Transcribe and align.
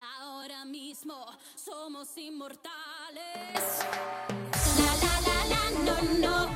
Ahora 0.00 0.64
mismo 0.64 1.26
somos 1.54 2.16
inmortales. 2.16 2.62
La 4.78 4.94
la 5.02 5.20
la 5.26 5.38
la 5.52 5.70
no 5.84 6.18
no. 6.18 6.54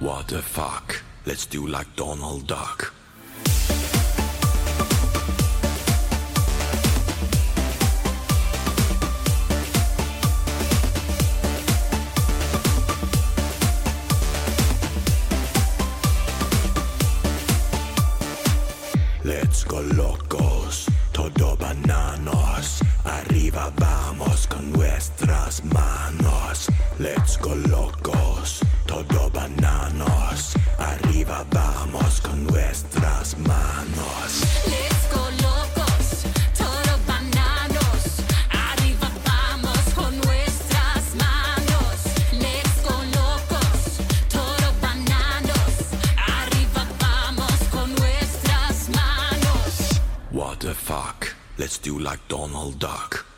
What 0.00 0.28
the 0.28 0.40
fuck? 0.40 1.02
Let's 1.26 1.44
do 1.44 1.66
like 1.66 1.94
Donald 1.94 2.46
Duck. 2.46 2.92
Nuestras 25.50 25.64
manos. 25.74 26.68
Let's 26.98 27.36
go 27.38 27.54
locos, 27.54 28.60
todo 28.86 29.30
bananos. 29.30 30.54
Arriba 30.78 31.44
vamos 31.50 32.20
con 32.20 32.46
nuestras 32.46 33.36
manos. 33.38 34.42
Let's 34.66 35.08
go 35.12 35.24
locos, 35.42 36.24
todo 36.56 36.98
bananos. 37.06 38.22
Arriba 38.50 39.10
vamos 39.24 39.94
con 39.94 40.16
nuestras 40.20 41.14
manos. 41.16 41.96
Let's 42.32 42.82
go 42.84 42.96
locos, 43.18 43.98
todo 44.28 44.72
bananos. 44.80 45.72
Arriba 46.28 46.86
vamos 47.00 47.58
con 47.72 47.94
nuestras 47.96 48.88
manos. 48.90 50.00
What 50.30 50.58
the 50.60 50.74
fuck? 50.74 51.34
Let's 51.58 51.78
do 51.78 51.98
like 51.98 52.20
Donald 52.28 52.78
Duck. 52.78 53.29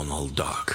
Donald 0.00 0.34
Duck. 0.34 0.69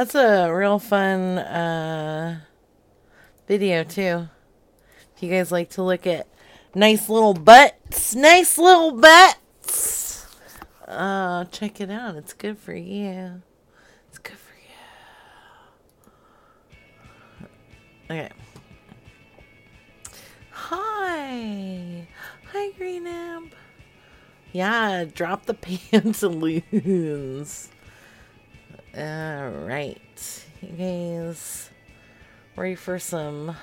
That's 0.00 0.14
a 0.14 0.50
real 0.50 0.78
fun 0.78 1.36
uh, 1.36 2.40
video 3.46 3.84
too. 3.84 4.30
If 5.14 5.22
you 5.22 5.28
guys 5.28 5.52
like 5.52 5.68
to 5.72 5.82
look 5.82 6.06
at 6.06 6.26
nice 6.74 7.10
little 7.10 7.34
butts, 7.34 8.14
nice 8.14 8.56
little 8.56 8.92
butts, 8.92 10.26
uh, 10.88 11.44
check 11.52 11.82
it 11.82 11.90
out. 11.90 12.16
It's 12.16 12.32
good 12.32 12.56
for 12.56 12.72
you. 12.72 13.42
It's 14.08 14.16
good 14.16 14.38
for 14.38 14.54
you. 17.42 17.48
Okay. 18.10 18.30
Hi, 20.50 22.08
hi, 22.50 22.70
Green 22.78 23.06
Amp. 23.06 23.54
Yeah, 24.50 25.04
drop 25.04 25.44
the 25.44 25.52
pantaloons. 25.90 27.68
All 28.96 29.50
right, 29.50 30.44
you 30.60 30.68
guys, 30.70 31.70
ready 32.56 32.74
for 32.74 32.98
some 32.98 33.54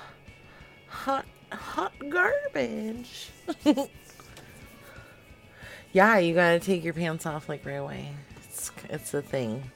hot, 0.86 1.26
hot 1.52 1.92
garbage? 2.08 3.28
yeah, 5.92 6.16
you 6.16 6.34
gotta 6.34 6.58
take 6.60 6.82
your 6.82 6.94
pants 6.94 7.26
off 7.26 7.46
like 7.46 7.66
right 7.66 7.74
away. 7.74 8.08
It's 8.44 8.70
it's 8.88 9.12
a 9.12 9.20
thing. 9.20 9.70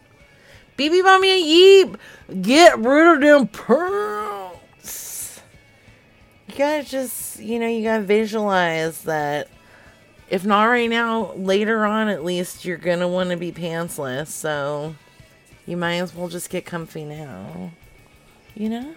BB 0.79 1.05
Mommy 1.05 1.83
and 1.83 1.99
get 2.43 2.79
rid 2.79 3.17
of 3.17 3.21
them 3.21 3.47
pants. 3.47 5.43
You 6.49 6.55
gotta 6.57 6.83
just, 6.83 7.41
you 7.41 7.59
know, 7.59 7.69
you 7.69 7.83
gotta 7.83 8.05
visualize 8.05 9.03
that 9.03 9.49
if 10.31 10.47
not 10.47 10.65
right 10.65 10.89
now, 10.89 11.35
later 11.35 11.85
on 11.85 12.09
at 12.09 12.25
least, 12.25 12.65
you're 12.65 12.79
gonna 12.79 13.07
want 13.07 13.29
to 13.29 13.37
be 13.37 13.53
pantsless. 13.53 14.29
So 14.29 14.95
you 15.67 15.77
might 15.77 15.97
as 15.97 16.15
well 16.15 16.29
just 16.29 16.51
get 16.51 16.65
comfy 16.65 17.05
now. 17.05 17.71
You 18.55 18.69
know? 18.69 18.95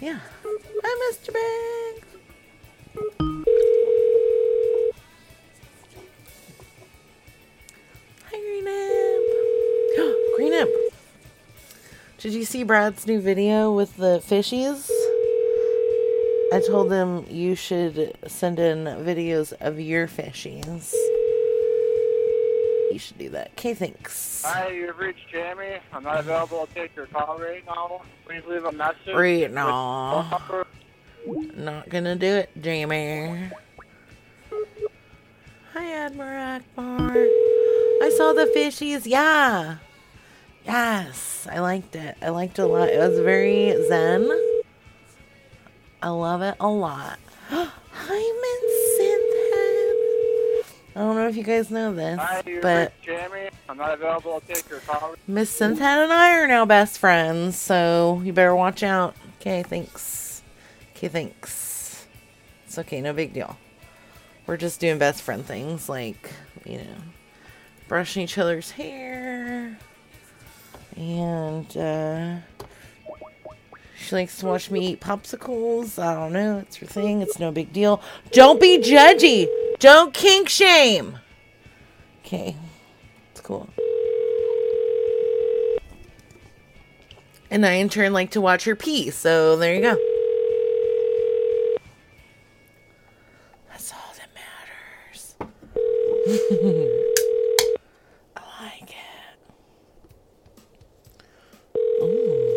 Yeah. 0.00 0.18
Hi, 0.44 1.12
Mr. 1.12 1.32
Big. 1.32 2.04
Hi, 8.30 8.38
Green 8.40 8.66
Imp. 8.66 9.26
Green 10.36 10.52
Imp. 10.52 10.70
Did 12.18 12.34
you 12.34 12.44
see 12.44 12.64
Brad's 12.64 13.06
new 13.06 13.20
video 13.20 13.72
with 13.72 13.96
the 13.96 14.22
fishies? 14.26 14.88
I 16.52 16.60
told 16.66 16.90
them 16.90 17.24
you 17.30 17.54
should 17.54 18.16
send 18.26 18.58
in 18.58 18.84
videos 18.84 19.52
of 19.60 19.80
your 19.80 20.06
fishies. 20.06 20.94
You 22.92 22.98
should 22.98 23.16
do 23.16 23.30
that. 23.30 23.52
Okay, 23.52 23.72
thanks. 23.72 24.42
Hi, 24.44 24.68
you've 24.68 24.98
reached 24.98 25.30
Jamie. 25.30 25.78
I'm 25.94 26.02
not 26.02 26.20
available 26.20 26.66
to 26.66 26.74
take 26.74 26.94
your 26.94 27.06
call 27.06 27.38
right 27.38 27.64
now. 27.64 28.02
Please 28.26 28.42
leave 28.46 28.64
a 28.64 28.72
message. 28.72 29.14
Right 29.14 29.50
now. 29.50 30.38
Not 31.56 31.88
gonna 31.88 32.16
do 32.16 32.26
it, 32.26 32.50
Jamie. 32.60 33.50
Hi, 35.72 35.92
Admiral 35.92 36.56
Akbar. 36.56 37.10
I 38.02 38.12
saw 38.14 38.34
the 38.34 38.52
fishies. 38.54 39.06
Yeah. 39.06 39.78
Yes, 40.66 41.48
I 41.50 41.60
liked 41.60 41.96
it. 41.96 42.18
I 42.20 42.28
liked 42.28 42.58
it 42.58 42.62
a 42.62 42.66
lot. 42.66 42.90
It 42.90 42.98
was 42.98 43.18
very 43.20 43.74
zen. 43.88 44.30
I 46.02 46.10
love 46.10 46.42
it 46.42 46.56
a 46.60 46.68
lot. 46.68 47.18
Hi, 47.48 48.32
Synthead. 48.42 48.71
I 50.94 51.00
don't 51.00 51.16
know 51.16 51.26
if 51.28 51.36
you 51.36 51.42
guys 51.42 51.70
know 51.70 51.94
this, 51.94 52.18
Hi, 52.20 52.42
but 52.60 52.92
Jamie. 53.00 53.48
I'm 53.68 53.78
not 53.78 53.94
available 53.94 54.40
to 54.40 54.46
take 54.46 54.68
your 54.68 54.80
call. 54.80 55.14
Miss 55.26 55.58
Synthead 55.58 56.04
and 56.04 56.12
I 56.12 56.38
are 56.38 56.46
now 56.46 56.66
best 56.66 56.98
friends, 56.98 57.56
so 57.56 58.20
you 58.24 58.34
better 58.34 58.54
watch 58.54 58.82
out. 58.82 59.16
Okay, 59.40 59.62
thanks. 59.62 60.42
Okay, 60.94 61.08
thanks. 61.08 62.06
It's 62.66 62.78
okay, 62.78 63.00
no 63.00 63.14
big 63.14 63.32
deal. 63.32 63.56
We're 64.46 64.58
just 64.58 64.80
doing 64.80 64.98
best 64.98 65.22
friend 65.22 65.44
things 65.46 65.88
like, 65.88 66.30
you 66.66 66.78
know, 66.78 66.96
brushing 67.88 68.22
each 68.24 68.36
other's 68.36 68.72
hair. 68.72 69.78
And, 70.96 71.74
uh, 71.74 72.36
she 73.98 74.14
likes 74.14 74.36
to 74.38 74.46
watch 74.46 74.70
me 74.70 74.88
eat 74.88 75.00
popsicles. 75.00 75.98
I 75.98 76.14
don't 76.14 76.32
know. 76.32 76.58
It's 76.58 76.76
her 76.76 76.86
thing. 76.86 77.22
It's 77.22 77.38
no 77.38 77.50
big 77.50 77.72
deal. 77.72 78.02
Don't 78.32 78.60
be 78.60 78.78
judgy. 78.78 79.46
Don't 79.82 80.14
kink 80.14 80.48
shame. 80.48 81.18
Okay. 82.20 82.56
It's 83.32 83.40
cool. 83.40 83.68
And 87.50 87.66
I, 87.66 87.72
in 87.72 87.88
turn, 87.88 88.12
like 88.12 88.30
to 88.30 88.40
watch 88.40 88.62
her 88.62 88.76
pee. 88.76 89.10
So 89.10 89.56
there 89.56 89.74
you 89.74 89.80
go. 89.80 89.96
That's 93.70 93.92
all 93.92 94.14
that 94.18 94.28
matters. 94.36 95.34
I 98.36 98.40
like 98.62 98.88
it. 98.88 99.42
Ooh. 102.04 102.52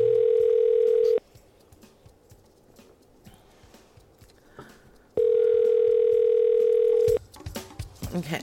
Okay. 8.15 8.41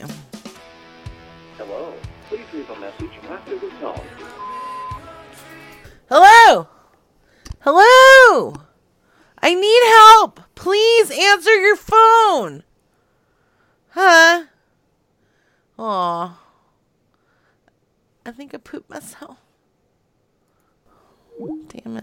Hello. 1.57 1.93
Please 2.29 2.45
leave 2.53 2.69
a 2.69 2.79
message 2.79 3.09
after 3.27 3.57
the 3.57 3.69
tone. 3.79 3.99
Hello? 6.07 6.67
Hello? 7.61 8.53
I 9.41 9.55
need 9.55 9.83
help. 9.83 10.41
Please 10.53 11.09
answer 11.09 11.55
your 11.59 11.75
phone. 11.75 12.63
Huh? 13.89 14.43
Aw. 15.79 16.39
I 18.27 18.31
think 18.31 18.53
I 18.53 18.57
pooped 18.57 18.91
myself. 18.91 19.37
Damn 21.69 21.97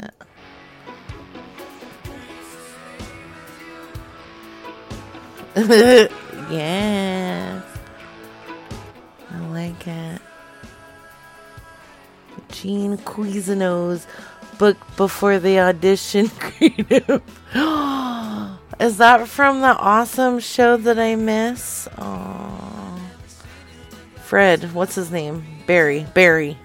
it. 5.55 6.12
yes. 6.50 7.64
I 9.31 9.38
like 9.49 9.87
it. 9.87 10.20
Gene 12.50 12.99
Cuisino's 12.99 14.06
book 14.58 14.76
before 14.97 15.38
the 15.38 15.61
audition 15.61 16.29
creative. 16.38 17.23
Is 18.81 18.97
that 18.99 19.29
from 19.29 19.61
the 19.61 19.76
awesome 19.76 20.41
show 20.41 20.76
that 20.79 20.99
I 20.99 21.14
miss? 21.17 21.88
Oh, 21.99 23.00
Fred, 24.17 24.73
what's 24.75 24.94
his 24.94 25.11
name? 25.11 25.44
Barry. 25.67 26.06
Barry. 26.14 26.56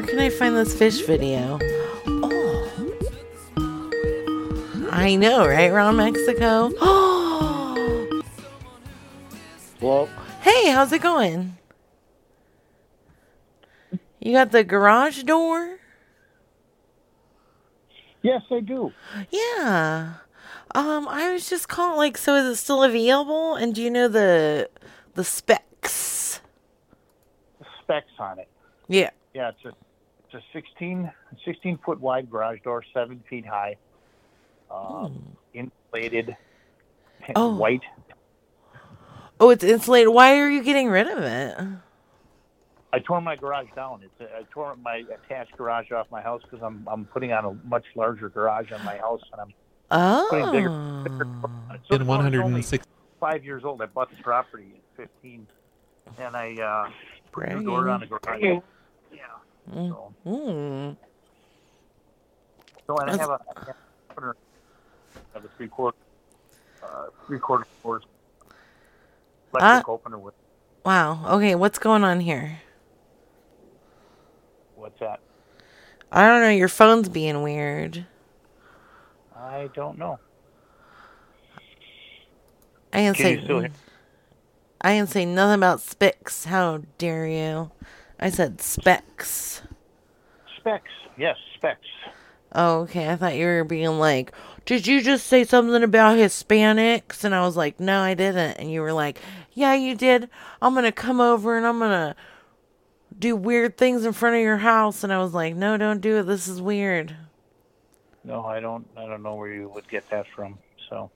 Where 0.00 0.08
can 0.08 0.18
I 0.18 0.30
find 0.30 0.56
this 0.56 0.74
fish 0.74 1.04
video? 1.04 1.58
Oh. 2.06 2.96
I 4.90 5.14
know, 5.14 5.46
right? 5.46 5.70
Around 5.70 5.96
Mexico. 5.96 6.72
Oh. 6.80 8.22
Well, 9.82 10.08
hey, 10.40 10.70
how's 10.70 10.90
it 10.92 11.02
going? 11.02 11.58
You 14.20 14.32
got 14.32 14.52
the 14.52 14.64
garage 14.64 15.22
door? 15.24 15.78
Yes, 18.22 18.42
I 18.50 18.60
do. 18.60 18.92
Yeah. 19.30 20.14
Um, 20.74 21.08
I 21.08 21.30
was 21.32 21.48
just 21.48 21.68
calling. 21.68 21.98
Like, 21.98 22.16
so 22.16 22.36
is 22.36 22.46
it 22.46 22.56
still 22.56 22.82
available? 22.82 23.54
And 23.54 23.74
do 23.74 23.82
you 23.82 23.90
know 23.90 24.08
the 24.08 24.70
the 25.14 25.24
specs? 25.24 26.40
The 27.58 27.66
specs 27.82 28.12
on 28.18 28.38
it. 28.38 28.48
Yeah. 28.88 29.10
Yeah, 29.34 29.50
it's 29.50 29.64
a 29.64 29.89
it's 30.32 30.44
a 30.44 30.46
16, 30.52 31.10
16 31.44 31.78
foot 31.84 32.00
wide 32.00 32.30
garage 32.30 32.60
door, 32.62 32.82
seven 32.94 33.22
feet 33.28 33.46
high, 33.46 33.76
um, 34.70 35.36
insulated, 35.54 36.36
Oh. 37.36 37.54
white. 37.56 37.82
Oh, 39.38 39.50
it's 39.50 39.64
insulated. 39.64 40.12
Why 40.12 40.38
are 40.38 40.48
you 40.50 40.62
getting 40.62 40.88
rid 40.88 41.06
of 41.06 41.18
it? 41.18 41.56
I 42.92 42.98
tore 42.98 43.20
my 43.20 43.36
garage 43.36 43.68
down. 43.74 44.02
It's 44.02 44.20
a, 44.20 44.36
I 44.38 44.42
tore 44.52 44.76
my 44.76 45.04
attached 45.24 45.56
garage 45.56 45.90
off 45.92 46.06
my 46.10 46.20
house 46.20 46.42
because 46.42 46.62
I'm 46.62 46.86
I'm 46.90 47.04
putting 47.06 47.32
on 47.32 47.44
a 47.44 47.68
much 47.68 47.84
larger 47.94 48.28
garage 48.28 48.72
on 48.72 48.84
my 48.84 48.96
house, 48.96 49.22
and 49.32 49.40
I'm 49.90 50.28
putting 50.28 50.50
bigger. 50.52 50.68
bigger 51.04 51.26
Oh. 51.44 51.50
on 51.70 51.76
it. 51.76 51.80
In 51.80 51.80
So 51.88 51.94
it's 51.94 52.00
only 52.02 52.06
106. 52.06 52.86
five 53.20 53.44
years 53.44 53.64
old. 53.64 53.80
I 53.80 53.86
bought 53.86 54.10
the 54.14 54.22
property 54.22 54.72
at 54.98 55.08
15, 55.22 55.46
and 56.18 56.36
I 56.36 56.54
uh, 56.60 56.90
put 57.32 57.48
a 57.48 57.54
new 57.56 57.64
door 57.64 57.88
on 57.88 58.00
the 58.00 58.06
garage. 58.06 58.60
Mm. 59.70 59.88
So, 59.88 60.14
Mm. 60.26 60.96
so 62.86 62.96
and 62.98 63.10
I 63.10 63.16
have 63.16 63.30
a, 63.30 63.32
I 63.56 63.60
have 63.66 63.68
a 63.68 64.12
quarter- 64.14 64.36
I 65.14 65.20
have 65.34 65.44
a 65.44 65.48
three 65.56 65.68
quarter, 65.68 65.96
uh, 66.82 67.06
three 67.26 67.38
quarter 67.38 67.64
doors 67.82 68.02
electric 69.52 69.88
Ah. 69.88 69.92
opener 69.92 70.18
with 70.18 70.34
Wow. 70.84 71.36
Okay, 71.36 71.54
what's 71.54 71.78
going 71.78 72.04
on 72.04 72.20
here? 72.20 72.60
what's 74.76 74.98
that? 75.00 75.20
I 76.10 76.26
don't 76.26 76.40
know. 76.40 76.48
Your 76.48 76.68
phone's 76.68 77.08
being 77.08 77.42
weird. 77.42 78.06
I 79.36 79.68
don't 79.74 79.98
know. 79.98 80.18
I 82.92 83.02
didn't 83.02 83.16
Can 83.18 83.24
say. 83.24 83.46
you? 83.46 83.68
I 84.80 84.94
didn't 84.96 85.10
say 85.10 85.24
nothing 85.26 85.54
about 85.56 85.80
specs. 85.80 86.46
How 86.46 86.78
dare 86.98 87.26
you? 87.26 87.70
I 88.20 88.28
said 88.30 88.60
specs. 88.60 89.62
Specs, 90.58 90.90
yes, 91.16 91.36
specs. 91.56 91.86
Oh, 92.52 92.80
okay. 92.80 93.08
I 93.08 93.16
thought 93.16 93.36
you 93.36 93.46
were 93.46 93.64
being 93.64 93.98
like, 93.98 94.32
did 94.66 94.86
you 94.86 95.02
just 95.02 95.26
say 95.26 95.44
something 95.44 95.82
about 95.82 96.18
Hispanics? 96.18 97.24
And 97.24 97.34
I 97.34 97.44
was 97.44 97.56
like, 97.56 97.80
no, 97.80 98.00
I 98.00 98.14
didn't. 98.14 98.58
And 98.58 98.70
you 98.70 98.82
were 98.82 98.92
like, 98.92 99.20
yeah, 99.54 99.74
you 99.74 99.94
did. 99.94 100.28
I'm 100.60 100.74
going 100.74 100.84
to 100.84 100.92
come 100.92 101.20
over 101.20 101.56
and 101.56 101.66
I'm 101.66 101.78
going 101.78 101.90
to 101.90 102.16
do 103.18 103.36
weird 103.36 103.78
things 103.78 104.04
in 104.04 104.12
front 104.12 104.36
of 104.36 104.42
your 104.42 104.58
house. 104.58 105.02
And 105.02 105.12
I 105.12 105.18
was 105.18 105.32
like, 105.32 105.54
no, 105.56 105.76
don't 105.76 106.00
do 106.00 106.18
it. 106.18 106.24
This 106.24 106.46
is 106.46 106.60
weird. 106.60 107.16
No, 108.22 108.44
I 108.44 108.60
don't. 108.60 108.86
I 108.96 109.06
don't 109.06 109.22
know 109.22 109.34
where 109.34 109.52
you 109.52 109.68
would 109.70 109.88
get 109.88 110.10
that 110.10 110.26
from. 110.34 110.58
So 110.90 111.10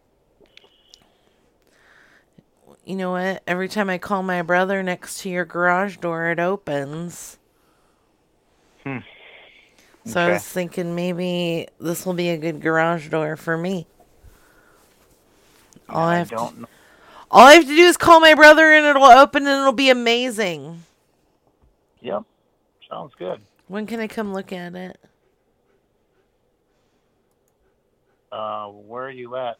You 2.84 2.96
know 2.96 3.12
what? 3.12 3.42
Every 3.46 3.68
time 3.68 3.88
I 3.88 3.98
call 3.98 4.22
my 4.22 4.42
brother 4.42 4.82
next 4.82 5.20
to 5.20 5.30
your 5.30 5.44
garage 5.44 5.96
door, 5.96 6.30
it 6.30 6.38
opens. 6.38 7.38
Hmm. 8.82 8.98
So 10.04 10.20
I 10.20 10.32
was 10.32 10.44
thinking 10.44 10.94
maybe 10.94 11.68
this 11.80 12.04
will 12.04 12.12
be 12.12 12.28
a 12.28 12.36
good 12.36 12.60
garage 12.60 13.08
door 13.08 13.36
for 13.36 13.56
me. 13.56 13.86
All 15.88 16.02
I, 16.02 16.16
I 16.16 16.18
have 16.18 16.28
to, 16.28 16.34
don't 16.36 16.60
know. 16.60 16.66
all 17.30 17.46
I 17.46 17.54
have 17.54 17.64
to 17.64 17.74
do 17.74 17.84
is 17.84 17.96
call 17.96 18.20
my 18.20 18.34
brother 18.34 18.70
and 18.70 18.84
it'll 18.84 19.02
open 19.04 19.46
and 19.46 19.60
it'll 19.60 19.72
be 19.72 19.88
amazing. 19.88 20.82
Yep, 22.02 22.24
sounds 22.90 23.14
good. 23.18 23.40
When 23.66 23.86
can 23.86 23.98
I 24.00 24.08
come 24.08 24.34
look 24.34 24.52
at 24.52 24.74
it? 24.74 25.00
Uh, 28.30 28.66
where 28.66 29.04
are 29.04 29.10
you 29.10 29.36
at? 29.36 29.56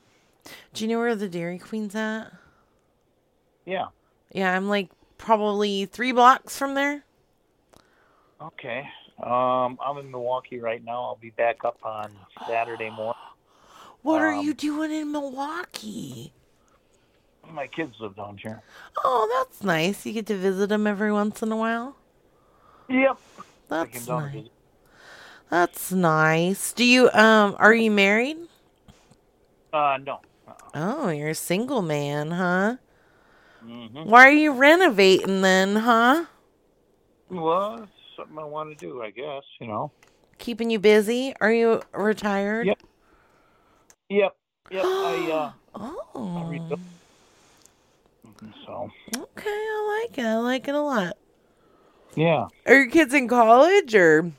Do 0.75 0.85
you 0.85 0.89
know 0.91 0.99
where 0.99 1.15
the 1.15 1.29
Dairy 1.29 1.59
Queen's 1.59 1.95
at? 1.95 2.31
Yeah. 3.67 3.87
Yeah, 4.33 4.55
I'm 4.57 4.69
like 4.69 4.91
probably 5.19 5.87
three 5.87 6.13
blocks 6.13 6.57
from 6.59 6.75
there. 6.75 7.05
Okay. 8.41 8.89
Um, 9.23 9.79
I'm 9.85 9.99
in 9.99 10.11
Milwaukee 10.11 10.59
right 10.59 10.83
now. 10.85 11.03
I'll 11.05 11.17
be 11.21 11.31
back 11.31 11.65
up 11.65 11.79
on 11.85 12.11
Saturday 12.47 12.91
morning. 12.91 13.15
What 14.03 14.21
are 14.23 14.33
Um, 14.33 14.45
you 14.45 14.55
doing 14.55 14.93
in 14.93 15.13
Milwaukee? 15.13 16.35
My 17.53 17.67
kids 17.69 17.95
live 18.01 18.17
down 18.17 18.39
here. 18.39 18.63
Oh, 19.05 19.29
that's 19.35 19.63
nice. 19.63 20.05
You 20.07 20.13
get 20.13 20.27
to 20.27 20.37
visit 20.37 20.69
them 20.69 20.87
every 20.87 21.13
once 21.13 21.43
in 21.43 21.53
a 21.53 21.57
while. 21.57 21.97
Yep. 22.89 23.19
That's 23.69 23.91
came 23.93 24.05
down 24.07 24.31
to 24.33 24.43
nice. 24.43 24.49
That's 25.51 25.93
nice. 25.93 26.73
Do 26.73 26.85
you 26.85 27.11
um 27.13 27.57
are 27.59 27.75
you 27.75 27.91
married? 27.91 28.39
Uh, 29.73 29.99
no. 30.03 30.21
Uh, 30.47 30.53
Oh, 30.75 31.09
you're 31.11 31.31
a 31.31 31.35
single 31.35 31.83
man, 31.83 32.33
huh? 32.33 32.77
Mm-hmm. 33.65 34.09
Why 34.09 34.27
are 34.29 34.33
you 34.33 34.53
renovating 34.53 35.41
then, 35.43 35.77
huh? 35.77 36.25
Well, 37.31 37.83
it's 37.85 37.93
something 38.17 38.39
I 38.39 38.45
want 38.45 38.71
to 38.77 38.87
do, 38.87 39.03
I 39.03 39.11
guess. 39.11 39.43
You 39.61 39.67
know. 39.69 39.93
Keeping 40.39 40.71
you 40.71 40.79
busy? 40.79 41.35
Are 41.41 41.53
you 41.53 41.83
retired? 41.93 42.67
Yep. 42.67 42.79
Yep. 44.11 44.37
Yep. 44.71 44.85
I 44.85 45.31
uh. 45.33 45.53
Oh. 46.17 46.45
rebuilt. 46.47 46.81
So 48.67 48.91
Okay, 49.17 49.51
I 49.51 50.01
like 50.07 50.19
it. 50.19 50.25
I 50.25 50.37
like 50.37 50.69
it 50.69 50.75
a 50.75 50.81
lot. 50.81 51.17
yeah. 52.15 52.47
Are 52.67 52.75
your 52.75 52.91
kids 52.91 53.13
in 53.15 53.27
college 53.29 53.95
or 53.95 54.31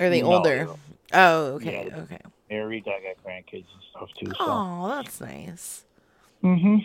are 0.00 0.10
they 0.10 0.20
No, 0.22 0.32
older? 0.34 0.68
Oh, 1.12 1.44
okay, 1.54 1.86
Yeah. 1.88 1.98
okay. 2.00 2.18
married. 2.50 2.86
I 2.88 3.00
got 3.00 3.24
grandkids 3.24 3.66
and 3.72 3.82
stuff 3.90 4.08
too. 4.18 4.26
So. 4.30 4.34
Oh, 4.40 4.88
that's 4.88 5.20
nice. 5.20 5.84
Mm-hmm. 6.42 6.78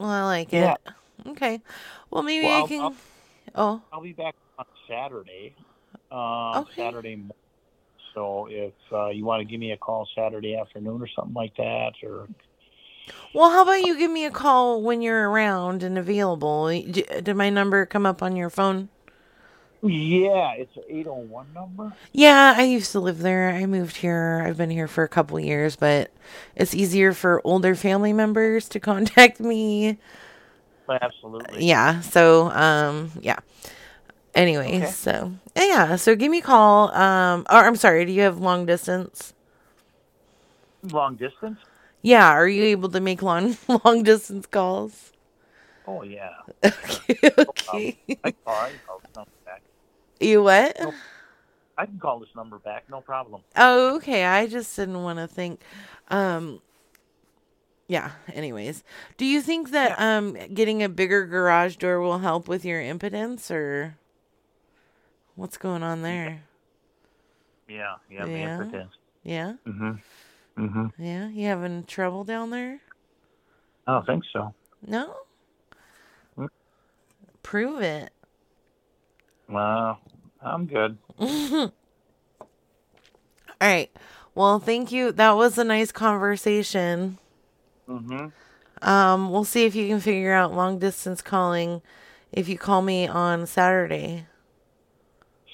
Well, 0.00 0.08
I 0.10 0.24
like 0.24 0.52
Yeah. 0.52 0.74
it. 0.74 0.92
Okay. 1.26 1.60
Well, 2.10 2.22
maybe 2.22 2.46
Well, 2.46 2.64
I 2.64 2.68
can. 2.68 2.80
I'll- 2.82 2.96
Oh, 3.56 3.82
I'll 3.92 4.00
be 4.00 4.12
back 4.12 4.34
on 4.58 4.64
Saturday. 4.88 5.54
Uh, 6.10 6.60
Okay. 6.60 6.82
Saturday. 6.82 7.16
mo- 7.16 7.34
So 8.14 8.46
if 8.50 8.72
uh, 8.92 9.08
you 9.08 9.24
want 9.24 9.40
to 9.40 9.44
give 9.44 9.58
me 9.60 9.72
a 9.72 9.76
call 9.76 10.08
Saturday 10.14 10.54
afternoon 10.56 11.02
or 11.02 11.08
something 11.08 11.34
like 11.34 11.54
that, 11.56 11.92
or 12.02 12.28
well, 13.34 13.50
how 13.50 13.62
about 13.62 13.82
you 13.82 13.98
give 13.98 14.10
me 14.10 14.24
a 14.24 14.30
call 14.30 14.80
when 14.82 15.02
you're 15.02 15.28
around 15.28 15.82
and 15.82 15.98
available? 15.98 16.68
Did 16.68 17.34
my 17.36 17.50
number 17.50 17.84
come 17.84 18.06
up 18.06 18.22
on 18.22 18.36
your 18.36 18.48
phone? 18.50 18.88
yeah, 19.82 20.52
it's 20.52 20.76
an 20.76 20.84
eight 20.88 21.06
hundred 21.06 21.28
one 21.28 21.52
number. 21.52 21.92
Yeah, 22.12 22.54
I 22.56 22.62
used 22.62 22.92
to 22.92 23.00
live 23.00 23.18
there. 23.18 23.50
I 23.50 23.66
moved 23.66 23.96
here. 23.96 24.44
I've 24.46 24.56
been 24.56 24.70
here 24.70 24.86
for 24.86 25.02
a 25.02 25.08
couple 25.08 25.38
years, 25.40 25.74
but 25.74 26.12
it's 26.54 26.74
easier 26.74 27.12
for 27.12 27.40
older 27.44 27.74
family 27.74 28.12
members 28.12 28.68
to 28.70 28.80
contact 28.90 29.40
me. 29.40 29.98
Absolutely. 31.00 31.64
Yeah, 31.64 32.00
so 32.00 32.50
um 32.50 33.10
yeah. 33.20 33.38
Anyway, 34.34 34.78
Okay. 34.78 34.86
so 34.86 35.32
yeah, 35.56 35.96
so 35.96 36.14
give 36.16 36.30
me 36.30 36.38
a 36.38 36.42
call. 36.42 36.92
Um 36.94 37.46
or 37.50 37.58
I'm 37.64 37.76
sorry, 37.76 38.04
do 38.04 38.12
you 38.12 38.22
have 38.22 38.38
long 38.38 38.66
distance? 38.66 39.34
Long 40.82 41.16
distance. 41.16 41.58
Yeah, 42.02 42.28
are 42.30 42.48
you 42.48 42.64
able 42.64 42.88
to 42.90 43.00
make 43.00 43.22
long 43.22 43.56
long 43.84 44.02
distance 44.02 44.46
calls? 44.46 45.12
Oh 45.86 46.02
yeah. 46.02 46.30
Okay, 46.64 47.18
okay. 47.38 47.98
I 48.24 48.30
can 48.30 48.34
call, 48.44 48.54
I 48.56 48.72
call 48.86 49.00
this 49.00 49.10
number 49.16 49.30
back. 49.44 49.62
You 50.20 50.42
what? 50.42 50.76
Nope. 50.80 50.94
I 51.76 51.86
can 51.86 51.98
call 51.98 52.20
this 52.20 52.28
number 52.36 52.58
back. 52.58 52.84
No 52.88 53.00
problem. 53.00 53.42
Oh, 53.56 53.96
okay. 53.96 54.24
I 54.24 54.46
just 54.46 54.74
didn't 54.76 55.02
want 55.02 55.18
to 55.18 55.26
think. 55.26 55.60
Um, 56.08 56.60
yeah. 57.92 58.10
Anyways, 58.32 58.82
do 59.18 59.26
you 59.26 59.42
think 59.42 59.70
that 59.72 60.00
um 60.00 60.32
getting 60.54 60.82
a 60.82 60.88
bigger 60.88 61.26
garage 61.26 61.76
door 61.76 62.00
will 62.00 62.18
help 62.20 62.48
with 62.48 62.64
your 62.64 62.80
impotence, 62.80 63.50
or 63.50 63.96
what's 65.36 65.58
going 65.58 65.82
on 65.82 66.00
there? 66.00 66.42
Yeah. 67.68 67.96
Yeah. 68.10 68.16
Yeah. 68.18 68.24
The 68.24 68.32
impotence. 68.64 68.92
Yeah, 69.24 69.52
Mm-hmm. 69.66 69.92
Mm-hmm. 70.64 71.02
yeah. 71.02 71.28
You 71.28 71.46
having 71.46 71.84
trouble 71.84 72.24
down 72.24 72.50
there? 72.50 72.80
I 73.86 73.92
don't 73.92 74.06
think 74.06 74.24
so. 74.32 74.54
No. 74.86 75.14
Mm. 76.38 76.48
Prove 77.42 77.82
it. 77.82 78.10
Well, 79.48 80.00
I'm 80.40 80.66
good. 80.66 80.98
All 81.20 81.70
right. 83.60 83.90
Well, 84.34 84.58
thank 84.58 84.90
you. 84.90 85.12
That 85.12 85.36
was 85.36 85.56
a 85.58 85.64
nice 85.64 85.92
conversation. 85.92 87.18
Mm-hmm. 87.88 88.26
Um, 88.88 89.30
we'll 89.30 89.44
see 89.44 89.64
if 89.64 89.74
you 89.74 89.88
can 89.88 90.00
figure 90.00 90.32
out 90.32 90.54
long 90.54 90.78
distance 90.78 91.22
calling 91.22 91.82
if 92.32 92.48
you 92.48 92.58
call 92.58 92.82
me 92.82 93.06
on 93.06 93.46
Saturday. 93.46 94.26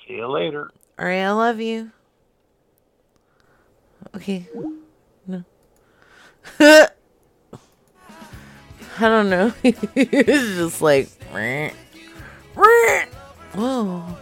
See 0.06 0.14
you 0.14 0.28
later. 0.28 0.70
All 0.98 1.04
right, 1.04 1.22
I 1.22 1.30
love 1.32 1.60
you. 1.60 1.90
Okay. 4.16 4.48
No. 5.26 5.44
I 6.60 6.88
don't 9.00 9.30
know. 9.30 9.52
it's 9.62 10.56
just 10.56 10.82
like. 10.82 11.08
"Meh. 11.32 11.70
Meh." 12.56 13.04
Whoa. 13.54 14.16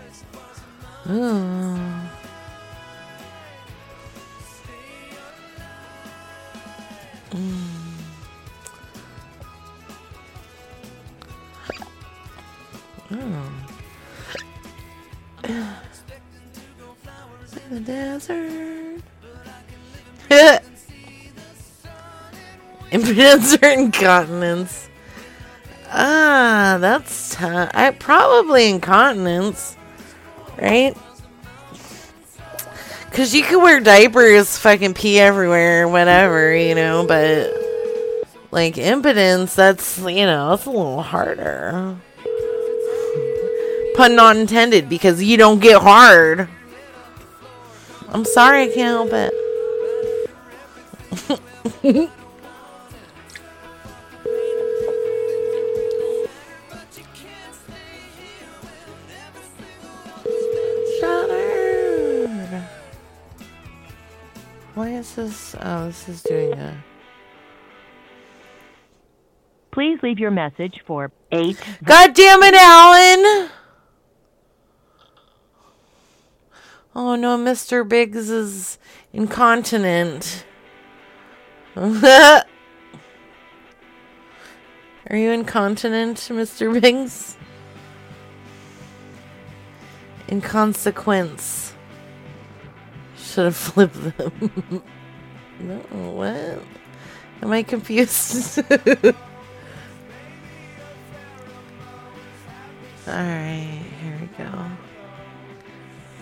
Oh. 13.18 13.52
In 15.44 15.74
the 17.70 17.80
desert. 17.80 19.02
Impotence 22.90 23.56
or 23.62 23.68
incontinence? 23.68 24.88
Ah, 25.90 26.78
that's 26.80 27.34
tough. 27.34 27.70
I 27.74 27.90
probably 27.90 28.68
incontinence, 28.70 29.76
right? 30.60 30.96
Cause 33.12 33.34
you 33.34 33.42
can 33.42 33.62
wear 33.62 33.80
diapers, 33.80 34.58
fucking 34.58 34.92
pee 34.94 35.18
everywhere, 35.18 35.88
whatever, 35.88 36.54
you 36.54 36.74
know. 36.74 37.06
But 37.06 37.50
like 38.50 38.76
impotence, 38.76 39.54
that's 39.54 39.98
you 39.98 40.26
know, 40.26 40.50
that's 40.50 40.66
a 40.66 40.70
little 40.70 41.02
harder. 41.02 41.96
Pun 43.96 44.14
not 44.14 44.36
intended, 44.36 44.88
because 44.88 45.22
you 45.22 45.36
don't 45.36 45.58
get 45.58 45.80
hard. 45.80 46.48
I'm 48.08 48.24
sorry, 48.24 48.64
I 48.64 48.68
can't 48.68 49.10
help 49.10 49.12
it. 49.12 49.32
Why 64.74 64.90
is 64.90 65.14
this? 65.14 65.56
Oh, 65.62 65.86
this 65.86 66.06
is 66.06 66.22
doing 66.22 66.52
a. 66.52 66.84
Please 69.70 69.98
leave 70.02 70.18
your 70.18 70.30
message 70.30 70.82
for 70.86 71.10
8 71.32 71.58
God 71.84 72.14
damn 72.14 72.42
it, 72.42 72.54
Alan! 72.54 73.50
Oh 76.98 77.14
no, 77.14 77.36
Mr. 77.36 77.86
Biggs 77.86 78.30
is 78.30 78.78
incontinent. 79.12 80.46
Are 81.76 82.42
you 85.12 85.30
incontinent, 85.30 86.16
Mr. 86.16 86.80
Biggs? 86.80 87.36
In 90.28 90.40
consequence. 90.40 91.74
Should 93.18 93.44
have 93.44 93.56
flipped 93.56 94.16
them. 94.16 94.82
no, 95.60 95.74
what? 96.12 96.62
Am 97.42 97.52
I 97.52 97.62
confused? 97.62 98.58
Alright, 103.06 103.82
here 104.00 104.18
we 104.18 104.28
go. 104.38 104.70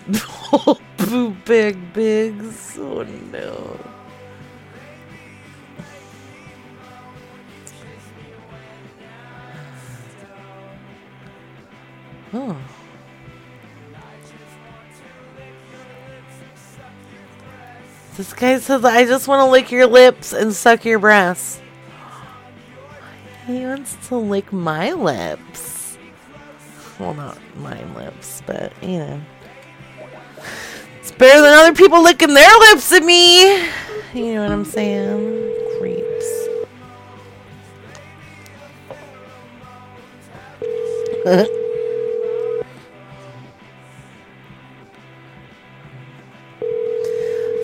Boo 0.07 1.35
big 1.45 1.93
bigs. 1.93 2.77
Oh 2.79 3.03
no. 3.03 3.79
Oh. 12.33 12.57
This 18.17 18.33
guy 18.33 18.59
says, 18.59 18.85
I 18.85 19.05
just 19.05 19.27
want 19.27 19.45
to 19.45 19.51
lick 19.51 19.71
your 19.71 19.87
lips 19.87 20.31
and 20.31 20.53
suck 20.53 20.85
your 20.85 20.99
breasts. 20.99 21.61
He 23.45 23.65
wants 23.65 23.97
to 24.07 24.15
lick 24.15 24.53
my 24.53 24.93
lips. 24.93 25.97
Well, 26.97 27.13
not 27.13 27.37
my 27.57 27.83
lips, 27.93 28.41
but, 28.45 28.71
you 28.81 28.99
know 28.99 29.21
better 31.17 31.41
than 31.41 31.53
other 31.53 31.73
people 31.73 32.03
licking 32.03 32.33
their 32.33 32.57
lips 32.59 32.91
at 32.91 33.03
me. 33.03 33.55
You 34.13 34.35
know 34.35 34.43
what 34.43 34.51
I'm 34.51 34.65
saying? 34.65 35.53
Creeps. 35.79 36.47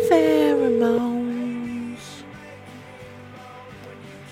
Pheromones. 0.09 2.23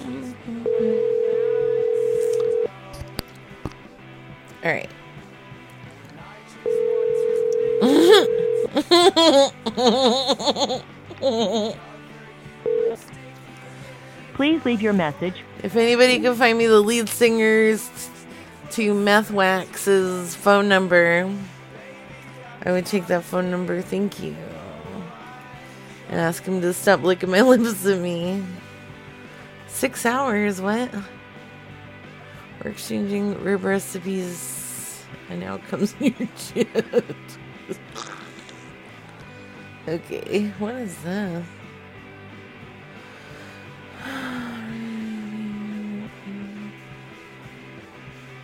All 4.64 4.72
right. 4.72 4.90
Please 14.34 14.66
leave 14.66 14.82
your 14.82 14.94
message 14.94 15.44
If 15.62 15.76
anybody 15.76 16.20
can 16.20 16.34
find 16.36 16.58
me 16.58 16.66
the 16.66 16.80
lead 16.80 17.08
singer's 17.08 17.88
to 18.72 18.94
Meth 18.94 19.30
Wax's 19.32 20.36
phone 20.36 20.68
number, 20.70 21.30
I 22.64 22.72
would 22.72 22.86
take 22.86 23.08
that 23.08 23.24
phone 23.24 23.52
number. 23.52 23.82
Thank 23.82 24.24
you. 24.24 24.36
And 26.10 26.20
ask 26.20 26.44
him 26.44 26.62
to 26.62 26.74
stop 26.74 27.04
licking 27.04 27.30
my 27.30 27.42
lips 27.44 27.86
at 27.86 28.00
me. 28.00 28.44
Six 29.68 30.06
hours, 30.06 30.62
what? 30.62 30.92
We're 32.64 32.72
exchanging 32.72 33.42
rib 33.44 33.64
recipes, 33.64 35.06
and 35.30 35.40
now 35.42 35.58
comes 35.70 35.96
your 36.00 36.14
chat. 36.38 37.06
Okay, 39.88 40.50
what 40.60 40.76
is 40.76 40.96
this? 41.04 41.46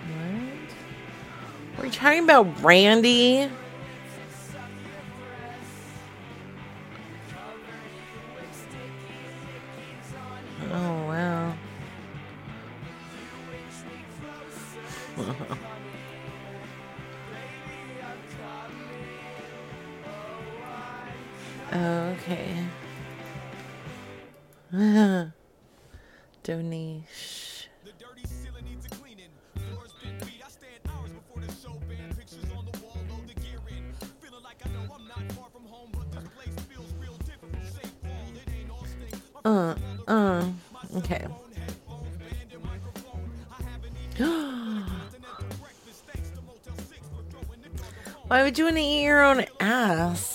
What? 0.07 1.83
We're 1.83 1.91
talking 1.91 2.23
about 2.23 2.61
Randy. 2.63 3.49
Oh 10.71 11.07
wow. 11.07 11.55
okay. 21.73 22.65
Donation. 26.43 27.35
Uh, 39.45 39.75
uh, 40.07 40.43
okay. 40.97 41.23
Why 48.27 48.41
would 48.41 48.57
you 48.57 48.63
want 48.65 48.77
to 48.77 48.81
eat 48.81 49.03
your 49.03 49.23
own 49.23 49.45
ass? 49.59 50.34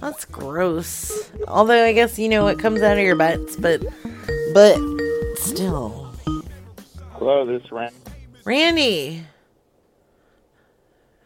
That's 0.00 0.24
gross. 0.24 1.30
Although 1.48 1.84
I 1.84 1.92
guess 1.92 2.18
you 2.18 2.28
know 2.28 2.44
what 2.44 2.58
comes 2.58 2.82
out 2.82 2.98
of 2.98 3.04
your 3.04 3.16
butts, 3.16 3.56
but 3.56 3.82
but 4.52 4.78
still. 5.36 6.12
Hello, 7.12 7.46
this 7.46 7.62
is 7.62 7.72
Rand. 7.72 7.94
Randy. 8.44 9.24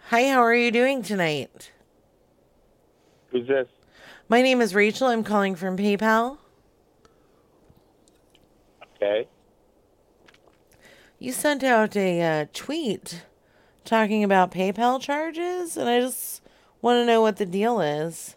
Hi, 0.09 0.29
how 0.29 0.41
are 0.41 0.55
you 0.55 0.71
doing 0.71 1.03
tonight? 1.03 1.73
Who's 3.29 3.47
this? 3.47 3.69
My 4.29 4.43
name 4.43 4.61
is 4.61 4.75
Rachel. 4.75 5.09
I'm 5.09 5.25
calling 5.25 5.55
from 5.55 5.77
PayPal. 5.77 6.39
Okay. 8.97 9.29
You 11.19 11.33
sent 11.33 11.63
out 11.63 11.97
a 11.97 12.23
uh, 12.23 12.47
tweet 12.53 13.25
talking 13.85 14.25
about 14.25 14.53
PayPal 14.53 15.01
charges, 15.01 15.77
and 15.77 15.89
I 15.89 16.01
just 16.01 16.43
want 16.81 16.97
to 16.97 17.05
know 17.05 17.21
what 17.21 17.37
the 17.37 17.47
deal 17.47 17.81
is. 17.81 18.37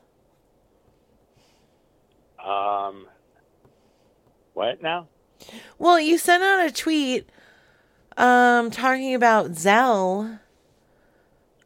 Um. 2.43 3.07
What 4.53 4.81
now? 4.83 5.07
Well, 5.79 5.99
you 5.99 6.17
sent 6.17 6.43
out 6.43 6.65
a 6.65 6.71
tweet 6.71 7.27
um, 8.17 8.69
talking 8.71 9.15
about 9.15 9.51
Zelle. 9.51 10.39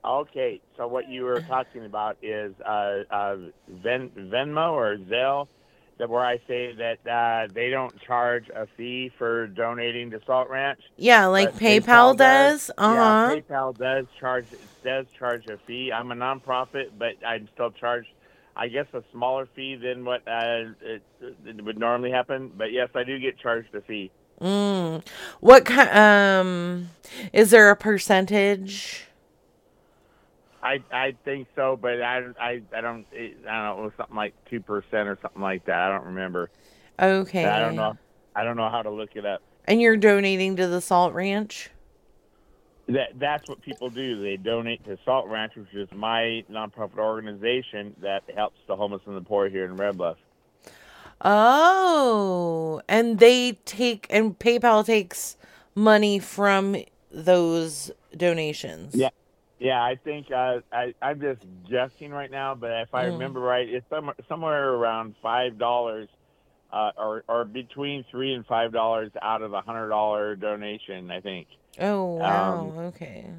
Okay, 0.06 0.62
so 0.78 0.88
what 0.88 1.10
you 1.10 1.24
were 1.24 1.42
talking 1.42 1.84
about 1.84 2.18
is 2.22 2.54
uh, 2.66 3.04
uh, 3.12 3.36
Ven- 3.68 4.10
Venmo 4.12 4.72
or 4.72 4.98
Zelle, 4.98 5.48
that 5.98 6.10
where 6.10 6.26
I 6.26 6.38
say 6.48 6.74
that 6.76 7.06
uh, 7.06 7.52
they 7.54 7.70
don't 7.70 8.00
charge 8.02 8.48
a 8.56 8.68
fee 8.78 9.12
for 9.18 9.48
donating 9.48 10.12
to 10.12 10.22
Salt 10.26 10.50
Ranch. 10.50 10.80
Yeah, 10.96 11.26
like 11.26 11.52
but 11.54 11.62
PayPal, 11.62 12.16
does. 12.16 12.72
Uh 12.78 12.96
huh. 12.96 13.34
Yeah, 13.36 13.42
PayPal 13.42 13.78
does 13.78 14.06
charge 14.18 14.46
does 14.84 15.08
charge 15.20 15.48
a 15.48 15.58
fee. 15.68 15.92
I'm 15.92 16.12
a 16.12 16.16
nonprofit, 16.16 16.92
but 16.98 17.16
I'm 17.26 17.50
still 17.54 17.72
charge, 17.72 18.06
I 18.58 18.68
guess, 18.68 18.88
a 18.94 19.04
smaller 19.12 19.48
fee 19.56 19.76
than 19.76 20.04
what 20.04 20.28
uh, 20.28 20.72
it, 20.82 21.04
it 21.46 21.64
would 21.64 21.78
normally 21.78 22.12
happen. 22.12 22.52
But 22.58 22.72
yes, 22.72 22.90
I 22.96 23.04
do 23.04 23.20
get 23.20 23.38
charged 23.38 23.74
a 23.76 23.82
fee. 23.82 24.12
Mm. 24.42 25.06
What 25.40 25.66
kind? 25.66 25.90
Um, 25.90 26.90
is 27.34 27.52
there 27.52 27.70
a 27.70 27.76
percentage? 27.76 29.06
I 30.62 30.84
I 30.92 31.16
think 31.24 31.48
so, 31.56 31.78
but 31.80 32.02
I 32.02 32.24
I, 32.40 32.62
I 32.76 32.82
don't 32.82 33.06
I 33.14 33.36
don't 33.46 33.46
know 33.46 33.80
it 33.80 33.84
was 33.84 33.92
something 33.96 34.16
like 34.16 34.34
two 34.50 34.60
percent 34.60 35.08
or 35.08 35.18
something 35.22 35.42
like 35.42 35.66
that. 35.66 35.80
I 35.80 35.90
don't 35.90 36.08
remember. 36.08 36.50
Okay. 37.00 37.46
I 37.46 37.60
don't 37.60 37.76
know. 37.76 37.96
I 38.36 38.44
don't 38.44 38.58
know 38.58 38.70
how 38.70 38.82
to 38.82 38.90
look 38.90 39.16
it 39.16 39.26
up. 39.26 39.42
And 39.66 39.82
you're 39.82 39.98
donating 39.98 40.56
to 40.56 40.68
the 40.68 40.82
Salt 40.82 41.14
Ranch. 41.14 41.70
That 42.88 43.20
that's 43.20 43.50
what 43.50 43.62
people 43.62 43.90
do. 43.90 44.22
They 44.22 44.38
donate 44.38 44.86
to 44.86 44.98
Salt 45.04 45.28
Ranch, 45.28 45.56
which 45.56 45.74
is 45.74 45.90
my 45.94 46.44
nonprofit 46.50 46.98
organization 47.00 47.94
that 48.02 48.24
helps 48.34 48.60
the 48.68 48.76
homeless 48.78 49.02
and 49.06 49.16
the 49.18 49.22
poor 49.22 49.50
here 49.50 49.66
in 49.66 49.76
Red 49.76 49.98
Bluff. 49.98 50.18
Oh, 51.22 52.82
and 52.88 53.20
they 53.20 53.54
take 53.66 54.08
and 54.10 54.38
PayPal 54.40 54.86
takes 54.86 55.36
money 55.76 56.20
from 56.20 56.78
those 57.12 57.92
donations. 58.16 58.96
Yeah. 58.96 59.10
Yeah, 59.60 59.82
I 59.84 59.96
think 59.96 60.32
uh, 60.32 60.60
I 60.72 60.94
I'm 61.02 61.20
just 61.20 61.42
guessing 61.68 62.12
right 62.12 62.30
now, 62.30 62.54
but 62.54 62.70
if 62.84 62.94
I 62.94 63.06
Mm. 63.06 63.14
remember 63.14 63.40
right, 63.40 63.68
it's 63.68 63.90
somewhere 63.90 64.16
somewhere 64.30 64.70
around 64.74 65.16
five 65.22 65.58
dollars, 65.58 66.08
uh, 66.72 66.92
or 66.96 67.24
or 67.28 67.44
between 67.44 68.06
three 68.12 68.34
and 68.36 68.46
five 68.46 68.72
dollars 68.72 69.12
out 69.20 69.42
of 69.42 69.54
a 69.54 69.62
hundred 69.62 69.90
dollar 69.90 70.36
donation. 70.36 71.10
I 71.10 71.22
think. 71.22 71.48
Oh 71.80 72.06
wow. 72.06 72.74
Um, 72.74 72.78
okay. 72.78 73.34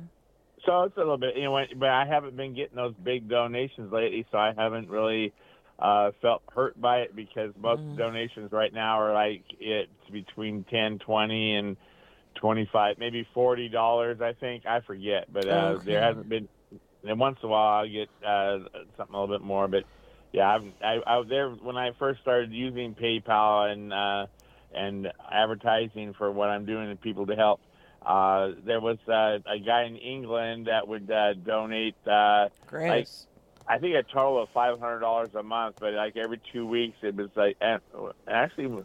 So 0.67 0.83
it's 0.85 0.97
a 0.97 1.01
little 1.01 1.19
bit, 1.19 1.37
you 1.37 1.45
know, 1.45 1.61
but 1.77 1.89
I 1.89 2.07
haven't 2.07 2.37
been 2.37 2.55
getting 2.55 2.77
those 2.77 2.95
big 3.03 3.29
donations 3.29 3.93
lately, 3.93 4.27
so 4.31 4.39
I 4.39 4.53
haven't 4.57 4.89
really 4.91 5.33
uh, 5.79 6.11
felt 6.21 6.43
hurt 6.53 6.79
by 6.81 6.99
it 7.01 7.15
because 7.15 7.53
most 7.57 7.83
Mm. 7.83 7.97
donations 7.97 8.51
right 8.53 8.73
now 8.73 9.01
are 9.01 9.15
like 9.15 9.45
it's 9.61 9.93
between 10.11 10.65
ten, 10.65 10.99
twenty, 10.99 11.55
and 11.57 11.77
twenty-five, 12.41 12.97
maybe 12.99 13.27
forty 13.35 13.69
dollars. 13.69 14.21
I 14.21 14.33
think 14.35 14.67
I 14.67 14.81
forget, 14.81 15.33
but 15.33 15.49
uh, 15.49 15.79
Okay. 15.79 15.85
there 15.85 16.03
hasn't 16.03 16.29
been. 16.29 16.49
And 17.05 17.21
once 17.21 17.39
in 17.43 17.49
a 17.49 17.53
while, 17.53 17.85
I 17.85 17.89
get 17.89 18.09
uh, 18.27 18.59
something 18.97 19.15
a 19.15 19.21
little 19.21 19.39
bit 19.39 19.45
more, 19.47 19.69
but 19.69 19.85
yeah, 20.33 20.49
I've, 20.57 20.63
I, 20.83 20.99
I 21.07 21.17
was 21.19 21.29
there 21.29 21.51
when 21.51 21.77
I 21.77 21.91
first 21.99 22.21
started 22.21 22.53
using 22.53 22.95
PayPal 22.95 23.73
and 23.73 23.93
uh, 23.93 24.27
and 24.73 25.09
advertising 25.31 26.15
for 26.19 26.31
what 26.33 26.49
I'm 26.51 26.67
doing 26.67 26.91
and 26.91 27.01
people 27.01 27.27
to 27.27 27.37
help. 27.37 27.61
Uh, 28.09 28.53
there 28.65 28.81
was 28.81 28.97
uh, 29.07 29.39
a 29.47 29.59
guy 29.59 29.85
in 29.85 29.97
England 29.97 30.67
that 30.67 30.89
would 30.89 31.11
uh, 31.11 31.35
donate. 31.35 31.95
Uh, 32.07 32.49
Great. 32.67 32.89
like, 32.89 33.09
I 33.69 33.77
think 33.77 33.95
a 33.97 34.03
total 34.03 34.43
of 34.43 34.49
five 34.49 34.81
hundred 34.81 35.01
dollars 35.01 35.35
a 35.35 35.43
month, 35.43 35.77
but 35.79 35.93
like 35.93 36.17
every 36.17 36.41
two 36.51 36.67
weeks, 36.67 36.97
it 37.03 37.15
was 37.15 37.29
like 37.37 37.59
and 37.61 37.83
actually, 38.27 38.83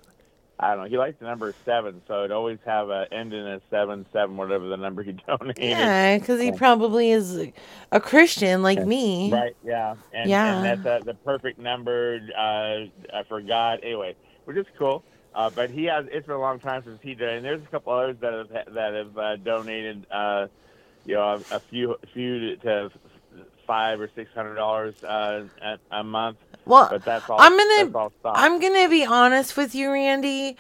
I 0.60 0.76
don't 0.76 0.84
know. 0.84 0.90
He 0.90 0.98
liked 0.98 1.20
the 1.22 1.26
number 1.26 1.56
seven, 1.64 2.02
so 2.06 2.20
it'd 2.20 2.32
always 2.32 2.60
have 2.66 2.90
a 2.90 3.08
end 3.14 3.34
in 3.34 3.48
a 3.48 3.62
seven 3.70 4.06
seven, 4.12 4.36
whatever 4.36 4.68
the 4.68 4.76
number 4.76 5.04
he 5.04 5.14
donated. 5.28 5.64
yeah, 5.64 6.18
because 6.18 6.42
he 6.42 6.52
probably 6.52 7.12
is 7.12 7.48
a 7.94 8.02
Christian 8.02 8.62
like 8.62 8.86
me. 8.86 9.32
Right. 9.32 9.56
Yeah. 9.64 9.96
And, 10.12 10.30
Yeah. 10.30 10.58
and 10.58 10.66
that's 10.84 10.86
uh, 10.86 11.06
the 11.06 11.14
perfect 11.14 11.60
number 11.60 12.20
uh, 12.38 12.42
uh, 12.42 13.24
for 13.30 13.42
God. 13.42 13.80
Anyway, 13.84 14.16
which 14.44 14.58
is 14.58 14.66
cool. 14.78 15.02
Uh, 15.36 15.50
but 15.50 15.70
he 15.70 15.86
has. 15.86 16.06
It's 16.12 16.28
been 16.28 16.36
a 16.36 16.40
long 16.40 16.60
time 16.60 16.84
since 16.84 17.00
he 17.02 17.16
did. 17.16 17.30
And 17.30 17.46
there's 17.46 17.62
a 17.62 17.68
couple 17.68 17.94
others 17.94 18.18
that 18.22 18.34
have 18.34 18.74
that 18.74 18.94
have 18.94 19.18
uh, 19.18 19.36
donated. 19.38 20.06
Uh, 20.12 20.48
you 21.06 21.16
know, 21.16 21.44
a, 21.52 21.56
a 21.56 21.60
few 21.60 21.96
few 22.14 22.56
to 22.58 22.92
five 23.66 24.00
or 24.00 24.10
six 24.16 24.32
hundred 24.34 24.56
dollars 24.56 24.96
uh, 25.04 25.46
a, 25.62 25.78
a 25.92 26.04
month. 26.04 26.38
Well, 26.66 26.88
but 26.90 27.04
that's 27.04 27.30
all. 27.30 27.40
I'm 27.40 27.58
gonna 27.58 27.98
all. 27.98 28.12
I'm 28.26 28.60
gonna 28.60 28.90
be 28.90 29.06
honest 29.06 29.58
with 29.58 29.76
you, 29.76 29.92
Randy. 29.92 30.58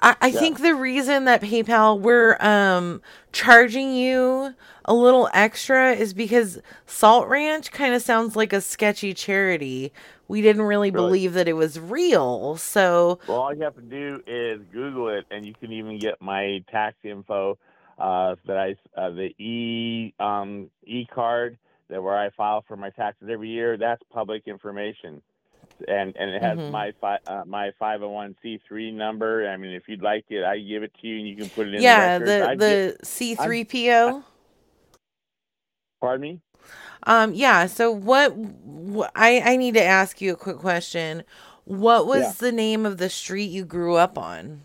I, 0.00 0.16
I 0.20 0.30
think 0.32 0.60
the 0.60 0.74
reason 0.74 1.26
that 1.26 1.42
PayPal 1.42 1.98
we're 2.00 2.36
um 2.40 3.02
charging 3.32 3.94
you 3.94 4.54
a 4.84 4.94
little 4.94 5.28
extra 5.32 5.92
is 5.92 6.12
because 6.12 6.58
Salt 6.86 7.28
Ranch 7.28 7.70
kind 7.70 7.94
of 7.94 8.02
sounds 8.02 8.34
like 8.34 8.52
a 8.52 8.60
sketchy 8.60 9.14
charity. 9.14 9.92
We 10.32 10.40
didn't 10.40 10.62
really, 10.62 10.90
believe 10.90 11.34
that 11.34 11.46
it 11.46 11.52
was 11.52 11.78
real. 11.78 12.56
So 12.56 13.18
Well, 13.28 13.36
all 13.42 13.54
you 13.54 13.62
have 13.64 13.74
to 13.74 13.82
do 13.82 14.22
is 14.26 14.62
Google 14.72 15.10
it, 15.10 15.26
and 15.30 15.44
you 15.44 15.52
can 15.52 15.72
even 15.72 15.98
get 15.98 16.22
my 16.22 16.64
tax 16.70 16.96
info. 17.04 17.58
Uh, 17.98 18.34
that 18.46 18.56
I 18.56 18.74
uh, 18.98 19.10
the 19.10 19.34
e 19.38 20.14
um, 20.18 20.70
e 20.86 21.04
card 21.04 21.58
that 21.88 22.02
where 22.02 22.16
I 22.18 22.30
file 22.30 22.64
for 22.66 22.76
my 22.78 22.88
taxes 22.88 23.28
every 23.30 23.50
year. 23.50 23.76
That's 23.76 24.02
public 24.10 24.48
information, 24.48 25.20
and 25.86 26.16
and 26.16 26.30
it 26.30 26.40
has 26.42 26.58
Mhm. 26.58 26.70
my 26.70 26.92
fi- 26.98 27.18
uh, 27.26 27.44
my 27.44 27.70
five 27.78 28.00
hundred 28.00 28.12
one 28.14 28.34
c 28.42 28.58
three 28.66 28.90
number. 28.90 29.46
I 29.46 29.58
mean, 29.58 29.72
if 29.72 29.82
you'd 29.86 30.00
like 30.02 30.24
it, 30.30 30.42
I 30.44 30.58
give 30.58 30.82
it 30.82 30.92
to 31.02 31.06
you, 31.06 31.18
and 31.18 31.28
you 31.28 31.36
can 31.36 31.50
put 31.50 31.68
it 31.68 31.74
in. 31.74 31.82
yeah, 31.82 32.18
the 32.18 32.24
the 32.24 32.30
records. 32.40 32.48
I'd 32.48 32.58
get- 32.58 32.98
the 33.00 33.06
C 33.06 33.34
three 33.34 33.64
PO. 33.64 34.22
pardon 36.00 36.22
me. 36.22 36.40
Um, 37.04 37.34
yeah. 37.34 37.66
So 37.66 37.90
what, 37.90 38.30
wh- 38.32 39.08
I 39.14 39.40
I 39.40 39.56
need 39.56 39.74
to 39.74 39.82
ask 39.82 40.20
you 40.20 40.32
a 40.32 40.36
quick 40.36 40.58
question. 40.58 41.24
What 41.64 42.06
was 42.06 42.22
Yeah. 42.22 42.32
the 42.38 42.52
name 42.52 42.86
of 42.86 42.98
the 42.98 43.08
street 43.10 43.50
you 43.50 43.64
grew 43.64 43.96
up 43.96 44.16
on? 44.18 44.62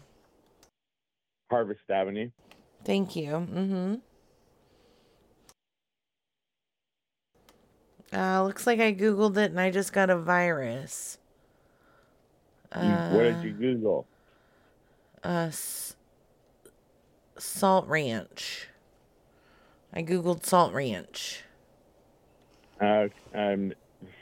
Harvest 1.50 1.90
Avenue. 1.90 2.30
Thank 2.84 3.16
you. 3.16 3.32
Mm-hmm. 3.32 3.96
Uh, 8.14 8.44
looks 8.44 8.66
like 8.66 8.80
I 8.80 8.94
googled 8.94 9.38
it 9.38 9.52
and 9.52 9.60
I 9.60 9.70
just 9.72 9.92
got 9.94 10.10
a 10.10 10.18
virus. 10.18 11.18
You- 12.76 12.82
what 12.82 13.24
did 13.24 13.44
you 13.44 13.52
Google? 13.54 14.06
Uh, 15.24 15.48
s- 15.50 15.96
Salt 17.38 17.88
Ranch. 17.88 18.68
I 19.94 20.04
googled 20.04 20.46
Salt 20.46 20.74
Ranch. 20.74 21.44
Uh, 22.80 23.08
um, 23.34 23.74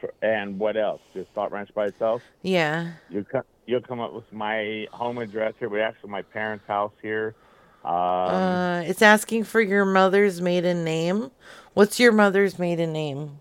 f- 0.03 0.09
and 0.21 0.57
what 0.59 0.77
else? 0.77 1.01
Just 1.13 1.29
Thought 1.31 1.51
Ranch 1.51 1.69
by 1.73 1.85
itself? 1.87 2.21
Yeah. 2.41 2.91
You 3.09 3.23
co- 3.23 3.43
you'll 3.65 3.81
come 3.81 3.99
up 3.99 4.13
with 4.13 4.31
my 4.31 4.87
home 4.91 5.17
address 5.17 5.53
here. 5.59 5.69
We 5.69 5.81
actually 5.81 6.09
my 6.11 6.21
parents' 6.21 6.65
house 6.67 6.93
here. 7.01 7.35
Um, 7.83 7.91
Uh, 7.93 8.81
it's 8.85 9.01
asking 9.01 9.43
for 9.43 9.61
your 9.61 9.85
mother's 9.85 10.41
maiden 10.41 10.83
name. 10.83 11.31
What's 11.73 11.99
your 11.99 12.11
mother's 12.11 12.57
maiden 12.57 12.93
name? 12.93 13.39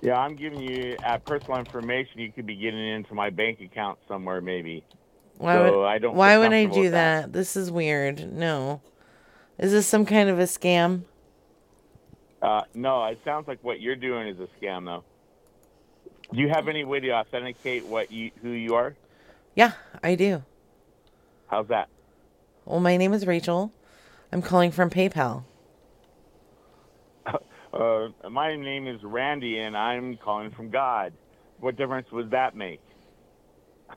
yeah, 0.00 0.18
I'm 0.18 0.34
giving 0.34 0.60
you 0.60 0.96
uh, 1.06 1.18
personal 1.18 1.58
information. 1.60 2.20
You 2.20 2.32
could 2.32 2.44
be 2.46 2.56
getting 2.56 2.84
into 2.88 3.14
my 3.14 3.30
bank 3.30 3.60
account 3.60 3.98
somewhere, 4.08 4.40
maybe. 4.40 4.82
Why 5.38 5.54
So 5.56 5.78
would 5.80 5.86
I 5.86 5.98
don't 5.98 6.14
Why 6.16 6.38
would 6.38 6.52
I 6.52 6.64
do 6.64 6.90
that. 6.90 7.22
that? 7.26 7.32
This 7.32 7.54
is 7.56 7.70
weird. 7.70 8.32
No. 8.32 8.80
Is 9.58 9.70
this 9.70 9.86
some 9.86 10.04
kind 10.06 10.28
of 10.28 10.38
a 10.40 10.44
scam? 10.44 11.02
Uh, 12.42 12.62
no, 12.74 13.04
it 13.04 13.20
sounds 13.24 13.46
like 13.46 13.62
what 13.62 13.80
you're 13.80 13.96
doing 13.96 14.26
is 14.26 14.36
a 14.40 14.48
scam, 14.58 14.84
though. 14.84 15.04
Do 16.34 16.40
you 16.40 16.48
have 16.48 16.66
any 16.66 16.84
way 16.84 16.98
to 17.00 17.12
authenticate 17.12 17.86
what 17.86 18.10
you 18.10 18.32
who 18.42 18.50
you 18.50 18.74
are? 18.74 18.96
Yeah, 19.54 19.72
I 20.02 20.16
do. 20.16 20.42
How's 21.46 21.68
that? 21.68 21.88
Well, 22.64 22.80
my 22.80 22.96
name 22.96 23.12
is 23.12 23.26
Rachel. 23.26 23.72
I'm 24.32 24.42
calling 24.42 24.70
from 24.72 24.90
PayPal. 24.90 25.44
Uh, 27.72 28.08
my 28.28 28.54
name 28.54 28.86
is 28.86 29.02
Randy, 29.02 29.58
and 29.58 29.74
I'm 29.74 30.18
calling 30.18 30.50
from 30.50 30.68
God. 30.68 31.14
What 31.58 31.74
difference 31.74 32.06
would 32.12 32.30
that 32.32 32.54
make? 32.54 32.82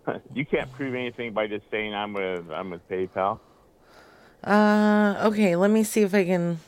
you 0.34 0.46
can't 0.46 0.72
prove 0.72 0.96
anything 0.96 1.34
by 1.34 1.48
just 1.48 1.70
saying 1.70 1.94
I'm 1.94 2.14
with 2.14 2.50
I'm 2.52 2.70
with 2.70 2.88
PayPal. 2.88 3.42
Uh, 4.42 5.16
okay, 5.26 5.58
let 5.58 5.72
me 5.72 5.84
see 5.84 6.04
if 6.04 6.14
I 6.14 6.24
can. 6.24 6.60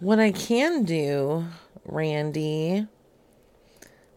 What 0.00 0.20
I 0.20 0.30
can 0.30 0.84
do, 0.84 1.46
Randy. 1.84 2.86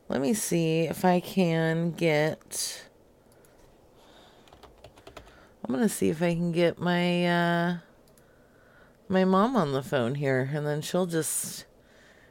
Let 0.10 0.22
me 0.22 0.34
see 0.36 0.82
if 0.82 1.04
I 1.04 1.20
can 1.20 1.92
get. 1.92 2.84
I'm 5.66 5.74
gonna 5.74 5.90
see 5.90 6.10
if 6.10 6.22
I 6.22 6.34
can 6.36 6.52
get 6.52 6.78
my 6.78 7.26
uh 7.26 7.78
my 9.10 9.26
mom 9.26 9.56
on 9.56 9.72
the 9.74 9.82
phone 9.82 10.16
here, 10.16 10.52
and 10.54 10.68
then 10.68 10.82
she'll 10.82 11.08
just. 11.08 11.66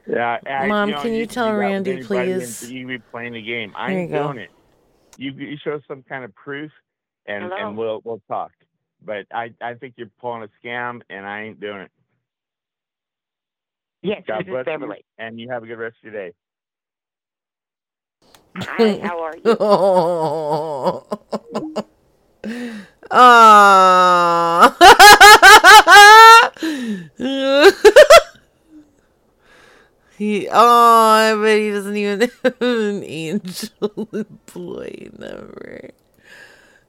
Yeah, 0.07 0.37
I, 0.45 0.67
Mom, 0.67 0.89
you 0.89 0.95
know, 0.95 1.01
can 1.01 1.13
you 1.13 1.25
tell 1.25 1.47
got 1.47 1.57
Randy, 1.57 2.03
please? 2.03 2.69
You 2.71 2.87
be 2.87 2.99
playing 3.11 3.33
the 3.33 3.41
game. 3.41 3.73
I 3.75 3.87
There 3.87 3.99
ain't 3.99 4.11
you 4.11 4.15
go. 4.15 4.27
doing 4.27 4.37
it. 4.37 4.49
You 5.17 5.31
you 5.33 5.57
show 5.63 5.81
some 5.89 6.03
kind 6.03 6.23
of 6.23 6.33
proof, 6.35 6.71
and 7.25 7.43
Hello? 7.43 7.55
and 7.57 7.77
we'll 7.77 8.01
we'll 8.05 8.21
talk. 8.29 8.51
But 9.05 9.25
I 9.33 9.53
I 9.61 9.73
think 9.73 9.95
you're 9.97 10.09
pulling 10.21 10.43
a 10.43 10.65
scam, 10.65 11.01
and 11.09 11.25
I 11.25 11.41
ain't 11.43 11.59
doing 11.59 11.81
it. 11.81 11.91
Yes, 14.03 14.23
God 14.27 14.39
this 14.39 14.47
is 14.47 14.51
bless 14.65 14.79
you, 14.79 14.93
and 15.19 15.39
you 15.39 15.49
have 15.49 15.61
a 15.63 15.67
good 15.67 15.77
rest 15.77 15.97
of 16.03 16.11
your 16.11 16.29
day. 16.29 16.33
Hi, 18.55 18.99
how 19.03 19.21
are 19.21 19.35
you? 19.37 19.43
Oh. 22.43 22.87
Aww. 23.11 24.73
he, 30.17 30.47
oh, 30.49 30.55
I 30.55 31.35
bet 31.35 31.59
he 31.59 31.69
doesn't 31.69 31.95
even 31.95 32.21
have 32.21 32.61
an 32.61 33.03
angel 33.03 34.07
employee 34.13 35.11
number. 35.19 35.91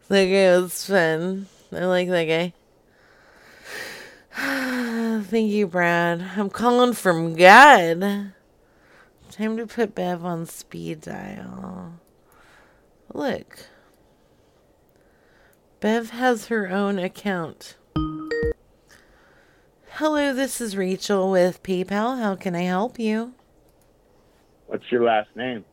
That 0.08 0.24
guy 0.24 0.58
was 0.58 0.86
fun. 0.86 1.48
I 1.72 1.84
like 1.84 2.08
that 2.08 2.52
guy. 4.34 4.34
Thank 5.20 5.50
you, 5.50 5.66
Brad. 5.66 6.22
I'm 6.36 6.48
calling 6.48 6.94
from 6.94 7.34
God. 7.34 8.32
Time 9.30 9.56
to 9.58 9.66
put 9.66 9.94
Bev 9.94 10.24
on 10.24 10.46
speed 10.46 11.02
dial. 11.02 12.00
Look. 13.12 13.66
Bev 15.80 16.10
has 16.10 16.46
her 16.46 16.68
own 16.70 16.98
account. 16.98 17.76
Hello, 19.90 20.32
this 20.32 20.62
is 20.62 20.78
Rachel 20.78 21.30
with 21.30 21.62
PayPal. 21.62 22.18
How 22.18 22.34
can 22.34 22.54
I 22.54 22.62
help 22.62 22.98
you? 22.98 23.34
What's 24.66 24.90
your 24.90 25.04
last 25.04 25.28
name? 25.36 25.66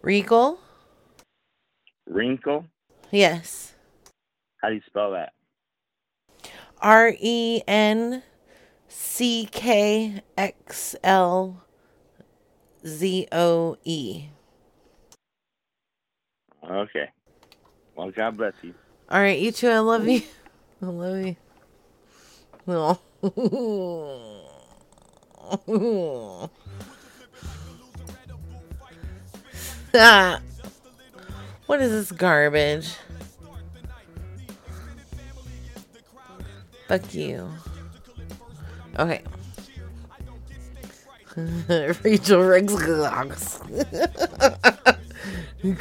Regal? 0.00 0.58
Wrinkle. 2.08 2.64
Yes. 3.10 3.74
How 4.62 4.70
do 4.70 4.76
you 4.76 4.82
spell 4.86 5.12
that? 5.12 5.34
R 6.80 7.14
E 7.20 7.60
N 7.68 8.22
C 8.98 9.46
K 9.52 10.22
X 10.38 10.96
L 11.04 11.62
Z 12.84 13.28
O 13.30 13.76
E. 13.84 14.24
Okay. 16.64 17.10
Well, 17.94 18.10
God 18.10 18.38
bless 18.38 18.54
you. 18.62 18.72
All 19.10 19.20
right, 19.20 19.38
you 19.38 19.52
too. 19.52 19.68
I 19.68 19.80
love 19.80 20.08
you. 20.08 20.22
I 20.82 20.86
love 20.86 21.26
you. 21.26 21.36
No. 22.66 22.98
ah. 29.94 30.40
What 31.66 31.82
is 31.82 31.90
this 31.90 32.12
garbage? 32.12 32.96
Fuck 36.88 37.14
you. 37.14 37.50
Okay. 38.98 39.22
Rachel 42.02 42.42
Riggs. 42.42 42.74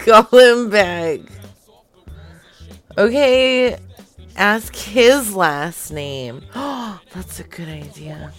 Call 0.06 0.24
him 0.24 0.70
back. 0.70 1.20
Okay, 2.98 3.78
ask 4.36 4.76
his 4.76 5.36
last 5.36 5.92
name. 5.92 6.42
Oh, 6.56 7.00
that's 7.14 7.40
a 7.40 7.44
good 7.44 7.70
idea. 7.70 8.34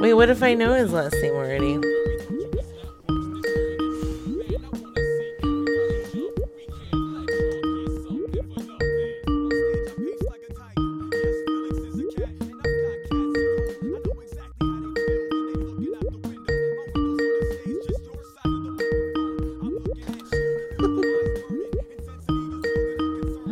Wait, 0.00 0.14
what 0.14 0.30
if 0.30 0.42
I 0.42 0.54
know 0.54 0.74
his 0.74 0.92
last 0.92 1.14
name 1.14 1.34
already? 1.34 1.78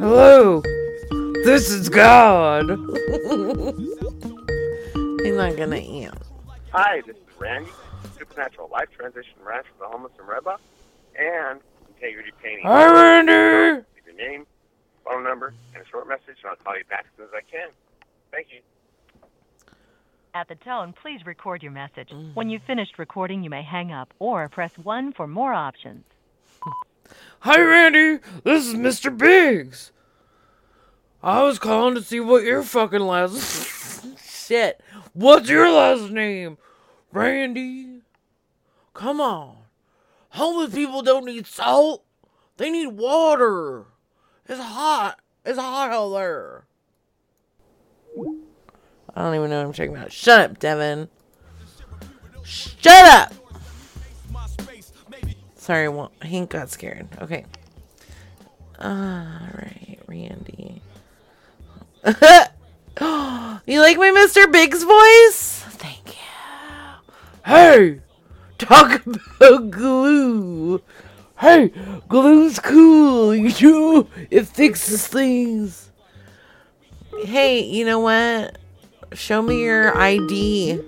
Hello, 0.00 0.62
this 1.44 1.70
is 1.70 1.90
God. 1.90 2.70
He's 5.20 5.36
not 5.36 5.58
gonna 5.58 5.76
answer. 5.76 6.18
Hi, 6.72 7.02
this 7.06 7.16
is 7.16 7.22
Randy, 7.38 7.70
Supernatural 8.18 8.70
Life 8.72 8.88
Transition 8.96 9.34
Ranch 9.44 9.66
for 9.76 9.84
the 9.84 9.90
Homeless 9.90 10.12
in 10.18 10.24
Red 10.24 10.44
Bluff, 10.44 10.62
and 11.18 11.60
Integrity 11.94 12.30
Painting. 12.42 12.64
Hi, 12.64 12.90
Randy. 12.90 13.84
Leave 13.94 14.06
your 14.06 14.16
name, 14.16 14.46
phone 15.04 15.22
number 15.22 15.52
and 15.74 15.84
a 15.84 15.86
short 15.86 16.08
message, 16.08 16.38
and 16.42 16.48
I'll 16.48 16.56
call 16.56 16.78
you 16.78 16.84
back 16.88 17.04
as 17.04 17.16
soon 17.18 17.26
as 17.26 17.32
I 17.34 17.42
can. 17.42 17.68
Thank 18.32 18.46
you. 18.54 18.60
At 20.32 20.48
the 20.48 20.54
tone, 20.54 20.94
please 21.02 21.26
record 21.26 21.62
your 21.62 21.72
message. 21.72 22.08
Mm. 22.08 22.34
When 22.34 22.48
you've 22.48 22.62
finished 22.62 22.98
recording, 22.98 23.44
you 23.44 23.50
may 23.50 23.62
hang 23.62 23.92
up 23.92 24.14
or 24.18 24.48
press 24.48 24.78
1 24.78 25.12
for 25.12 25.26
more 25.26 25.52
options. 25.52 26.04
Hi, 27.42 27.58
Randy. 27.58 28.18
This 28.44 28.66
is 28.66 28.74
Mr. 28.74 29.16
Biggs. 29.16 29.92
I 31.22 31.42
was 31.42 31.58
calling 31.58 31.94
to 31.94 32.02
see 32.02 32.20
what 32.20 32.44
your 32.44 32.62
fucking 32.62 33.00
last. 33.00 33.66
Shit. 34.46 34.82
What's 35.14 35.48
your 35.48 35.72
last 35.72 36.10
name? 36.10 36.58
Randy. 37.12 38.02
Come 38.92 39.22
on. 39.22 39.56
Homeless 40.30 40.74
people 40.74 41.00
don't 41.00 41.24
need 41.24 41.46
salt. 41.46 42.04
They 42.58 42.70
need 42.70 42.88
water. 42.88 43.86
It's 44.46 44.60
hot. 44.60 45.18
It's 45.46 45.58
hot 45.58 45.90
out 45.90 46.10
there. 46.10 46.64
I 49.14 49.22
don't 49.22 49.34
even 49.34 49.48
know 49.48 49.60
what 49.60 49.66
I'm 49.66 49.72
talking 49.72 49.96
about. 49.96 50.12
Shut 50.12 50.40
up, 50.40 50.58
Devin. 50.58 51.08
Shut 52.44 53.06
up. 53.06 53.39
Sorry, 55.60 55.90
well, 55.90 56.10
Hank 56.22 56.48
got 56.48 56.70
scared. 56.70 57.06
Okay. 57.20 57.44
Ah, 58.78 59.42
Alright, 59.42 59.98
Randy. 60.06 60.80
you 62.06 63.80
like 63.82 63.98
my 63.98 64.10
Mr. 64.16 64.50
Biggs 64.50 64.82
voice? 64.82 65.62
Thank 65.76 66.16
you. 66.16 66.22
Hey! 67.44 68.00
Talk 68.56 69.04
about 69.04 69.70
glue. 69.70 70.80
Hey, 71.38 71.70
glue's 72.08 72.58
cool. 72.58 73.34
You 73.34 74.08
it 74.30 74.46
fixes 74.46 75.06
things. 75.06 75.90
Hey, 77.22 77.60
you 77.64 77.84
know 77.84 78.00
what? 78.00 78.56
Show 79.12 79.42
me 79.42 79.60
your 79.60 79.94
ID. 79.94 80.80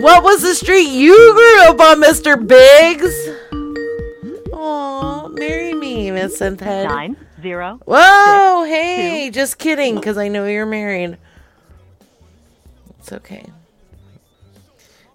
What 0.00 0.22
was 0.22 0.42
the 0.42 0.54
street 0.54 0.88
you 0.88 1.14
grew 1.32 1.62
up 1.62 1.80
on, 1.80 2.02
Mr. 2.02 2.36
Biggs? 2.36 3.14
Aw, 4.52 5.28
marry 5.28 5.72
me, 5.74 6.10
Miss 6.10 6.38
Synthead. 6.38 6.84
9 6.84 7.16
0 7.40 7.80
Whoa, 7.86 8.64
hey, 8.64 9.30
just 9.30 9.58
kidding, 9.58 9.94
because 9.94 10.18
I 10.18 10.28
know 10.28 10.44
you're 10.44 10.66
married. 10.66 11.16
It's 12.98 13.12
okay. 13.12 13.46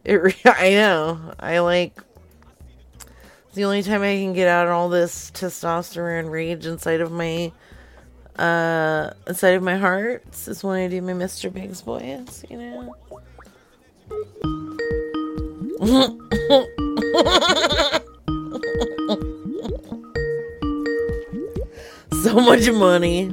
It, 0.03 0.15
re- 0.15 0.35
I 0.45 0.71
know. 0.71 1.33
I 1.39 1.59
like. 1.59 1.95
It's 3.47 3.55
the 3.55 3.65
only 3.65 3.83
time 3.83 4.01
I 4.01 4.15
can 4.15 4.33
get 4.33 4.47
out 4.47 4.67
all 4.67 4.89
this 4.89 5.29
testosterone 5.31 6.31
rage 6.31 6.65
inside 6.65 7.01
of 7.01 7.11
my, 7.11 7.51
uh, 8.35 9.11
inside 9.27 9.55
of 9.55 9.61
my 9.61 9.77
heart 9.77 10.23
is 10.47 10.63
when 10.63 10.79
I 10.79 10.87
do 10.87 11.01
my 11.01 11.13
Mr. 11.13 11.53
Biggs 11.53 11.81
voice, 11.81 12.43
you 12.49 12.57
know. 12.57 12.95
so 22.21 22.35
much 22.35 22.69
money. 22.69 23.31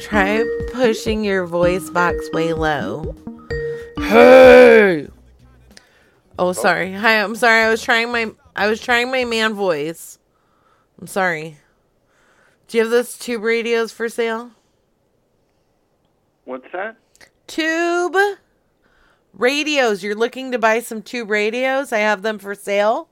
Try 0.00 0.44
pushing 0.72 1.24
your 1.24 1.46
voice 1.46 1.88
box 1.88 2.28
way 2.34 2.52
low. 2.52 3.14
Hey. 3.96 5.08
Oh, 6.38 6.48
oh, 6.48 6.52
sorry. 6.52 6.92
Hi, 6.92 7.22
I'm 7.22 7.34
sorry. 7.34 7.62
I 7.62 7.70
was 7.70 7.82
trying 7.82 8.12
my 8.12 8.30
I 8.54 8.66
was 8.66 8.78
trying 8.78 9.10
my 9.10 9.24
man 9.24 9.54
voice. 9.54 10.18
I'm 11.00 11.06
sorry. 11.06 11.56
Do 12.68 12.76
you 12.76 12.82
have 12.84 12.90
those 12.90 13.16
tube 13.16 13.42
radios 13.42 13.90
for 13.90 14.10
sale? 14.10 14.50
What's 16.44 16.70
that? 16.74 16.98
Tube 17.46 18.16
radios. 19.32 20.02
You're 20.02 20.14
looking 20.14 20.52
to 20.52 20.58
buy 20.58 20.80
some 20.80 21.02
tube 21.02 21.30
radios? 21.30 21.92
I 21.92 21.98
have 21.98 22.22
them 22.22 22.38
for 22.38 22.54
sale. 22.54 23.08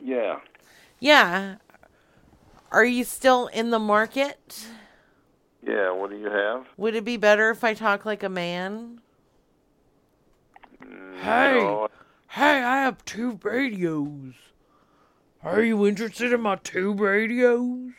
Yeah. 0.00 0.40
Yeah. 0.98 1.56
Are 2.70 2.84
you 2.84 3.04
still 3.04 3.48
in 3.48 3.70
the 3.70 3.78
market? 3.78 4.66
Yeah, 5.66 5.90
what 5.90 6.10
do 6.10 6.16
you 6.16 6.30
have? 6.30 6.66
Would 6.76 6.94
it 6.94 7.04
be 7.04 7.16
better 7.16 7.50
if 7.50 7.64
I 7.64 7.74
talk 7.74 8.06
like 8.06 8.22
a 8.22 8.28
man? 8.28 9.00
Mm, 10.82 11.18
hey, 11.20 11.86
hey, 12.28 12.62
I 12.62 12.82
have 12.82 13.04
tube 13.04 13.44
radios. 13.44 14.34
Are 15.42 15.62
you 15.62 15.86
interested 15.86 16.32
in 16.32 16.40
my 16.40 16.56
tube 16.56 17.00
radios? 17.00 17.92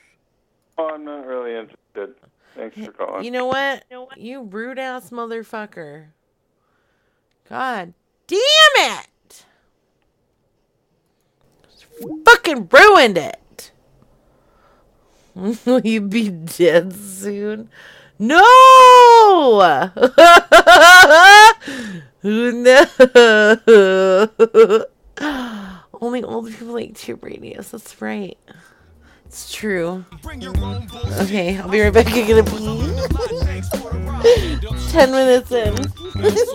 oh, 0.77 0.89
I'm 0.93 1.03
not 1.03 1.25
really 1.25 1.55
interested. 1.55 2.15
Thanks 2.55 2.75
for 2.77 2.91
calling. 2.91 3.23
You 3.23 3.31
know 3.31 3.45
what? 3.45 3.85
You 4.17 4.43
rude 4.43 4.79
ass 4.79 5.09
motherfucker. 5.09 6.07
God 7.49 7.93
damn 8.27 8.39
it! 8.77 9.45
Fucking 12.25 12.69
ruined 12.71 13.17
it. 13.17 13.71
Will 15.65 15.81
you 15.81 16.01
be 16.01 16.29
dead 16.29 16.93
soon? 16.93 17.69
No! 18.19 18.39
no! 22.23 22.85
Only 26.01 26.23
old 26.23 26.49
people 26.51 26.73
like 26.73 26.95
tube 26.95 27.23
radios. 27.23 27.71
That's 27.71 28.01
right. 28.01 28.37
It's 29.31 29.49
true. 29.53 30.03
Okay, 31.21 31.57
I'll 31.57 31.69
be 31.69 31.79
right 31.79 31.93
back. 31.93 32.07
I'm 32.11 32.27
gonna 32.27 32.43
pee. 32.43 32.97
Ten 34.91 35.09
minutes 35.11 35.49
in. 35.53 35.73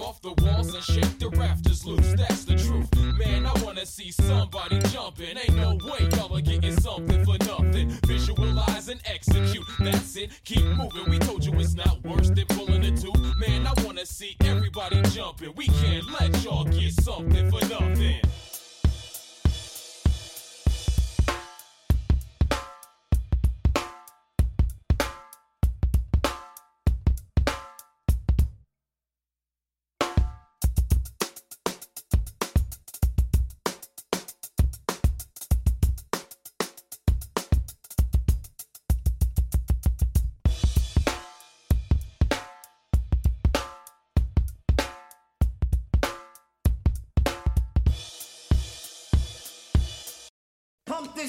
off 0.05 0.21
the 0.21 0.35
walls 0.43 0.75
and 0.75 0.85
shake 0.85 1.19
the 1.19 1.31
rafters 1.31 1.87
loose. 1.87 2.12
That's 2.12 2.45
the 2.45 2.55
truth. 2.55 2.95
Man, 3.19 3.47
I 3.47 3.53
wanna 3.65 3.87
see 3.87 4.11
somebody 4.11 4.79
jumping. 4.91 5.39
Ain't 5.39 5.57
no 5.57 5.79
way 5.91 6.07
y'all 6.17 6.37
are 6.37 6.43
getting 6.43 6.79
something 6.79 7.25
for 7.25 7.39
nothing. 7.47 7.89
Visualize 8.07 8.91
and 8.91 9.01
execute. 9.07 9.65
That's 9.79 10.15
it. 10.17 10.33
Keep 10.45 10.65
moving. 10.77 11.09
We 11.09 11.19
told 11.19 11.47
you 11.47 11.59
it's 11.59 11.73
not 11.73 12.05
worse 12.05 12.29
than 12.29 12.45
pulling 12.49 12.85
a 12.85 12.91
tooth. 12.95 13.37
Man, 13.39 13.67
I 13.67 13.73
wanna 13.85 14.05
see 14.05 14.37
everybody 14.45 15.01
jumping. 15.12 15.55
We 15.57 15.69
can't 15.69 16.05
let 16.21 16.45
y'all 16.45 16.65
get 16.65 16.93
something 16.93 17.51
for 17.51 17.67
nothing. 17.71 18.21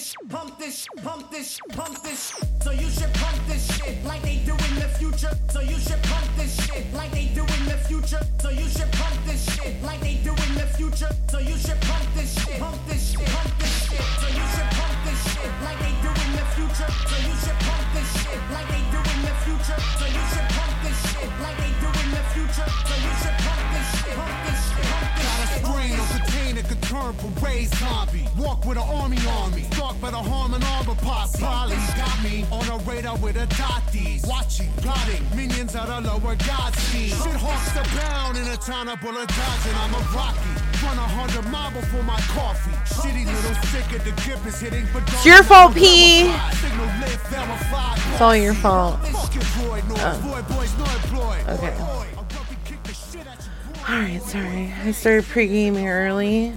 This, 0.08 0.16
pump 0.30 0.58
this, 0.58 0.88
pump 1.04 1.32
this, 1.32 1.60
pump 1.70 2.02
this. 2.02 2.34
So 2.62 2.72
you 2.72 2.90
should 2.90 3.14
pump 3.14 3.48
this 3.48 3.78
shit 3.78 4.04
like 4.06 4.22
they 4.22 4.38
do 4.46 4.52
in 4.54 4.76
the 4.76 4.90
future. 4.98 5.32
So 5.50 5.60
you 5.60 5.78
should 5.80 6.02
pump 6.04 6.28
this 6.38 6.66
shit 6.66 6.94
like 6.94 7.12
they 7.12 7.26
do 7.36 7.42
in 7.42 7.66
the 7.66 7.78
future. 7.88 8.22
So 8.40 8.50
you 8.50 8.68
should 8.70 8.92
pump 8.94 9.16
this 9.26 9.44
shit 9.56 9.82
like 9.84 10.00
they 10.00 10.16
do 10.24 10.32
in 10.32 10.54
the 10.56 10.68
future. 10.78 11.10
So 11.30 11.40
you 11.40 11.58
should 11.58 11.82
pump 11.82 12.06
this 12.16 12.32
shit, 12.42 12.60
pump 12.60 12.78
this 12.88 13.12
shit, 13.12 13.28
pump 13.28 13.60
this 13.60 13.90
shit. 13.90 14.02
So 14.22 14.28
you 14.28 14.46
should 14.54 14.70
pump 14.80 14.96
this 15.04 15.20
shit 15.34 15.52
like 15.66 15.80
they 15.80 15.94
do 16.02 16.10
in 16.10 16.27
future. 16.58 16.90
So 16.90 17.16
you 17.22 17.36
should 17.38 17.60
pump 17.70 17.86
this 17.94 18.10
shit 18.22 18.42
like 18.50 18.68
they 18.74 18.84
do 18.90 18.98
in 18.98 19.20
the 19.22 19.36
future. 19.46 19.80
So 20.02 20.06
you 20.10 20.24
should 20.34 20.48
pump 20.58 20.74
this 20.82 20.98
shit 21.14 21.30
like 21.46 21.58
they 21.62 21.74
do 21.78 21.90
in 22.02 22.10
the 22.18 22.24
future. 22.34 22.70
So 22.90 22.96
you 23.06 23.14
should 23.22 23.38
pump 23.46 23.64
this 23.74 23.88
shit, 24.02 24.16
pump 24.18 24.38
this 24.50 24.62
shit, 24.66 24.86
pump 24.90 25.10
this 25.14 25.26
Got 25.26 25.38
a 25.38 25.48
shit. 25.54 25.62
strain 25.62 25.94
on 26.02 26.08
container 26.18 26.64
could 26.66 26.82
turn 26.82 27.14
parade 27.22 27.70
zombie. 27.78 28.26
Walk 28.42 28.66
with 28.66 28.78
an 28.82 28.90
army 28.90 29.22
on 29.38 29.54
me. 29.54 29.64
Stalked 29.70 30.02
by 30.02 30.10
the 30.10 30.24
harm 30.32 30.54
and 30.56 30.64
armor 30.76 30.98
pop. 31.06 31.30
Polly 31.38 31.78
got 31.96 32.18
me 32.24 32.46
on 32.50 32.66
a 32.74 32.78
radar 32.90 33.18
with 33.18 33.38
a 33.38 33.46
dotties. 33.62 34.26
Watching, 34.26 34.72
plotting, 34.82 35.24
minions 35.36 35.76
of 35.76 35.86
the 35.88 36.02
lower 36.10 36.36
god 36.50 36.74
scene. 36.76 37.14
Shit 37.22 37.38
hawks 37.38 37.78
abound 37.78 38.38
in 38.38 38.48
a 38.48 38.58
town 38.58 38.90
of 38.90 39.00
bullet 39.02 39.30
dodging. 39.30 39.78
I'm 39.78 39.94
a 39.94 40.02
rocky. 40.18 40.67
Run 40.88 41.00
a 41.00 41.02
hundred 41.02 41.52
mile 41.52 41.72
before 41.72 42.04
my 42.04 42.18
coffee. 42.22 42.72
Shitty 42.96 43.26
little 43.26 43.56
sick 43.66 43.92
at 43.92 44.06
the 44.06 44.12
grip 44.24 44.46
is 44.46 44.62
hitting 44.62 44.86
for 44.86 45.02
It's 45.02 45.26
your 45.26 45.44
fault, 45.44 45.76
P. 45.76 46.32
Signal 46.54 46.86
lit, 47.02 47.20
verified. 47.28 47.98
It's 48.14 48.22
all 48.22 48.38
your 48.38 48.54
fault. 48.54 49.06
Fuck 49.08 49.36
your 49.36 49.44
droid 49.44 49.86
noise. 49.90 50.00
Oh. 50.00 50.22
Boy, 50.24 50.56
boys, 50.56 50.78
no 50.78 50.86
employed. 50.86 51.44
Okay. 51.50 51.78
Boy, 51.78 52.08
I'll 52.16 52.24
rugby 52.24 52.56
kick 52.64 52.82
the 52.84 52.94
shit 52.94 53.28
at 53.28 53.38
you. 53.44 53.94
Alright, 53.94 54.22
sorry. 54.22 54.74
I 54.86 54.92
started 54.92 55.26
pre-gaming 55.26 55.90
early. 55.90 56.54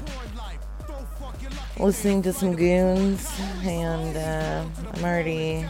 listening 1.77 2.23
to 2.23 2.33
some 2.33 2.55
goons, 2.55 3.29
and 3.65 4.17
uh, 4.17 4.65
I'm 4.95 5.05
already. 5.05 5.67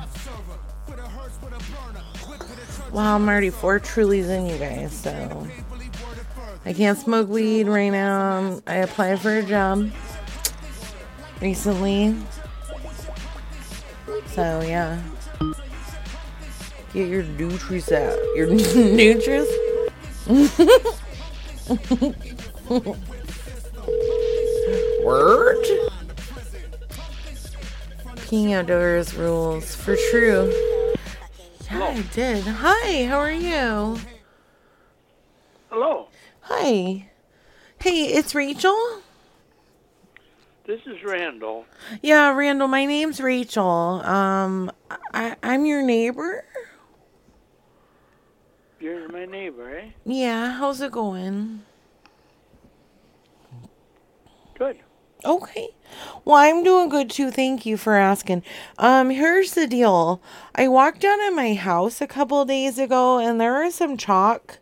Wow, 2.92 3.16
I'm 3.16 3.26
already 3.26 3.48
four 3.48 3.80
Trulies 3.80 4.28
in, 4.28 4.46
you 4.46 4.58
guys. 4.58 4.92
So 4.92 5.48
I 6.64 6.72
can't 6.72 6.98
smoke 6.98 7.28
weed 7.28 7.66
right 7.68 7.88
now. 7.90 8.60
I 8.66 8.76
applied 8.76 9.20
for 9.20 9.38
a 9.38 9.42
job 9.42 9.90
recently. 11.40 12.14
So 14.26 14.60
yeah, 14.60 15.00
get 16.92 17.08
your 17.08 17.22
nutris 17.38 17.90
out. 17.92 18.18
Your 18.36 18.48
nutris. 18.48 19.48
Word. 25.04 25.64
Peeing 28.28 28.52
outdoors 28.52 29.14
rules 29.14 29.74
for 29.74 29.96
true. 30.10 30.52
Yeah, 31.70 31.82
I 31.82 32.02
did. 32.12 32.44
Hi, 32.44 33.06
how 33.06 33.18
are 33.18 33.32
you? 33.32 33.98
Hello, 35.70 36.08
Hi. 36.52 37.08
Hey, 37.78 38.06
it's 38.06 38.34
Rachel. 38.34 39.02
this 40.66 40.80
is 40.84 40.96
Randall. 41.04 41.64
Yeah, 42.02 42.32
Randall, 42.32 42.66
my 42.66 42.86
name's 42.86 43.20
Rachel. 43.20 44.02
Um, 44.04 44.72
I, 45.14 45.36
I'm 45.44 45.64
your 45.64 45.80
neighbor. 45.80 46.44
You're 48.80 49.08
my 49.10 49.26
neighbor, 49.26 49.76
eh? 49.76 49.90
Yeah, 50.04 50.54
how's 50.54 50.80
it 50.80 50.90
going? 50.90 51.62
Good. 54.58 54.80
Okay. 55.24 55.68
Well, 56.24 56.36
I'm 56.36 56.64
doing 56.64 56.88
good 56.88 57.10
too. 57.10 57.30
Thank 57.30 57.64
you 57.64 57.76
for 57.76 57.94
asking. 57.94 58.42
Um, 58.76 59.10
here's 59.10 59.52
the 59.52 59.68
deal. 59.68 60.20
I 60.56 60.66
walked 60.66 61.00
down 61.00 61.20
in 61.20 61.36
my 61.36 61.54
house 61.54 62.00
a 62.00 62.08
couple 62.08 62.44
days 62.44 62.76
ago 62.76 63.20
and 63.20 63.40
there 63.40 63.62
was 63.62 63.76
some 63.76 63.96
chalk 63.96 64.58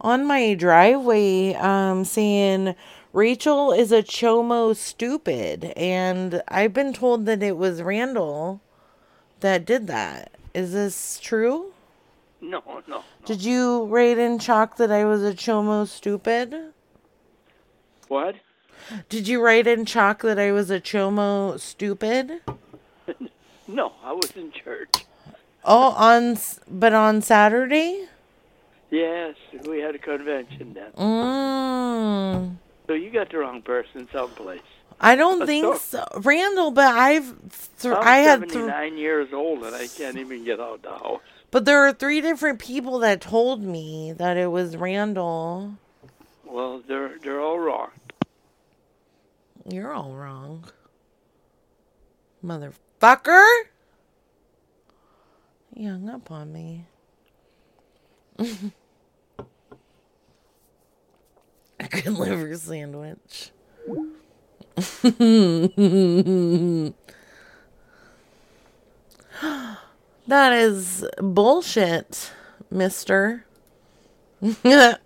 on 0.00 0.26
my 0.26 0.54
driveway 0.54 1.54
um 1.54 2.04
saying 2.04 2.74
Rachel 3.12 3.72
is 3.72 3.92
a 3.92 4.02
chomo 4.02 4.76
stupid 4.76 5.72
and 5.76 6.42
I've 6.48 6.74
been 6.74 6.92
told 6.92 7.26
that 7.26 7.42
it 7.42 7.56
was 7.56 7.82
Randall 7.82 8.60
that 9.40 9.64
did 9.64 9.86
that. 9.86 10.32
Is 10.54 10.72
this 10.72 11.18
true? 11.20 11.72
No, 12.40 12.62
no. 12.86 13.02
Did 13.24 13.42
you 13.42 13.84
write 13.86 14.18
in 14.18 14.38
chalk 14.38 14.76
that 14.76 14.90
I 14.90 15.04
was 15.04 15.22
a 15.24 15.32
chomo 15.32 15.86
stupid? 15.86 16.72
What? 18.08 18.36
Did 19.08 19.26
you 19.26 19.42
write 19.42 19.66
in 19.66 19.84
chalk 19.84 20.22
that 20.22 20.38
I 20.38 20.52
was 20.52 20.70
a 20.70 20.80
chomo 20.80 21.58
stupid? 21.58 22.40
No, 23.68 23.94
I 24.04 24.12
was 24.12 24.30
in 24.36 24.52
church. 24.52 25.06
Oh, 25.64 25.90
on 25.96 26.32
s- 26.32 26.60
but 26.70 26.92
on 26.94 27.20
Saturday? 27.20 28.06
Yes, 28.90 29.34
we 29.66 29.80
had 29.80 29.94
a 29.94 29.98
convention 29.98 30.74
then. 30.74 30.92
Mm. 30.92 32.56
So 32.86 32.94
you 32.94 33.10
got 33.10 33.30
the 33.30 33.38
wrong 33.38 33.62
person 33.62 34.08
someplace. 34.12 34.60
I 35.00 35.16
don't 35.16 35.42
A 35.42 35.46
think 35.46 35.76
sto- 35.76 36.06
so, 36.12 36.20
Randall. 36.20 36.70
But 36.70 36.94
I've 36.94 37.34
th- 37.80 37.94
I'm 37.94 38.02
I 38.02 38.16
had, 38.18 38.48
th- 38.48 38.92
years 38.94 39.32
old 39.32 39.64
and 39.64 39.74
I 39.74 39.88
can't 39.88 40.16
even 40.16 40.44
get 40.44 40.60
out 40.60 40.82
the 40.82 40.90
house. 40.90 41.20
but 41.50 41.64
there 41.64 41.80
are 41.86 41.92
three 41.92 42.20
different 42.20 42.58
people 42.60 43.00
that 43.00 43.20
told 43.20 43.62
me 43.62 44.12
that 44.12 44.36
it 44.36 44.50
was 44.50 44.76
Randall. 44.76 45.74
Well, 46.44 46.80
they're 46.86 47.18
they're 47.18 47.40
all 47.40 47.58
wrong. 47.58 47.90
You're 49.68 49.92
all 49.92 50.14
wrong, 50.14 50.64
motherfucker. 52.44 53.44
He 55.74 55.84
hung 55.84 56.08
up 56.08 56.30
on 56.30 56.52
me. 56.52 56.86
a 61.80 61.88
good 61.90 62.06
liver 62.08 62.54
sandwich. 62.56 63.50
that 70.26 70.52
is 70.52 71.06
bullshit, 71.18 72.32
mister. 72.70 73.44
okay, 74.42 74.98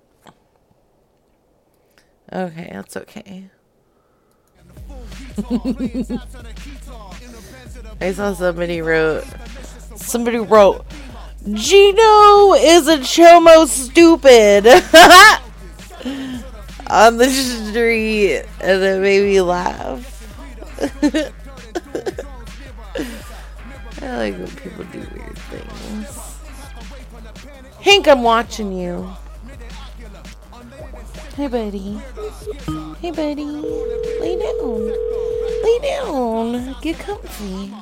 that's 2.32 2.96
okay. 2.96 3.50
I 8.00 8.12
saw 8.12 8.32
somebody 8.32 8.80
wrote 8.82 9.24
somebody 9.94 10.38
wrote 10.38 10.84
Gino 11.42 12.52
is 12.52 12.86
a 12.86 12.98
chomo 12.98 13.66
stupid 13.66 14.66
on 16.86 17.16
the 17.16 17.30
street 17.30 18.44
and 18.60 18.82
it 18.82 19.00
made 19.00 19.24
me 19.24 19.40
laugh. 19.40 20.06
I 24.02 24.16
like 24.16 24.34
when 24.34 24.48
people 24.48 24.84
do 24.84 24.98
weird 24.98 25.38
things. 25.38 26.20
Hank, 27.80 28.06
I'm 28.06 28.22
watching 28.22 28.72
you. 28.72 29.10
Hey, 31.36 31.46
buddy. 31.46 31.98
Hey, 33.00 33.12
buddy. 33.12 33.46
Lay 34.20 34.38
down. 34.38 34.92
Lay 35.64 35.78
down. 35.82 36.76
Get 36.82 36.98
comfy. 36.98 37.72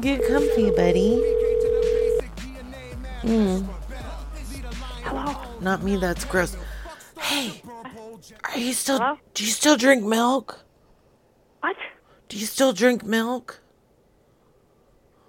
Get 0.00 0.28
comfy, 0.28 0.70
buddy. 0.72 1.22
Mm. 3.22 3.66
Hello. 5.02 5.34
Not 5.60 5.82
me, 5.82 5.96
that's 5.96 6.24
gross. 6.24 6.56
Hey, 7.20 7.62
are 8.44 8.58
you 8.58 8.72
still, 8.72 9.18
do 9.34 9.44
you 9.44 9.50
still 9.50 9.76
drink 9.76 10.04
milk? 10.04 10.64
What? 11.60 11.76
Do 12.28 12.36
you 12.38 12.46
still 12.46 12.72
drink 12.72 13.04
milk? 13.04 13.60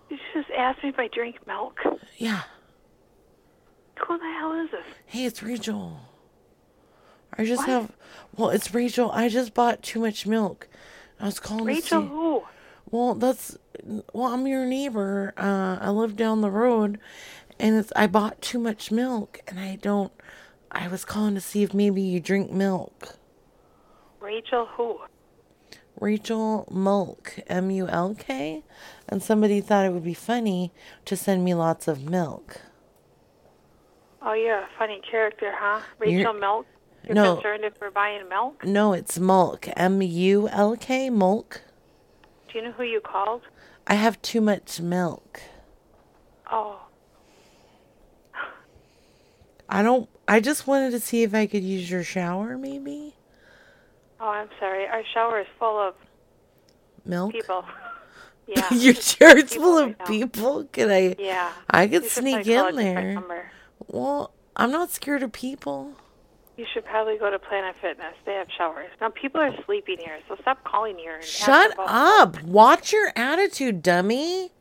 You 0.09 0.17
just 0.33 0.49
asked 0.51 0.83
me 0.83 0.89
if 0.89 0.99
I 0.99 1.07
drink 1.07 1.35
milk. 1.47 1.79
Yeah. 2.17 2.43
Who 4.05 4.17
the 4.17 4.33
hell 4.39 4.53
is 4.63 4.71
this? 4.71 4.83
Hey, 5.05 5.25
it's 5.25 5.41
Rachel. 5.43 5.99
I 7.37 7.45
just 7.45 7.61
What? 7.61 7.69
have, 7.69 7.91
well, 8.35 8.49
it's 8.49 8.73
Rachel. 8.73 9.11
I 9.11 9.29
just 9.29 9.53
bought 9.53 9.81
too 9.83 9.99
much 9.99 10.25
milk. 10.25 10.67
I 11.19 11.25
was 11.25 11.39
calling 11.39 11.65
Rachel 11.65 12.01
to 12.01 12.07
see. 12.07 12.11
who? 12.13 12.43
Well, 12.89 13.15
that's 13.15 13.57
well, 14.13 14.33
I'm 14.33 14.47
your 14.47 14.65
neighbor. 14.65 15.33
Uh, 15.35 15.77
I 15.81 15.89
live 15.89 16.15
down 16.15 16.41
the 16.41 16.49
road, 16.51 16.99
and 17.59 17.75
it's 17.75 17.91
I 17.95 18.07
bought 18.07 18.41
too 18.41 18.59
much 18.59 18.91
milk, 18.91 19.39
and 19.47 19.59
I 19.59 19.75
don't. 19.75 20.11
I 20.71 20.87
was 20.87 21.05
calling 21.05 21.35
to 21.35 21.41
see 21.41 21.63
if 21.63 21.73
maybe 21.73 22.01
you 22.01 22.19
drink 22.19 22.51
milk. 22.51 23.15
Rachel 24.19 24.65
who? 24.65 24.99
Rachel 25.99 26.67
Mulk, 26.69 27.39
M 27.47 27.71
U 27.71 27.87
L 27.87 28.15
K, 28.15 28.63
and 29.07 29.23
somebody 29.23 29.61
thought 29.61 29.85
it 29.85 29.93
would 29.93 30.03
be 30.03 30.13
funny 30.13 30.71
to 31.05 31.15
send 31.15 31.43
me 31.43 31.53
lots 31.53 31.87
of 31.87 32.07
milk. 32.09 32.61
Oh, 34.21 34.33
you're 34.33 34.59
a 34.59 34.69
funny 34.77 35.01
character, 35.09 35.51
huh? 35.55 35.81
Rachel 35.99 36.33
Milk? 36.33 36.65
You're 37.03 37.15
No. 37.15 37.35
concerned 37.35 37.63
if 37.63 37.79
we're 37.79 37.91
buying 37.91 38.27
milk? 38.27 38.65
No, 38.65 38.93
it's 38.93 39.17
Mulk, 39.17 39.69
M 39.77 40.01
U 40.01 40.49
L 40.49 40.75
K, 40.75 41.09
Mulk. 41.09 41.61
Do 42.51 42.59
you 42.59 42.65
know 42.65 42.71
who 42.71 42.83
you 42.83 42.99
called? 42.99 43.43
I 43.87 43.93
have 43.95 44.21
too 44.21 44.41
much 44.41 44.81
milk. 44.81 45.41
Oh, 46.51 46.86
I 49.69 49.83
don't. 49.83 50.09
I 50.27 50.39
just 50.39 50.67
wanted 50.67 50.91
to 50.91 50.99
see 50.99 51.23
if 51.23 51.33
I 51.33 51.45
could 51.47 51.63
use 51.63 51.89
your 51.89 52.03
shower, 52.03 52.57
maybe 52.57 53.13
oh, 54.19 54.27
I'm 54.27 54.49
sorry. 54.59 54.87
Our 54.87 55.03
shower 55.13 55.39
is 55.41 55.47
full 55.59 55.79
of 55.79 55.95
milk. 57.05 57.31
people. 57.33 57.65
Yeah. 58.49 58.73
your 58.73 58.93
chair's 58.93 59.51
People 59.51 59.61
full 59.61 59.77
of 59.79 59.99
now. 59.99 60.05
people. 60.05 60.63
Can 60.71 60.89
I? 60.89 61.17
Yeah. 61.19 61.51
I 61.69 61.85
could 61.85 62.05
sneak 62.05 62.47
in 62.47 62.77
there. 62.77 63.21
Well, 63.87 64.31
I'm 64.55 64.71
not 64.71 64.89
scared 64.89 65.21
of 65.21 65.33
people. 65.33 65.91
You 66.55 66.65
should 66.73 66.85
probably 66.85 67.17
go 67.17 67.29
to 67.29 67.39
Planet 67.39 67.75
Fitness. 67.81 68.13
They 68.25 68.35
have 68.35 68.47
showers. 68.57 68.87
Now, 69.01 69.09
people 69.09 69.41
are 69.41 69.53
sleeping 69.65 69.97
here, 69.99 70.19
so 70.29 70.37
stop 70.41 70.63
calling 70.63 70.97
here. 70.97 71.21
Shut 71.21 71.73
up. 71.77 72.41
Watch 72.41 72.93
your 72.93 73.11
attitude, 73.17 73.81
dummy. 73.81 74.53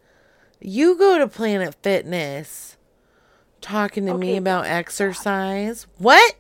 You 0.61 0.99
go 0.99 1.19
to 1.19 1.29
Planet 1.29 1.77
Fitness 1.81 2.76
talking 3.61 4.07
to 4.07 4.15
me 4.15 4.37
about 4.37 4.67
exercise. 4.67 5.87
What? 5.99 6.37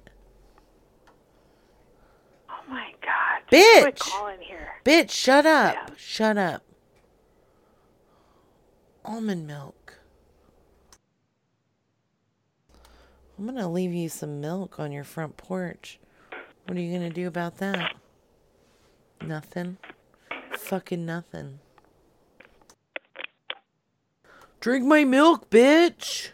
Oh, 2.49 2.55
my 2.69 2.93
God. 3.03 3.43
Bitch. 3.51 3.83
Quit 3.83 3.99
calling 3.99 4.41
here. 4.41 4.69
Bitch, 4.85 5.11
shut 5.11 5.47
up. 5.47 5.93
Shut 5.97 6.37
up. 6.39 6.63
Almond 9.05 9.47
milk. 9.47 9.99
I'm 13.39 13.45
going 13.45 13.57
to 13.59 13.69
leave 13.69 13.93
you 13.93 14.09
some 14.09 14.41
milk 14.41 14.81
on 14.81 14.93
your 14.93 15.05
front 15.05 15.37
porch. 15.37 15.99
What 16.67 16.77
are 16.77 16.81
you 16.81 16.91
going 16.97 17.09
to 17.09 17.15
do 17.15 17.29
about 17.29 17.59
that? 17.59 17.95
Nothing. 19.21 19.77
fucking 20.57 21.05
nothing. 21.05 21.61
Drink 24.61 24.85
my 24.85 25.05
milk, 25.05 25.49
bitch. 25.51 26.31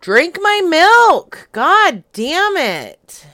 Drink 0.00 0.38
my 0.40 0.62
milk. 0.66 1.50
God 1.52 2.04
damn 2.14 2.56
it. 2.56 3.26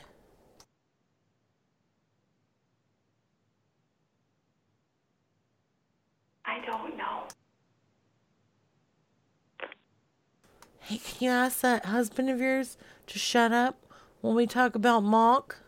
I 6.45 6.59
don't 6.67 6.97
know. 6.97 7.29
Hey, 10.81 10.99
can 10.99 11.25
you 11.25 11.31
ask 11.31 11.61
that 11.61 11.85
husband 11.85 12.31
of 12.31 12.41
yours 12.41 12.77
to 13.07 13.19
shut 13.19 13.53
up 13.53 13.79
when 14.21 14.35
we 14.35 14.47
talk 14.49 14.75
about 14.75 15.01
milk? 15.05 15.61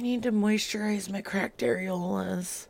I 0.00 0.02
need 0.02 0.22
to 0.22 0.32
moisturize 0.32 1.10
my 1.10 1.20
cracked 1.20 1.60
areolas. 1.60 2.68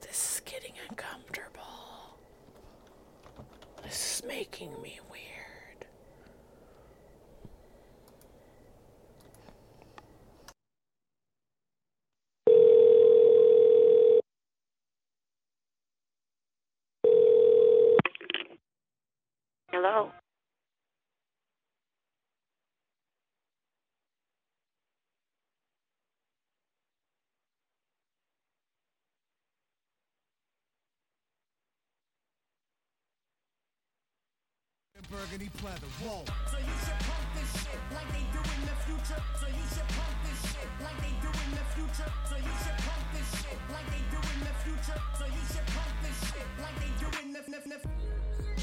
This 0.00 0.36
is 0.36 0.42
getting 0.46 0.72
uncomfortable. 0.88 1.60
This 3.82 4.20
is 4.20 4.26
making 4.26 4.70
me 4.80 5.00
weird. 5.10 5.18
Hello. 19.70 20.10
Burgundy 35.10 35.48
pleather, 35.56 35.88
whoa. 36.04 36.20
So 36.52 36.58
you 36.60 36.76
should 36.84 37.00
pump 37.08 37.24
this 37.32 37.48
shit 37.64 37.80
like 37.96 38.08
they 38.12 38.24
do 38.28 38.44
in 38.44 38.62
the 38.68 38.76
future. 38.84 39.20
So 39.40 39.46
you 39.48 39.64
should 39.72 39.88
pump 39.96 40.16
this 40.20 40.40
shit 40.52 40.68
like 40.84 40.98
they 41.00 41.14
do 41.24 41.30
in 41.32 41.50
the 41.56 41.64
future. 41.72 42.10
So 42.28 42.36
you 42.36 42.54
should 42.60 42.78
pump 42.84 43.04
this 43.16 43.28
shit 43.40 43.58
like 43.72 43.88
they 43.88 44.04
do 44.12 44.20
in 44.20 44.40
the 44.44 44.54
future. 44.68 45.00
So 45.16 45.24
you 45.24 45.44
should 45.48 45.68
pump 45.72 45.94
this 46.04 46.18
shit 46.28 46.46
like 46.60 46.76
they 46.76 46.92
do 47.00 47.08
in 47.24 47.32
the 47.32 47.40
f- 47.40 48.57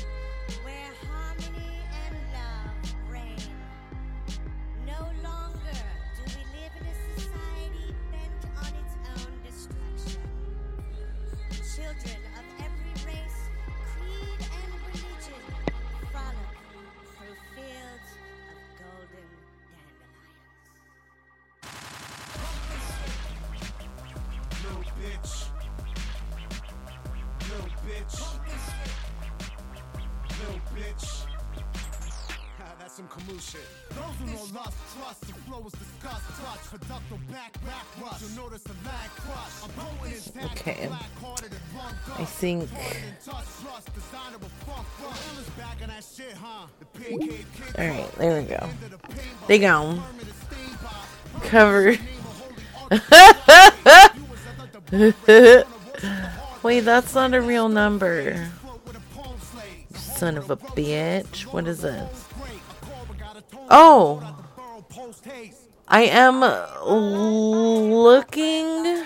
Those 34.66 34.74
who 34.93 34.99
know 34.99 35.05
lust, 35.05 35.22
trust, 35.22 35.24
the 35.28 35.34
flow 35.41 35.63
is 35.66 35.74
disgust, 35.74 36.72
productive 36.72 37.32
back, 37.32 37.53
back 37.66 37.86
rush. 38.01 38.22
You'll 38.22 38.43
notice 38.43 38.63
the 38.63 38.74
lag 38.86 39.09
crush. 39.09 39.63
I'm 39.63 39.70
potent 39.72 40.36
intact, 40.36 40.59
Okay. 40.61 40.78
and 40.82 40.91
run 40.91 40.99
I 42.18 42.26
think 42.26 42.70
touch, 43.24 43.45
trust, 43.61 43.93
designer 43.93 44.38
with 44.39 44.51
funk, 44.66 44.88
funk. 44.97 45.16
Illest 45.16 45.57
back 45.57 45.78
on 45.82 45.88
that 45.89 46.03
shit, 46.03 46.34
huh? 46.34 46.68
The 46.80 46.86
pig 46.99 47.20
cave. 47.20 47.76
All 47.78 47.88
right, 47.88 48.11
there 48.16 48.41
we 48.41 48.47
go. 48.47 48.70
They 49.47 49.59
gone. 49.59 50.01
Covered. 51.43 51.99
Wait, 56.63 56.80
that's 56.82 57.13
not 57.13 57.34
a 57.34 57.41
real 57.41 57.70
number. 57.70 58.49
Son 59.93 60.38
of 60.38 60.49
a 60.49 60.57
bitch. 60.57 61.45
What 61.45 61.68
is 61.68 61.82
this? 61.82 62.26
Oh. 63.70 64.34
I 65.88 66.03
am 66.03 66.41
looking. 67.91 69.05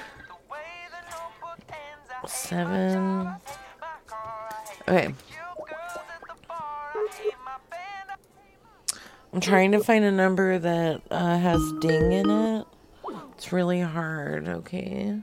Seven. 2.27 3.35
Okay. 4.87 5.13
I'm 9.31 9.41
trying 9.41 9.71
to 9.73 9.79
find 9.83 10.03
a 10.03 10.11
number 10.11 10.57
that 10.57 11.01
uh, 11.11 11.37
has 11.37 11.61
ding 11.79 12.11
in 12.11 12.29
it. 12.29 12.65
It's 13.35 13.53
really 13.53 13.81
hard, 13.81 14.47
okay? 14.47 15.19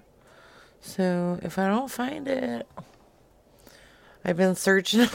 So 0.80 1.38
if 1.42 1.58
I 1.58 1.66
don't 1.68 1.90
find 1.90 2.28
it, 2.28 2.66
I've 4.24 4.36
been 4.36 4.54
searching 4.54 5.08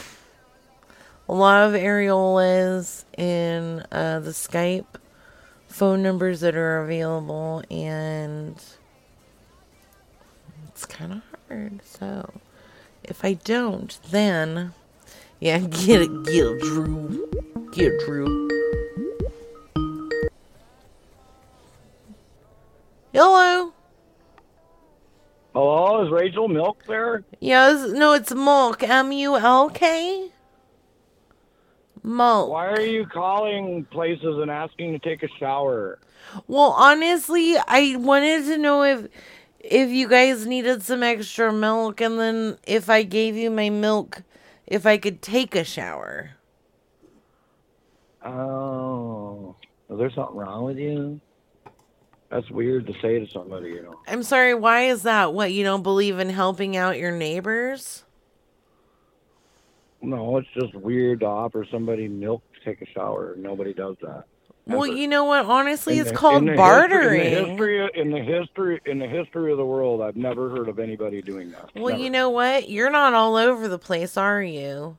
a 1.28 1.34
lot 1.34 1.68
of 1.68 1.72
areolas 1.80 3.04
in 3.16 3.84
uh, 3.90 4.20
the 4.20 4.30
Skype 4.30 4.86
phone 5.72 6.02
numbers 6.02 6.40
that 6.40 6.54
are 6.54 6.82
available, 6.82 7.62
and 7.70 8.62
it's 10.68 10.84
kind 10.84 11.12
of 11.12 11.22
hard. 11.48 11.80
So 11.84 12.30
if 13.02 13.24
I 13.24 13.34
don't, 13.34 13.98
then 14.10 14.74
yeah, 15.40 15.58
get 15.58 16.02
it, 16.02 16.24
get 16.24 16.46
it, 16.46 16.60
Drew, 16.60 17.30
get 17.72 17.92
it, 17.92 18.00
Drew. 18.04 18.48
Hello. 23.14 23.72
Hello, 25.54 26.04
is 26.04 26.10
Rachel 26.10 26.48
Milk 26.48 26.82
there? 26.86 27.24
Yes, 27.40 27.90
no, 27.90 28.12
it's 28.12 28.32
Mulk. 28.32 28.82
M 28.82 29.12
U 29.12 29.36
L 29.36 29.68
K. 29.70 30.30
Mulk. 32.02 32.50
Why 32.50 32.66
are 32.66 32.80
you 32.80 33.06
calling 33.06 33.84
places 33.84 34.38
and 34.40 34.50
asking 34.50 34.92
to 34.92 34.98
take 34.98 35.22
a 35.22 35.28
shower? 35.38 35.98
Well, 36.46 36.74
honestly, 36.76 37.56
I 37.56 37.96
wanted 37.96 38.44
to 38.46 38.58
know 38.58 38.82
if 38.82 39.08
if 39.60 39.90
you 39.90 40.08
guys 40.08 40.46
needed 40.46 40.82
some 40.82 41.02
extra 41.02 41.52
milk, 41.52 42.00
and 42.00 42.18
then 42.18 42.58
if 42.66 42.90
I 42.90 43.04
gave 43.04 43.36
you 43.36 43.50
my 43.50 43.70
milk, 43.70 44.22
if 44.66 44.86
I 44.86 44.98
could 44.98 45.22
take 45.22 45.54
a 45.54 45.64
shower. 45.64 46.32
Oh, 48.24 49.56
is 49.88 49.98
there 49.98 50.10
something 50.10 50.36
wrong 50.36 50.64
with 50.64 50.78
you? 50.78 51.20
That's 52.30 52.48
weird 52.50 52.86
to 52.86 52.94
say 53.02 53.18
to 53.18 53.26
somebody, 53.30 53.68
you 53.68 53.82
know. 53.82 54.00
I'm 54.08 54.22
sorry. 54.22 54.54
Why 54.54 54.86
is 54.86 55.02
that? 55.02 55.34
What 55.34 55.52
you 55.52 55.64
don't 55.64 55.82
believe 55.82 56.18
in 56.18 56.30
helping 56.30 56.76
out 56.76 56.98
your 56.98 57.12
neighbors? 57.12 58.04
No, 60.02 60.36
it's 60.38 60.48
just 60.54 60.74
weird 60.74 61.20
to 61.20 61.26
offer 61.26 61.64
somebody 61.70 62.08
milk 62.08 62.42
to 62.54 62.64
take 62.68 62.82
a 62.82 62.86
shower. 62.92 63.34
Nobody 63.38 63.72
does 63.72 63.96
that. 64.02 64.24
Well, 64.66 64.86
you 64.86 65.08
know 65.08 65.24
what? 65.24 65.46
Honestly, 65.46 65.94
In 65.94 66.00
it's 66.02 66.10
the- 66.10 66.16
called 66.16 66.46
in 66.48 66.56
bartering. 66.56 67.20
History, 67.20 67.40
in 67.40 67.42
the 67.42 67.48
history, 67.50 68.00
in 68.00 68.10
the 68.10 68.18
history, 68.20 68.80
in 68.86 68.98
the 69.00 69.08
history 69.08 69.50
of 69.52 69.58
the 69.58 69.64
world, 69.64 70.00
I've 70.02 70.16
never 70.16 70.50
heard 70.50 70.68
of 70.68 70.78
anybody 70.78 71.20
doing 71.22 71.50
that. 71.50 71.70
Well, 71.74 71.90
Never. 71.90 72.02
you 72.02 72.10
know 72.10 72.30
what? 72.30 72.68
You're 72.70 72.90
not 72.90 73.12
all 73.14 73.34
over 73.36 73.66
the 73.66 73.78
place, 73.78 74.16
are 74.16 74.40
you? 74.42 74.98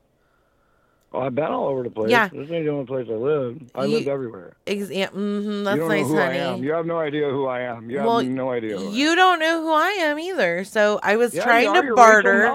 Oh, 1.14 1.20
I've 1.22 1.36
been 1.36 1.46
all 1.46 1.68
over 1.68 1.84
the 1.84 1.92
place. 1.92 2.10
Yeah. 2.10 2.28
This 2.28 2.50
ain't 2.52 2.66
the 2.66 2.70
only 2.72 2.86
place 2.88 3.08
I 3.10 3.14
live. 3.14 3.62
I 3.76 3.86
You- 3.86 3.98
lived 3.98 4.08
everywhere. 4.08 4.54
Ex- 4.68 4.88
mm-hmm, 4.90 5.64
that's 5.64 5.76
you 5.76 5.80
don't 5.82 5.90
nice, 5.90 6.02
know 6.02 6.08
who 6.08 6.16
honey. 6.18 6.40
I 6.40 6.44
am. 6.54 6.64
You 6.64 6.74
have 6.74 6.86
no 6.86 7.00
idea 7.00 7.30
who 7.30 7.46
I 7.46 7.60
am. 7.62 7.90
You 7.90 7.98
Well, 8.00 8.18
have 8.20 8.28
no 8.28 8.52
idea. 8.52 8.80
I 8.80 8.82
am. 8.84 8.90
You 8.94 9.16
don't 9.16 9.40
know 9.40 9.62
who 9.62 9.72
I 9.72 9.90
am 10.00 10.18
either. 10.20 10.64
So 10.66 11.00
I 11.04 11.16
was 11.18 11.34
Yeah, 11.36 11.44
trying 11.44 11.74
you 11.74 11.82
to 11.90 11.96
barter. 11.96 12.48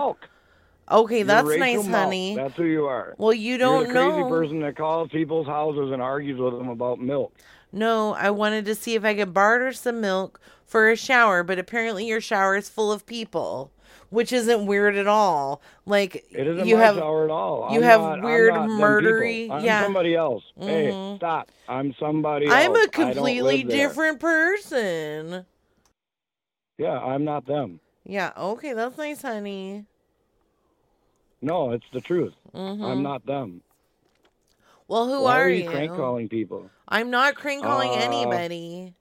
Okay, 0.91 1.18
You're 1.18 1.24
that's 1.26 1.47
Rachel 1.49 1.82
nice, 1.84 1.86
honey. 1.95 2.34
That's 2.36 2.55
who 2.55 2.64
you 2.64 2.86
are. 2.86 3.14
Well, 3.18 3.32
you 3.32 3.51
You're 3.51 3.59
don't 3.59 3.93
know 3.93 4.07
the 4.07 4.11
crazy 4.11 4.22
know. 4.22 4.28
person 4.28 4.61
that 4.61 4.76
calls 4.76 5.11
people's 5.11 5.47
houses 5.47 5.91
and 5.93 6.01
argues 6.01 6.39
with 6.41 6.55
them 6.57 6.68
about 6.68 6.99
milk. 7.01 7.34
No, 7.72 8.14
I 8.14 8.30
wanted 8.30 8.64
to 8.66 8.74
see 8.74 8.95
if 8.95 9.05
I 9.05 9.14
could 9.14 9.34
barter 9.34 9.72
some 9.72 10.01
milk 10.01 10.41
for 10.64 10.91
a 10.91 10.97
shower, 10.97 11.43
but 11.43 11.59
apparently 11.59 12.07
your 12.07 12.20
shower 12.20 12.57
is 12.57 12.68
full 12.70 12.91
of 12.91 13.05
people, 13.05 13.70
which 14.09 14.32
isn't 14.32 14.64
weird 14.64 14.97
at 14.97 15.07
all. 15.07 15.61
Like 15.84 16.24
It 16.30 16.47
isn't 16.47 16.66
you 16.66 16.76
my 16.78 16.84
have 16.84 16.97
shower 16.97 17.24
at 17.24 17.30
all. 17.30 17.68
you 17.70 17.78
I'm 17.78 17.82
have 17.82 18.01
not- 18.01 18.22
weird 18.22 18.55
murdery. 18.55 19.51
I'm 19.51 19.62
yeah, 19.62 19.82
somebody 19.82 20.14
else. 20.14 20.43
Hey, 20.59 20.86
Mhm. 20.91 21.16
stop. 21.16 21.51
I'm 21.68 21.95
somebody 22.01 22.49
I'm 22.49 22.74
else. 22.74 22.86
a 22.86 22.89
completely 22.89 23.62
there. 23.64 23.89
different 23.89 24.20
person. 24.20 25.45
Yeah, 26.78 26.99
I'm 26.99 27.24
not 27.24 27.45
them. 27.45 27.80
Yeah, 28.05 28.32
okay, 28.39 28.72
that's 28.72 28.97
nice, 28.97 29.20
honey. 29.20 29.84
No, 31.41 31.70
it's 31.72 31.84
the 31.93 32.01
truth. 32.01 32.34
Mhm. 32.55 32.84
I'm 32.84 33.03
not 33.03 33.24
them. 33.26 33.62
Well, 34.89 35.07
who 35.07 35.22
Why 35.24 35.39
are, 35.39 35.43
are 35.45 35.49
you? 35.51 35.64
you 35.64 35.70
crank 35.70 35.95
calling 35.95 36.28
people? 36.28 36.70
I'm 36.89 37.11
not 37.11 37.34
crank 37.34 37.62
calling 37.62 37.91
Uh, 37.91 37.95
anybody. 38.01 38.95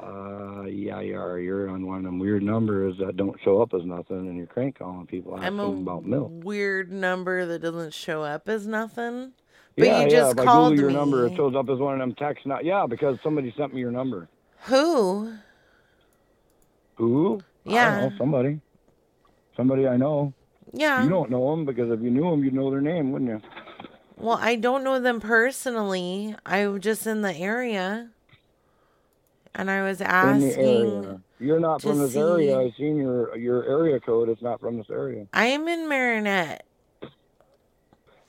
Uh, 0.00 0.62
yeah, 0.62 1.00
you 1.00 1.18
are. 1.18 1.38
You're 1.40 1.68
on 1.68 1.84
one 1.84 1.98
of 1.98 2.04
them 2.04 2.20
weird 2.20 2.42
numbers 2.44 2.96
that 2.98 3.16
don't 3.16 3.38
show 3.42 3.60
up 3.60 3.74
as 3.74 3.84
nothing, 3.84 4.28
and 4.28 4.36
you're 4.36 4.46
crank 4.46 4.78
calling 4.78 5.06
people 5.06 5.34
asking 5.34 5.46
I'm 5.46 5.58
a 5.58 5.72
about 5.72 6.04
milk. 6.04 6.30
weird 6.44 6.92
number 6.92 7.44
that 7.46 7.58
doesn't 7.60 7.92
show 7.94 8.22
up 8.22 8.48
as 8.48 8.66
nothing. 8.66 9.32
But 9.76 9.86
yeah, 9.86 9.96
you 9.98 10.02
yeah. 10.04 10.08
just 10.08 10.32
If 10.32 10.38
I 10.38 10.44
called 10.44 10.70
Google 10.70 10.80
your 10.82 10.90
me. 10.90 10.94
number, 10.96 11.26
it 11.26 11.34
shows 11.36 11.54
up 11.56 11.68
as 11.68 11.78
one 11.78 11.94
of 11.94 11.98
them 12.00 12.14
texts. 12.14 12.46
Not 12.46 12.64
yeah, 12.64 12.86
because 12.88 13.18
somebody 13.24 13.52
sent 13.56 13.74
me 13.74 13.80
your 13.80 13.90
number. 13.90 14.28
Who? 14.66 15.34
Who? 16.94 17.40
I 17.66 17.70
Yeah. 17.70 18.00
don't 18.00 18.10
know, 18.10 18.18
somebody. 18.18 18.60
Somebody 19.58 19.88
I 19.88 19.96
know. 19.96 20.32
Yeah. 20.72 21.02
You 21.02 21.10
don't 21.10 21.30
know 21.30 21.50
them 21.50 21.64
because 21.64 21.90
if 21.90 22.00
you 22.00 22.10
knew 22.10 22.30
them, 22.30 22.44
you'd 22.44 22.54
know 22.54 22.70
their 22.70 22.80
name, 22.80 23.10
wouldn't 23.10 23.28
you? 23.30 23.42
Well, 24.16 24.38
I 24.40 24.54
don't 24.54 24.84
know 24.84 25.00
them 25.00 25.20
personally. 25.20 26.36
I'm 26.46 26.80
just 26.80 27.08
in 27.08 27.22
the 27.22 27.34
area. 27.34 28.10
And 29.56 29.68
I 29.68 29.82
was 29.82 30.00
In 30.00 30.06
the 30.06 30.12
asking. 30.14 30.52
area. 30.52 31.20
You're 31.40 31.58
not 31.58 31.82
from 31.82 31.98
this 31.98 32.12
see- 32.12 32.20
area. 32.20 32.60
I've 32.60 32.74
seen 32.76 32.96
your 32.98 33.36
your 33.36 33.64
area 33.64 33.98
code. 33.98 34.28
It's 34.28 34.42
not 34.42 34.60
from 34.60 34.76
this 34.76 34.86
area. 34.90 35.26
I 35.32 35.46
am 35.46 35.66
in 35.66 35.88
Marinette. 35.88 36.64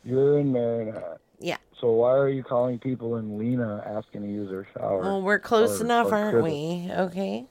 You're 0.04 0.40
in 0.40 0.52
Marinette. 0.52 1.20
Yeah. 1.40 1.58
So 1.80 1.92
why 1.92 2.12
are 2.16 2.30
you 2.30 2.44
calling 2.44 2.80
people 2.80 3.18
in 3.18 3.38
Lena 3.38 3.84
asking 3.86 4.22
to 4.24 4.28
use 4.28 4.50
their 4.50 4.68
shower? 4.76 5.02
Well, 5.02 5.22
we're 5.22 5.40
close 5.40 5.80
or- 5.80 5.86
enough, 5.86 6.08
or 6.12 6.16
aren't 6.16 6.32
cribbage? 6.34 6.52
we? 6.88 6.92
Okay. 6.92 7.46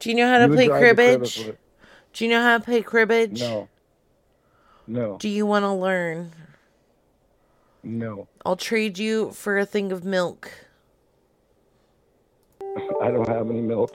Do 0.00 0.10
you 0.10 0.16
know 0.16 0.28
how 0.28 0.38
to 0.38 0.48
You 0.48 0.54
play 0.54 0.68
cribbage 0.68 1.52
Do 2.12 2.24
you 2.24 2.30
know 2.30 2.42
how 2.42 2.58
to 2.58 2.64
play 2.64 2.82
cribbage? 2.82 3.40
No. 3.40 3.68
No. 4.86 5.18
Do 5.18 5.28
you 5.28 5.46
want 5.46 5.64
to 5.64 5.72
learn? 5.72 6.32
No. 7.82 8.28
I'll 8.44 8.56
trade 8.56 8.98
you 8.98 9.30
for 9.30 9.58
a 9.58 9.64
thing 9.64 9.92
of 9.92 10.04
milk. 10.04 10.50
I 13.00 13.10
don't 13.10 13.28
have 13.28 13.48
any 13.48 13.60
milk. 13.62 13.94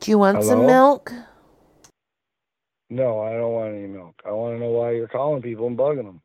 Do 0.00 0.10
you 0.10 0.18
want 0.18 0.44
some 0.44 0.66
milk? 0.66 1.12
No, 2.90 3.20
I 3.20 3.32
don't 3.32 3.52
want 3.52 3.74
any 3.74 3.86
milk. 3.86 4.20
I 4.26 4.32
want 4.32 4.54
to 4.54 4.60
know 4.60 4.70
why 4.70 4.90
you're 4.90 5.08
calling 5.08 5.40
people 5.40 5.66
and 5.66 5.78
bugging 5.78 6.04
them. 6.04 6.20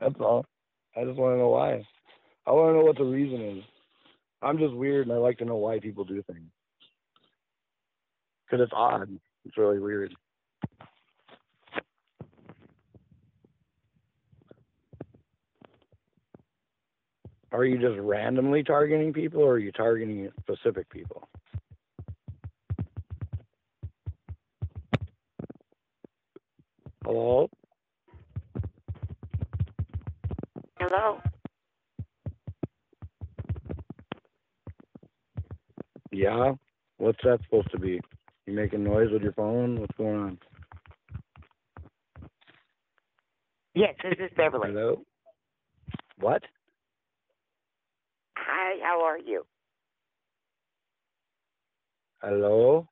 That's 0.00 0.14
all. 0.20 0.44
I 0.96 1.04
just 1.04 1.18
want 1.18 1.34
to 1.34 1.38
know 1.38 1.48
why. 1.48 1.86
I 2.46 2.50
want 2.52 2.74
to 2.74 2.78
know 2.78 2.84
what 2.84 2.98
the 2.98 3.04
reason 3.04 3.58
is. 3.58 3.64
I'm 4.42 4.58
just 4.58 4.74
weird, 4.74 5.06
and 5.06 5.16
I 5.16 5.18
like 5.18 5.38
to 5.38 5.44
know 5.44 5.56
why 5.56 5.80
people 5.80 6.04
do 6.04 6.22
things. 6.22 6.50
Because 8.44 8.62
it's 8.62 8.72
odd. 8.74 9.08
It's 9.44 9.56
really 9.56 9.78
weird. 9.78 10.14
Are 17.52 17.64
you 17.64 17.78
just 17.78 17.98
randomly 17.98 18.62
targeting 18.62 19.12
people, 19.12 19.42
or 19.42 19.52
are 19.52 19.58
you 19.58 19.72
targeting 19.72 20.30
specific 20.40 20.90
people? 20.90 21.28
Hello? 27.04 27.48
Hello. 30.88 31.20
Yeah? 36.12 36.52
What's 36.98 37.18
that 37.24 37.40
supposed 37.42 37.72
to 37.72 37.78
be? 37.78 38.00
You 38.46 38.52
making 38.52 38.84
noise 38.84 39.08
with 39.10 39.22
your 39.22 39.32
phone? 39.32 39.80
What's 39.80 39.96
going 39.98 40.16
on? 40.16 40.38
Yes, 43.74 43.94
this 44.00 44.14
is 44.20 44.30
Beverly. 44.36 44.68
Hello? 44.68 45.02
What? 46.20 46.42
Hi, 48.38 48.78
how 48.80 49.02
are 49.02 49.18
you? 49.18 49.44
Hello? 52.22 52.86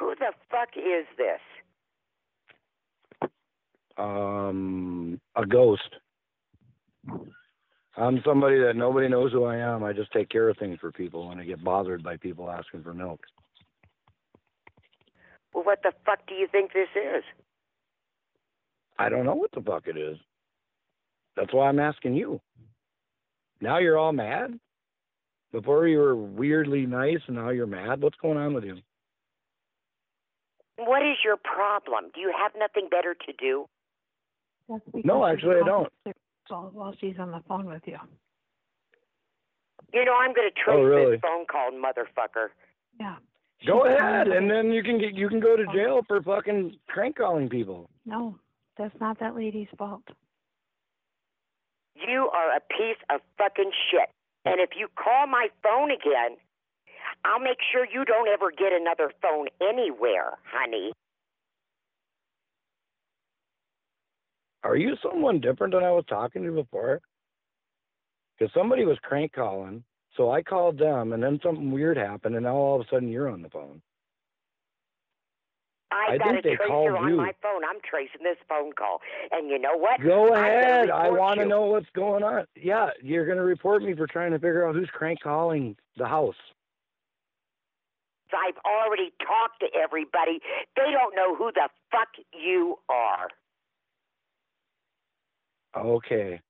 Who 0.00 0.16
the 0.18 0.32
fuck 0.50 0.70
is 0.76 1.06
this? 1.16 1.40
Um, 3.98 5.20
a 5.34 5.46
ghost. 5.46 5.88
I'm 7.96 8.20
somebody 8.24 8.58
that 8.60 8.76
nobody 8.76 9.08
knows 9.08 9.32
who 9.32 9.44
I 9.44 9.56
am. 9.56 9.82
I 9.82 9.92
just 9.92 10.12
take 10.12 10.28
care 10.28 10.48
of 10.48 10.58
things 10.58 10.78
for 10.80 10.92
people 10.92 11.30
and 11.30 11.40
I 11.40 11.44
get 11.44 11.64
bothered 11.64 12.02
by 12.02 12.18
people 12.18 12.50
asking 12.50 12.82
for 12.82 12.92
milk. 12.92 13.20
Well, 15.54 15.64
what 15.64 15.82
the 15.82 15.92
fuck 16.04 16.26
do 16.28 16.34
you 16.34 16.46
think 16.50 16.74
this 16.74 16.88
is? 16.94 17.24
I 18.98 19.08
don't 19.08 19.24
know 19.24 19.34
what 19.34 19.52
the 19.52 19.62
fuck 19.62 19.86
it 19.86 19.96
is. 19.96 20.18
That's 21.36 21.52
why 21.54 21.68
I'm 21.68 21.78
asking 21.78 22.14
you. 22.14 22.40
Now 23.60 23.78
you're 23.78 23.98
all 23.98 24.12
mad? 24.12 24.58
Before 25.52 25.86
you 25.86 25.98
were 25.98 26.16
weirdly 26.16 26.84
nice 26.84 27.20
and 27.26 27.36
now 27.36 27.48
you're 27.50 27.66
mad? 27.66 28.02
What's 28.02 28.18
going 28.20 28.36
on 28.36 28.52
with 28.52 28.64
you? 28.64 28.76
What 30.76 31.00
is 31.02 31.16
your 31.24 31.36
problem? 31.38 32.10
Do 32.14 32.20
you 32.20 32.32
have 32.38 32.52
nothing 32.58 32.88
better 32.90 33.14
to 33.14 33.32
do? 33.38 33.66
No, 35.04 35.24
actually, 35.26 35.56
I 35.56 35.66
don't. 35.66 35.92
While, 36.48 36.70
while 36.72 36.94
she's 37.00 37.14
on 37.18 37.30
the 37.30 37.40
phone 37.48 37.66
with 37.66 37.82
you. 37.86 37.98
You 39.92 40.04
know, 40.04 40.14
I'm 40.14 40.32
going 40.34 40.48
to 40.48 40.54
trace 40.54 40.76
Oh, 40.78 40.82
really? 40.82 41.12
this 41.12 41.20
phone 41.20 41.46
call, 41.46 41.70
motherfucker. 41.72 42.48
Yeah. 42.98 43.16
Go 43.66 43.84
She's 43.86 43.96
ahead, 43.98 44.26
calling 44.26 44.36
and 44.38 44.50
then 44.50 44.70
you 44.70 44.82
can 44.82 44.98
get 44.98 45.14
you 45.14 45.28
can 45.28 45.40
go 45.40 45.56
to 45.56 45.64
jail 45.72 46.02
for 46.06 46.20
fucking 46.22 46.76
crank 46.88 47.16
calling 47.16 47.48
people. 47.48 47.88
No, 48.04 48.38
that's 48.76 48.94
not 49.00 49.18
that 49.20 49.34
lady's 49.34 49.68
fault. 49.78 50.02
You 51.94 52.28
are 52.34 52.54
a 52.54 52.60
piece 52.60 53.00
of 53.08 53.20
fucking 53.38 53.70
shit. 53.90 54.10
And 54.44 54.60
if 54.60 54.70
you 54.78 54.88
call 55.02 55.26
my 55.26 55.48
phone 55.62 55.90
again, 55.90 56.36
I'll 57.24 57.40
make 57.40 57.58
sure 57.72 57.86
you 57.90 58.04
don't 58.04 58.28
ever 58.28 58.50
get 58.50 58.72
another 58.72 59.10
phone 59.22 59.46
anywhere, 59.60 60.34
honey. 60.44 60.92
Are 64.66 64.76
you 64.76 64.96
someone 65.02 65.40
different 65.40 65.72
than 65.74 65.84
I 65.84 65.92
was 65.92 66.04
talking 66.08 66.42
to 66.44 66.50
before? 66.50 67.00
Because 68.38 68.52
somebody 68.52 68.84
was 68.84 68.98
crank 69.02 69.32
calling, 69.32 69.84
so 70.16 70.30
I 70.30 70.42
called 70.42 70.78
them, 70.78 71.12
and 71.12 71.22
then 71.22 71.38
something 71.42 71.70
weird 71.70 71.96
happened, 71.96 72.34
and 72.34 72.44
now 72.44 72.56
all 72.56 72.80
of 72.80 72.86
a 72.86 72.90
sudden 72.90 73.08
you're 73.08 73.30
on 73.30 73.42
the 73.42 73.48
phone. 73.48 73.80
I've 75.92 76.14
I 76.14 76.18
got 76.18 76.26
think 76.26 76.38
a 76.40 76.42
they 76.42 76.56
tracer 76.56 76.68
called 76.68 76.90
on 76.96 77.08
you. 77.08 77.16
my 77.16 77.32
phone. 77.40 77.62
I'm 77.64 77.80
tracing 77.88 78.22
this 78.24 78.36
phone 78.48 78.72
call. 78.72 79.00
And 79.30 79.48
you 79.48 79.58
know 79.58 79.76
what? 79.76 80.02
Go 80.02 80.34
ahead. 80.34 80.90
I 80.90 81.10
want 81.10 81.38
to 81.38 81.46
know 81.46 81.66
what's 81.66 81.86
going 81.94 82.24
on. 82.24 82.44
Yeah, 82.60 82.90
you're 83.00 83.24
going 83.24 83.38
to 83.38 83.44
report 83.44 83.82
me 83.82 83.94
for 83.94 84.06
trying 84.06 84.32
to 84.32 84.38
figure 84.38 84.66
out 84.66 84.74
who's 84.74 84.90
crank 84.92 85.20
calling 85.22 85.76
the 85.96 86.06
house. 86.06 86.34
I've 88.34 88.58
already 88.66 89.12
talked 89.20 89.60
to 89.60 89.66
everybody. 89.80 90.40
They 90.74 90.90
don't 90.90 91.14
know 91.14 91.36
who 91.36 91.52
the 91.54 91.68
fuck 91.90 92.08
you 92.32 92.78
are. 92.88 93.28
Okay. 95.76 96.40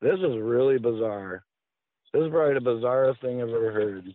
This 0.00 0.14
is 0.14 0.38
really 0.40 0.78
bizarre. 0.78 1.44
This 2.12 2.22
is 2.22 2.30
probably 2.30 2.54
the 2.54 2.60
bizarrest 2.60 3.20
thing 3.20 3.42
I've 3.42 3.48
ever 3.48 3.72
heard. 3.72 4.14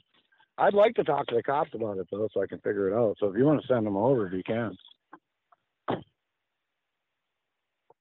I'd 0.58 0.74
like 0.74 0.96
to 0.96 1.04
talk 1.04 1.28
to 1.28 1.36
the 1.36 1.44
cops 1.44 1.72
about 1.74 1.98
it 1.98 2.08
though, 2.12 2.28
so 2.34 2.42
I 2.42 2.48
can 2.48 2.60
figure 2.60 2.90
it 2.90 2.96
out. 2.96 3.18
So 3.20 3.28
if 3.28 3.38
you 3.38 3.46
want 3.46 3.62
to 3.62 3.68
send 3.68 3.86
them 3.86 3.98
over, 3.98 4.30
you 4.34 4.44
can. 4.44 4.76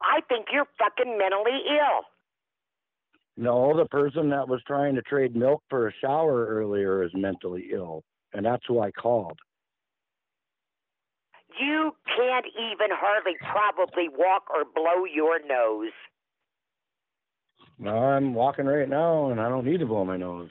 I 0.02 0.20
think 0.28 0.46
you're 0.52 0.68
fucking 0.78 1.18
mentally 1.18 1.60
ill. 1.68 2.04
No, 3.36 3.76
the 3.76 3.86
person 3.86 4.30
that 4.30 4.48
was 4.48 4.60
trying 4.66 4.94
to 4.96 5.02
trade 5.02 5.34
milk 5.34 5.62
for 5.70 5.88
a 5.88 5.92
shower 6.00 6.46
earlier 6.46 7.02
is 7.02 7.10
mentally 7.14 7.70
ill, 7.72 8.02
and 8.34 8.44
that's 8.44 8.64
who 8.66 8.80
I 8.80 8.90
called. 8.90 9.38
You 11.58 11.92
can't 12.16 12.46
even 12.46 12.88
hardly 12.92 13.32
probably 13.50 14.08
walk 14.08 14.44
or 14.50 14.64
blow 14.64 15.04
your 15.04 15.40
nose. 15.46 15.92
No, 17.78 17.96
I'm 17.96 18.34
walking 18.34 18.66
right 18.66 18.88
now, 18.88 19.30
and 19.30 19.40
I 19.40 19.48
don't 19.48 19.64
need 19.64 19.80
to 19.80 19.86
blow 19.86 20.04
my 20.04 20.16
nose. 20.16 20.50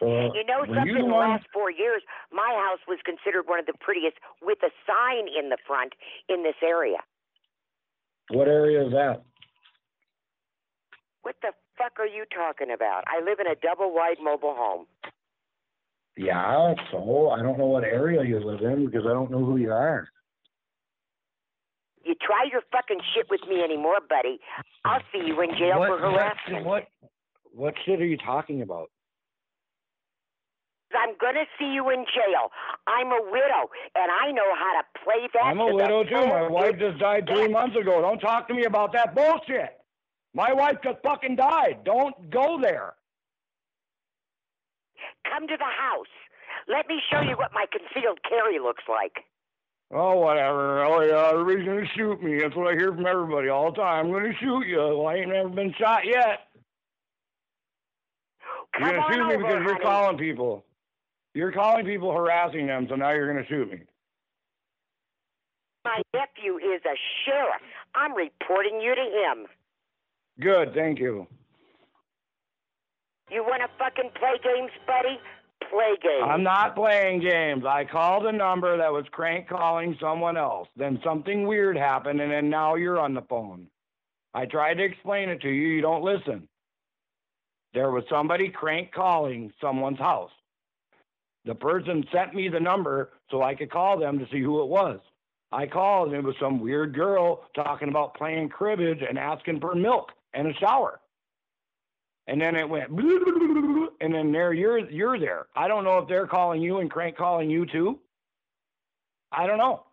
So 0.00 0.32
You 0.34 0.44
know 0.48 0.64
something? 0.64 0.86
you 0.86 0.96
In 0.98 1.08
the 1.08 1.14
last 1.14 1.44
four 1.52 1.70
years, 1.70 2.02
my 2.32 2.48
house 2.56 2.80
was 2.88 2.98
considered 3.04 3.46
one 3.46 3.58
of 3.60 3.66
the 3.66 3.74
prettiest 3.80 4.16
with 4.40 4.58
a 4.62 4.70
sign 4.88 5.28
in 5.28 5.50
the 5.50 5.58
front 5.66 5.92
in 6.28 6.42
this 6.42 6.56
area. 6.62 6.98
what 8.30 8.48
area 8.48 8.84
is 8.86 8.92
that? 8.92 9.22
What 11.22 11.36
the 11.42 11.52
fuck 11.76 11.98
are 11.98 12.06
you 12.06 12.24
talking 12.34 12.72
about? 12.72 13.04
I 13.08 13.20
live 13.22 13.40
in 13.40 13.46
a 13.46 13.54
double 13.54 13.92
wide 13.92 14.16
mobile 14.22 14.54
home. 14.56 14.86
Yeah, 16.16 16.74
so 16.90 17.30
I 17.30 17.42
don't 17.42 17.58
know 17.58 17.66
what 17.66 17.84
area 17.84 18.22
you 18.24 18.40
live 18.40 18.60
in 18.60 18.86
because 18.86 19.06
I 19.06 19.12
don't 19.12 19.30
know 19.30 19.44
who 19.44 19.56
you 19.56 19.72
are. 19.72 20.08
You 22.04 22.14
try 22.20 22.46
your 22.50 22.62
fucking 22.72 23.00
shit 23.14 23.26
with 23.30 23.40
me 23.48 23.62
anymore, 23.62 23.98
buddy. 24.08 24.40
I'll 24.84 25.02
see 25.12 25.26
you 25.26 25.40
in 25.42 25.50
jail 25.58 25.76
for 25.76 25.98
harassment. 25.98 26.64
what 26.64 26.88
what 27.52 27.74
shit 27.84 28.00
are 28.00 28.06
you 28.06 28.16
talking 28.16 28.62
about? 28.62 28.90
I'm 30.94 31.14
gonna 31.20 31.44
see 31.58 31.72
you 31.72 31.90
in 31.90 32.04
jail. 32.04 32.50
I'm 32.86 33.08
a 33.08 33.20
widow, 33.30 33.70
and 33.94 34.10
I 34.10 34.32
know 34.32 34.54
how 34.58 34.80
to 34.80 35.00
play 35.04 35.28
that. 35.34 35.44
I'm 35.44 35.60
a 35.60 35.72
widow 35.72 36.04
too. 36.04 36.26
My 36.26 36.48
wife 36.48 36.78
just 36.78 36.98
died 36.98 37.28
three 37.28 37.48
months 37.48 37.76
ago. 37.76 38.00
Don't 38.00 38.18
talk 38.18 38.48
to 38.48 38.54
me 38.54 38.64
about 38.64 38.92
that 38.94 39.14
bullshit. 39.14 39.78
My 40.34 40.52
wife 40.52 40.76
just 40.82 40.98
fucking 41.02 41.36
died. 41.36 41.84
Don't 41.84 42.30
go 42.30 42.58
there. 42.60 42.94
Come 45.28 45.48
to 45.48 45.56
the 45.56 45.64
house. 45.64 46.12
Let 46.68 46.88
me 46.88 47.00
show 47.10 47.20
you 47.20 47.36
what 47.36 47.52
my 47.52 47.66
concealed 47.70 48.20
carry 48.28 48.58
looks 48.58 48.84
like. 48.88 49.24
Oh, 49.92 50.16
whatever. 50.16 50.84
Oh, 50.84 51.00
yeah, 51.02 51.30
everybody's 51.32 51.66
gonna 51.66 51.86
shoot 51.96 52.22
me. 52.22 52.38
That's 52.38 52.54
what 52.54 52.68
I 52.68 52.76
hear 52.76 52.92
from 52.92 53.06
everybody 53.06 53.48
all 53.48 53.72
the 53.72 53.78
time. 53.78 54.06
I'm 54.06 54.12
gonna 54.12 54.32
shoot 54.40 54.66
you. 54.66 54.78
Well, 54.78 55.06
I 55.06 55.16
ain't 55.16 55.30
never 55.30 55.48
been 55.48 55.74
shot 55.78 56.06
yet. 56.06 56.48
You're 58.78 58.92
gonna 58.92 59.02
shoot 59.12 59.26
me 59.26 59.34
over, 59.34 59.38
because 59.38 59.62
you're 59.64 59.78
calling 59.80 60.16
people. 60.16 60.64
You're 61.34 61.52
calling 61.52 61.84
people, 61.84 62.12
harassing 62.12 62.66
them, 62.66 62.86
so 62.88 62.94
now 62.94 63.10
you're 63.10 63.32
gonna 63.32 63.46
shoot 63.46 63.70
me. 63.70 63.82
My 65.84 66.02
nephew 66.14 66.56
is 66.58 66.82
a 66.84 66.96
sheriff. 67.24 67.62
I'm 67.94 68.14
reporting 68.14 68.80
you 68.80 68.94
to 68.94 69.00
him. 69.00 69.46
Good, 70.40 70.72
thank 70.74 70.98
you. 71.00 71.26
You 73.30 73.44
want 73.44 73.62
to 73.62 73.68
fucking 73.78 74.10
play 74.18 74.40
games, 74.42 74.72
buddy? 74.86 75.18
Play 75.70 75.96
games. 76.02 76.24
I'm 76.26 76.42
not 76.42 76.74
playing 76.74 77.20
games. 77.20 77.64
I 77.64 77.84
called 77.84 78.26
a 78.26 78.32
number 78.32 78.76
that 78.76 78.92
was 78.92 79.04
crank 79.12 79.48
calling 79.48 79.96
someone 80.00 80.36
else. 80.36 80.68
Then 80.76 80.98
something 81.04 81.46
weird 81.46 81.76
happened, 81.76 82.20
and 82.20 82.32
then 82.32 82.50
now 82.50 82.74
you're 82.74 82.98
on 82.98 83.14
the 83.14 83.22
phone. 83.22 83.68
I 84.34 84.46
tried 84.46 84.74
to 84.74 84.84
explain 84.84 85.28
it 85.28 85.40
to 85.42 85.48
you. 85.48 85.68
You 85.68 85.80
don't 85.80 86.02
listen. 86.02 86.48
There 87.72 87.92
was 87.92 88.02
somebody 88.10 88.48
crank 88.48 88.92
calling 88.92 89.52
someone's 89.60 89.98
house. 89.98 90.32
The 91.44 91.54
person 91.54 92.04
sent 92.12 92.34
me 92.34 92.48
the 92.48 92.60
number 92.60 93.10
so 93.30 93.42
I 93.42 93.54
could 93.54 93.70
call 93.70 93.98
them 93.98 94.18
to 94.18 94.26
see 94.32 94.40
who 94.40 94.62
it 94.62 94.68
was. 94.68 94.98
I 95.52 95.66
called, 95.66 96.08
and 96.08 96.16
it 96.16 96.24
was 96.24 96.34
some 96.40 96.60
weird 96.60 96.94
girl 96.94 97.44
talking 97.54 97.88
about 97.88 98.14
playing 98.14 98.48
cribbage 98.48 99.02
and 99.08 99.18
asking 99.18 99.60
for 99.60 99.74
milk 99.74 100.10
and 100.34 100.48
a 100.48 100.54
shower. 100.54 101.00
And 102.26 102.40
then 102.40 102.54
it 102.54 102.68
went, 102.68 102.90
and 104.00 104.14
then 104.14 104.30
there 104.32 104.52
you're 104.52 104.78
you're 104.90 105.18
there. 105.18 105.46
I 105.56 105.66
don't 105.68 105.84
know 105.84 105.98
if 105.98 106.08
they're 106.08 106.26
calling 106.26 106.60
you 106.62 106.78
and 106.78 106.90
crank 106.90 107.16
calling 107.16 107.50
you 107.50 107.66
too. 107.66 107.98
I 109.32 109.46
don't 109.46 109.58
know. 109.58 109.84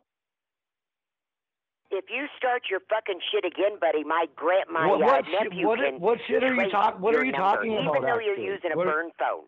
If 1.90 2.06
you 2.10 2.26
start 2.38 2.64
your 2.70 2.82
fucking 2.90 3.20
shit 3.32 3.46
again, 3.46 3.80
buddy, 3.80 4.04
my 4.04 4.26
grand 4.36 4.66
my 4.70 4.88
What- 4.88 5.02
uh, 5.02 5.06
what 5.06 5.26
shit- 5.26 5.44
nephew 5.52 5.68
what- 5.68 5.80
can 5.80 6.00
what 6.00 6.20
shit 6.28 6.44
are 6.44 6.50
you 6.50 6.56
trace 6.56 6.72
talk- 6.72 7.00
what 7.00 7.16
are 7.16 7.24
you 7.26 7.32
number, 7.32 7.46
talking 7.48 7.72
even 7.74 7.88
about, 7.88 8.02
though 8.02 8.20
you're 8.20 8.32
actually? 8.34 8.46
using 8.46 8.72
a 8.74 8.78
What 8.78 8.88
are- 8.88 9.10
phone. 9.18 9.44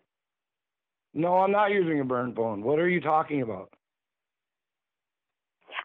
No, 1.12 1.38
I'm 1.38 1.50
not 1.50 1.70
using 1.70 2.00
a 2.00 2.04
burn 2.04 2.34
phone. 2.34 2.62
What 2.62 2.78
are 2.78 2.88
you 2.88 3.00
talking 3.00 3.42
about? 3.42 3.72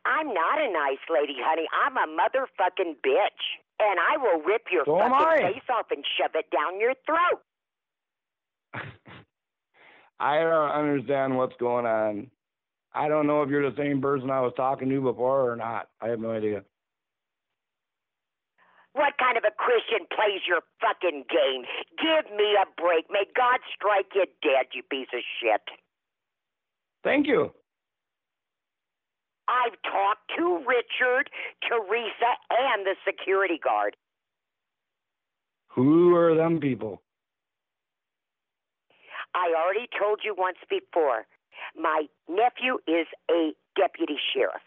I'm 0.05 0.33
not 0.33 0.61
a 0.61 0.71
nice 0.71 0.99
lady, 1.09 1.35
honey. 1.39 1.67
I'm 1.73 1.97
a 1.97 2.05
motherfucking 2.07 2.97
bitch, 3.01 3.43
and 3.79 3.99
I 3.99 4.17
will 4.17 4.41
rip 4.41 4.63
your 4.71 4.85
So 4.85 4.97
fucking 4.97 5.45
face 5.45 5.69
off 5.69 5.87
and 5.91 6.03
shove 6.17 6.31
it 6.35 6.45
down 6.51 6.79
your 6.79 6.93
throat. 7.05 7.41
I 10.19 10.39
don't 10.39 10.71
understand 10.71 11.37
what's 11.37 11.55
going 11.59 11.85
on. 11.85 12.31
I 12.93 13.09
don't 13.09 13.27
know 13.27 13.43
if 13.43 13.49
you're 13.49 13.69
the 13.69 13.75
same 13.75 14.01
person 14.01 14.29
I 14.29 14.39
was 14.39 14.53
talking 14.55 14.89
to 14.89 15.01
before 15.01 15.51
or 15.51 15.55
not. 15.55 15.89
I 16.01 16.07
have 16.07 16.19
no 16.19 16.31
idea. 16.31 16.63
What 18.93 19.17
kind 19.19 19.37
of 19.37 19.43
a 19.43 19.51
Christian 19.51 20.07
plays 20.07 20.39
your 20.47 20.61
fucking 20.79 21.25
game? 21.27 21.65
Give 21.99 22.31
me 22.31 22.55
a 22.55 22.65
break. 22.81 23.11
May 23.11 23.25
God 23.35 23.59
strike 23.75 24.07
you 24.15 24.25
dead, 24.41 24.67
you 24.73 24.83
piece 24.89 25.09
of 25.13 25.19
shit. 25.41 25.61
Thank 27.03 27.27
you. 27.27 27.51
I've 29.47 29.77
talked 29.83 30.31
to 30.37 30.57
Richard, 30.65 31.29
Teresa, 31.67 32.31
and 32.49 32.85
the 32.85 32.95
security 33.05 33.59
guard. 33.63 33.95
Who 35.69 36.15
are 36.15 36.35
them 36.35 36.59
people? 36.59 37.01
I 39.35 39.53
already 39.53 39.87
told 39.99 40.21
you 40.23 40.33
once 40.37 40.57
before. 40.69 41.25
My 41.75 42.05
nephew 42.29 42.79
is 42.87 43.07
a 43.29 43.51
deputy 43.75 44.15
sheriff. 44.33 44.61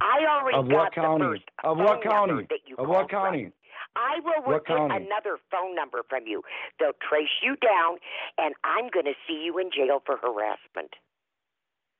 I 0.00 0.24
already 0.28 0.58
Of 0.58 0.68
got 0.68 0.74
what 0.76 0.94
the 0.94 1.00
county? 1.00 1.24
first 1.24 1.44
Of 1.64 1.78
what 1.78 2.02
county? 2.02 2.46
that 2.50 2.60
you 2.66 2.76
Of 2.76 2.88
what 2.88 3.08
from. 3.10 3.20
county? 3.32 3.52
I 3.94 4.20
will 4.24 4.42
What 4.44 4.66
get 4.66 4.76
county? 4.76 4.94
another 5.06 5.38
phone 5.50 5.74
number 5.74 6.02
from 6.08 6.26
you. 6.26 6.42
They'll 6.78 6.96
trace 7.08 7.32
you 7.42 7.56
down, 7.56 7.96
and 8.38 8.54
I'm 8.64 8.88
going 8.92 9.06
to 9.06 9.14
see 9.26 9.40
you 9.44 9.58
in 9.58 9.70
jail 9.70 10.02
for 10.04 10.16
harassment. 10.16 10.94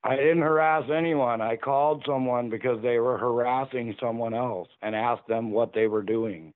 I 0.04 0.16
didn't 0.16 0.42
harass 0.42 0.84
anyone. 0.94 1.40
I 1.40 1.56
called 1.56 2.04
someone 2.06 2.48
because 2.48 2.80
they 2.82 2.98
were 2.98 3.18
harassing 3.18 3.94
someone 4.00 4.34
else 4.34 4.68
and 4.82 4.94
asked 4.94 5.26
them 5.26 5.50
what 5.50 5.72
they 5.74 5.88
were 5.88 6.02
doing. 6.02 6.52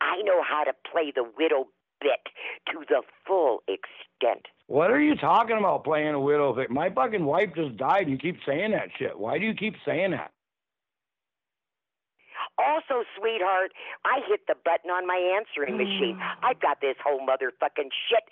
I 0.00 0.20
know 0.22 0.42
how 0.42 0.64
to 0.64 0.72
play 0.90 1.12
the 1.14 1.24
widow 1.38 1.66
bit 2.00 2.20
to 2.72 2.84
the 2.88 3.02
full 3.26 3.62
extent. 3.68 4.46
What 4.66 4.90
are 4.90 5.00
you 5.00 5.14
talking 5.16 5.58
about 5.58 5.84
playing 5.84 6.14
a 6.14 6.20
widow? 6.20 6.54
bit? 6.54 6.70
My 6.70 6.90
fucking 6.90 7.24
wife 7.24 7.50
just 7.56 7.76
died 7.76 8.02
and 8.02 8.10
you 8.10 8.18
keep 8.18 8.36
saying 8.46 8.72
that 8.72 8.88
shit. 8.98 9.18
Why 9.18 9.38
do 9.38 9.44
you 9.44 9.54
keep 9.54 9.74
saying 9.86 10.12
that? 10.12 10.30
Also, 12.58 13.02
sweetheart, 13.18 13.72
I 14.04 14.20
hit 14.28 14.46
the 14.46 14.54
button 14.64 14.90
on 14.90 15.06
my 15.06 15.18
answering 15.36 15.76
machine. 15.76 16.20
I've 16.42 16.60
got 16.60 16.80
this 16.80 16.96
whole 17.02 17.20
motherfucking 17.20 17.90
shit. 18.08 18.24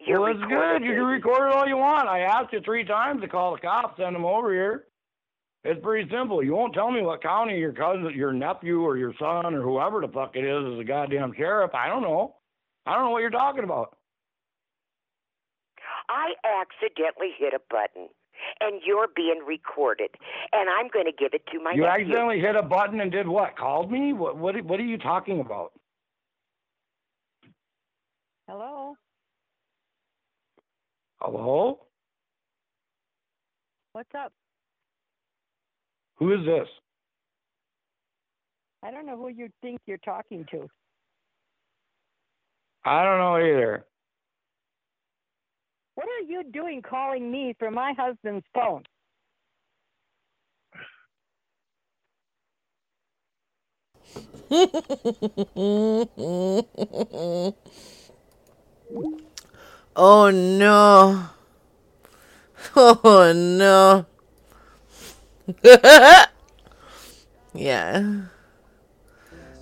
You're 0.00 0.20
well, 0.20 0.30
it's 0.30 0.40
good. 0.40 0.84
You 0.84 0.94
can 0.94 1.04
record 1.04 1.48
it 1.50 1.54
all 1.54 1.66
you 1.66 1.76
want. 1.76 2.08
I 2.08 2.20
asked 2.20 2.52
you 2.52 2.60
three 2.64 2.84
times 2.84 3.20
to 3.22 3.28
call 3.28 3.54
the 3.54 3.60
cops, 3.60 3.96
send 3.98 4.14
them 4.14 4.24
over 4.24 4.52
here. 4.52 4.84
It's 5.64 5.80
pretty 5.82 6.08
simple. 6.10 6.42
You 6.42 6.54
won't 6.54 6.72
tell 6.72 6.90
me 6.90 7.02
what 7.02 7.20
county 7.20 7.58
your 7.58 7.72
cousin, 7.72 8.12
your 8.14 8.32
nephew, 8.32 8.80
or 8.80 8.96
your 8.96 9.12
son, 9.18 9.54
or 9.54 9.62
whoever 9.62 10.00
the 10.00 10.08
fuck 10.08 10.36
it 10.36 10.44
is, 10.44 10.74
is 10.74 10.78
a 10.80 10.84
goddamn 10.84 11.32
sheriff. 11.36 11.72
I 11.74 11.88
don't 11.88 12.02
know. 12.02 12.36
I 12.86 12.94
don't 12.94 13.04
know 13.04 13.10
what 13.10 13.20
you're 13.22 13.30
talking 13.30 13.64
about. 13.64 13.96
I 16.08 16.32
accidentally 16.62 17.32
hit 17.36 17.52
a 17.52 17.60
button, 17.68 18.08
and 18.60 18.80
you're 18.86 19.08
being 19.14 19.42
recorded, 19.46 20.10
and 20.52 20.70
I'm 20.70 20.88
going 20.88 21.04
to 21.04 21.12
give 21.12 21.34
it 21.34 21.44
to 21.52 21.60
my 21.60 21.72
you 21.72 21.82
nephew. 21.82 22.04
accidentally 22.04 22.40
hit 22.40 22.56
a 22.56 22.62
button 22.62 23.00
and 23.00 23.10
did 23.12 23.28
what? 23.28 23.56
Called 23.58 23.90
me? 23.90 24.12
What? 24.12 24.38
What? 24.38 24.62
What 24.62 24.80
are 24.80 24.84
you 24.84 24.96
talking 24.96 25.40
about? 25.40 25.72
Hello? 28.48 28.94
Hello? 31.20 31.80
What's 33.92 34.10
up? 34.16 34.32
Who 36.16 36.32
is 36.32 36.46
this? 36.46 36.68
I 38.84 38.92
don't 38.92 39.06
know 39.06 39.16
who 39.16 39.28
you 39.28 39.48
think 39.60 39.80
you're 39.86 39.98
talking 39.98 40.46
to. 40.52 40.68
I 42.84 43.02
don't 43.02 43.18
know 43.18 43.36
either. 43.36 43.84
What 45.96 46.06
are 46.06 46.22
you 46.28 46.44
doing 46.52 46.80
calling 46.82 47.32
me 47.32 47.56
from 47.58 47.74
my 47.74 47.92
husband's 47.98 48.46
phone? 48.54 48.84
oh 59.98 60.30
no. 60.30 61.28
Oh 62.74 63.32
no. 63.34 64.06
Yeah. 67.54 68.22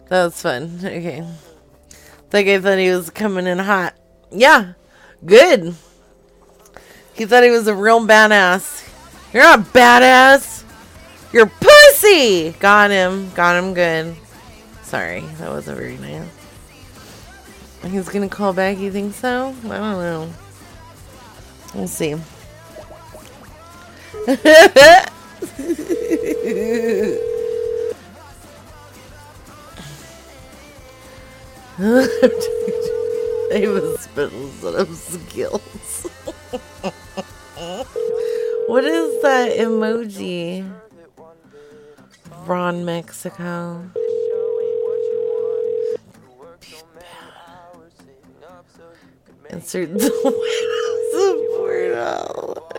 That 0.09 0.25
was 0.25 0.43
fun. 0.43 0.79
Okay. 0.85 1.27
That 2.31 2.43
guy 2.43 2.61
thought 2.61 2.79
he 2.79 2.91
was 2.91 3.09
coming 3.09 3.47
in 3.47 3.59
hot. 3.59 3.95
Yeah. 4.31 4.75
Good. 5.25 5.75
He 7.15 7.25
thought 7.25 7.43
he 7.43 7.51
was 7.51 7.67
a 7.69 7.75
real 7.75 8.01
badass. 8.01 8.87
You're 9.33 9.45
not 9.45 9.61
badass. 9.73 10.65
You're 11.33 11.47
pussy. 11.47 12.53
Got 12.61 12.91
him. 12.91 13.31
Got 13.31 13.65
him 13.65 13.73
good. 13.73 14.15
Sorry. 14.83 15.21
That 15.39 15.51
wasn't 15.51 15.79
very 15.79 15.97
nice. 15.97 16.36
He's 17.87 18.09
gonna 18.09 18.29
call 18.29 18.53
back, 18.53 18.79
you 18.79 18.91
think 18.91 19.15
so? 19.15 19.55
I 19.65 19.79
don't 19.79 19.99
know. 19.99 20.29
We'll 21.75 21.89
see. 21.89 22.17
Ava 33.51 33.99
Spittle 33.99 34.49
set 34.49 34.75
up 34.75 34.89
skills. 34.89 36.07
what 38.67 38.85
is 38.85 39.23
that 39.23 39.57
emoji? 39.59 40.69
Ron 42.47 42.85
Mexico. 42.85 43.91
Insert 49.51 49.93
the 49.95 50.01
support 51.13 51.95
all. 51.95 52.73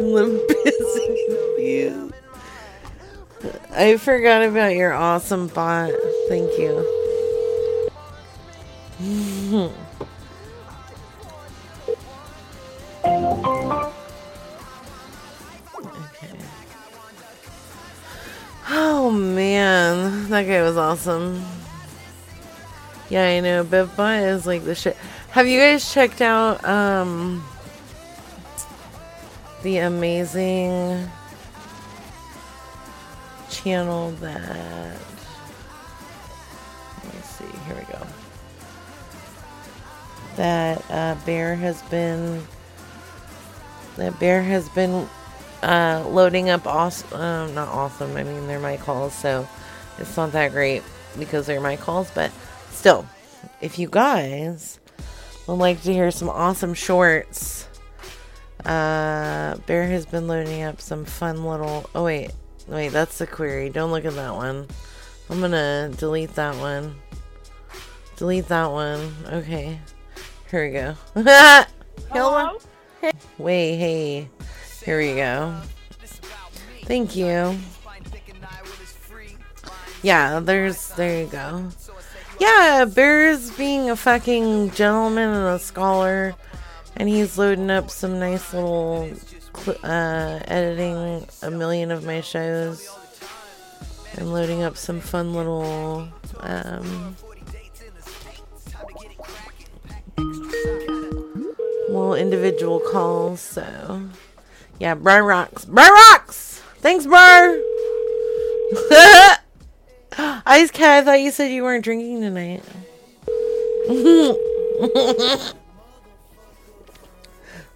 Limp 0.00 0.40
Bizkit 0.48 1.56
views. 1.56 2.12
I 3.72 3.96
forgot 3.96 4.42
about 4.42 4.74
your 4.74 4.92
awesome 4.92 5.48
bot. 5.48 5.92
Thank 6.28 6.58
you. 6.58 6.84
Oh 18.70 19.10
man, 19.10 20.28
that 20.28 20.42
guy 20.42 20.60
was 20.60 20.76
awesome. 20.76 21.42
Yeah, 23.08 23.24
I 23.24 23.40
know. 23.40 23.64
BevBot 23.64 24.28
is 24.28 24.46
like 24.46 24.64
the 24.64 24.74
shit. 24.74 24.96
Have 25.30 25.46
you 25.46 25.58
guys 25.58 25.92
checked 25.92 26.20
out 26.20 26.64
um 26.64 27.44
the 29.62 29.78
amazing 29.78 31.10
channel 33.50 34.12
that 34.20 34.96
let 37.04 37.14
me 37.14 37.20
see 37.22 37.44
here 37.66 37.74
we 37.74 37.92
go 37.92 38.06
that 40.36 40.84
uh, 40.90 41.16
bear 41.26 41.56
has 41.56 41.82
been 41.82 42.46
that 43.96 44.18
bear 44.20 44.42
has 44.42 44.68
been 44.70 45.08
uh, 45.62 46.04
loading 46.08 46.50
up 46.50 46.66
awesome 46.66 47.18
uh, 47.18 47.48
not 47.48 47.68
awesome 47.68 48.16
i 48.16 48.22
mean 48.22 48.46
they're 48.46 48.60
my 48.60 48.76
calls 48.76 49.12
so 49.12 49.48
it's 49.98 50.16
not 50.16 50.30
that 50.30 50.52
great 50.52 50.82
because 51.18 51.46
they're 51.46 51.60
my 51.60 51.76
calls 51.76 52.10
but 52.14 52.30
still 52.78 53.04
if 53.60 53.78
you 53.78 53.88
guys 53.88 54.78
would 55.46 55.54
like 55.54 55.82
to 55.82 55.92
hear 55.92 56.10
some 56.10 56.28
awesome 56.28 56.74
shorts 56.74 57.68
uh, 58.64 59.56
Bear 59.66 59.86
has 59.86 60.04
been 60.04 60.26
loading 60.26 60.62
up 60.62 60.80
some 60.80 61.04
fun 61.04 61.44
little. 61.44 61.88
Oh 61.94 62.04
wait, 62.04 62.32
wait, 62.66 62.88
that's 62.88 63.18
the 63.18 63.26
query. 63.26 63.70
Don't 63.70 63.90
look 63.90 64.04
at 64.04 64.14
that 64.14 64.34
one. 64.34 64.66
I'm 65.30 65.40
gonna 65.40 65.90
delete 65.96 66.34
that 66.34 66.56
one. 66.56 66.96
Delete 68.16 68.48
that 68.48 68.70
one. 68.70 69.14
Okay, 69.26 69.78
here 70.50 70.66
we 70.66 70.72
go. 70.72 70.94
Hello. 72.12 72.58
Hey. 73.00 73.12
Wait, 73.38 73.76
hey. 73.76 74.28
Here 74.84 74.98
we 74.98 75.14
go. 75.14 75.54
Thank 76.84 77.14
you. 77.14 77.56
Yeah, 80.02 80.40
there's. 80.40 80.88
There 80.90 81.22
you 81.22 81.26
go. 81.26 81.70
Yeah, 82.38 82.84
Bear's 82.84 83.50
being 83.50 83.90
a 83.90 83.96
fucking 83.96 84.70
gentleman 84.70 85.30
and 85.30 85.46
a 85.46 85.58
scholar 85.58 86.34
and 86.98 87.08
he's 87.08 87.38
loading 87.38 87.70
up 87.70 87.90
some 87.90 88.18
nice 88.18 88.52
little 88.52 89.10
uh, 89.84 90.40
editing 90.44 91.26
a 91.42 91.50
million 91.50 91.90
of 91.90 92.04
my 92.04 92.20
shows 92.20 92.88
and 94.16 94.32
loading 94.32 94.62
up 94.62 94.76
some 94.76 95.00
fun 95.00 95.32
little 95.32 96.08
um, 96.40 97.16
little 101.88 102.14
individual 102.14 102.80
calls 102.80 103.40
so 103.40 104.02
yeah 104.80 104.94
Brian 104.94 105.24
rocks 105.24 105.64
Brian 105.64 105.92
rocks! 105.92 106.60
Thanks 106.78 107.06
bro 107.06 107.62
Ice 110.46 110.70
Cat 110.70 111.02
I 111.02 111.04
thought 111.04 111.20
you 111.20 111.30
said 111.30 111.52
you 111.52 111.62
weren't 111.62 111.84
drinking 111.84 112.20
tonight 112.20 112.62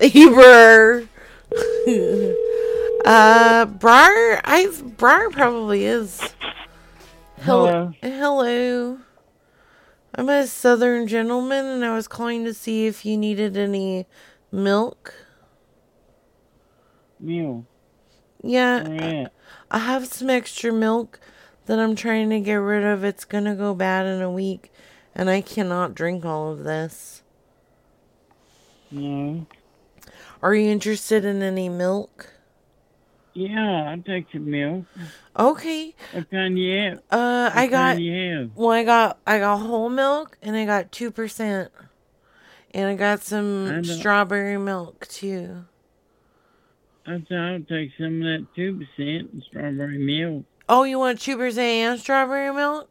Eber. 0.01 1.09
uh, 3.05 3.67
Briar, 3.67 4.41
I 4.45 4.69
Briar 4.97 5.31
probably 5.31 5.85
is. 5.85 6.35
Hello. 7.43 7.93
Hello. 8.03 8.99
I'm 10.15 10.29
a 10.29 10.47
Southern 10.47 11.07
gentleman, 11.07 11.65
and 11.67 11.85
I 11.85 11.95
was 11.95 12.09
calling 12.09 12.45
to 12.45 12.53
see 12.53 12.87
if 12.87 13.05
you 13.05 13.17
needed 13.17 13.57
any 13.57 14.07
milk. 14.51 15.15
Milk. 17.21 17.65
Yeah, 18.43 18.89
Where 18.89 19.25
at? 19.27 19.33
I 19.71 19.79
have 19.79 20.07
some 20.07 20.29
extra 20.29 20.73
milk 20.73 21.21
that 21.67 21.79
I'm 21.79 21.95
trying 21.97 22.31
to 22.31 22.41
get 22.41 22.55
rid 22.55 22.85
of. 22.85 23.05
It's 23.05 23.25
gonna 23.25 23.55
go 23.55 23.75
bad 23.75 24.07
in 24.07 24.21
a 24.21 24.31
week, 24.31 24.73
and 25.15 25.29
I 25.31 25.41
cannot 25.41 25.95
drink 25.95 26.25
all 26.25 26.51
of 26.53 26.65
this. 26.65 27.23
No. 28.91 29.47
Are 30.43 30.55
you 30.55 30.71
interested 30.71 31.25
in 31.25 31.43
any 31.43 31.69
milk? 31.69 32.29
Yeah, 33.35 33.91
I'll 33.91 34.03
take 34.03 34.27
some 34.33 34.51
milk. 34.51 34.85
Okay. 35.39 35.95
What 36.13 36.31
kind 36.31 36.59
you 36.59 36.77
have? 36.79 36.99
Uh, 37.11 37.51
What 37.51 37.57
I 37.57 37.67
got. 37.69 37.99
you 38.01 38.13
have? 38.39 38.51
Well, 38.55 38.71
I 38.71 38.85
got 38.85 39.19
I 39.27 39.39
got 39.39 39.59
whole 39.59 39.89
milk 39.89 40.37
and 40.43 40.55
I 40.57 40.67
got 40.67 40.93
two 40.93 41.11
percent, 41.11 41.71
and 42.75 42.89
I 42.89 42.95
got 42.95 43.23
some 43.23 43.67
don't- 43.71 43.85
strawberry 43.85 44.59
milk 44.59 45.07
too. 45.09 45.65
I 47.07 47.19
thought 47.29 47.33
I'll 47.53 47.61
take 47.63 47.91
some 47.99 48.21
of 48.23 48.25
that 48.29 48.47
two 48.55 48.75
percent 48.79 49.33
and 49.33 49.43
strawberry 49.49 49.99
milk. 49.99 50.45
Oh, 50.75 50.85
you 50.85 50.99
want 50.99 51.21
two 51.21 51.37
percent 51.37 51.91
and 51.93 52.01
strawberry 52.01 52.51
milk? 52.51 52.91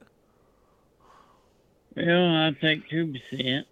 Well, 1.97 2.27
I'll 2.27 2.53
take 2.53 2.87
two 2.87 3.11
percent. 3.11 3.65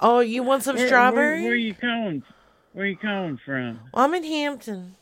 Oh, 0.00 0.18
you 0.18 0.42
want 0.42 0.64
some 0.64 0.76
strawberry? 0.76 1.42
Where, 1.42 1.50
where 1.50 1.54
you 1.54 1.72
calling? 1.72 2.24
Where 2.72 2.84
are 2.84 2.88
you 2.88 2.96
calling 2.96 3.38
from? 3.44 3.78
Well, 3.94 4.04
I'm 4.04 4.14
in 4.14 4.24
Hampton. 4.24 4.96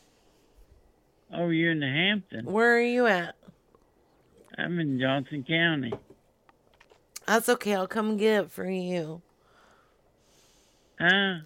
Oh, 1.33 1.49
you're 1.49 1.71
in 1.71 1.79
the 1.79 1.87
Hampton. 1.87 2.45
Where 2.45 2.75
are 2.75 2.79
you 2.79 3.07
at? 3.07 3.33
I'm 4.55 4.77
in 4.77 4.99
Johnson 4.99 5.43
County. 5.43 5.91
That's 7.25 7.49
okay. 7.49 7.73
I'll 7.73 7.87
come 7.87 8.17
get 8.17 8.43
it 8.43 8.51
for 8.51 8.69
you. 8.69 9.23
Huh? 10.99 11.37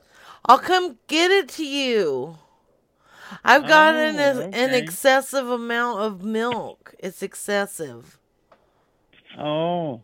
I'll 0.43 0.59
come 0.59 0.97
get 1.07 1.31
it 1.31 1.47
to 1.51 1.65
you. 1.65 2.37
I've 3.43 3.67
gotten 3.67 4.15
an 4.19 4.37
Oh, 4.37 4.41
an 4.41 4.53
okay. 4.69 4.79
excessive 4.79 5.49
amount 5.49 5.99
of 6.01 6.23
milk. 6.23 6.95
It's 6.99 7.21
excessive. 7.21 8.19
Oh. 9.37 10.01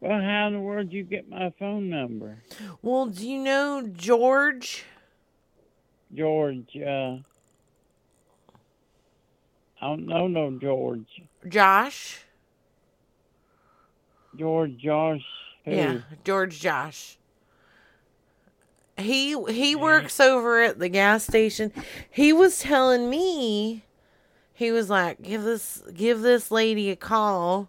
Well, 0.00 0.20
how 0.20 0.46
in 0.46 0.54
the 0.54 0.60
world 0.60 0.90
did 0.90 0.96
you 0.96 1.02
get 1.04 1.28
my 1.28 1.52
phone 1.58 1.90
number? 1.90 2.38
Well, 2.82 3.06
do 3.06 3.28
you 3.28 3.38
know 3.38 3.82
George? 3.92 4.84
George, 6.14 6.76
uh. 6.76 7.16
I 9.80 9.86
don't 9.86 10.06
know 10.06 10.26
no 10.26 10.58
George. 10.58 11.06
Josh? 11.48 12.24
George 14.36 14.76
Josh. 14.76 15.24
Who? 15.64 15.72
Yeah, 15.72 16.00
George 16.24 16.60
Josh. 16.60 17.18
He 18.98 19.40
he 19.50 19.76
works 19.76 20.18
over 20.20 20.60
at 20.62 20.78
the 20.78 20.88
gas 20.88 21.24
station. 21.24 21.72
He 22.10 22.32
was 22.32 22.58
telling 22.58 23.08
me 23.08 23.84
he 24.52 24.72
was 24.72 24.90
like, 24.90 25.22
"Give 25.22 25.42
this 25.42 25.82
give 25.94 26.20
this 26.20 26.50
lady 26.50 26.90
a 26.90 26.96
call. 26.96 27.68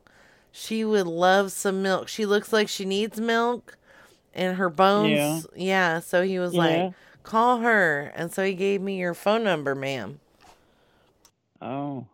She 0.51 0.83
would 0.83 1.05
love 1.07 1.51
some 1.51 1.81
milk. 1.83 2.07
She 2.07 2.25
looks 2.25 2.51
like 2.51 2.67
she 2.67 2.83
needs 2.85 3.19
milk 3.21 3.77
and 4.33 4.57
her 4.57 4.69
bones. 4.69 5.45
Yeah, 5.55 5.99
so 5.99 6.23
he 6.23 6.39
was 6.39 6.53
Yeah. 6.55 6.59
like, 6.61 6.93
"Call 7.23 7.59
her." 7.59 8.11
And 8.15 8.31
so 8.33 8.43
he 8.43 8.53
gave 8.55 8.81
me 8.81 8.97
your 8.97 9.13
phone 9.13 9.43
number, 9.43 9.75
ma'am. 9.75 10.19
Oh. 11.61 12.07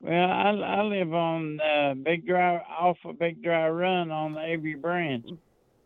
Well, 0.00 0.30
I 0.30 0.50
I 0.50 0.82
live 0.82 1.14
on 1.14 1.60
uh, 1.60 1.94
Big 1.94 2.26
Dry 2.26 2.56
off 2.56 2.98
of 3.04 3.20
Big 3.20 3.40
Dry 3.40 3.68
Run 3.68 4.10
on 4.10 4.32
the 4.32 4.44
Avery 4.44 4.74
Branch. 4.74 5.26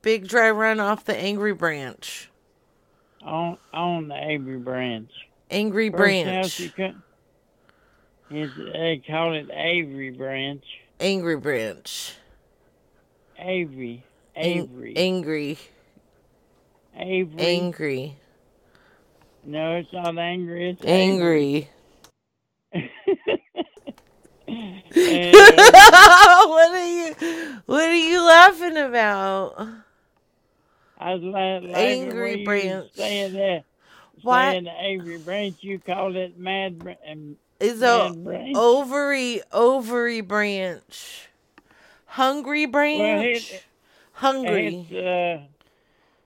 Big 0.07 0.29
dry 0.29 0.53
run 0.53 0.79
off 0.79 1.05
the 1.05 1.17
Angry 1.17 1.53
Branch. 1.53 2.31
On 3.25 3.59
on 3.75 4.07
the 4.07 4.15
Angry 4.15 4.57
Branch. 4.57 5.11
Angry 5.51 5.91
First 5.91 5.99
Branch. 5.99 6.77
cut- 6.77 6.95
It's, 8.31 8.53
they 8.57 9.03
call 9.05 9.35
it 9.35 9.51
Avery 9.53 10.11
Branch. 10.11 10.63
Angry 11.01 11.37
Branch. 11.37 12.15
Avery. 13.37 14.05
Avery. 14.37 14.97
angry. 14.97 15.59
Avery. 16.97 17.41
Angry. 17.45 18.17
No, 19.45 19.75
it's 19.75 19.93
not 19.93 20.17
angry. 20.17 20.71
It's 20.71 20.85
Angry. 20.85 21.69
And- 24.47 25.35
uh, 25.37 26.47
what 26.47 26.71
are 26.71 26.87
you 26.87 27.15
what 27.67 27.89
are 27.89 27.95
you 27.97 28.25
laughing 28.25 28.77
about? 28.77 29.86
I 30.99 31.15
was 31.15 31.23
laughing 31.23 31.75
Angry 31.75 32.45
Branch. 32.45 32.91
Saying 32.95 33.35
that. 33.35 33.65
Why- 34.23 34.53
Saying 34.53 34.65
the 34.65 34.85
Avery 34.85 35.19
Branch, 35.19 35.57
you 35.61 35.79
call 35.79 36.17
it 36.17 36.39
Mad 36.39 36.97
um, 37.11 37.37
Is 37.61 37.83
a 37.83 38.13
Branch. 38.17 38.57
ovary 38.57 39.43
ovary 39.53 40.21
branch. 40.23 41.29
Hungry 42.07 42.67
branch. 42.67 43.01
Well, 43.01 43.21
it- 43.23 43.65
Hungry. 44.13 44.87
It's 44.91 44.93
uh, 44.93 45.47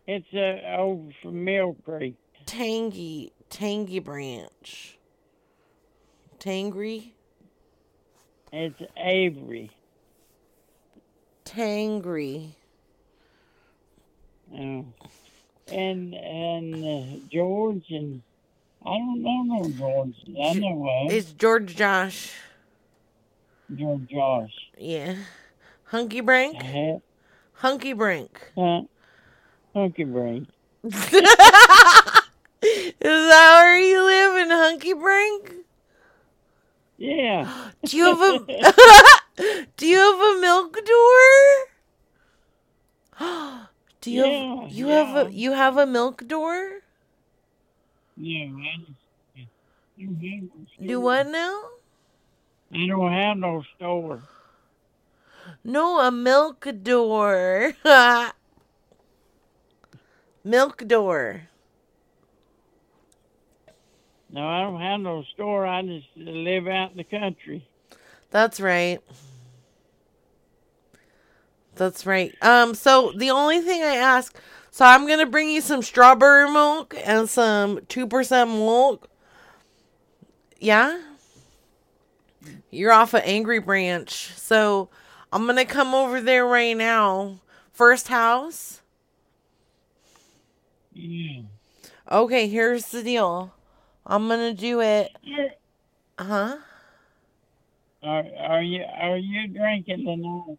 it's 0.07 0.33
uh, 0.35 0.77
over 0.81 1.11
from 1.21 1.45
Mill 1.45 1.77
Creek. 1.85 2.15
Tangy 2.47 3.33
tangy 3.49 3.99
branch. 3.99 4.97
Tangry. 6.39 7.11
It's 8.53 8.81
Avery. 8.97 9.71
Tangry. 11.45 12.55
Oh. 14.53 14.85
And 15.73 16.15
and 16.15 16.85
uh, 16.85 17.19
George 17.31 17.85
and 17.91 18.23
I 18.85 18.99
don't 18.99 19.23
know 19.23 19.43
no 19.43 19.71
George. 19.71 20.17
I 20.29 20.55
know 20.55 21.07
It's 21.11 21.33
George 21.33 21.77
Josh. 21.77 22.33
George 23.75 24.09
Josh. 24.09 24.53
Yeah. 24.77 25.15
Hunky 25.85 26.21
Brink? 26.21 26.57
Uh-huh. 26.57 26.99
Hunky 27.53 27.93
Brink. 27.93 28.51
Huh? 28.57 28.83
Hunky 29.75 30.05
Brink. 30.05 30.49
Is 30.83 30.93
that 33.03 33.61
where 33.61 33.79
you 33.79 34.05
live 34.05 34.37
in 34.43 34.51
Hunky 34.51 34.95
Brink? 34.95 35.53
Yeah. 36.99 37.71
Do 37.85 37.97
you 37.97 38.05
have 38.05 38.21
a 38.21 38.45
Do 39.77 39.87
you 39.87 39.99
have 39.99 40.21
a 40.21 40.41
milk 40.41 40.79
door? 43.21 43.61
Do 44.01 44.11
you 44.11 44.25
Yeah, 44.25 44.63
have 44.63 44.73
you 44.73 44.87
have 44.89 45.27
a 45.27 45.33
you 45.33 45.53
have 45.53 45.77
a 45.77 45.87
milk 45.87 46.27
door? 46.27 46.81
Yeah, 48.17 48.47
I 48.47 48.77
just, 48.81 49.01
I 49.37 50.05
don't 50.05 50.15
have 50.17 50.43
no 50.81 50.87
Do 50.87 51.01
what 51.01 51.27
now? 51.29 51.61
I 52.73 52.87
don't 52.87 53.13
have 53.13 53.37
no 53.37 53.63
store. 53.77 54.23
No, 55.65 56.01
a 56.01 56.11
milk 56.11 56.67
door. 56.83 57.75
milk 60.45 60.87
door. 60.87 61.49
No, 64.33 64.47
I 64.47 64.63
don't 64.63 64.81
have 64.81 65.01
no 65.01 65.25
store. 65.35 65.67
I 65.67 65.83
just 65.83 66.07
live 66.17 66.69
out 66.69 66.93
in 66.93 66.97
the 66.99 67.05
country. 67.05 67.67
That's 68.31 68.61
right. 68.61 69.01
That's 71.81 72.05
right. 72.05 72.35
Um, 72.43 72.75
so 72.75 73.11
the 73.17 73.31
only 73.31 73.61
thing 73.61 73.81
I 73.83 73.97
ask, 73.97 74.37
so 74.71 74.85
I'm 74.85 75.09
gonna 75.09 75.25
bring 75.25 75.49
you 75.49 75.63
some 75.63 75.81
strawberry 75.81 76.51
milk 76.51 76.95
and 77.07 77.27
some 77.27 77.81
two 77.89 78.07
percent 78.07 78.51
milk. 78.51 79.09
Yeah. 80.59 81.01
You're 82.71 82.93
off 82.93 83.15
of 83.15 83.23
Angry 83.25 83.61
Branch, 83.61 84.11
so 84.13 84.91
I'm 85.33 85.47
gonna 85.47 85.65
come 85.65 85.95
over 85.95 86.21
there 86.21 86.45
right 86.45 86.77
now. 86.77 87.41
First 87.73 88.09
house. 88.09 88.83
Yeah. 90.93 91.45
Okay, 92.13 92.47
here's 92.47 92.89
the 92.89 93.03
deal. 93.03 93.55
I'm 94.05 94.29
gonna 94.29 94.53
do 94.53 94.83
it. 94.83 95.13
Huh? 96.19 96.59
Are 98.03 98.25
are 98.39 98.63
you 98.63 98.85
are 98.85 99.17
you 99.17 99.49
drinking 99.49 100.05
tonight? 100.05 100.59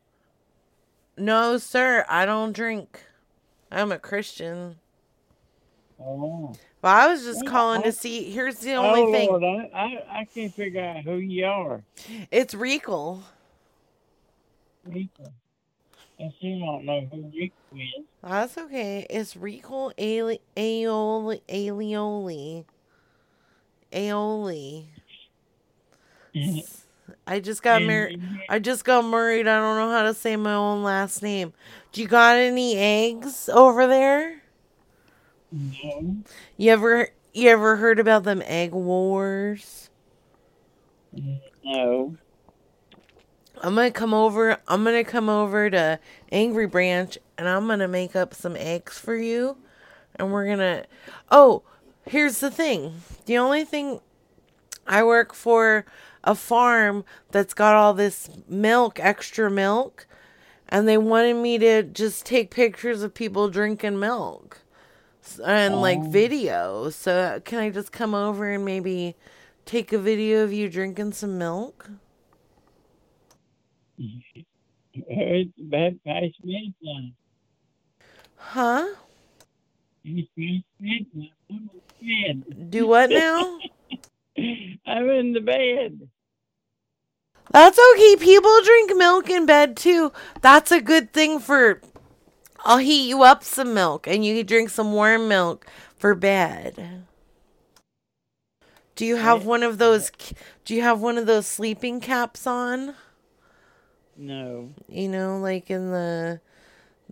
No, 1.17 1.57
sir. 1.57 2.05
I 2.07 2.25
don't 2.25 2.53
drink. 2.53 3.03
I'm 3.71 3.91
a 3.91 3.99
Christian. 3.99 4.77
Oh. 5.99 6.53
But 6.81 6.89
I 6.89 7.07
was 7.07 7.23
just 7.23 7.45
calling 7.45 7.81
I- 7.81 7.83
to 7.83 7.87
oh. 7.89 7.91
see. 7.91 8.31
Here's 8.31 8.57
the 8.57 8.73
only 8.73 9.01
oh, 9.01 9.11
thing. 9.11 9.29
Lord, 9.29 9.43
I, 9.43 9.69
I 9.75 10.19
I 10.19 10.27
can't 10.33 10.53
figure 10.53 10.83
out 10.83 11.03
who 11.03 11.17
you 11.17 11.45
are. 11.45 11.83
It's 12.31 12.53
Regal. 12.53 13.23
Rico. 14.85 15.31
I 16.19 16.31
still 16.37 16.59
don't 16.59 16.85
know 16.85 17.07
who 17.11 17.31
Rico 17.35 17.53
is. 17.75 18.05
That's 18.23 18.57
okay. 18.57 19.05
It's 19.09 19.35
Regal 19.35 19.91
Aioli. 19.97 20.39
Aioli. 20.55 22.65
Aioli. 23.91 24.85
Mm-hmm. 26.35 26.80
I 27.27 27.39
just 27.39 27.63
got 27.63 27.83
married. 27.83 28.21
I 28.49 28.59
just 28.59 28.83
got 28.83 29.03
married. 29.03 29.47
I 29.47 29.59
don't 29.59 29.77
know 29.77 29.91
how 29.91 30.03
to 30.03 30.13
say 30.13 30.35
my 30.35 30.53
own 30.53 30.83
last 30.83 31.21
name. 31.21 31.53
Do 31.91 32.01
you 32.01 32.07
got 32.07 32.37
any 32.37 32.77
eggs 32.77 33.49
over 33.49 33.87
there? 33.87 34.41
No. 35.51 36.17
You 36.57 36.71
ever 36.71 37.09
you 37.33 37.49
ever 37.49 37.75
heard 37.77 37.99
about 37.99 38.23
them 38.23 38.41
egg 38.45 38.71
wars? 38.71 39.89
No. 41.63 42.15
I'm 43.63 43.75
gonna 43.75 43.91
come 43.91 44.13
over. 44.13 44.57
I'm 44.67 44.83
gonna 44.83 45.03
come 45.03 45.29
over 45.29 45.69
to 45.69 45.99
Angry 46.31 46.65
Branch, 46.65 47.17
and 47.37 47.47
I'm 47.47 47.67
gonna 47.67 47.87
make 47.87 48.15
up 48.15 48.33
some 48.33 48.55
eggs 48.55 48.97
for 48.97 49.15
you, 49.15 49.57
and 50.15 50.31
we're 50.31 50.47
gonna. 50.47 50.85
Oh, 51.29 51.63
here's 52.05 52.39
the 52.39 52.49
thing. 52.49 53.01
The 53.25 53.37
only 53.37 53.63
thing 53.63 53.99
I 54.87 55.03
work 55.03 55.33
for 55.33 55.85
a 56.23 56.35
farm 56.35 57.03
that's 57.31 57.53
got 57.53 57.75
all 57.75 57.93
this 57.93 58.29
milk, 58.47 58.99
extra 58.99 59.49
milk, 59.49 60.05
and 60.69 60.87
they 60.87 60.97
wanted 60.97 61.35
me 61.35 61.57
to 61.57 61.83
just 61.83 62.25
take 62.25 62.51
pictures 62.51 63.01
of 63.01 63.13
people 63.13 63.49
drinking 63.49 63.99
milk 63.99 64.59
and 65.45 65.81
like 65.81 65.99
Oh. 65.99 66.03
videos. 66.11 66.93
So 66.93 67.13
uh, 67.17 67.39
can 67.39 67.59
I 67.59 67.69
just 67.69 67.91
come 67.91 68.13
over 68.13 68.49
and 68.49 68.63
maybe 68.65 69.15
take 69.65 69.91
a 69.93 69.97
video 69.99 70.43
of 70.43 70.53
you 70.53 70.69
drinking 70.69 71.13
some 71.13 71.37
milk? 71.37 71.89
It's 74.93 75.51
bad 75.57 75.99
past. 76.05 76.35
Huh? 78.35 78.87
It's 80.03 80.29
past 80.37 80.65
bedtime. 80.79 81.29
I'm 81.49 81.69
in 82.01 82.43
bed. 82.47 82.69
Do 82.71 82.87
what 82.87 83.09
now? 83.09 83.59
I'm 84.85 85.09
in 85.09 85.33
the 85.33 85.41
bed. 85.41 86.09
That's 87.51 87.79
okay. 87.93 88.15
People 88.17 88.61
drink 88.63 88.95
milk 88.95 89.29
in 89.29 89.45
bed 89.45 89.75
too. 89.75 90.11
That's 90.41 90.71
a 90.71 90.81
good 90.81 91.11
thing 91.11 91.39
for. 91.39 91.81
I'll 92.63 92.77
heat 92.77 93.09
you 93.09 93.23
up 93.23 93.43
some 93.43 93.73
milk 93.73 94.07
and 94.07 94.23
you 94.23 94.37
can 94.37 94.45
drink 94.45 94.69
some 94.69 94.93
warm 94.93 95.27
milk 95.27 95.65
for 95.97 96.15
bed. 96.15 97.05
Do 98.95 99.05
you 99.05 99.15
have 99.17 99.45
one 99.45 99.63
of 99.63 99.79
those? 99.79 100.11
Do 100.63 100.75
you 100.75 100.81
have 100.81 101.01
one 101.01 101.17
of 101.17 101.25
those 101.25 101.47
sleeping 101.47 101.99
caps 101.99 102.45
on? 102.45 102.95
No. 104.15 104.69
You 104.87 105.09
know, 105.09 105.39
like 105.39 105.69
in 105.71 105.91
the 105.91 106.39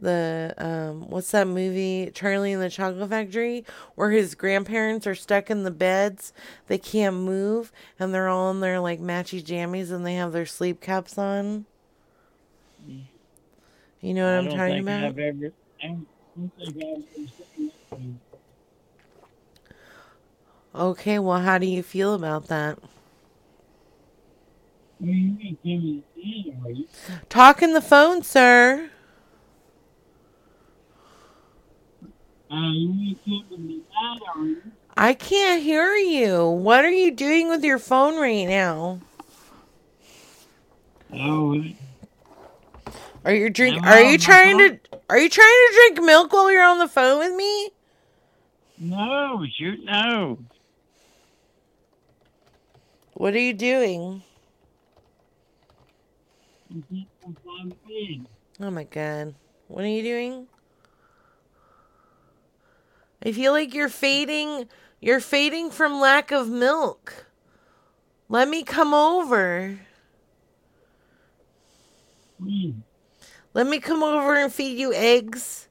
the 0.01 0.53
um 0.57 1.09
what's 1.09 1.31
that 1.31 1.47
movie 1.47 2.11
Charlie 2.13 2.53
and 2.53 2.61
the 2.61 2.69
Chocolate 2.69 3.09
Factory 3.09 3.65
where 3.95 4.11
his 4.11 4.35
grandparents 4.35 5.05
are 5.07 5.15
stuck 5.15 5.49
in 5.49 5.63
the 5.63 5.71
beds, 5.71 6.33
they 6.67 6.77
can't 6.77 7.15
move 7.17 7.71
and 7.99 8.13
they're 8.13 8.29
all 8.29 8.51
in 8.51 8.59
their 8.61 8.79
like 8.79 8.99
matchy 8.99 9.43
jammies 9.43 9.91
and 9.91 10.05
they 10.05 10.15
have 10.15 10.31
their 10.31 10.45
sleep 10.45 10.81
caps 10.81 11.17
on. 11.17 11.65
You 14.01 14.13
know 14.13 14.25
what 14.25 14.35
I 14.35 14.37
I'm 14.37 14.47
talking 14.49 14.79
about? 14.79 15.03
I've 15.03 15.19
ever, 15.19 15.51
I 15.83 15.87
I've 16.67 16.77
ever 16.77 17.01
seen 17.55 17.71
that. 17.91 18.19
Okay, 20.75 21.19
well 21.19 21.39
how 21.41 21.57
do 21.57 21.65
you 21.67 21.83
feel 21.83 22.13
about 22.13 22.47
that? 22.47 22.79
Well, 24.99 25.09
you 25.09 25.37
ain't 25.41 25.61
tell 25.63 25.77
me 25.77 26.03
that, 26.15 26.67
are 26.67 26.71
you? 26.71 26.87
Talk 27.29 27.61
in 27.61 27.73
the 27.73 27.81
phone, 27.81 28.23
sir. 28.23 28.89
Uh, 29.01 29.07
you 29.63 30.89
ain't 30.89 30.95
telling 31.01 31.59
me 31.59 32.01
that, 32.01 32.01
are 32.01 32.31
you? 32.31 32.38
I 34.97 35.13
can't 35.13 35.61
hear 35.61 35.93
you. 35.95 36.47
What 36.49 36.83
are 36.83 36.91
you 36.91 37.11
doing 37.11 37.49
with 37.49 37.63
your 37.63 37.79
phone 37.79 38.19
right 38.19 38.45
now? 38.47 38.99
Oh, 41.13 41.61
Are 43.25 43.33
you 43.33 43.49
drink? 43.49 43.85
Are 43.85 44.01
you 44.01 44.17
trying 44.17 44.57
phone. 44.57 44.79
to? 44.91 44.99
Are 45.09 45.19
you 45.19 45.29
trying 45.29 45.47
to 45.47 45.73
drink 45.75 46.05
milk 46.05 46.33
while 46.33 46.51
you're 46.51 46.63
on 46.63 46.79
the 46.79 46.87
phone 46.87 47.19
with 47.19 47.35
me? 47.35 47.69
no, 48.79 49.43
you 49.57 49.83
no. 49.85 50.39
What 53.13 53.33
are 53.33 53.39
you 53.39 53.53
doing? 53.53 54.23
Oh 58.61 58.71
my 58.71 58.83
god. 58.85 59.35
What 59.67 59.83
are 59.83 59.87
you 59.87 60.03
doing? 60.03 60.47
I 63.23 63.31
feel 63.31 63.51
like 63.51 63.73
you're 63.73 63.89
fading. 63.89 64.67
You're 65.01 65.19
fading 65.19 65.71
from 65.71 65.99
lack 65.99 66.31
of 66.31 66.49
milk. 66.49 67.25
Let 68.29 68.47
me 68.47 68.63
come 68.63 68.93
over. 68.93 69.79
Let 73.53 73.67
me 73.67 73.79
come 73.79 74.03
over 74.03 74.35
and 74.35 74.53
feed 74.53 74.77
you 74.77 74.93
eggs 74.93 75.67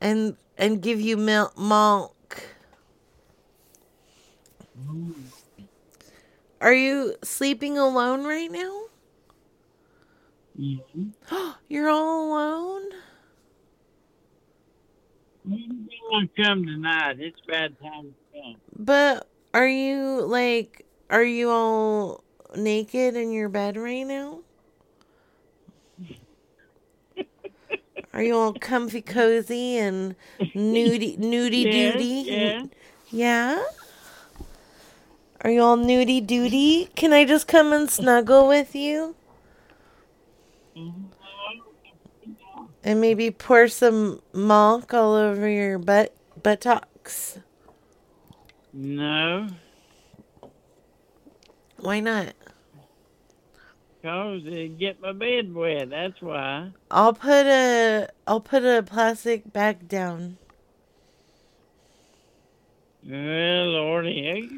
and 0.00 0.36
and 0.56 0.80
give 0.80 1.00
you 1.00 1.16
milk 1.16 1.58
milk. 1.58 2.42
Are 6.60 6.72
you 6.74 7.16
sleeping 7.24 7.76
alone 7.76 8.24
right 8.24 8.50
now? 8.50 8.84
Mm-hmm. 10.58 11.10
You're 11.68 11.90
all 11.90 12.28
alone? 12.30 12.90
When 15.44 15.88
I 16.14 16.42
come 16.42 16.64
tonight, 16.64 17.16
it's 17.18 17.40
bad 17.48 17.78
time 17.80 18.14
to 18.32 18.40
come. 18.40 18.56
But 18.78 19.28
are 19.54 19.68
you 19.68 20.22
like 20.22 20.86
are 21.10 21.24
you 21.24 21.50
all 21.50 22.22
naked 22.56 23.16
in 23.16 23.32
your 23.32 23.48
bed 23.48 23.76
right 23.76 24.04
now? 24.04 24.40
Are 28.14 28.22
you 28.22 28.36
all 28.36 28.52
comfy 28.52 29.00
cozy 29.00 29.78
and 29.78 30.14
nudie 30.54 31.18
nudie 31.18 31.64
Yes, 31.64 31.94
doody? 31.94 32.24
yes. 32.28 32.66
Yeah? 33.10 33.62
Are 35.40 35.50
you 35.50 35.62
all 35.62 35.78
nudie 35.78 36.20
doody? 36.26 36.90
Can 36.94 37.14
I 37.14 37.24
just 37.24 37.48
come 37.48 37.72
and 37.72 37.88
snuggle 37.90 38.46
with 38.46 38.74
you? 38.74 39.16
Mm-hmm. 40.76 41.11
And 42.84 43.00
maybe 43.00 43.30
pour 43.30 43.68
some 43.68 44.20
milk 44.32 44.92
all 44.92 45.14
over 45.14 45.48
your 45.48 45.78
butt 45.78 46.14
buttocks. 46.42 47.38
No, 48.72 49.48
Why 51.78 52.00
not? 52.00 52.34
cause 54.02 54.42
it 54.46 54.78
get 54.78 55.00
my 55.00 55.12
bed 55.12 55.54
wet. 55.54 55.90
That's 55.90 56.20
why. 56.20 56.72
I'll 56.90 57.12
put 57.12 57.46
a 57.46 58.08
I'll 58.26 58.40
put 58.40 58.64
a 58.64 58.82
plastic 58.82 59.52
bag 59.52 59.86
down. 59.88 60.38
Well, 63.04 63.66
Lordy, 63.72 64.50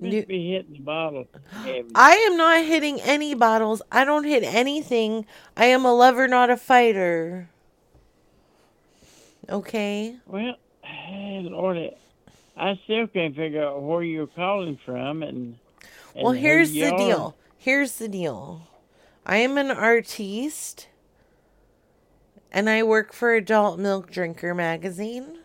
you 0.00 0.26
be 0.26 0.52
hitting 0.52 0.74
the 0.74 0.78
bottle. 0.80 1.26
heavy. 1.50 1.90
I 1.94 2.12
am 2.12 2.36
not 2.36 2.64
hitting 2.64 3.00
any 3.00 3.34
bottles. 3.34 3.82
I 3.90 4.04
don't 4.04 4.24
hit 4.24 4.42
anything. 4.42 5.26
I 5.56 5.66
am 5.66 5.84
a 5.84 5.94
lover, 5.94 6.28
not 6.28 6.50
a 6.50 6.56
fighter. 6.56 7.48
Okay. 9.48 10.16
Well, 10.26 10.56
hey, 10.82 11.46
Lordy, 11.48 11.92
I 12.56 12.78
still 12.84 13.06
can't 13.06 13.34
figure 13.36 13.64
out 13.64 13.82
where 13.82 14.02
you're 14.02 14.26
calling 14.26 14.78
from, 14.84 15.22
and, 15.22 15.56
and 16.14 16.24
Well, 16.24 16.32
here's 16.32 16.72
the 16.72 16.86
are. 16.86 16.98
deal. 16.98 17.36
Here's 17.56 17.96
the 17.96 18.08
deal. 18.08 18.68
I 19.24 19.38
am 19.38 19.58
an 19.58 19.70
artiste 19.70 20.88
and 22.56 22.70
I 22.70 22.82
work 22.82 23.12
for 23.12 23.34
Adult 23.34 23.78
Milk 23.78 24.10
Drinker 24.10 24.54
magazine. 24.54 25.40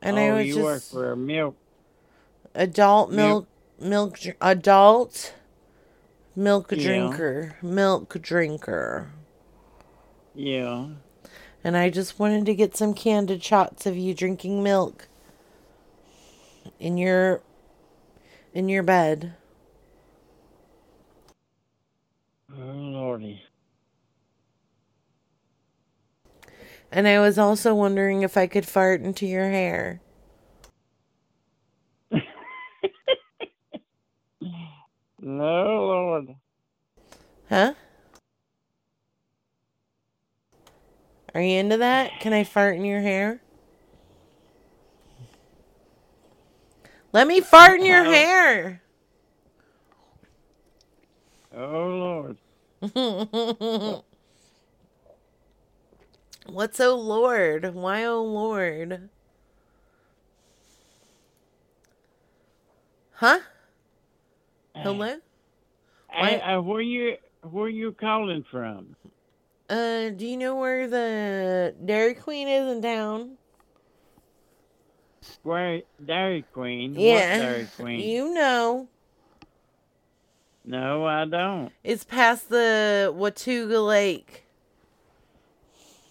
And 0.00 0.18
I 0.18 0.30
oh, 0.30 0.36
was 0.38 0.46
you 0.46 0.54
just 0.54 0.64
work 0.64 0.82
for 0.82 1.12
a 1.12 1.16
milk. 1.16 1.56
Adult 2.54 3.10
milk 3.10 3.46
Milk- 3.78 4.16
milk 4.20 4.36
adult 4.40 5.34
milk 6.36 6.70
Yeah. 6.72 6.82
drinker, 6.82 7.56
milk 7.62 8.20
drinker. 8.22 9.10
Yeah. 10.34 10.86
And 11.64 11.76
I 11.76 11.90
just 11.90 12.18
wanted 12.18 12.46
to 12.46 12.54
get 12.54 12.76
some 12.76 12.94
candid 12.94 13.42
shots 13.42 13.86
of 13.86 13.96
you 13.96 14.14
drinking 14.14 14.62
milk 14.62 15.08
in 16.80 16.96
your 16.98 17.40
in 18.52 18.68
your 18.68 18.82
bed. 18.82 19.34
Oh, 22.54 22.60
Lordy. 22.60 23.42
And 26.90 27.08
I 27.08 27.18
was 27.20 27.38
also 27.38 27.74
wondering 27.74 28.20
if 28.22 28.36
I 28.36 28.46
could 28.46 28.66
fart 28.66 29.00
into 29.00 29.26
your 29.26 29.48
hair. 29.48 30.01
No, 35.22 35.64
Lord. 35.86 36.36
Huh? 37.48 37.74
Are 41.34 41.42
you 41.42 41.58
into 41.58 41.78
that? 41.78 42.20
Can 42.20 42.32
I 42.32 42.44
fart 42.44 42.76
in 42.76 42.84
your 42.84 43.00
hair? 43.02 43.40
Let 47.12 47.26
me 47.28 47.40
fart 47.40 47.80
in 47.80 47.86
your 47.86 48.04
hair. 48.04 48.82
Oh, 51.56 51.88
Lord. 51.88 52.38
What's 56.46 56.80
oh 56.80 56.96
Lord? 56.96 57.74
Why 57.74 58.04
oh 58.04 58.22
Lord? 58.24 59.10
Huh? 63.14 63.40
Hello? 64.74 65.16
I, 66.10 66.36
I, 66.36 66.58
where 66.58 66.80
you 66.80 67.16
where 67.42 67.68
you 67.68 67.92
calling 67.92 68.44
from? 68.50 68.96
Uh, 69.68 70.10
do 70.10 70.26
you 70.26 70.36
know 70.36 70.56
where 70.56 70.86
the 70.86 71.74
Dairy 71.84 72.14
Queen 72.14 72.48
is 72.48 72.76
in 72.76 72.82
town? 72.82 73.38
Where 75.42 75.82
Dairy 76.04 76.44
Queen? 76.52 76.94
Yeah. 76.94 77.38
What 77.38 77.42
Dairy 77.42 77.68
Queen? 77.76 78.00
You 78.08 78.34
know. 78.34 78.88
No, 80.64 81.04
I 81.04 81.24
don't. 81.24 81.72
It's 81.82 82.04
past 82.04 82.48
the 82.48 83.12
Watauga 83.14 83.80
Lake. 83.80 84.44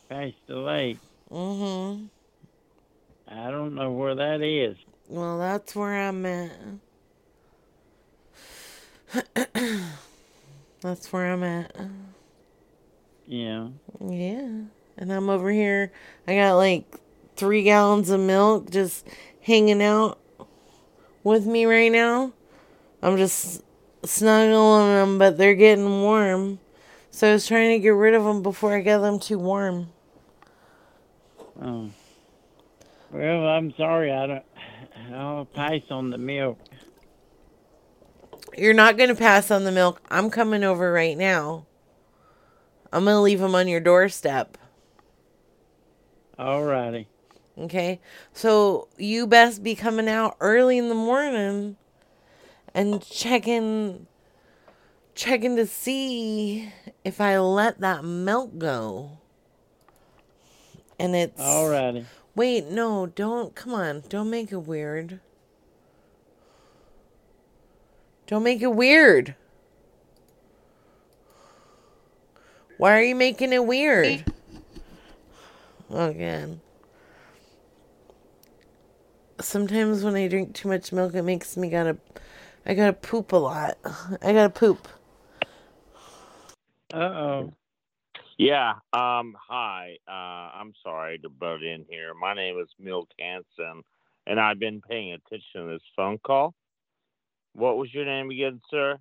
Past 0.09 0.36
the 0.47 0.57
lake. 0.57 0.97
Mm-hmm. 1.32 2.05
I 3.34 3.49
don't 3.49 3.76
know 3.76 3.91
where 3.91 4.14
that 4.16 4.41
is. 4.41 4.76
Well, 5.07 5.39
that's 5.39 5.74
where 5.74 5.95
I'm 5.95 6.26
at. 6.26 6.51
that's 10.82 11.12
where 11.12 11.32
I'm 11.32 11.43
at. 11.43 11.76
Yeah. 13.26 13.70
Yeah. 13.99 14.49
And 14.97 15.12
I'm 15.12 15.30
over 15.30 15.51
here. 15.51 15.91
I 16.28 16.36
got 16.36 16.55
like 16.55 16.86
three 17.36 17.64
gallons 17.64 18.09
of 18.09 18.20
milk 18.20 18.70
just 18.70 19.07
hanging 19.41 19.82
out 19.82 20.20
with 21.24 21.45
me 21.45 21.66
right 21.66 21.91
now. 21.91 22.34
I'm 23.01 23.18
just 23.18 23.64
snuggling 24.03 24.88
them, 24.88 25.18
but 25.18 25.38
they're 25.38 25.55
getting 25.55 26.01
warm. 26.01 26.59
So 27.09 27.30
I 27.30 27.34
was 27.34 27.47
trying 27.47 27.78
to 27.78 27.80
get 27.80 27.89
rid 27.89 28.14
of 28.14 28.24
them 28.24 28.41
before 28.41 28.74
I 28.74 28.82
got 28.82 28.99
them 28.99 29.20
too 29.20 29.39
warm. 29.39 29.89
Oh. 31.62 31.89
Well, 33.12 33.47
I'm 33.47 33.74
sorry. 33.76 34.12
I 34.12 34.28
don't. 34.28 34.45
I'll 35.14 35.45
pass 35.45 35.82
on 35.89 36.09
the 36.09 36.18
milk. 36.18 36.57
You're 38.58 38.74
not 38.74 38.97
going 38.97 39.10
to 39.10 39.16
pass 39.16 39.49
on 39.52 39.64
the 39.64 39.72
milk. 39.72 40.02
I'm 40.10 40.30
coming 40.30 40.64
over 40.64 40.91
right 40.91 41.18
now. 41.18 41.66
I'm 42.91 43.06
going 43.06 43.16
to 43.16 43.22
leave 43.22 43.39
them 43.39 43.56
on 43.56 43.68
your 43.68 43.80
doorstep. 43.80 44.58
Alrighty. 46.38 47.06
Okay. 47.58 48.02
So 48.34 48.88
you 48.97 49.28
best 49.28 49.64
be 49.64 49.76
coming 49.76 50.10
out 50.10 50.36
early 50.39 50.78
in 50.78 50.89
the 50.89 50.95
morning 50.95 51.78
and 52.74 53.02
checking 53.02 54.08
checking 55.14 55.56
to 55.58 55.68
see 55.68 56.72
if 57.04 57.22
I 57.22 57.38
let 57.39 57.80
that 57.82 58.04
milk 58.04 58.58
go. 58.58 59.18
And 60.99 61.16
it's 61.16 61.41
Alrighty. 61.41 62.06
Wait, 62.36 62.66
no, 62.70 63.06
don't 63.06 63.56
come 63.56 63.74
on. 63.74 64.04
Don't 64.08 64.30
make 64.30 64.52
it 64.52 64.58
weird. 64.58 65.20
Don't 68.32 68.44
make 68.44 68.62
it 68.62 68.74
weird. 68.74 69.36
Why 72.78 72.98
are 72.98 73.04
you 73.04 73.14
making 73.14 73.52
it 73.52 73.66
weird? 73.66 74.24
Again. 75.94 76.62
sometimes 79.42 80.06
when 80.06 80.16
I 80.16 80.30
drink 80.30 80.56
too 80.56 80.70
much 80.70 80.94
milk, 80.94 81.14
it 81.14 81.24
makes 81.24 81.58
me 81.58 81.70
gotta, 81.70 81.98
I 82.66 82.74
gotta 82.74 82.94
poop 82.94 83.34
a 83.34 83.36
lot. 83.36 83.78
I 84.22 84.32
gotta 84.32 84.50
poop. 84.50 84.88
Uh 86.94 86.98
oh. 86.98 87.54
Yeah. 88.38 88.76
Um. 88.94 89.36
Hi. 89.50 89.98
Uh. 90.08 90.58
I'm 90.58 90.74
sorry 90.82 91.18
to 91.20 91.30
butt 91.30 91.64
in 91.64 91.86
here. 91.90 92.14
My 92.14 92.34
name 92.34 92.58
is 92.60 92.70
Milk 92.80 93.10
Hansen, 93.20 93.84
and 94.26 94.40
I've 94.40 94.58
been 94.58 94.80
paying 94.80 95.12
attention 95.12 95.66
to 95.66 95.74
this 95.74 95.84
phone 95.98 96.18
call. 96.20 96.56
What 97.54 97.78
was 97.78 97.93
your 97.93 98.06
name 98.06 98.30
again, 98.32 98.62
sir? 98.70 98.97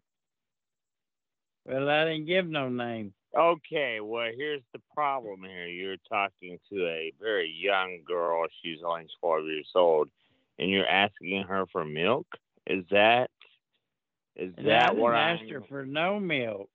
Well, 1.67 1.89
I 1.89 2.05
didn't 2.05 2.27
give 2.27 2.47
no 2.47 2.69
name. 2.69 3.13
Okay. 3.37 4.01
Well, 4.01 4.31
here's 4.37 4.63
the 4.73 4.81
problem 4.95 5.43
here. 5.45 5.67
You're 5.67 5.97
talking 6.09 6.59
to 6.73 6.87
a 6.87 7.13
very 7.21 7.49
young 7.51 8.01
girl. 8.07 8.47
She's 8.63 8.79
only 8.85 9.07
12 9.21 9.45
years 9.45 9.71
old, 9.75 10.09
and 10.59 10.71
you're 10.71 10.87
asking 10.89 11.43
her 11.45 11.65
for 11.71 11.85
milk. 11.85 12.27
Is 12.67 12.85
that? 12.91 13.31
Is 14.37 14.53
And 14.57 14.67
I 14.67 14.71
that 14.71 14.87
didn't 14.91 15.03
what 15.03 15.15
ask 15.15 15.43
I'm? 15.43 15.49
her 15.51 15.63
for 15.69 15.87
no 15.87 16.19
milk. 16.19 16.69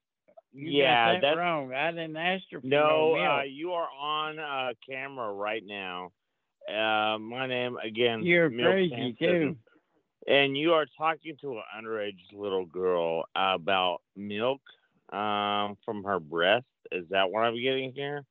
You 0.54 0.70
Yeah, 0.70 1.08
got 1.08 1.12
that 1.14 1.22
that's- 1.22 1.38
wrong. 1.38 1.74
I 1.74 1.92
didn't 1.92 2.16
ask 2.16 2.44
her 2.52 2.62
for 2.62 2.68
no, 2.68 2.88
No, 2.88 3.16
milk. 3.16 3.40
uh, 3.40 3.44
you 3.44 3.72
are 3.74 3.90
on 4.00 4.40
uh, 4.40 4.74
camera 4.88 5.34
right 5.34 5.64
now. 5.66 6.12
Uh, 6.70 7.18
my 7.20 7.46
name 7.48 7.78
again. 7.78 8.24
You're 8.24 8.50
crazy 8.50 8.96
Hansen, 8.96 9.18
too. 9.18 9.58
And 10.28 10.58
you 10.58 10.74
are 10.74 10.88
talking 10.98 11.38
to 11.42 11.54
an 11.54 11.64
underage 11.78 12.18
little 12.34 12.66
girl 12.66 13.26
about 13.36 14.02
milk 14.16 14.62
um, 15.12 15.78
from 15.86 16.04
her 16.04 16.20
breast. 16.20 16.66
Is 16.92 17.06
that 17.10 17.30
what 17.32 17.42
I'm 17.42 17.62
getting 17.62 17.94
here? 17.94 18.24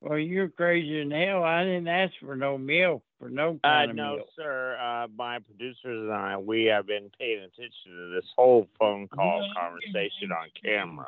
Well, 0.00 0.18
you're 0.18 0.48
crazy 0.48 1.00
in 1.00 1.10
hell. 1.10 1.42
I 1.42 1.64
didn't 1.64 1.88
ask 1.88 2.14
for 2.20 2.36
no 2.36 2.56
milk 2.56 3.02
for 3.18 3.28
no 3.28 3.58
Uh, 3.64 3.68
kind 3.68 3.90
of 3.90 3.96
no, 3.96 4.16
milk. 4.16 4.28
sir. 4.36 4.78
Uh, 4.80 5.08
my 5.16 5.40
producers 5.40 5.84
and 5.84 6.12
I, 6.12 6.36
we 6.36 6.64
have 6.66 6.86
been 6.86 7.10
paying 7.18 7.40
attention 7.40 7.92
to 7.92 8.10
this 8.14 8.24
whole 8.36 8.68
phone 8.78 9.08
call 9.08 9.46
conversation 9.56 10.30
on 10.30 10.48
camera. 10.62 11.06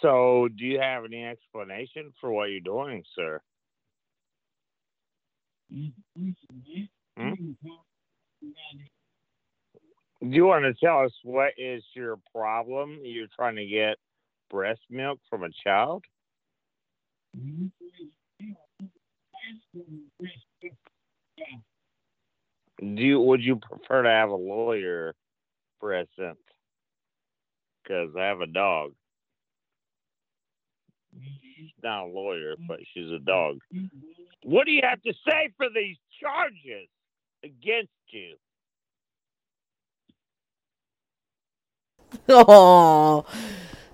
So, 0.00 0.48
do 0.56 0.64
you 0.64 0.80
have 0.80 1.04
any 1.04 1.24
explanation 1.24 2.12
for 2.20 2.30
what 2.30 2.50
you're 2.50 2.60
doing, 2.60 3.04
sir? 3.14 3.40
Hmm? 7.16 7.32
Do 10.20 10.30
you 10.30 10.46
want 10.46 10.64
to 10.64 10.74
tell 10.74 11.00
us 11.00 11.12
what 11.22 11.52
is 11.58 11.82
your 11.94 12.18
problem? 12.34 13.00
You're 13.02 13.26
trying 13.36 13.56
to 13.56 13.66
get 13.66 13.96
breast 14.50 14.80
milk 14.90 15.18
from 15.28 15.44
a 15.44 15.50
child? 15.62 16.04
Do 22.80 23.02
you 23.02 23.20
would 23.20 23.42
you 23.42 23.56
prefer 23.56 24.02
to 24.02 24.08
have 24.08 24.30
a 24.30 24.34
lawyer 24.34 25.14
present? 25.80 26.38
Because 27.82 28.10
I 28.18 28.24
have 28.24 28.40
a 28.40 28.46
dog. 28.46 28.92
She's 31.20 31.70
not 31.82 32.04
a 32.04 32.06
lawyer, 32.06 32.54
but 32.66 32.80
she's 32.92 33.10
a 33.10 33.18
dog. 33.18 33.58
What 34.42 34.66
do 34.66 34.72
you 34.72 34.82
have 34.82 35.02
to 35.02 35.12
say 35.26 35.50
for 35.56 35.66
these 35.74 35.96
charges 36.20 36.88
against 37.44 37.90
you? 38.10 38.36
Oh, 42.28 43.26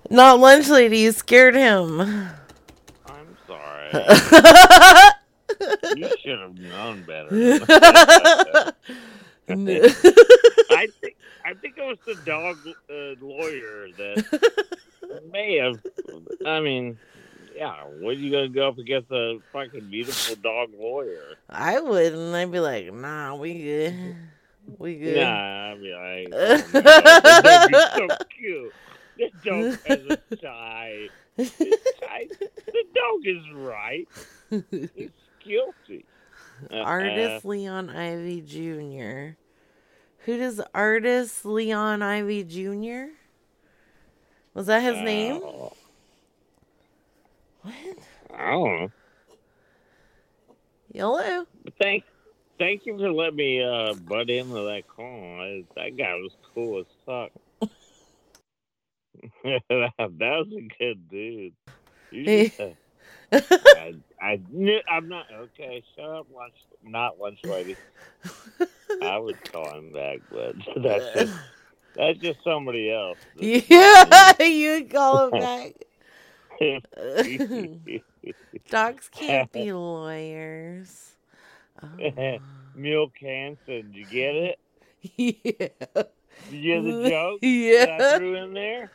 not 0.09 0.39
lunch 0.39 0.69
lady. 0.69 0.99
You 0.99 1.11
scared 1.11 1.55
him. 1.55 1.99
I'm 2.01 3.37
sorry. 3.47 3.89
you 5.95 6.09
should 6.21 6.39
have 6.39 6.57
known 6.57 7.03
better. 7.03 7.29
I 9.49 10.87
think 11.01 11.15
I 11.43 11.53
think 11.55 11.77
it 11.77 11.83
was 11.83 11.97
the 12.05 12.15
dog 12.25 12.57
uh, 12.67 13.15
lawyer 13.25 13.87
that 13.97 14.23
may 15.31 15.57
have. 15.57 15.79
I 16.45 16.59
mean, 16.61 16.97
yeah. 17.55 17.83
What 17.99 18.11
are 18.11 18.13
you 18.13 18.31
gonna 18.31 18.49
go 18.49 18.67
up 18.67 18.77
against 18.77 19.11
a 19.11 19.39
fucking 19.51 19.89
beautiful 19.89 20.35
dog 20.35 20.69
lawyer? 20.77 21.35
I 21.49 21.79
wouldn't. 21.79 22.33
I'd 22.35 22.51
be 22.51 22.59
like, 22.59 22.93
nah, 22.93 23.35
we 23.35 23.61
good. 23.61 24.15
We 24.77 24.95
good. 24.95 25.17
Nah, 25.17 25.71
I'd 25.71 25.81
be 25.81 25.91
like, 25.93 26.33
oh 26.33 26.57
my 26.73 26.81
God, 26.81 27.23
that 27.23 27.43
dog 27.43 27.73
is 27.73 28.17
so 28.17 28.25
cute. 28.37 28.73
The 29.17 29.31
dog 29.43 29.79
has 29.85 29.99
a 30.31 30.35
tie. 30.37 31.09
The 31.37 32.83
dog 32.95 33.25
is 33.25 33.51
right. 33.53 34.07
He's 34.49 35.09
guilty. 35.43 36.05
Uh, 36.71 36.75
Artist 36.77 37.45
Leon 37.45 37.89
Ivy 37.89 38.41
Jr. 38.41 39.35
Who 40.25 40.37
does 40.37 40.61
Artist 40.73 41.45
Leon 41.45 42.01
Ivy 42.03 42.43
Jr.? 42.43 43.13
Was 44.53 44.67
that 44.67 44.83
his 44.83 45.01
name? 45.01 45.41
What? 47.61 47.73
I 48.35 48.51
don't 48.51 48.79
know. 48.79 48.91
Hello. 50.93 51.45
Thank, 51.81 52.03
thank 52.57 52.85
you 52.85 52.97
for 52.97 53.11
letting 53.11 53.35
me 53.35 53.63
uh, 53.63 53.93
butt 53.93 54.29
into 54.29 54.53
that 54.53 54.83
call. 54.87 55.41
I, 55.41 55.63
that 55.75 55.97
guy 55.97 56.15
was 56.15 56.31
cool 56.53 56.79
as 56.79 56.85
fuck. 57.05 57.31
that, 59.43 59.91
was 60.09 60.47
a 60.51 60.67
good 60.79 61.09
dude. 61.09 61.53
Hey. 62.11 62.51
uh, 63.31 63.39
I, 63.77 63.93
I 64.21 64.39
knew, 64.51 64.79
I'm 64.89 65.07
not 65.07 65.27
okay. 65.31 65.83
Shut 65.95 66.09
up, 66.09 66.27
lunch. 66.35 66.55
Not 66.83 67.19
lunch 67.19 67.39
lady. 67.43 67.77
I 69.01 69.17
would 69.17 69.51
call 69.51 69.77
him 69.77 69.93
back, 69.93 70.19
but 70.29 70.55
that's 70.83 71.13
just 71.13 71.33
that's 71.95 72.19
just 72.19 72.43
somebody 72.43 72.91
else. 72.91 73.17
Yeah, 73.39 74.41
you 74.43 74.87
call 74.91 75.27
him 75.27 75.39
back. 75.39 75.73
Dogs 78.69 79.09
can't 79.09 79.51
be 79.51 79.73
lawyers. 79.73 81.15
Milk 82.75 83.13
Hansen, 83.19 83.91
did 83.91 83.95
you 83.95 84.05
get 84.05 84.35
it? 84.35 84.59
Yeah. 85.01 86.03
Did 86.49 86.51
you 86.51 86.75
get 86.75 86.83
the 86.83 87.09
joke? 87.15 87.39
Yeah. 87.41 87.85
That 87.85 88.01
I 88.01 88.17
threw 88.17 88.35
in 88.35 88.53
there. 88.53 88.91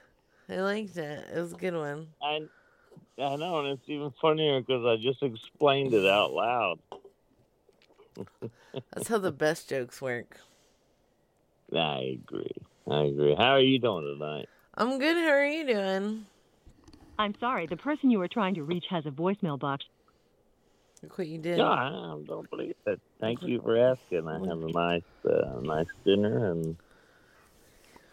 I 0.49 0.61
liked 0.61 0.97
it. 0.97 1.27
It 1.35 1.41
was 1.41 1.53
a 1.53 1.57
good 1.57 1.75
one. 1.75 2.09
I, 2.23 2.43
I 3.19 3.37
know, 3.37 3.61
and 3.61 3.69
it's 3.69 3.89
even 3.89 4.13
funnier 4.21 4.61
because 4.61 4.85
I 4.87 4.97
just 5.03 5.23
explained 5.23 5.95
it 5.95 6.07
out 6.07 6.33
loud. 6.33 6.79
That's 8.93 9.09
how 9.09 9.19
the 9.19 9.33
best 9.33 9.69
jokes 9.69 10.01
work. 10.01 10.39
I 11.75 12.19
agree. 12.23 12.57
I 12.89 13.03
agree. 13.03 13.35
How 13.35 13.53
are 13.53 13.61
you 13.61 13.81
doing 13.81 14.05
tonight? 14.05 14.49
I'm 14.75 14.99
good. 14.99 15.17
How 15.17 15.31
are 15.31 15.47
you 15.47 15.67
doing? 15.67 16.27
I'm 17.19 17.35
sorry, 17.41 17.67
the 17.67 17.77
person 17.77 18.11
you 18.11 18.19
were 18.19 18.29
trying 18.29 18.55
to 18.55 18.63
reach 18.63 18.85
has 18.91 19.07
a 19.07 19.11
voicemail 19.11 19.59
box. 19.59 19.85
Look 21.03 21.19
what 21.19 21.27
you 21.27 21.39
did. 21.39 21.59
No, 21.59 21.67
I 21.67 22.19
don't 22.27 22.49
believe 22.51 22.75
it. 22.87 23.01
Thank 23.21 23.43
you 23.43 23.61
for 23.61 23.77
asking. 23.77 24.29
I 24.29 24.35
have 24.35 24.63
a 24.63 24.73
nice, 24.73 25.03
uh, 25.25 25.61
nice 25.61 25.87
dinner, 26.05 26.51
and 26.51 26.77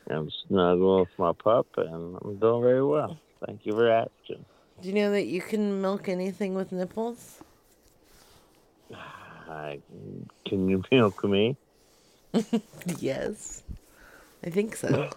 I'm 0.10 0.30
snuggling 0.48 1.02
with 1.02 1.20
my 1.20 1.34
pup, 1.34 1.68
and 1.78 2.18
I'm 2.22 2.38
doing 2.38 2.62
very 2.62 2.86
well. 2.86 3.18
Thank 3.46 3.66
you 3.66 3.74
for 3.74 3.90
asking. 3.90 4.46
Do 4.82 4.88
you 4.88 4.96
know 4.96 5.12
that 5.12 5.26
you 5.26 5.42
can 5.42 5.82
milk 5.82 6.10
anything 6.10 6.56
with 6.56 6.72
nipples? 6.72 7.42
I, 8.94 9.80
can 10.46 10.70
you 10.70 10.84
milk 10.92 11.24
me? 11.24 11.56
yes. 13.00 13.64
I 14.46 14.50
think 14.50 14.76
so. 14.76 15.10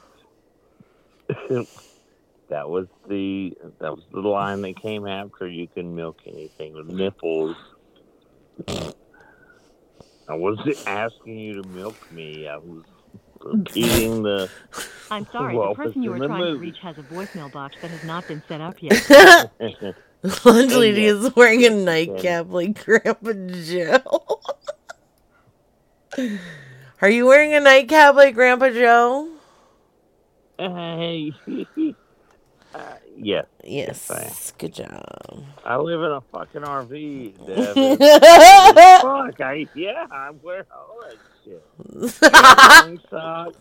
that 2.48 2.68
was 2.68 2.86
the 3.08 3.56
that 3.80 3.92
was 3.92 4.02
the 4.12 4.20
line 4.20 4.62
that 4.62 4.80
came 4.80 5.06
after 5.06 5.48
you 5.48 5.66
can 5.68 5.94
milk 5.94 6.18
anything 6.26 6.74
with 6.74 6.86
nipples. 6.86 7.56
I 10.28 10.34
wasn't 10.34 10.76
asking 10.86 11.38
you 11.38 11.62
to 11.62 11.68
milk 11.68 11.96
me. 12.10 12.48
I 12.48 12.56
was 12.56 12.84
repeating 13.40 14.22
the. 14.22 14.50
I'm 15.10 15.26
sorry, 15.26 15.56
Well, 15.56 15.70
the 15.70 15.76
person 15.76 16.02
you 16.02 16.10
were 16.10 16.16
it's 16.16 16.24
in 16.24 16.30
the 16.32 16.36
trying 16.36 16.54
to 16.54 16.58
reach 16.58 16.78
has 16.82 16.98
a 16.98 17.02
voicemail 17.02 17.50
box 17.52 17.76
that 17.80 17.90
has 17.90 18.02
not 18.04 18.26
been 18.26 18.42
set 18.48 18.60
up 18.60 18.76
yet. 18.80 19.50
Lunch 20.44 20.72
lady 20.72 21.06
is 21.06 21.34
wearing 21.36 21.64
a 21.64 21.70
nightcap 21.70 22.46
like 22.48 22.84
Grandpa 22.84 23.32
Joe. 23.62 24.40
Are 27.02 27.10
you 27.10 27.26
wearing 27.26 27.54
a 27.54 27.60
nightcap 27.60 28.14
like 28.16 28.34
Grandpa 28.34 28.70
Joe? 28.70 29.28
Hey. 30.58 31.32
Uh, 33.18 33.42
yes. 33.64 34.08
Yes. 34.10 34.52
Good 34.58 34.74
job. 34.74 35.44
I 35.64 35.76
live 35.76 36.02
in 36.02 36.10
a 36.12 36.20
fucking 36.20 36.62
RV. 36.62 37.46
Devin. 37.46 37.98
Fuck. 39.00 39.40
I, 39.40 39.66
yeah, 39.74 40.06
I'm 40.10 40.40
wearing 40.42 40.64
all 40.74 41.00
that 41.02 41.16
shit. 41.44 41.62
I'm 42.34 42.84
wearing 42.84 43.00
socks. 43.10 43.58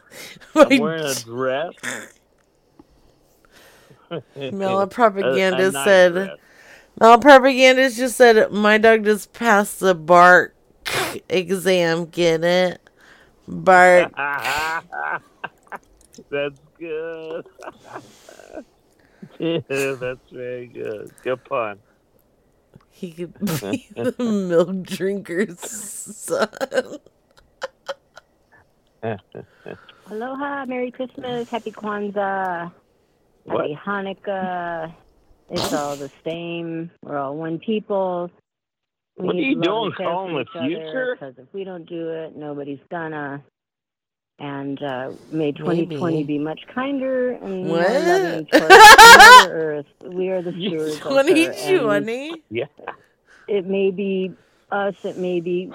I'm 0.55 0.77
wearing 0.79 1.05
a 1.05 1.13
dress. 1.15 1.73
Mela 4.35 4.83
A- 4.83 4.87
Propaganda 4.87 5.67
a 5.67 5.71
said, 5.71 6.13
dress. 6.13 6.37
Mela 6.99 7.19
Propaganda 7.19 7.89
just 7.89 8.15
said, 8.17 8.51
my 8.51 8.77
dog 8.77 9.03
just 9.05 9.33
passed 9.33 9.79
the 9.79 9.95
bark. 9.95 10.55
exam. 11.29 12.05
Get 12.05 12.43
it? 12.43 12.81
Bark. 13.47 14.11
That's 16.29 16.59
good. 16.79 17.45
yeah, 19.39 19.59
that's 19.99 20.29
very 20.31 20.67
good. 20.67 21.11
Good 21.23 21.43
pun. 21.45 21.79
He 22.89 23.11
could 23.11 23.33
be 23.39 23.87
the 23.95 24.15
milk 24.23 24.83
drinker's 24.83 25.59
son. 25.59 26.47
Aloha, 30.09 30.65
Merry 30.65 30.91
Christmas, 30.91 31.49
Happy 31.49 31.71
Kwanzaa, 31.71 32.71
What? 33.43 33.69
Happy 33.69 33.79
Hanukkah. 33.85 34.93
It's 35.49 35.73
all 35.73 35.95
the 35.95 36.09
same. 36.23 36.89
We're 37.03 37.17
all 37.19 37.35
one 37.35 37.59
people. 37.59 38.31
We 39.17 39.25
What 39.25 39.35
are 39.35 39.37
need 39.37 39.47
you 39.57 39.61
doing, 39.61 39.85
and 39.85 39.95
care 39.97 40.07
calling 40.07 40.35
the 40.35 40.45
future? 40.67 41.17
Because 41.19 41.35
if 41.37 41.53
we 41.53 41.63
don't 41.63 41.85
do 41.87 42.09
it, 42.09 42.35
nobody's 42.35 42.79
gonna. 42.89 43.43
And 44.37 44.81
uh, 44.83 45.11
may 45.31 45.53
2020 45.53 46.17
Maybe. 46.17 46.23
be 46.25 46.39
much 46.39 46.59
kinder 46.73 47.31
and 47.31 47.67
more 47.67 47.77
What? 47.77 47.89
loving 47.89 48.45
towards 48.51 48.69
Mother 48.69 49.53
Earth. 49.53 49.85
We 50.03 50.29
are 50.29 50.41
the 50.41 50.51
stewards 50.51 50.95
of 50.97 51.01
her, 51.03 51.19
and 51.19 51.27
2020? 51.27 52.43
Yeah. 52.49 52.65
it 53.47 53.65
may 53.65 53.91
be 53.91 54.33
us, 54.71 54.95
it 55.05 55.17
may 55.17 55.39
be 55.39 55.71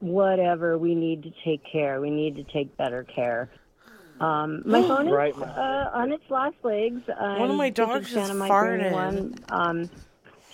whatever. 0.00 0.76
We 0.76 0.94
need 0.94 1.22
to 1.22 1.32
take 1.44 1.62
care. 1.64 2.00
We 2.02 2.10
need 2.10 2.36
to 2.36 2.44
take 2.44 2.76
better 2.76 3.04
care. 3.04 3.48
Um, 4.20 4.62
my 4.66 4.82
phone 4.86 5.08
is 5.08 5.12
Right, 5.14 5.34
uh, 5.34 5.90
on 5.94 6.12
its 6.12 6.24
last 6.28 6.56
legs. 6.62 7.00
One 7.08 7.50
of 7.50 7.56
my 7.56 7.66
I'm 7.66 7.74
such 7.74 7.78
a 7.78 7.86
dogs 7.86 8.10
fan 8.12 8.26
just 8.28 8.38
farted. 8.38 8.92
One. 8.92 9.34
Um, 9.48 9.90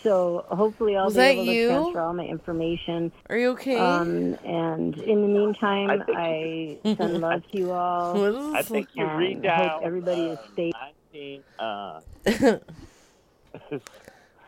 so 0.02 0.44
hopefully 0.48 0.96
I'll 0.96 1.06
Was 1.06 1.14
be 1.14 1.20
able 1.20 1.44
you? 1.44 1.68
to 1.68 1.74
transfer 1.74 2.00
all 2.00 2.12
my 2.14 2.24
information. 2.24 3.12
Are 3.28 3.36
you 3.36 3.50
okay? 3.50 3.76
Um, 3.76 4.34
and 4.44 4.96
in 4.98 5.22
the 5.22 5.28
meantime, 5.28 6.02
I, 6.08 6.78
send 6.84 7.20
love 7.20 7.42
to 7.52 7.58
you 7.58 7.72
all. 7.72 8.52
I 8.56 8.62
think 8.62 8.88
you 8.94 9.06
and 9.06 9.42
redialed. 9.44 9.70
hope 9.70 9.82
everybody 9.84 10.22
is 10.28 10.38
safe. 10.56 10.74
19, 11.12 11.42
uh, 11.58 12.00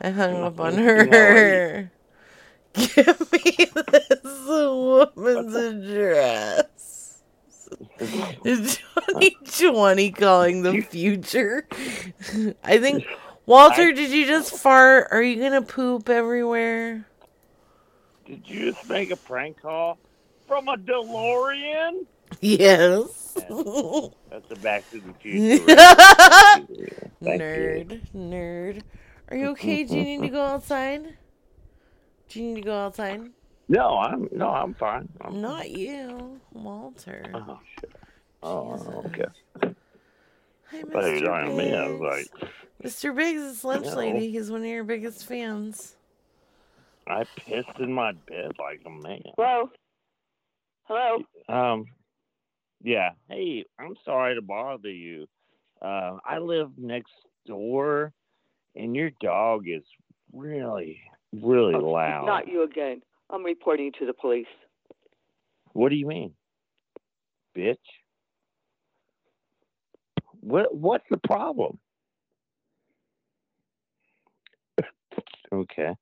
I 0.00 0.10
hung 0.10 0.42
up 0.42 0.58
on 0.60 0.74
her. 0.78 1.90
Give 2.74 3.32
me 3.32 3.66
this 3.90 4.46
woman's 4.46 5.54
address. 5.54 7.18
2020 7.98 10.10
calling 10.12 10.62
the 10.62 10.80
future. 10.80 11.66
I 12.64 12.78
think 12.78 13.04
Walter, 13.46 13.82
I- 13.88 13.92
did 13.92 14.10
you 14.10 14.26
just 14.26 14.54
fart? 14.56 15.08
Are 15.10 15.22
you 15.22 15.40
gonna 15.42 15.62
poop 15.62 16.08
everywhere? 16.08 17.06
Did 18.26 18.48
you 18.48 18.72
just 18.72 18.88
make 18.88 19.10
a 19.10 19.16
prank 19.16 19.60
call 19.60 19.98
from 20.46 20.68
a 20.68 20.76
DeLorean? 20.76 22.06
Yes. 22.40 23.34
That's 23.34 24.50
a 24.50 24.56
Back 24.62 24.88
to 24.90 25.00
the 25.00 25.12
Future. 25.20 25.64
Thank 25.66 26.70
you. 26.70 26.88
nerd, 27.22 28.00
nerd. 28.14 28.82
Are 29.28 29.36
you 29.36 29.48
okay? 29.48 29.84
Do 29.84 29.96
you 29.96 30.04
need 30.04 30.22
to 30.22 30.28
go 30.28 30.42
outside? 30.42 31.14
Do 32.28 32.40
you 32.40 32.46
need 32.48 32.54
to 32.62 32.66
go 32.66 32.78
outside? 32.86 33.22
No, 33.68 33.98
I'm 33.98 34.28
no, 34.32 34.48
I'm 34.50 34.74
fine. 34.74 35.08
I'm, 35.20 35.40
Not 35.40 35.70
you, 35.70 36.40
Walter. 36.52 37.24
oh 37.34 37.58
shit. 37.80 37.90
Oh, 38.42 39.04
okay. 39.06 39.26
Hi, 40.72 40.78
I 40.78 40.82
thought 40.82 40.90
you 40.92 40.96
were 40.96 41.02
Mr. 41.02 41.24
talking 41.26 41.56
to 41.56 41.62
me. 41.64 41.74
I 41.74 41.88
was 41.88 42.00
Biggs. 42.16 42.30
like, 42.42 42.52
Mr. 42.82 43.14
Biggs 43.16 43.42
is 43.42 43.64
lunch 43.64 43.86
No. 43.86 43.94
lady. 43.96 44.30
He's 44.30 44.50
one 44.50 44.62
of 44.62 44.66
your 44.66 44.84
biggest 44.84 45.26
fans. 45.26 45.96
I 47.06 47.24
pissed 47.36 47.78
in 47.78 47.92
my 47.92 48.12
bed 48.12 48.52
like 48.58 48.80
a 48.86 48.90
man. 48.90 49.22
Hello? 49.36 49.70
Hello? 50.84 51.18
Um, 51.48 51.84
yeah. 52.82 53.10
Hey, 53.28 53.66
I'm 53.78 53.96
sorry 54.04 54.34
to 54.36 54.42
bother 54.42 54.90
you. 54.90 55.26
Uh, 55.82 56.18
I 56.24 56.38
live 56.38 56.70
next 56.78 57.12
door, 57.46 58.12
and 58.74 58.96
your 58.96 59.10
dog 59.20 59.64
is 59.68 59.82
really, 60.32 61.00
really 61.32 61.74
loud. 61.74 62.24
Not 62.24 62.48
you 62.48 62.62
again. 62.62 63.02
I'm 63.30 63.44
reporting 63.44 63.86
you 63.86 63.92
to 63.98 64.06
the 64.06 64.14
police. 64.14 64.46
What 65.72 65.88
do 65.88 65.96
you 65.96 66.06
mean, 66.06 66.34
bitch? 67.56 67.76
What 70.42 70.74
What's 70.74 71.04
the 71.08 71.18
problem? 71.18 71.78
okay. 75.52 75.94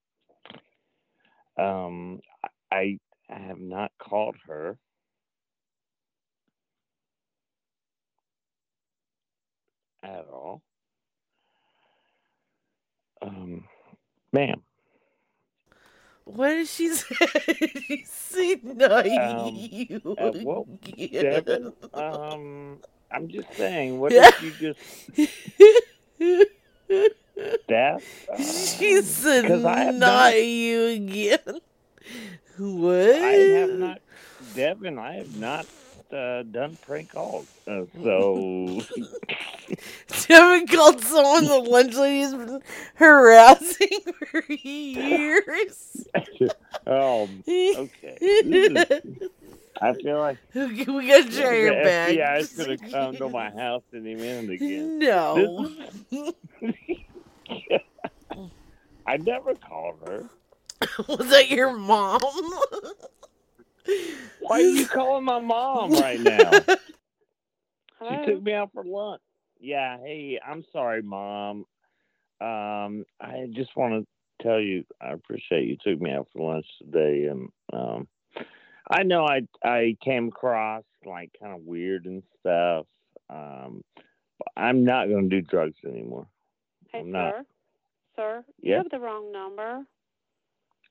Um, 1.58 2.20
I 2.72 2.98
I 3.30 3.38
have 3.38 3.60
not 3.60 3.92
called 3.98 4.36
her. 4.46 4.78
At 10.02 10.26
all. 10.32 10.62
Um, 13.20 13.64
ma'am. 14.32 14.62
What 16.24 16.48
did 16.48 16.68
she 16.68 16.88
say? 16.94 17.16
she 17.86 18.04
said 18.06 18.64
no, 18.64 18.98
Um, 18.98 19.54
you 19.54 20.00
well, 20.04 20.66
again. 20.86 21.44
Devin, 21.44 21.72
um, 21.92 22.78
I'm 23.10 23.28
just 23.28 23.52
saying, 23.54 23.98
what 23.98 24.10
did 24.10 24.34
you 24.42 24.50
just 24.52 24.80
that? 27.68 28.02
She 28.38 29.02
said 29.02 29.42
Because 29.42 29.64
I 29.64 29.78
have 29.84 29.94
not 29.94 30.34
not- 30.34 30.44
you 30.44 30.86
again. 30.86 31.60
What? 32.58 33.10
I 33.10 33.32
have 33.32 33.70
not, 33.70 34.00
Devin. 34.54 34.98
I 34.98 35.14
have 35.14 35.36
not 35.36 35.66
uh, 36.12 36.42
done 36.42 36.76
prank 36.82 37.12
calls, 37.12 37.46
uh, 37.66 37.84
so 38.02 38.80
Devin 40.28 40.66
called 40.66 41.00
someone 41.00 41.46
the 41.46 41.58
lunch 41.58 41.94
lady's 41.94 42.32
been 42.34 42.60
harassing 42.96 44.00
for 44.30 44.42
years. 44.52 46.06
um, 46.86 47.44
okay. 47.76 48.18
I 49.81 49.94
feel 49.94 50.19
like 50.19 50.39
we 50.55 51.09
gotta 51.09 51.31
try 51.31 51.55
your 51.55 51.74
the 51.74 51.82
bags. 51.85 52.19
FBI 52.19 52.40
is 52.40 52.52
gonna 52.52 52.78
come 52.90 53.16
to 53.16 53.28
my 53.31 53.51
house 53.51 53.82
any 53.94 54.15
minute 54.15 54.51
again. 54.51 54.98
No. 54.98 55.70
I 59.07 59.16
never 59.16 59.55
called 59.55 59.97
her. 60.07 60.24
Was 61.09 61.31
that 61.31 61.48
your 61.51 61.73
mom? 61.73 62.20
Why 64.40 64.59
are 64.59 64.61
you 64.61 64.86
calling 64.86 65.24
my 65.24 65.40
mom 65.40 65.93
right 65.93 66.20
now? 66.20 66.52
She 68.09 68.32
took 68.32 68.43
me 68.43 68.52
out 68.52 68.70
for 68.73 68.85
lunch. 68.85 69.23
Yeah, 69.59 69.98
hey, 69.98 70.40
I'm 70.47 70.65
sorry, 70.73 71.02
mom. 71.02 71.66
Um, 72.40 73.05
I 73.20 73.47
just 73.52 73.77
want 73.77 73.93
to 74.02 74.07
tell 74.43 74.59
you 74.61 74.85
I 75.02 75.12
appreciate 75.12 75.69
you 75.69 75.77
took 75.85 76.01
me 76.01 76.11
out 76.11 76.28
for 76.32 76.55
lunch 76.55 76.66
today, 76.78 77.27
and 77.27 77.48
um, 77.73 78.09
I 78.90 79.04
know 79.04 79.24
I 79.24 79.42
I 79.64 79.96
came 80.02 80.28
across 80.28 80.84
like 81.06 81.30
kind 81.40 81.54
of 81.54 81.62
weird 81.62 82.06
and 82.06 82.22
stuff. 82.40 82.86
Um, 83.28 83.84
but 84.38 84.48
I'm 84.56 84.84
not 84.84 85.08
going 85.08 85.30
to 85.30 85.40
do 85.40 85.46
drugs 85.46 85.76
anymore. 85.86 86.26
Hey, 86.92 87.00
I'm 87.00 87.12
not. 87.12 87.32
sir. 87.32 87.44
Sir, 88.16 88.44
you 88.60 88.74
have 88.74 88.90
the 88.90 88.98
wrong 88.98 89.32
number. 89.32 89.84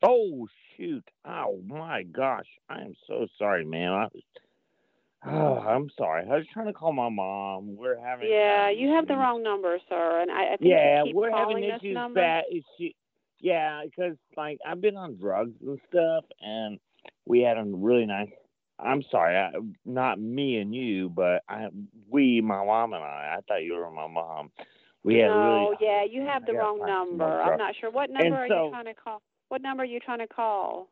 Oh 0.01 0.47
shoot! 0.77 1.03
Oh 1.25 1.61
my 1.67 2.03
gosh! 2.03 2.47
I 2.69 2.81
am 2.81 2.93
so 3.07 3.27
sorry, 3.37 3.65
man. 3.65 3.91
I 3.91 4.07
was. 4.13 4.23
Oh, 5.25 5.57
I'm 5.57 5.89
sorry. 5.97 6.23
I 6.31 6.35
was 6.37 6.45
trying 6.53 6.67
to 6.67 6.73
call 6.73 6.93
my 6.93 7.09
mom. 7.09 7.75
We're 7.75 7.99
having. 7.99 8.29
Yeah, 8.29 8.69
you 8.69 8.89
have 8.91 9.05
the 9.05 9.17
wrong 9.17 9.43
number, 9.43 9.77
sir. 9.89 10.21
And 10.21 10.31
I, 10.31 10.53
I 10.53 10.57
think 10.57 10.71
yeah, 10.71 11.03
we're 11.13 11.29
having 11.29 11.61
issues. 11.65 11.93
number. 11.93 12.21
Bad. 12.21 12.45
She, 12.77 12.95
yeah, 13.41 13.81
because 13.83 14.15
like 14.37 14.59
I've 14.65 14.79
been 14.79 14.95
on 14.95 15.17
drugs 15.17 15.55
and 15.61 15.77
stuff, 15.89 16.23
and 16.39 16.79
we 17.25 17.39
had 17.41 17.57
a 17.57 17.63
really 17.65 18.05
nice. 18.05 18.29
I'm 18.79 19.03
sorry, 19.11 19.35
I, 19.35 19.51
not 19.85 20.19
me 20.19 20.57
and 20.57 20.73
you, 20.73 21.09
but 21.09 21.43
I, 21.49 21.67
we, 22.09 22.39
my 22.39 22.63
mom 22.63 22.93
and 22.93 23.03
I. 23.03 23.35
I 23.37 23.39
thought 23.47 23.63
you 23.63 23.73
were 23.75 23.91
my 23.91 24.07
mom. 24.07 24.51
We 25.03 25.15
had 25.15 25.27
no, 25.27 25.69
really. 25.71 25.77
yeah, 25.81 26.03
you 26.09 26.21
have 26.25 26.45
the 26.45 26.53
wrong 26.53 26.79
my- 26.79 26.87
number. 26.87 27.25
I'm 27.41 27.57
not 27.57 27.75
sure. 27.79 27.91
What 27.91 28.09
And 28.09 28.19
number 28.19 28.37
are 28.37 28.47
so- 28.47 28.65
you 28.65 28.71
trying 28.71 28.85
to 28.85 28.93
call? 28.93 29.21
What 29.49 29.61
number 29.61 29.83
are 29.83 29.85
you 29.85 29.99
trying 29.99 30.19
to 30.19 30.27
call? 30.27 30.87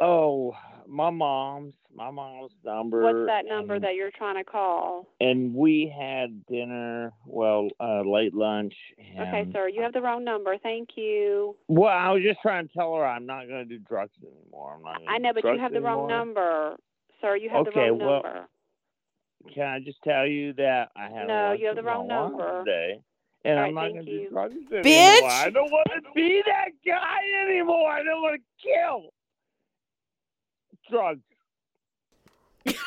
Oh, 0.00 0.54
my 0.86 1.10
mom's, 1.10 1.74
my 1.94 2.10
mom's 2.10 2.52
number. 2.64 3.02
What's 3.02 3.26
that 3.26 3.44
number 3.46 3.74
and- 3.74 3.84
that 3.84 3.94
you're 3.94 4.10
trying 4.12 4.36
to 4.36 4.44
call? 4.44 5.06
and 5.20 5.52
we 5.54 5.92
had 5.98 6.46
dinner 6.46 7.12
well 7.26 7.68
uh 7.80 8.02
late 8.02 8.32
lunch 8.34 8.74
Okay, 9.20 9.48
sir, 9.52 9.68
you 9.68 9.82
have 9.82 9.92
the 9.92 10.00
wrong 10.00 10.22
number. 10.24 10.56
Thank 10.62 10.90
you. 10.96 11.56
well 11.66 11.92
i 11.92 12.10
was 12.12 12.22
just 12.22 12.40
trying 12.40 12.68
to 12.68 12.72
tell 12.74 12.94
her 12.94 13.04
i'm 13.04 13.26
not 13.26 13.48
going 13.48 13.66
to 13.68 13.78
do 13.78 13.78
drugs 13.78 14.12
anymore 14.22 14.74
i'm 14.76 14.82
not 14.82 14.98
gonna 14.98 15.10
I 15.10 15.18
know, 15.18 15.30
but 15.34 15.42
you 15.44 15.50
drugs 15.50 15.60
have 15.60 15.72
the 15.72 15.80
wrong 15.80 16.06
number. 16.08 16.76
Sir, 17.20 17.36
you 17.36 17.50
have 17.50 17.66
Okay, 17.66 17.86
the 17.86 17.92
wrong 17.92 17.98
well, 17.98 18.22
number. 18.22 18.48
can 19.54 19.64
i 19.66 19.78
just 19.80 19.98
tell 20.04 20.26
you 20.26 20.52
that 20.54 20.90
i 20.96 21.08
had 21.08 21.24
a 21.24 21.26
No, 21.26 21.52
you 21.52 21.66
have 21.66 21.76
the 21.76 21.82
wrong 21.82 22.06
number. 22.06 22.62
today 22.64 23.00
and 23.44 23.58
All 23.58 23.64
i'm 23.66 23.74
not 23.74 23.80
thank 23.82 23.94
going 23.94 24.06
to 24.06 24.12
you. 24.12 24.20
do 24.24 24.30
drugs 24.30 24.54
anymore 24.54 24.82
Bitch! 24.82 25.22
i 25.30 25.50
don't 25.50 25.70
want 25.72 25.88
to 25.94 26.00
be 26.14 26.42
that 26.46 26.70
guy 26.86 27.18
anymore 27.48 27.90
i 27.90 28.02
don't 28.04 28.22
want 28.22 28.40
to 28.40 28.68
kill 28.68 29.10
drugs. 30.90 31.20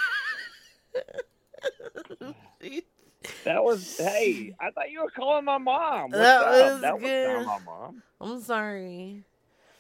That 3.44 3.64
was 3.64 3.98
hey. 3.98 4.54
I 4.60 4.72
thought 4.72 4.90
you 4.92 5.02
were 5.04 5.10
calling 5.12 5.46
my 5.46 5.58
mom. 5.58 6.12
What's 6.12 6.22
That 6.24 6.42
up? 6.42 6.72
was 6.74 6.82
that 6.82 7.00
good. 7.00 7.38
was 7.38 7.46
not 7.46 7.60
my 7.66 7.72
mom. 7.72 8.04
I'm 8.20 8.42
sorry. 8.42 9.24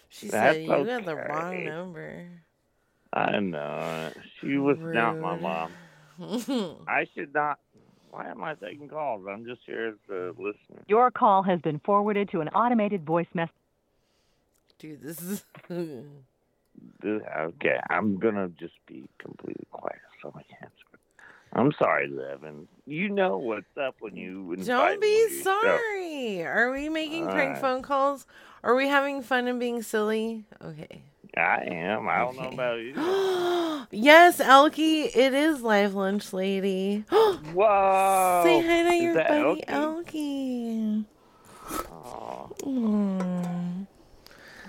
She 0.09 0.27
That's 0.27 0.57
said 0.57 0.63
you 0.63 0.85
got 0.85 1.05
the 1.05 1.15
wrong 1.15 1.63
number. 1.65 2.27
I 3.13 3.39
know. 3.39 4.11
it. 4.15 4.17
She 4.39 4.57
was 4.57 4.77
not 4.79 5.17
my 5.19 5.35
mom. 5.37 5.71
I 6.87 7.07
should 7.15 7.33
not. 7.33 7.59
Why 8.11 8.29
am 8.29 8.43
I 8.43 8.55
taking 8.55 8.89
calls? 8.89 9.25
I'm 9.29 9.45
just 9.45 9.61
here 9.65 9.87
as 9.89 9.95
a 10.09 10.29
listener. 10.39 10.83
Your 10.87 11.09
call 11.11 11.43
has 11.43 11.61
been 11.61 11.79
forwarded 11.79 12.29
to 12.31 12.41
an 12.41 12.49
automated 12.49 13.05
voice 13.05 13.27
message. 13.33 13.53
Dude, 14.79 15.01
this 15.01 15.21
is. 15.21 15.45
Okay, 17.03 17.79
I'm 17.89 18.17
gonna 18.19 18.49
just 18.59 18.73
be 18.87 19.03
completely 19.19 19.65
quiet 19.71 19.99
so 20.21 20.29
I 20.35 20.43
can 20.43 20.57
answer. 20.61 20.75
I'm 21.53 21.71
sorry, 21.77 22.07
Levin. 22.07 22.67
You 22.85 23.09
know 23.09 23.37
what's 23.37 23.65
up 23.79 23.95
when 23.99 24.15
you 24.15 24.55
Don't 24.63 25.01
be 25.01 25.27
show. 25.43 25.43
sorry. 25.61 26.43
Are 26.43 26.71
we 26.71 26.87
making 26.87 27.25
prank 27.25 27.57
Alright. 27.57 27.61
phone 27.61 27.81
calls? 27.81 28.25
Are 28.63 28.73
we 28.75 28.87
having 28.87 29.21
fun 29.21 29.47
and 29.47 29.59
being 29.59 29.81
silly? 29.81 30.45
Okay. 30.63 31.03
I 31.35 31.63
am. 31.67 32.07
I 32.07 32.19
don't 32.19 32.37
know 32.37 32.49
about 32.49 32.79
you. 32.79 32.93
yes, 33.91 34.39
Elkie, 34.39 35.05
it 35.15 35.33
is 35.33 35.61
Live 35.61 35.93
Lunch 35.93 36.31
Lady. 36.33 37.03
Whoa! 37.09 38.41
Say 38.45 38.61
hi 38.65 38.83
to 38.83 38.89
Is 38.95 39.01
your 39.03 39.13
buddy 39.15 39.61
Elkie? 39.61 39.65
Elkie. 39.65 41.05
Aw. 41.91 42.47
Mm. 42.63 43.70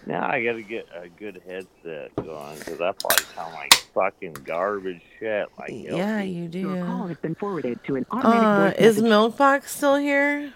Now 0.06 0.28
I 0.28 0.42
gotta 0.44 0.62
get 0.62 0.88
a 0.94 1.08
good 1.08 1.40
headset 1.46 2.14
going 2.16 2.58
because 2.58 2.80
I 2.80 2.92
probably 2.92 3.24
sound 3.34 3.54
like 3.54 3.72
fucking 3.94 4.32
garbage 4.44 5.00
shit. 5.18 5.48
Like 5.58 5.70
Yeah, 5.70 6.22
you 6.22 6.48
do. 6.48 6.60
Your 6.74 6.84
call 6.84 7.06
has 7.06 7.16
been 7.18 7.34
forwarded 7.36 7.82
to 7.84 7.96
an 7.96 8.06
Uh, 8.10 8.70
voice 8.70 8.74
is 8.78 8.96
message. 9.00 9.10
Milkbox 9.10 9.64
still 9.68 9.96
here? 9.96 10.52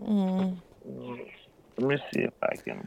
Mm. 0.00 0.56
Let 1.78 1.88
me 1.88 1.96
see 2.12 2.20
if 2.22 2.32
I 2.42 2.56
can. 2.56 2.86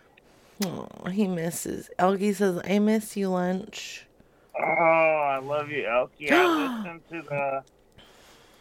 Oh, 0.66 0.88
he 1.10 1.28
misses. 1.28 1.90
Elkie 2.00 2.34
says, 2.34 2.62
I 2.66 2.80
miss 2.80 3.18
you, 3.18 3.30
lunch. 3.30 4.06
Oh, 4.58 4.62
I 4.64 5.40
love 5.40 5.70
you, 5.70 5.84
Elkie. 5.84 6.32
I 6.32 6.78
listened 6.84 7.02
to 7.10 7.22
the. 7.30 7.64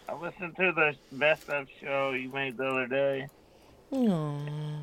I 0.09 0.15
listened 0.21 0.57
to 0.57 0.73
the 0.73 0.97
best 1.13 1.49
of 1.49 1.69
show 1.81 2.11
you 2.11 2.29
made 2.31 2.57
the 2.57 2.67
other 2.67 2.87
day. 2.87 3.29
Aw. 3.93 4.81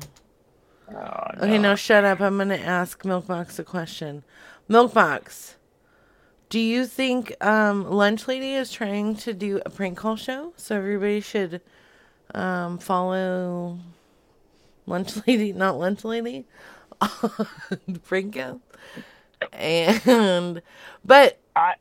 Oh, 0.90 1.22
Okay, 1.38 1.58
now 1.58 1.74
shut 1.74 2.04
up. 2.04 2.20
I'm 2.20 2.36
going 2.36 2.48
to 2.48 2.60
ask 2.60 3.02
Milkbox 3.02 3.58
a 3.58 3.64
question. 3.64 4.22
Milkbox, 4.68 5.54
do 6.48 6.60
you 6.60 6.86
think 6.86 7.34
um, 7.44 7.90
Lunch 7.90 8.28
Lady 8.28 8.54
is 8.54 8.70
trying 8.70 9.16
to 9.16 9.32
do 9.32 9.60
a 9.64 9.70
prank 9.70 9.98
call 9.98 10.16
show? 10.16 10.52
So 10.56 10.76
everybody 10.76 11.20
should 11.20 11.60
um, 12.34 12.78
follow 12.78 13.78
Lunch 14.86 15.16
Lady, 15.26 15.52
not 15.52 15.78
Lunch 15.78 16.04
Lady, 16.04 16.44
prank 18.04 18.36
call. 18.36 18.60
And, 19.52 20.62
but, 21.04 21.38
I 21.56 21.74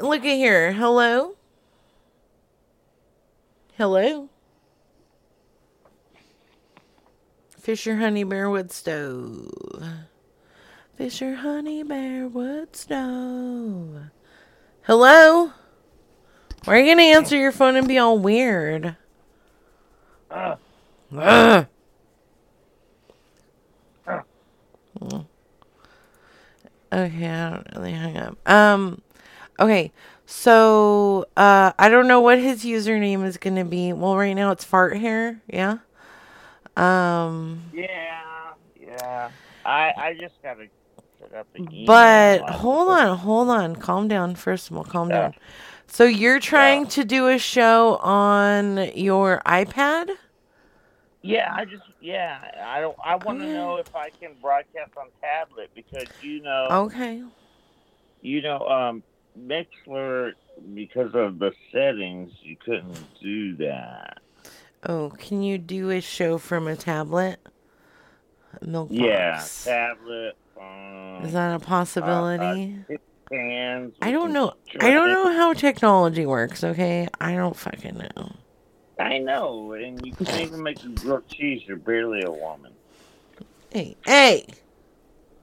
look 0.00 0.24
at 0.24 0.36
here. 0.36 0.72
Hello? 0.72 1.34
Hello? 3.76 4.28
Fisher 7.68 7.96
Honey 7.96 8.24
Bear 8.24 8.48
Wood 8.48 8.72
Stove. 8.72 9.50
Fisher 10.96 11.34
Honey 11.34 11.82
Bear 11.82 12.26
Wood 12.26 12.74
Stove. 12.74 14.04
Hello? 14.84 15.52
Why 16.64 16.74
are 16.74 16.78
you 16.80 16.90
gonna 16.90 17.02
answer 17.02 17.36
your 17.36 17.52
phone 17.52 17.76
and 17.76 17.86
be 17.86 17.98
all 17.98 18.18
weird? 18.18 18.96
Uh, 20.30 20.56
uh. 21.14 21.64
Okay, 26.90 27.28
I 27.28 27.50
don't 27.50 27.66
really 27.76 27.92
hung 27.92 28.16
up. 28.16 28.50
Um, 28.50 29.02
okay, 29.60 29.92
so 30.24 31.26
uh, 31.36 31.72
I 31.78 31.90
don't 31.90 32.08
know 32.08 32.20
what 32.20 32.38
his 32.38 32.64
username 32.64 33.26
is 33.26 33.36
gonna 33.36 33.66
be. 33.66 33.92
Well, 33.92 34.16
right 34.16 34.32
now 34.32 34.52
it's 34.52 34.64
fart 34.64 34.96
hair. 34.96 35.42
Yeah. 35.46 35.80
Um, 36.78 37.62
yeah, 37.72 38.52
yeah. 38.80 39.30
I 39.64 39.92
I 39.96 40.16
just 40.18 40.34
gotta 40.42 40.66
set 41.18 41.34
up 41.34 41.46
the 41.52 41.84
but 41.86 42.48
hold 42.50 42.88
on, 42.88 43.18
hold 43.18 43.48
on. 43.48 43.76
Calm 43.76 44.08
down. 44.08 44.34
First 44.34 44.70
of 44.70 44.76
all, 44.76 44.84
calm 44.84 45.08
down. 45.08 45.34
So 45.88 46.04
you're 46.04 46.38
trying 46.38 46.86
to 46.88 47.04
do 47.04 47.28
a 47.28 47.38
show 47.38 47.96
on 47.96 48.90
your 48.94 49.40
iPad? 49.46 50.10
Yeah, 51.22 51.52
I 51.54 51.64
just 51.64 51.82
yeah. 52.00 52.38
I 52.64 52.80
don't. 52.80 52.96
I 53.04 53.16
want 53.16 53.40
to 53.40 53.46
know 53.52 53.76
if 53.76 53.94
I 53.96 54.10
can 54.10 54.34
broadcast 54.40 54.92
on 54.96 55.08
tablet 55.20 55.70
because 55.74 56.06
you 56.22 56.42
know. 56.42 56.68
Okay. 56.70 57.22
You 58.20 58.42
know, 58.42 58.66
um, 58.66 59.02
Mixlr 59.38 60.32
because 60.74 61.10
of 61.14 61.38
the 61.38 61.52
settings, 61.72 62.32
you 62.42 62.56
couldn't 62.56 62.98
do 63.20 63.56
that. 63.56 64.18
Oh, 64.84 65.10
can 65.18 65.42
you 65.42 65.58
do 65.58 65.90
a 65.90 66.00
show 66.00 66.38
from 66.38 66.68
a 66.68 66.76
tablet? 66.76 67.38
Milk 68.62 68.88
Yeah, 68.90 69.36
box. 69.36 69.64
tablet, 69.64 70.36
phone. 70.54 71.22
Is 71.24 71.32
that 71.32 71.54
a 71.54 71.58
possibility? 71.64 72.76
Uh, 72.90 72.94
uh. 73.34 73.88
I 74.00 74.10
don't 74.10 74.32
know. 74.32 74.54
I 74.80 74.90
don't 74.90 75.08
know 75.12 75.32
how 75.32 75.52
technology 75.52 76.24
works. 76.26 76.64
Okay, 76.64 77.08
I 77.20 77.34
don't 77.34 77.54
fucking 77.56 77.98
know. 77.98 78.32
I 78.98 79.18
know, 79.18 79.72
and 79.72 80.04
you 80.04 80.12
can't 80.12 80.40
even 80.48 80.62
make 80.62 80.82
a 80.82 80.88
grilled 80.88 81.28
cheese. 81.28 81.62
You're 81.66 81.76
barely 81.76 82.22
a 82.22 82.30
woman. 82.30 82.72
Hey, 83.70 83.96
hey. 84.06 84.46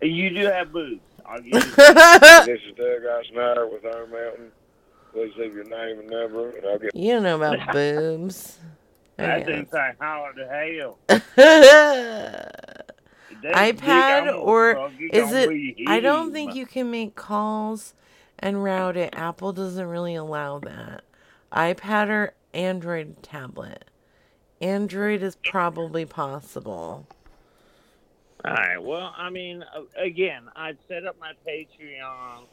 You 0.01 0.29
do 0.31 0.45
have 0.47 0.71
boobs. 0.73 1.01
I'll 1.25 1.41
give 1.41 1.53
you 1.53 1.59
this 1.75 2.59
is 2.67 2.75
Doug 2.75 3.01
Snyder 3.31 3.67
with 3.67 3.85
Iron 3.85 4.11
Mountain. 4.11 4.51
Please 5.13 5.33
leave 5.37 5.53
your 5.53 5.63
name 5.63 5.99
and 5.99 6.09
number, 6.09 6.49
and 6.49 6.65
I'll 6.65 6.79
get. 6.79 6.95
You 6.95 7.13
don't 7.13 7.23
know 7.23 7.35
about 7.35 7.59
boobs. 7.73 8.57
That 9.17 9.41
Okay. 9.41 9.45
thing's 9.45 9.71
like 9.73 9.99
holler 9.99 10.33
to 10.33 10.47
hell. 10.47 10.99
iPad 13.53 14.35
or 14.41 14.91
is 15.11 15.31
it? 15.31 15.49
I 15.87 15.99
don't 15.99 16.31
think 16.33 16.55
you 16.55 16.65
can 16.65 16.91
make 16.91 17.15
calls 17.15 17.93
and 18.39 18.63
route 18.63 18.97
it. 18.97 19.13
Apple 19.15 19.53
doesn't 19.53 19.87
really 19.87 20.15
allow 20.15 20.59
that. 20.59 21.03
iPad 21.51 22.09
or 22.09 22.33
Android 22.53 23.21
tablet. 23.23 23.85
Android 24.61 25.21
is 25.21 25.35
probably 25.37 26.05
possible. 26.05 27.07
All 28.43 28.53
right. 28.53 28.77
Well, 28.77 29.13
I 29.17 29.29
mean, 29.29 29.63
uh, 29.63 29.81
again, 29.97 30.43
I'd 30.55 30.77
set 30.87 31.05
up 31.05 31.17
my 31.19 31.33
Patreon. 31.47 32.45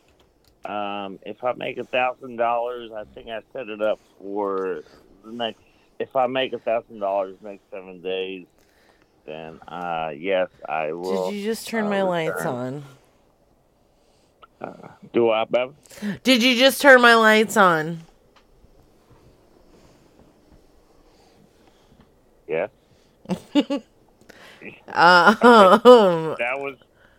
Um, 0.64 1.18
if 1.26 1.42
I 1.44 1.52
make 1.54 1.78
a 1.78 1.84
thousand 1.84 2.36
dollars, 2.36 2.90
I 2.96 3.04
think 3.14 3.28
I 3.28 3.40
set 3.52 3.68
it 3.68 3.82
up 3.82 3.98
for 4.18 4.82
the 5.24 5.32
next. 5.32 5.60
If 6.02 6.16
I 6.16 6.26
make 6.26 6.52
a 6.52 6.58
thousand 6.58 6.98
dollars 6.98 7.36
next 7.42 7.62
seven 7.70 8.02
days, 8.02 8.46
then 9.24 9.60
uh, 9.68 10.10
yes, 10.16 10.48
I 10.68 10.92
will. 10.92 11.30
Did 11.30 11.36
you 11.36 11.44
just 11.44 11.68
turn 11.68 11.84
uh, 11.84 11.90
my 11.90 12.02
lights 12.02 12.38
return. 12.38 12.84
on? 14.60 14.68
Uh, 14.68 14.88
do 15.12 15.30
I, 15.30 15.44
Bev? 15.44 15.74
Did 16.24 16.42
you 16.42 16.56
just 16.56 16.82
turn 16.82 17.00
my 17.00 17.14
lights 17.14 17.56
on? 17.56 18.00
Yes. 22.48 22.70
Um, 24.94 26.36
that 26.38 26.54
was 26.56 26.76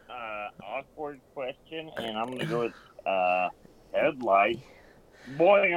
uh, 0.10 0.48
awkward 0.64 1.20
question, 1.34 1.92
and 1.98 2.18
I'm 2.18 2.32
gonna 2.32 2.46
go 2.46 2.62
with 2.62 2.74
uh, 3.06 3.50
headlight. 3.92 4.60
Boy, 5.28 5.68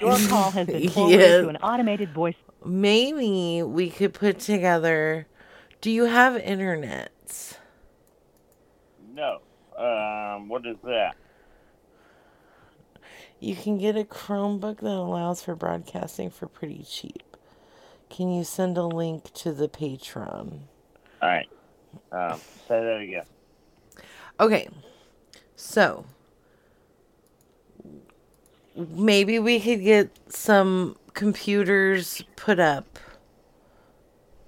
Your 0.00 0.28
call 0.28 0.50
has 0.52 0.66
been 0.66 0.88
forwarded 0.90 1.20
Yes. 1.20 1.42
to 1.42 1.48
an 1.48 1.56
automated 1.56 2.12
voice. 2.12 2.36
Maybe 2.64 3.62
we 3.62 3.90
could 3.90 4.14
put 4.14 4.38
together. 4.38 5.26
Do 5.80 5.90
you 5.90 6.04
have 6.04 6.36
internet? 6.36 7.58
No. 9.12 9.40
Um, 9.76 10.48
what 10.48 10.64
is 10.66 10.76
that? 10.84 11.16
You 13.40 13.56
can 13.56 13.78
get 13.78 13.96
a 13.96 14.04
Chromebook 14.04 14.80
that 14.80 14.86
allows 14.90 15.42
for 15.42 15.54
broadcasting 15.56 16.30
for 16.30 16.46
pretty 16.46 16.84
cheap. 16.88 17.36
Can 18.10 18.30
you 18.30 18.44
send 18.44 18.76
a 18.76 18.84
link 18.84 19.32
to 19.34 19.52
the 19.52 19.68
Patreon? 19.68 20.60
All 21.22 21.28
right. 21.28 21.48
Um, 22.12 22.38
say 22.68 22.82
that 22.84 23.00
again. 23.00 23.24
Okay. 24.38 24.68
So 25.56 26.04
maybe 28.88 29.38
we 29.38 29.60
could 29.60 29.82
get 29.82 30.10
some 30.28 30.96
computers 31.14 32.24
put 32.36 32.58
up. 32.58 32.98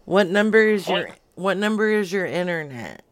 What 0.05 0.29
number 0.29 0.59
is 0.59 0.89
your 0.89 1.11
what 1.35 1.57
number 1.57 1.91
is 1.91 2.13
your 2.13 2.27
internet? 2.27 3.03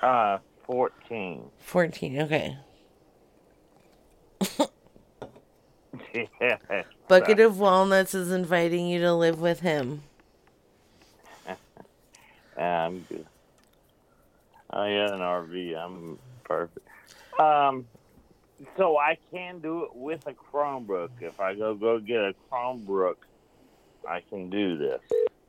Uh, 0.00 0.38
14. 0.66 1.44
14. 1.58 2.20
Okay. 2.22 2.56
yeah. 6.40 6.56
Bucket 7.06 7.40
of 7.40 7.58
Walnuts 7.58 8.14
is 8.14 8.32
inviting 8.32 8.86
you 8.88 9.00
to 9.00 9.14
live 9.14 9.40
with 9.40 9.60
him. 9.60 10.02
I'm 12.56 13.04
good. 13.08 13.26
I 14.70 14.94
got 14.94 15.12
an 15.12 15.20
RV. 15.20 15.76
I'm 15.76 16.18
perfect. 16.44 16.88
Um, 17.38 17.86
so 18.76 18.96
I 18.98 19.18
can 19.30 19.60
do 19.60 19.84
it 19.84 19.94
with 19.94 20.26
a 20.26 20.32
Chromebook. 20.34 21.10
If 21.20 21.40
I 21.40 21.54
go 21.54 21.74
go 21.74 21.98
get 21.98 22.18
a 22.20 22.34
Chromebook, 22.50 23.16
I 24.08 24.20
can 24.28 24.50
do 24.50 24.76
this. 24.78 25.00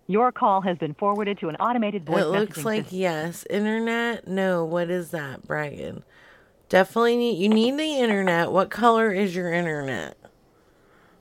Your 0.07 0.31
call 0.31 0.61
has 0.61 0.77
been 0.77 0.93
forwarded 0.93 1.39
to 1.39 1.49
an 1.49 1.55
automated 1.57 2.05
voice 2.05 2.23
It 2.23 2.27
looks 2.27 2.65
like 2.65 2.83
system. 2.83 2.99
yes. 2.99 3.45
Internet? 3.49 4.27
No. 4.27 4.65
What 4.65 4.89
is 4.89 5.11
that, 5.11 5.47
Brian? 5.47 6.03
Definitely 6.69 7.17
need 7.17 7.37
you 7.41 7.49
need 7.49 7.77
the 7.77 7.99
internet. 7.99 8.51
What 8.51 8.69
color 8.69 9.11
is 9.11 9.35
your 9.35 9.53
internet? 9.53 10.17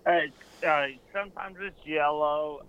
Uh, 0.06 0.20
uh, 0.66 0.86
sometimes 1.12 1.56
it's 1.60 1.86
yellow. 1.86 2.60
Um, 2.62 2.68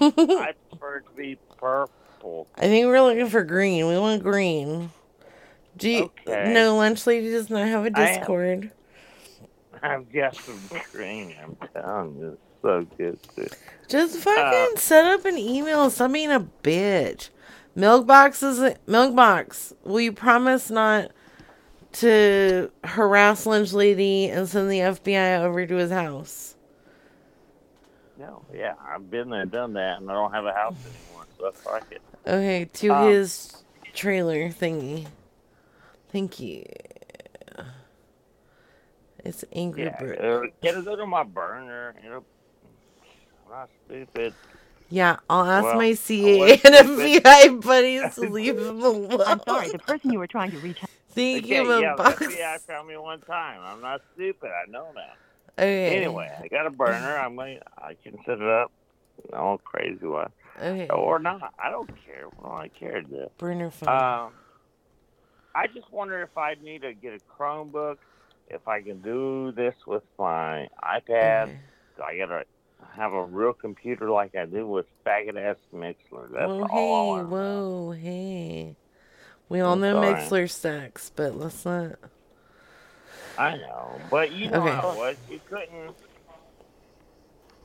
I 0.18 0.52
prefer 0.70 0.98
it 0.98 1.04
to 1.06 1.16
be 1.16 1.38
purple. 1.58 2.46
I 2.56 2.62
think 2.62 2.86
we're 2.86 3.02
looking 3.02 3.28
for 3.28 3.42
green. 3.42 3.86
We 3.88 3.98
want 3.98 4.22
green. 4.22 4.90
Do 5.76 5.90
you, 5.90 6.04
Okay. 6.26 6.52
no, 6.52 6.76
lunch 6.76 7.06
lady 7.06 7.30
does 7.30 7.50
not 7.50 7.66
have 7.66 7.86
a 7.86 7.90
I 7.94 8.00
am- 8.08 8.18
Discord. 8.18 8.70
I've 9.82 10.12
got 10.12 10.34
some 10.36 10.60
green. 10.92 11.34
I'm 11.42 11.56
telling 11.74 12.18
you, 12.18 12.28
it's 12.38 12.62
so 12.62 12.86
good. 12.96 13.18
Too. 13.36 13.46
Just 13.88 14.16
fucking 14.18 14.76
set 14.78 15.04
up 15.04 15.24
an 15.26 15.36
email. 15.36 15.90
Stop 15.90 16.12
being 16.12 16.30
a 16.32 16.40
bitch. 16.62 17.28
Milkbox 17.76 18.42
is 18.42 18.74
Milkbox. 18.86 19.74
Will 19.84 20.00
you 20.00 20.12
promise 20.12 20.70
not 20.70 21.10
to 21.94 22.70
harass 22.84 23.44
lunch 23.46 23.72
lady 23.72 24.28
and 24.30 24.48
send 24.48 24.70
the 24.70 24.78
FBI 24.80 25.42
over 25.42 25.66
to 25.66 25.74
his 25.74 25.90
house? 25.90 26.54
No, 28.18 28.42
yeah, 28.54 28.74
I've 28.80 29.10
been 29.10 29.28
there, 29.28 29.44
done 29.44 29.72
that, 29.74 30.00
and 30.00 30.08
I 30.10 30.14
don't 30.14 30.32
have 30.32 30.46
a 30.46 30.52
house 30.52 30.76
anymore, 30.86 31.26
so 31.36 31.44
that's 31.44 31.66
like 31.66 31.82
it. 31.90 32.00
Okay, 32.26 32.64
to 32.74 32.88
Um, 32.90 33.08
his 33.10 33.64
trailer 33.92 34.48
thingy. 34.50 35.06
Thank 36.14 36.38
you. 36.38 36.64
It's 39.24 39.44
Angry 39.52 39.82
Yeah, 39.84 39.98
Bird. 39.98 40.18
it'll, 40.20 40.44
it'll 40.62 40.82
go 40.82 40.94
to 40.94 41.06
my 41.06 41.24
burner. 41.24 41.96
It'll, 42.06 42.24
I'm 43.46 43.50
not 43.50 43.70
stupid. 43.84 44.32
Yeah, 44.90 45.16
I'll 45.28 45.44
ask 45.50 45.64
Well, 45.64 45.74
my 45.74 45.86
I 45.86 45.94
CA 45.94 46.52
and. 46.52 46.60
FBI 46.62 47.60
buddies 47.64 48.14
to 48.14 48.20
leave 48.30 48.56
him 48.56 48.80
alone. 48.80 49.20
I'm 49.26 49.40
sorry, 49.44 49.70
the 49.72 49.80
person 49.80 50.12
you 50.12 50.20
were 50.20 50.28
trying 50.28 50.52
to 50.52 50.58
reach. 50.58 50.78
Thank 51.08 51.46
Okay, 51.46 51.56
you, 51.64 51.80
yeah, 51.80 51.96
the 51.96 52.02
Milkbox. 52.04 52.14
FBI 52.28 52.60
found 52.60 52.86
me 52.86 52.96
one 52.96 53.20
time. 53.22 53.60
I'm 53.64 53.80
not 53.80 54.00
stupid. 54.14 54.50
I 54.50 54.70
know 54.70 54.92
that. 54.94 55.16
Okay. 55.60 55.96
Anyway, 55.96 56.30
I 56.40 56.46
got 56.46 56.66
a 56.66 56.70
burner. 56.70 57.16
I'm 57.16 57.34
going. 57.34 57.58
I 57.76 57.96
can 58.04 58.18
set 58.24 58.40
it 58.40 58.48
up. 58.48 58.70
All 59.32 59.58
crazy 59.58 60.06
one. 60.06 60.30
Okay. 60.60 60.86
Or 60.90 61.18
not. 61.18 61.54
I 61.58 61.70
don't 61.70 61.90
care. 62.06 62.26
What 62.36 62.50
do 62.50 62.54
I 62.56 62.68
care 62.68 63.00
to 63.02 63.08
do? 63.08 63.26
Burner 63.38 63.70
phone. 63.72 63.88
Um, 63.88 64.32
I 65.54 65.66
just 65.68 65.90
wonder 65.92 66.20
if 66.22 66.36
I 66.36 66.54
need 66.62 66.82
to 66.82 66.94
get 66.94 67.14
a 67.14 67.20
Chromebook, 67.40 67.98
if 68.48 68.66
I 68.66 68.80
can 68.82 69.00
do 69.00 69.52
this 69.52 69.74
with 69.86 70.02
my 70.18 70.68
iPad. 70.82 71.48
Mm-hmm. 71.48 72.02
I 72.02 72.16
gotta 72.18 72.44
have 72.96 73.12
a 73.12 73.24
real 73.24 73.52
computer 73.52 74.10
like 74.10 74.34
I 74.34 74.46
do 74.46 74.66
with 74.66 74.86
faggot 75.06 75.36
ass 75.36 75.56
Mixlr. 75.72 76.30
That's 76.32 76.48
Whoa, 76.48 76.66
all. 76.70 77.16
Hey, 77.18 77.22
whoa, 77.24 77.90
hey. 77.92 78.76
We 79.48 79.60
all 79.60 79.74
I'm 79.74 79.80
know 79.80 80.02
sorry. 80.02 80.14
Mixlr 80.14 80.50
sucks, 80.50 81.10
but 81.10 81.36
let's 81.36 81.64
not. 81.64 81.96
I 83.38 83.56
know, 83.56 84.00
but 84.10 84.32
you 84.32 84.50
know 84.50 84.60
Okay. 84.60 84.74
how 84.74 84.90
it 84.90 84.96
was. 84.96 85.16
You 85.30 85.40
couldn't. 85.48 85.96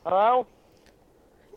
Hello? 0.03 0.47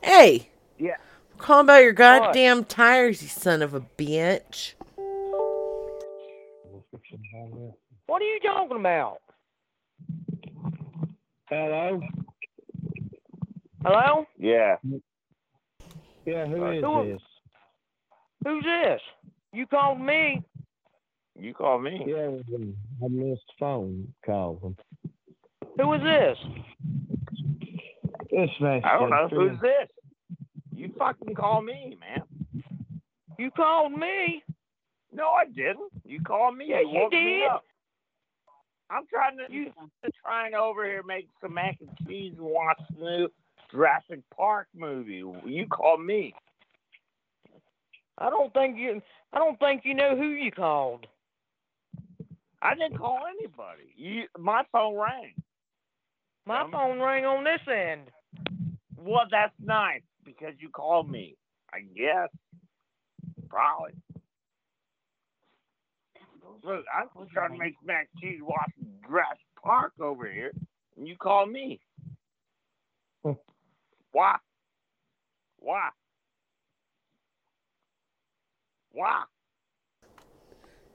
Hey! 0.03 0.49
Yeah. 0.79 0.97
Calling 1.39 1.67
about 1.67 1.83
your 1.83 1.93
goddamn 1.93 2.65
tires, 2.65 3.23
you 3.23 3.29
son 3.29 3.63
of 3.63 3.75
a 3.75 3.81
bitch. 3.81 4.75
What 8.07 8.21
are 8.21 8.25
you 8.25 8.41
talking 8.41 8.77
about? 8.79 9.19
Hello? 11.49 12.01
Hello? 13.83 14.27
Yeah. 14.39 14.77
Yeah, 16.27 16.47
who 16.47 16.71
is 16.71 16.85
Who- 16.85 17.13
this? 17.13 17.23
Who's 18.45 18.65
this? 18.65 19.01
You 19.53 19.67
called 19.67 20.01
me. 20.01 20.43
You 21.39 21.55
called 21.55 21.83
me. 21.83 22.05
Yeah, 22.07 22.31
I 23.03 23.09
missed 23.09 23.51
phone 23.59 24.13
call. 24.25 24.75
Who 25.79 25.93
is 25.95 26.03
this? 26.03 26.39
This 28.31 28.51
man. 28.61 28.83
I 28.85 28.99
don't 28.99 29.11
know 29.11 29.29
who's 29.29 29.61
this. 29.61 29.89
You 30.75 30.93
fucking 30.99 31.35
call 31.35 31.63
me, 31.63 31.97
man. 32.01 32.63
You 33.39 33.51
called 33.51 33.93
me. 33.93 34.43
No, 35.13 35.29
I 35.29 35.45
didn't. 35.47 35.92
You 36.13 36.21
called 36.21 36.59
me. 36.59 36.67
Yeah, 36.69 36.81
you 36.81 36.91
woke 36.93 37.13
me 37.13 37.41
did. 37.41 37.49
up. 37.51 37.65
I'm 38.91 39.07
trying 39.07 39.39
to 39.39 39.51
you 39.51 39.73
trying 40.23 40.53
over 40.53 40.85
here 40.85 41.03
make 41.03 41.27
some 41.41 41.55
mac 41.55 41.79
and 41.81 41.89
cheese 42.07 42.35
and 42.37 42.47
watch 42.47 42.79
the 42.99 43.03
new 43.03 43.29
Jurassic 43.71 44.21
Park 44.37 44.69
movie. 44.77 45.25
You 45.47 45.67
called 45.69 46.05
me. 46.05 46.35
I 48.19 48.29
don't 48.29 48.53
think 48.53 48.77
you. 48.77 49.01
I 49.33 49.39
don't 49.39 49.59
think 49.59 49.87
you 49.87 49.95
know 49.95 50.15
who 50.15 50.29
you 50.29 50.53
called. 50.53 51.07
I 52.61 52.75
didn't 52.75 52.99
call 52.99 53.21
anybody. 53.27 53.95
You, 53.97 54.25
my 54.39 54.65
phone 54.71 54.97
rang. 54.97 55.33
My 56.45 56.61
um, 56.61 56.73
phone 56.73 57.01
rang 57.01 57.25
on 57.25 57.43
this 57.43 57.75
end. 57.75 58.03
Well, 58.99 59.25
that's 59.31 59.55
nice 59.65 60.03
because 60.27 60.53
you 60.59 60.69
called 60.69 61.11
me. 61.11 61.37
I 61.73 61.81
guess. 61.81 62.29
Probably. 63.49 63.93
Look, 66.65 66.85
I'm 66.95 67.09
just 67.19 67.33
trying 67.33 67.53
to 67.53 67.59
make 67.59 67.75
some 67.81 67.87
mac 67.87 68.09
and 68.15 68.23
cheese 68.23 68.41
watching 68.41 68.87
Jurassic 69.07 69.39
Park 69.63 69.93
over 70.01 70.31
here, 70.31 70.53
and 70.97 71.09
you 71.09 71.17
call 71.17 71.47
me. 71.47 71.81
Why? 74.13 74.37
Why? 75.59 75.89
Why? 78.93 79.25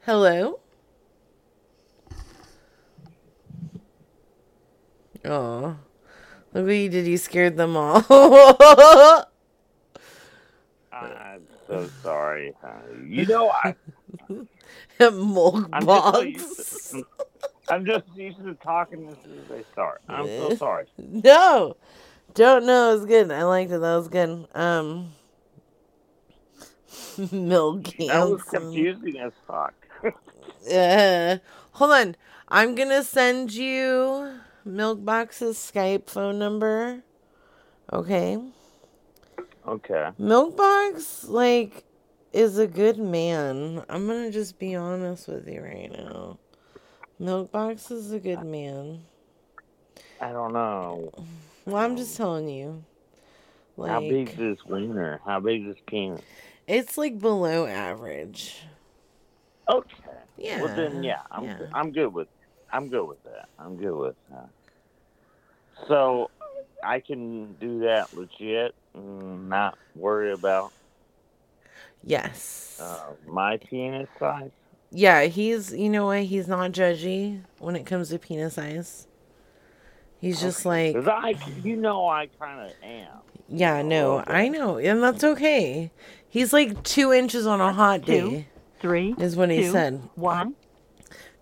Hello? 0.06 0.60
Oh. 5.26 5.78
Look 6.54 6.66
what 6.66 6.72
you 6.72 6.90
did. 6.90 7.08
You 7.08 7.18
scared 7.18 7.58
them 7.58 7.76
all. 7.76 8.04
I'm 10.92 11.42
so 11.68 11.90
sorry. 12.02 12.54
honey. 12.62 13.06
You 13.08 13.26
know, 13.26 13.50
I, 13.50 13.76
Milk 15.00 15.70
I'm 15.74 15.86
just 15.86 16.04
so 16.06 16.12
box. 16.12 16.26
used 16.26 16.92
to, 16.92 17.04
I'm 17.70 17.86
just 17.86 18.06
used 18.16 18.38
to 18.44 18.54
talking 18.56 19.08
as 19.10 19.18
soon 19.24 19.40
as 19.40 19.48
they 19.50 19.64
start. 19.72 20.02
I'm 20.08 20.26
so 20.26 20.56
sorry. 20.56 20.86
No. 20.98 21.78
Don't 22.34 22.66
know. 22.66 22.92
It 22.92 22.96
was 23.00 23.06
good. 23.06 23.32
I 23.32 23.44
liked 23.44 23.72
it. 23.72 23.80
That 23.80 23.96
was 23.96 24.08
good. 24.10 24.48
Um. 24.54 25.14
Milk 27.32 27.86
That 28.08 28.30
was 28.30 28.44
confusing 28.44 29.20
as 29.20 29.34
fuck. 29.48 29.74
Uh, 30.72 31.38
hold 31.72 31.92
on. 31.92 32.16
I'm 32.50 32.76
gonna 32.76 33.04
send 33.04 33.54
you 33.54 34.40
Milkbox's 34.68 35.58
Skype 35.58 36.10
phone 36.10 36.38
number. 36.40 37.02
Okay. 37.92 38.38
Okay. 39.68 40.10
Milkbox, 40.20 41.28
like, 41.30 41.84
is 42.34 42.58
a 42.58 42.68
good 42.68 42.98
man. 42.98 43.84
I'm 43.90 44.08
gonna 44.08 44.32
just 44.32 44.60
be 44.60 44.76
honest 44.76 45.28
with 45.28 45.48
you 45.48 45.62
right 45.62 45.92
now. 45.92 46.38
Milkbox 47.20 47.92
is 47.92 48.12
a 48.12 48.20
good 48.20 48.44
man. 48.44 49.02
I 50.22 50.32
don't 50.32 50.54
know. 50.54 51.12
Well, 51.66 51.78
I'm 51.78 51.98
just 51.98 52.16
telling 52.16 52.50
you. 52.50 52.84
Like, 53.76 53.92
How 53.92 54.00
big 54.00 54.30
is 54.30 54.36
this 54.36 54.66
wiener? 54.66 55.20
How 55.26 55.40
big 55.40 55.62
is 55.68 55.76
this 55.76 55.84
penis? 55.86 56.22
it's 56.68 56.98
like 56.98 57.20
below 57.20 57.66
average. 57.66 58.64
Okay. 59.70 59.96
Yeah. 60.38 60.62
Well 60.62 60.76
then, 60.76 61.04
yeah, 61.04 61.22
I'm 61.32 61.44
yeah. 61.44 61.58
I'm 61.74 61.92
good 61.92 62.14
with 62.14 62.28
I'm 62.72 62.90
good 62.90 63.06
with 63.06 63.24
that. 63.24 63.50
I'm 63.60 63.78
good 63.78 63.96
with 63.96 64.16
that. 64.30 64.50
So 65.88 66.30
I 66.84 67.00
can 67.00 67.54
do 67.54 67.80
that 67.82 68.14
legit, 68.16 68.76
and 68.94 69.50
not 69.50 69.78
worry 69.96 70.32
about 70.32 70.72
Yes. 72.04 72.80
uh, 72.82 73.14
my 73.28 73.58
penis 73.58 74.08
size. 74.20 74.52
Yeah, 74.92 75.24
he's, 75.24 75.74
you 75.74 75.90
know 75.90 76.06
what? 76.06 76.24
He's 76.24 76.48
not 76.48 76.72
judgy 76.72 77.42
when 77.60 77.76
it 77.76 77.86
comes 77.86 78.10
to 78.10 78.20
penis 78.20 78.54
size. 78.54 79.08
He's 80.20 80.42
just 80.42 80.66
like 80.66 80.96
I, 81.08 81.36
you 81.64 81.76
know, 81.76 82.08
I 82.08 82.28
kind 82.40 82.62
of 82.68 82.72
am. 82.84 83.08
yeah, 83.50 83.82
no, 83.84 84.24
I 84.26 84.48
know, 84.48 84.78
and 84.80 85.04
that's 85.04 85.24
okay. 85.24 85.92
He's 86.30 86.54
like 86.54 86.82
two 86.84 87.12
inches 87.14 87.46
on 87.46 87.62
a 87.62 87.72
hot 87.72 88.06
Two. 88.06 88.12
day. 88.32 88.48
three, 88.80 89.14
is 89.20 89.36
what 89.36 89.50
he 89.52 89.62
two, 89.64 89.72
said. 89.72 90.02
one. 90.16 90.56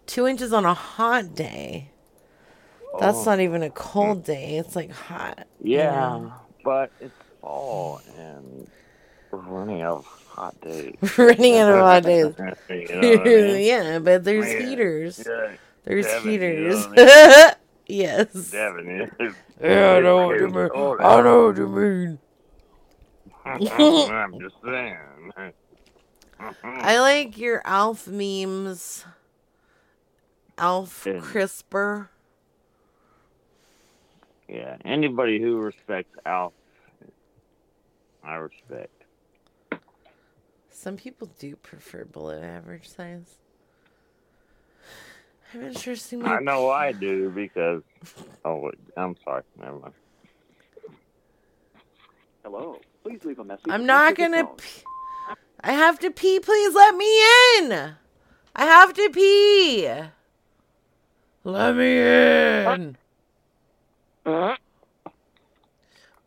Two 0.08 0.28
inches 0.28 0.52
on 0.52 0.66
a 0.66 0.74
hot 0.74 1.34
day. 1.36 1.90
That's 3.00 3.20
Oh. 3.20 3.26
not 3.32 3.40
even 3.40 3.64
a 3.64 3.70
cold 3.70 4.24
day. 4.26 4.58
It's 4.58 4.76
like 4.76 4.92
hot. 4.92 5.48
you 5.62 5.78
Yeah, 5.78 5.92
know? 5.92 6.34
but 6.64 6.92
it's 7.00 7.14
fall 7.42 8.02
and 8.18 8.70
we're 9.32 9.40
running 9.40 9.82
out 9.82 9.98
of 10.00 10.25
hot 10.36 10.60
days. 10.62 10.96
Running 11.18 11.58
out 11.58 11.72
of 11.74 11.80
hot 11.80 12.04
days. 12.04 12.34
You 12.70 12.96
know 12.96 13.22
I 13.22 13.24
mean? 13.26 13.64
yeah, 13.66 14.00
but 14.00 14.24
there's 14.24 14.52
Yeah, 14.52 14.60
heaters. 14.60 15.24
yeah. 15.26 15.56
There's 15.84 16.06
Devin, 16.06 16.42
you 16.52 16.64
know 16.64 16.78
heaters. 16.78 16.86
I 16.86 16.90
mean? 16.90 17.10
yes. 17.88 18.52
Devin 18.52 18.90
is. 19.20 19.36
Yeah, 19.62 19.94
I 19.94 20.00
know 20.02 20.28
what 20.28 20.40
you 20.40 20.48
mean. 20.50 20.70
I 21.00 21.22
know 21.22 21.48
what 21.48 21.58
you 21.58 21.68
mean. 21.68 22.20
I'm 23.46 24.40
just 24.40 24.56
saying. 24.64 24.98
I 26.64 27.00
like 27.00 27.38
your 27.38 27.62
Alf 27.66 28.08
memes. 28.08 29.06
Alf 30.58 31.06
Yeah. 31.06 31.20
Crisper. 31.20 32.10
Yeah, 34.48 34.78
anybody 34.86 35.40
who 35.42 35.58
respects 35.60 36.18
Alf, 36.26 36.54
I 38.24 38.36
respect. 38.36 38.95
Some 40.86 40.98
people 40.98 41.28
do 41.40 41.56
prefer 41.56 42.06
below 42.06 42.40
average 42.40 42.88
size. 42.88 43.40
I'm 45.52 45.62
been 45.62 45.74
sure 45.74 45.96
seen 45.96 46.24
I 46.24 46.38
know 46.42 46.70
I 46.70 46.92
do 46.92 47.32
because. 47.32 47.82
Oh, 48.46 48.58
wait, 48.58 48.76
I'm 48.96 49.16
sorry. 49.24 49.42
Never 49.60 49.80
mind. 49.80 49.94
Hello. 52.44 52.80
Please 53.02 53.26
leave 53.26 53.40
a 53.40 53.44
message. 53.44 53.66
I'm 53.68 53.88
not 53.88 54.14
gonna. 54.14 54.44
tone. 54.44 54.58
Pee. 54.58 54.84
I 55.62 55.72
have 55.72 55.98
to 56.02 56.12
pee. 56.12 56.40
Please 56.40 56.76
let 56.76 56.96
me 56.96 57.08
in. 57.58 57.96
I 58.56 58.66
have 58.66 58.94
to 58.94 59.10
pee. 59.10 59.90
Let 61.44 61.76
me 61.76 61.98
in. 61.98 62.98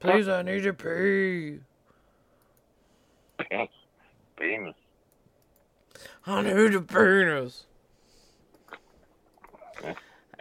Please, 0.00 0.26
I 0.26 0.42
need 0.42 0.64
to 0.64 0.72
pee. 0.74 1.60
Penis. 4.38 4.74
I 6.26 6.42
need 6.42 6.74
a 6.74 6.80
penis. 6.80 7.64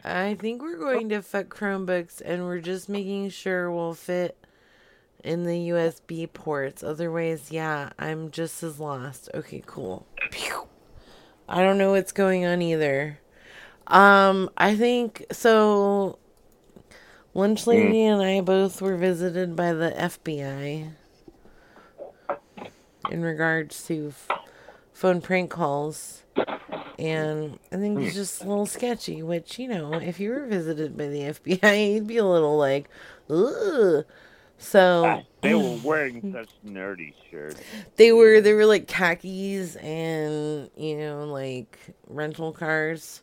I 0.04 0.36
think 0.36 0.62
we're 0.62 0.78
going 0.78 1.10
to 1.10 1.22
fuck 1.22 1.48
Chromebooks 1.48 2.22
and 2.24 2.44
we're 2.46 2.60
just 2.60 2.88
making 2.88 3.30
sure 3.30 3.72
we'll 3.72 3.94
fit 3.94 4.38
in 5.24 5.44
the 5.44 5.70
USB 5.70 6.32
ports. 6.32 6.84
Otherwise, 6.84 7.52
yeah, 7.52 7.90
I'm 7.98 8.32
just 8.32 8.64
as 8.64 8.80
lost. 8.80 9.30
Okay, 9.34 9.64
cool. 9.66 10.06
Pew. 10.32 10.68
I 11.50 11.62
don't 11.62 11.78
know 11.78 11.92
what's 11.92 12.12
going 12.12 12.46
on 12.46 12.62
either. 12.62 13.20
Um, 13.88 14.50
I 14.58 14.76
think 14.76 15.26
so. 15.32 16.20
Lunch 17.34 17.68
Lady 17.68 18.04
and 18.04 18.22
I 18.22 18.42
both 18.42 18.82
were 18.82 18.96
visited 18.96 19.56
by 19.56 19.72
the 19.74 19.92
FBI 19.92 20.92
in 23.12 23.22
regards 23.22 23.86
to 23.88 24.10
f- 24.30 24.40
phone 24.94 25.22
prank 25.22 25.50
calls. 25.52 26.24
And 27.00 27.60
I 27.72 27.76
think 27.78 28.00
it's 28.00 28.16
just 28.16 28.44
a 28.44 28.48
little 28.48 28.66
sketchy, 28.66 29.22
which, 29.22 29.60
you 29.60 29.68
know, 29.68 29.94
if 29.94 30.20
you 30.20 30.32
were 30.32 30.46
visited 30.48 30.98
by 30.98 31.08
the 31.08 31.20
FBI, 31.20 31.94
you'd 31.94 32.08
be 32.08 32.18
a 32.18 32.26
little 32.26 32.58
like, 32.58 32.90
ugh. 33.30 34.06
So 34.58 35.22
They 35.42 35.54
were 35.54 35.78
wearing 35.84 36.34
such 36.34 36.50
nerdy 36.66 37.14
shirts. 37.30 37.62
they 37.98 38.12
were 38.12 38.42
they 38.42 38.54
were 38.54 38.66
like 38.66 38.88
khakis 38.88 39.76
and 39.76 40.72
you 40.76 40.98
know 40.98 41.26
like 41.26 41.78
rental 42.08 42.52
cars 42.52 43.22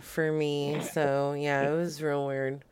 for 0.00 0.30
me. 0.30 0.80
So 0.92 1.32
yeah, 1.36 1.68
it 1.68 1.74
was 1.76 2.00
real 2.00 2.26
weird. 2.28 2.62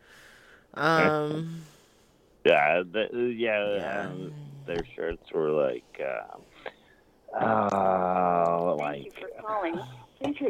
Um 0.74 1.62
Yeah, 2.46 2.84
the, 2.90 3.34
yeah, 3.36 4.06
Um, 4.08 4.32
their 4.70 4.86
shirts 4.94 5.32
were 5.32 5.50
like, 5.50 6.00
um, 6.00 6.42
uh, 7.40 8.74
like 8.76 9.12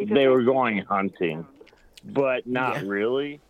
they 0.08 0.28
were 0.28 0.42
going 0.42 0.84
hunting, 0.84 1.46
but 2.04 2.46
not 2.46 2.82
really. 2.82 3.40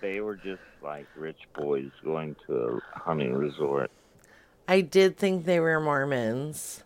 They 0.00 0.20
were 0.20 0.36
just 0.36 0.62
like 0.82 1.06
rich 1.16 1.40
boys 1.54 1.90
going 2.04 2.36
to 2.46 2.80
a 2.94 2.98
hunting 2.98 3.34
resort. 3.34 3.90
I 4.68 4.82
did 4.82 5.16
think 5.16 5.44
they 5.44 5.58
were 5.60 5.80
Mormons. 5.80 6.84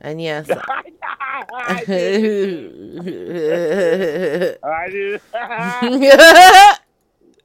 And 0.00 0.20
yes. 0.20 0.48
I 1.52 1.84
did. 1.86 2.98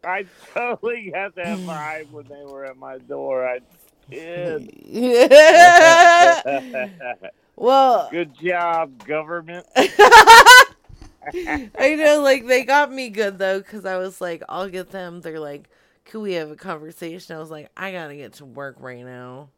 I 0.05 0.25
totally 0.53 1.11
got 1.11 1.35
that 1.35 1.59
vibe 1.59 2.11
when 2.11 2.27
they 2.27 2.43
were 2.45 2.65
at 2.65 2.75
my 2.77 2.97
door. 2.97 3.47
I 3.47 3.59
did. 4.09 4.69
well, 7.55 8.09
good 8.11 8.33
job, 8.35 9.05
government. 9.05 9.65
I 9.75 10.67
know, 11.97 12.21
like 12.21 12.47
they 12.47 12.65
got 12.65 12.91
me 12.91 13.09
good 13.09 13.37
though, 13.37 13.59
because 13.59 13.85
I 13.85 13.97
was 13.97 14.19
like, 14.19 14.43
I'll 14.49 14.69
get 14.69 14.91
them. 14.91 15.21
They're 15.21 15.39
like, 15.39 15.69
could 16.05 16.21
we 16.21 16.33
have 16.33 16.51
a 16.51 16.55
conversation? 16.55 17.35
I 17.35 17.39
was 17.39 17.51
like, 17.51 17.69
I 17.77 17.91
gotta 17.91 18.15
get 18.15 18.33
to 18.33 18.45
work 18.45 18.75
right 18.79 19.03
now. 19.03 19.49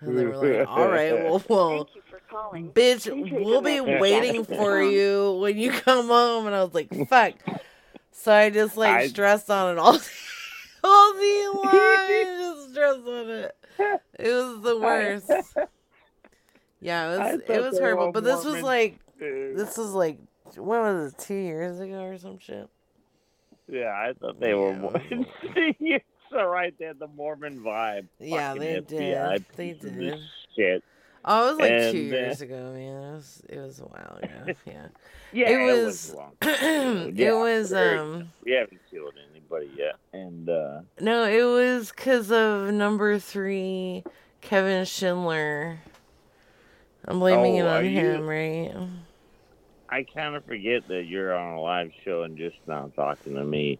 And 0.00 0.16
they 0.16 0.24
were 0.24 0.36
like, 0.36 0.68
all 0.68 0.88
right, 0.88 1.12
well, 1.12 1.42
well 1.48 1.88
bitch, 2.30 3.44
we'll 3.44 3.62
be 3.62 3.80
waiting 3.80 4.44
for 4.44 4.82
you 4.82 5.32
when 5.40 5.58
you 5.58 5.72
come 5.72 6.06
home. 6.06 6.46
And 6.46 6.54
I 6.54 6.62
was 6.62 6.74
like, 6.74 6.92
fuck. 7.08 7.34
So 8.12 8.32
I 8.32 8.50
just 8.50 8.76
like 8.76 8.90
I- 8.90 9.06
stressed 9.08 9.50
on 9.50 9.76
it 9.76 9.78
all, 9.78 9.98
all 10.84 11.14
the 11.14 11.60
line, 11.64 12.38
just 12.38 12.70
stressed 12.70 13.06
on 13.06 13.30
it. 13.30 13.56
It 13.78 14.32
was 14.32 14.62
the 14.62 14.78
worst. 14.78 15.30
Yeah, 16.80 17.14
it 17.14 17.18
was 17.18 17.40
it 17.48 17.60
was 17.62 17.78
horrible. 17.78 18.12
But 18.12 18.24
this 18.24 18.44
was 18.44 18.62
like 18.62 18.98
too. 19.18 19.54
this 19.56 19.76
was 19.76 19.92
like 19.92 20.18
when 20.56 20.80
was 20.80 21.12
it, 21.12 21.18
two 21.18 21.34
years 21.34 21.78
ago 21.80 22.02
or 22.02 22.18
some 22.18 22.38
shit? 22.38 22.68
Yeah, 23.68 23.92
I 23.92 24.12
thought 24.18 24.40
they 24.40 24.54
were 24.54 24.74
more. 24.74 25.00
so 26.30 26.44
right 26.44 26.74
there, 26.78 26.94
the 26.94 27.06
Mormon 27.06 27.60
vibe. 27.60 28.06
Yeah, 28.18 28.54
they 28.54 28.80
did. 28.80 28.88
They 29.56 29.74
pieces 29.74 29.92
of 29.92 29.98
did. 29.98 30.18
Shit. 30.56 30.84
Oh, 31.24 31.48
it 31.48 31.50
was 31.50 31.58
like 31.60 31.68
two 31.92 31.98
And, 31.98 32.12
uh, 32.12 32.16
years 32.16 32.40
ago, 32.40 32.72
man. 32.72 32.96
It 32.96 33.12
was 33.14 33.42
it 33.48 33.58
was 33.58 33.80
a 33.80 33.84
while 33.84 34.18
ago. 34.22 34.54
Yeah. 34.66 34.86
Yeah, 35.32 35.50
it 35.50 35.60
it 35.60 35.84
was. 35.84 35.84
was 35.84 36.14
long 36.14 36.32
time 36.40 37.08
ago. 37.08 37.46
it 37.46 37.60
was 37.60 37.72
um. 37.72 38.32
We 38.44 38.52
haven't 38.52 38.80
killed 38.90 39.14
anybody 39.50 39.70
yet, 39.76 39.96
and 40.12 40.48
uh 40.48 40.80
No, 41.00 41.24
it 41.24 41.42
was 41.44 41.90
because 41.90 42.30
of 42.30 42.72
number 42.72 43.18
three, 43.18 44.04
Kevin 44.40 44.84
Schindler. 44.84 45.78
I'm 47.06 47.18
blaming 47.18 47.56
it 47.56 47.62
Oh, 47.62 47.68
on 47.68 47.76
are 47.82 47.82
you- 47.84 47.98
him, 47.98 48.26
right? 48.26 48.72
I 49.88 50.04
kind 50.04 50.36
of 50.36 50.44
forget 50.44 50.86
that 50.88 51.04
you're 51.06 51.34
on 51.36 51.54
a 51.54 51.60
live 51.60 51.90
show 52.04 52.22
and 52.22 52.36
just 52.38 52.56
now 52.68 52.92
talking 52.94 53.34
to 53.34 53.44
me. 53.44 53.78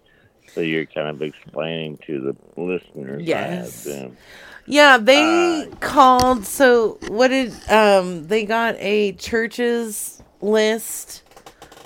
So 0.53 0.61
you're 0.61 0.87
kind 0.87 1.07
of 1.09 1.23
explaining 1.23 1.99
to 2.07 2.21
the 2.21 2.61
listeners. 2.61 3.23
Yes. 3.23 3.87
Yeah, 4.67 4.97
they 4.99 5.63
Uh, 5.71 5.77
called. 5.79 6.45
So 6.45 6.99
what 7.07 7.29
did 7.29 7.53
um? 7.71 8.27
They 8.27 8.45
got 8.45 8.75
a 8.81 9.13
churches 9.13 10.21
list. 10.41 11.23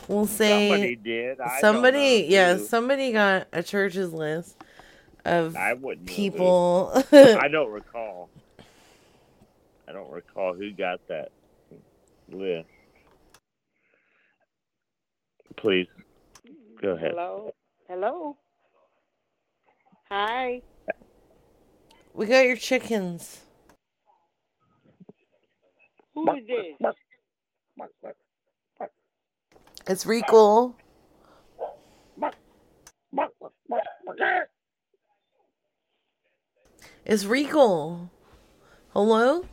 We'll 0.08 0.26
say 0.26 0.68
Somebody 0.68 0.96
did. 0.96 1.40
I 1.40 1.60
somebody, 1.60 2.26
yeah, 2.28 2.54
who. 2.56 2.64
somebody 2.64 3.12
got 3.12 3.48
a 3.52 3.62
church's 3.62 4.12
list 4.12 4.56
of 5.24 5.56
I 5.56 5.72
wouldn't 5.72 6.06
people. 6.06 6.92
I 7.12 7.48
don't 7.48 7.70
recall. 7.70 8.28
I 9.88 9.92
don't 9.92 10.10
recall 10.10 10.54
who 10.54 10.70
got 10.72 11.00
that 11.08 11.30
list. 12.30 12.68
Please 15.56 15.86
go 16.82 16.90
ahead. 16.90 17.12
Hello? 17.12 17.54
Hello? 17.88 18.36
Hi. 20.10 20.60
we 22.12 22.26
got 22.26 22.46
your 22.46 22.56
chickens. 22.56 23.40
Who 26.14 26.30
is 26.36 26.44
this? 26.46 26.94
It's 29.86 30.06
Regal. 30.06 30.74
It's 37.04 37.26
Regal. 37.26 38.10
Hello? 38.94 39.44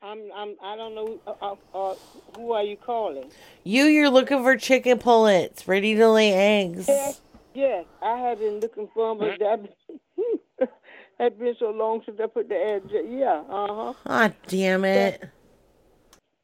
I'm 0.00 0.18
I'm 0.34 0.56
I 0.62 0.76
don't 0.76 0.94
know 0.94 1.20
uh, 1.26 1.34
uh, 1.42 1.54
uh, 1.74 1.94
who 2.34 2.52
are 2.52 2.62
you 2.62 2.78
calling? 2.78 3.30
You, 3.64 3.84
you're 3.84 4.08
looking 4.08 4.42
for 4.42 4.56
chicken 4.56 4.98
pullets 4.98 5.68
ready 5.68 5.94
to 5.96 6.08
lay 6.08 6.32
eggs. 6.32 6.88
Yes, 6.88 7.20
yes. 7.52 7.84
I 8.00 8.16
have 8.16 8.38
been 8.38 8.60
looking 8.60 8.88
for 8.94 9.14
them, 9.14 9.18
but 9.18 9.38
that 10.58 10.68
has 11.18 11.32
been 11.34 11.54
so 11.58 11.68
long 11.70 12.00
since 12.06 12.18
I 12.18 12.28
put 12.28 12.48
the 12.48 12.56
ad. 12.56 12.82
Yeah, 12.90 13.42
uh 13.50 13.74
huh. 13.74 13.94
Ah, 14.06 14.30
damn 14.46 14.86
it. 14.86 15.22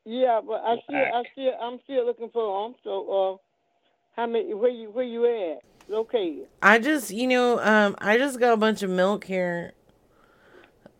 Yeah, 0.08 0.40
but 0.46 0.62
I 0.64 0.76
still, 0.84 0.96
I 0.96 1.22
still, 1.32 1.52
I'm 1.60 1.78
still 1.82 2.06
looking 2.06 2.30
for 2.32 2.62
them. 2.68 2.76
So, 2.84 3.10
uh, 3.34 3.36
how 4.20 4.26
many? 4.28 4.54
Where 4.54 4.70
you, 4.70 4.88
where 4.90 5.04
you 5.04 5.26
at? 5.26 5.62
Located? 5.88 6.46
I 6.62 6.78
just, 6.78 7.10
you 7.10 7.26
know, 7.26 7.60
um, 7.60 7.96
I 7.98 8.16
just 8.16 8.38
got 8.40 8.52
a 8.52 8.56
bunch 8.56 8.82
of 8.82 8.90
milk 8.90 9.24
here. 9.24 9.72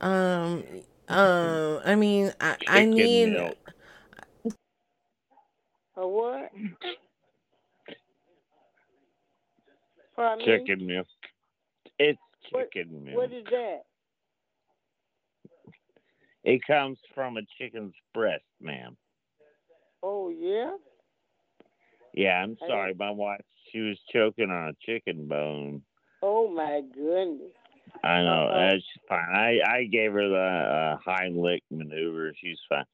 Um, 0.00 0.64
uh, 1.08 1.80
I 1.84 1.94
mean, 1.94 2.32
I, 2.40 2.56
I 2.68 2.80
Chicken 2.80 2.90
need. 2.90 3.32
milk. 3.32 3.56
A 5.96 6.06
what? 6.06 6.50
Pardon 10.16 10.38
me? 10.38 10.44
Chicken 10.58 10.86
milk. 10.86 11.06
It's 11.98 12.18
What- 12.50 12.70
chicken 12.72 13.04
milk. 13.04 13.16
What 13.16 13.32
is 13.32 13.44
that? 13.50 13.82
It 16.46 16.60
comes 16.64 16.96
from 17.12 17.36
a 17.36 17.40
chicken's 17.58 17.94
breast, 18.14 18.44
ma'am. 18.60 18.96
Oh 20.00 20.30
yeah. 20.30 20.76
Yeah, 22.14 22.40
I'm 22.40 22.56
sorry. 22.66 22.94
My 22.94 23.10
wife, 23.10 23.40
she 23.70 23.80
was 23.80 23.98
choking 24.12 24.50
on 24.50 24.68
a 24.68 24.72
chicken 24.86 25.26
bone. 25.26 25.82
Oh 26.22 26.48
my 26.48 26.82
goodness. 26.94 27.50
I 28.04 28.22
know. 28.22 28.48
Uh-oh. 28.48 28.68
That's 28.70 28.84
fine. 29.08 29.34
I, 29.34 29.58
I 29.68 29.84
gave 29.84 30.12
her 30.12 30.28
the 30.28 30.36
uh, 30.36 30.98
Heimlich 31.04 31.62
maneuver. 31.70 32.32
She's 32.40 32.58
fine. 32.68 32.84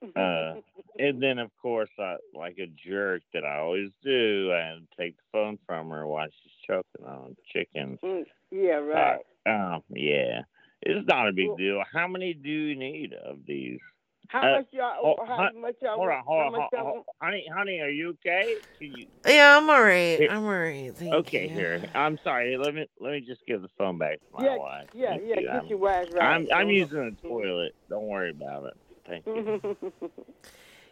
Uh, 0.14 0.54
and 1.00 1.20
then, 1.20 1.40
of 1.40 1.50
course, 1.60 1.90
I, 1.98 2.14
like 2.32 2.56
a 2.58 2.68
jerk 2.88 3.20
that 3.34 3.44
I 3.44 3.58
always 3.58 3.90
do, 4.04 4.52
I 4.52 4.78
take 4.96 5.16
the 5.16 5.22
phone 5.32 5.58
from 5.66 5.90
her 5.90 6.06
while 6.06 6.28
she's 6.28 6.52
choking 6.64 7.04
on 7.04 7.36
chicken. 7.52 7.98
Mm, 8.04 8.24
yeah, 8.52 8.74
right. 8.74 9.18
Uh, 9.44 9.50
um, 9.50 9.82
yeah. 9.90 10.42
It's 10.82 11.06
not 11.08 11.28
a 11.28 11.32
big 11.32 11.56
deal. 11.56 11.82
How 11.92 12.06
many 12.06 12.34
do 12.34 12.48
you 12.48 12.76
need 12.76 13.12
of 13.14 13.38
these? 13.46 13.80
How 14.28 14.40
Uh, 14.40 14.56
much 14.58 14.66
y'all? 14.72 15.16
oh, 15.20 15.24
how 15.24 15.50
much 15.54 15.76
y'all? 15.82 15.96
Hold 15.96 16.08
on, 16.10 16.22
hold 16.24 16.40
how 16.40 16.46
on, 16.46 16.52
much 16.52 16.60
hold 16.60 16.70
y'all 16.72 16.80
on, 16.80 16.86
hold 16.86 17.04
on. 17.20 17.28
honey, 17.28 17.46
honey, 17.54 17.80
are 17.80 17.88
you 17.88 18.10
okay? 18.10 18.54
Can 18.78 18.92
you? 18.92 19.06
Yeah, 19.26 19.56
I'm 19.56 19.68
alright. 19.68 20.20
Here- 20.20 20.28
I'm 20.30 20.44
alright. 20.44 20.94
Thank 20.96 21.14
okay, 21.14 21.44
you. 21.44 21.54
here. 21.54 21.90
I'm 21.94 22.18
sorry. 22.22 22.56
Let 22.56 22.74
me 22.74 22.86
let 23.00 23.12
me 23.12 23.20
just 23.20 23.44
give 23.46 23.62
the 23.62 23.68
phone 23.78 23.98
back 23.98 24.18
to 24.18 24.26
my 24.34 24.44
Yeah, 24.44 24.56
wife. 24.56 24.88
yeah, 24.92 25.08
Thank 25.10 25.22
yeah. 25.24 25.34
you. 25.36 25.42
Get 25.46 25.54
I'm, 25.54 25.66
your 25.68 25.78
wires 25.78 26.08
right. 26.12 26.22
I'm 26.22 26.46
I'm 26.54 26.70
using 26.70 27.16
the 27.22 27.28
toilet. 27.28 27.74
Don't 27.88 28.06
worry 28.06 28.30
about 28.30 28.64
it. 28.66 28.74
Thank 29.06 29.26
you. 29.26 29.76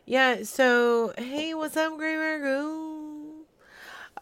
Yeah, 0.08 0.44
so 0.44 1.12
hey, 1.18 1.52
what's 1.54 1.76
up, 1.76 1.96
Grey 1.98 2.14
Margot? 2.14 3.44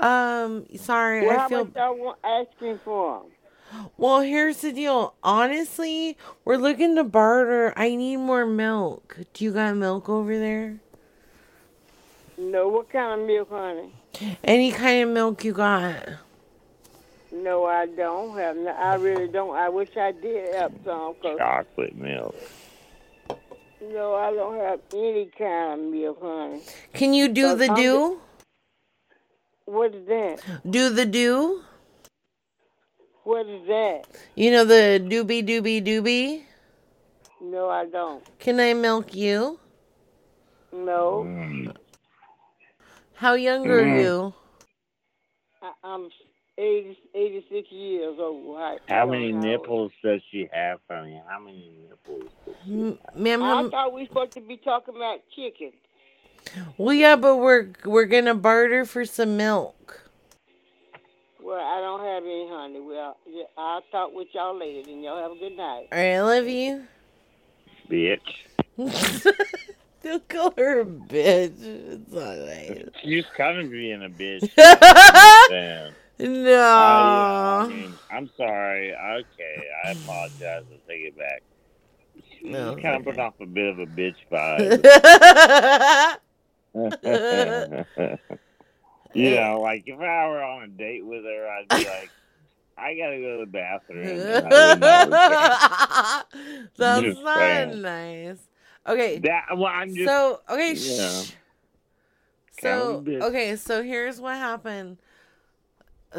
Um, 0.01 0.65
sorry, 0.77 1.20
well, 1.27 1.36
I 1.36 1.39
how 1.43 1.49
feel 1.49 1.65
much 1.66 1.74
y'all 1.77 1.95
want 1.97 2.19
asking 2.24 2.81
for 2.82 3.19
'em? 3.19 3.27
Well, 3.97 4.21
here's 4.21 4.59
the 4.59 4.73
deal. 4.73 5.15
Honestly, 5.23 6.17
we're 6.45 6.57
looking 6.57 6.97
to 6.97 7.05
barter. 7.05 7.73
I 7.77 7.95
need 7.95 8.17
more 8.17 8.47
milk. 8.47 9.17
Do 9.33 9.45
you 9.45 9.53
got 9.53 9.77
milk 9.77 10.09
over 10.09 10.39
there? 10.39 10.81
No, 12.37 12.69
what 12.69 12.91
kind 12.91 13.21
of 13.21 13.27
milk, 13.27 13.51
honey? 13.51 13.93
Any 14.43 14.73
kind 14.73 15.09
of 15.09 15.15
milk 15.15 15.45
you 15.45 15.53
got? 15.53 16.09
No, 17.33 17.65
I 17.65 17.87
don't 17.87 18.37
have. 18.39 18.57
No, 18.57 18.71
I 18.71 18.95
really 18.95 19.29
don't. 19.29 19.57
I 19.57 19.69
wish 19.69 19.97
I 19.97 20.13
did 20.13 20.55
have 20.55 20.73
some. 20.85 21.15
Cause 21.21 21.39
Chocolate 21.39 21.97
milk. 21.97 22.35
no, 23.81 24.15
I 24.15 24.33
don't 24.33 24.59
have 24.59 24.81
any 24.93 25.31
kind 25.37 25.81
of 25.81 25.87
milk, 25.87 26.19
honey. 26.23 26.63
Can 26.93 27.13
you 27.13 27.29
do 27.29 27.57
the 27.57 27.71
I'm 27.71 27.77
do? 27.77 28.21
What 29.65 29.95
is 29.95 30.07
that? 30.07 30.71
Do 30.71 30.91
the 30.91 31.07
do? 31.07 31.63
What 33.25 33.47
is 33.47 33.67
that? 33.67 34.03
You 34.35 34.51
know 34.51 34.65
the 34.65 35.01
doobie 35.03 35.47
doobie 35.47 35.83
doobie? 35.85 36.43
No, 37.41 37.69
I 37.69 37.87
don't. 37.87 38.23
Can 38.39 38.61
I 38.61 38.75
milk 38.75 39.15
you? 39.15 39.59
No, 40.73 41.25
Mm. 41.25 41.75
How 43.15 43.35
young 43.35 43.67
are 43.69 43.83
Mm. 43.85 44.01
you? 44.03 44.35
I, 45.63 45.73
I'm 45.85 46.09
80, 46.59 46.99
86 47.15 47.69
years 47.71 48.17
old. 48.19 48.57
I, 48.59 48.75
I 48.75 48.79
How 48.89 49.01
don't 49.03 49.11
many 49.13 49.33
know. 49.33 49.41
nipples 49.41 49.93
does 50.03 50.21
she 50.31 50.49
have, 50.53 50.81
honey? 50.91 51.23
How 51.29 51.39
many 51.39 51.71
nipples? 51.89 52.31
Does 52.45 52.55
she 52.67 52.73
M- 52.73 52.99
Ma'am, 53.15 53.43
I 53.43 53.47
how- 53.47 53.71
thought 53.71 53.93
we 53.95 54.03
were 54.03 54.07
supposed 54.09 54.35
to 54.35 54.41
be 54.41 54.57
talking 54.59 54.97
about 54.97 55.21
chicken. 55.35 55.73
well, 56.77 56.93
yeah, 56.95 57.17
but 57.17 57.37
we're 57.37 57.69
we're 57.85 58.05
gonna 58.07 58.35
barter 58.35 58.85
for 58.85 59.05
some 59.05 59.37
milk. 59.37 60.03
Well, 61.45 61.61
I 61.61 61.79
don't 61.79 62.01
have 62.01 62.23
any, 62.25 62.49
honey. 62.49 62.81
Well, 62.81 63.19
yeah, 63.29 63.45
I'll 63.59 63.83
talk 63.93 64.15
with 64.15 64.29
y'all 64.33 64.59
later. 64.59 64.91
and 64.91 65.05
y'all 65.05 65.23
have 65.23 65.33
a 65.33 65.39
good 65.39 65.55
night. 65.55 65.89
All 65.93 65.99
right, 65.99 66.15
I 66.15 66.23
love 66.23 66.49
you. 66.49 66.85
Bitch. 67.91 68.19
Don't 70.03 70.27
call 70.31 70.55
her 70.57 70.81
a 70.81 70.85
bitch. 70.87 71.53
It's 71.61 72.11
not 72.11 72.39
nice. 72.39 72.89
She's 73.03 73.27
kind 73.37 73.59
of 73.59 73.71
being 73.71 74.03
a 74.03 74.09
bitch. 74.09 74.51
Man. 75.51 75.93
No. 76.19 76.61
I, 76.61 77.65
I 77.65 77.69
mean, 77.69 77.93
I'm 78.11 78.31
sorry. 78.39 78.95
Okay, 78.95 79.69
I 79.85 79.91
apologize. 79.91 80.65
I 80.73 80.91
take 80.91 81.03
it 81.03 81.19
back. 81.19 81.43
She's 82.15 82.51
No, 82.51 82.73
it's 82.73 82.81
kind 82.81 82.97
of 82.97 83.05
putting 83.05 83.21
off 83.21 83.35
a 83.41 83.47
bit 83.47 83.66
of 83.69 83.81
a 83.81 83.87
bitch 83.87 84.16
vibe. 86.75 88.41
You 89.15 89.31
know, 89.36 89.61
like 89.61 89.85
if 89.86 89.99
I 89.99 90.28
were 90.28 90.43
on 90.43 90.62
a 90.65 90.69
date 90.69 91.05
with 91.05 91.24
her, 91.24 91.49
I'd 91.49 91.69
be 91.69 91.89
like, 91.89 92.11
I 92.78 92.97
gotta 92.97 93.20
go 93.20 93.39
to 93.39 93.45
the 93.45 93.51
bathroom. 93.51 94.07
and 94.07 94.23
I 94.23 94.73
would 94.73 94.81
not 94.81 96.27
return. 96.35 96.70
That's 96.77 97.20
not 97.20 97.39
saying. 97.39 97.82
nice. 97.82 98.39
Okay. 98.86 99.19
That 99.19 99.57
well, 99.57 99.73
I'm 99.73 99.95
just 99.95 100.09
so 100.09 100.41
okay. 100.51 100.74
yeah. 100.74 101.23
Shh. 101.23 101.32
So 102.61 103.05
okay, 103.07 103.57
so 103.57 103.82
here's 103.82 104.20
what 104.20 104.36
happened. 104.36 104.99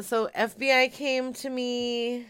So 0.02 0.30
FBI 0.36 0.92
came 0.92 1.34
to 1.34 1.50
me 1.50 2.26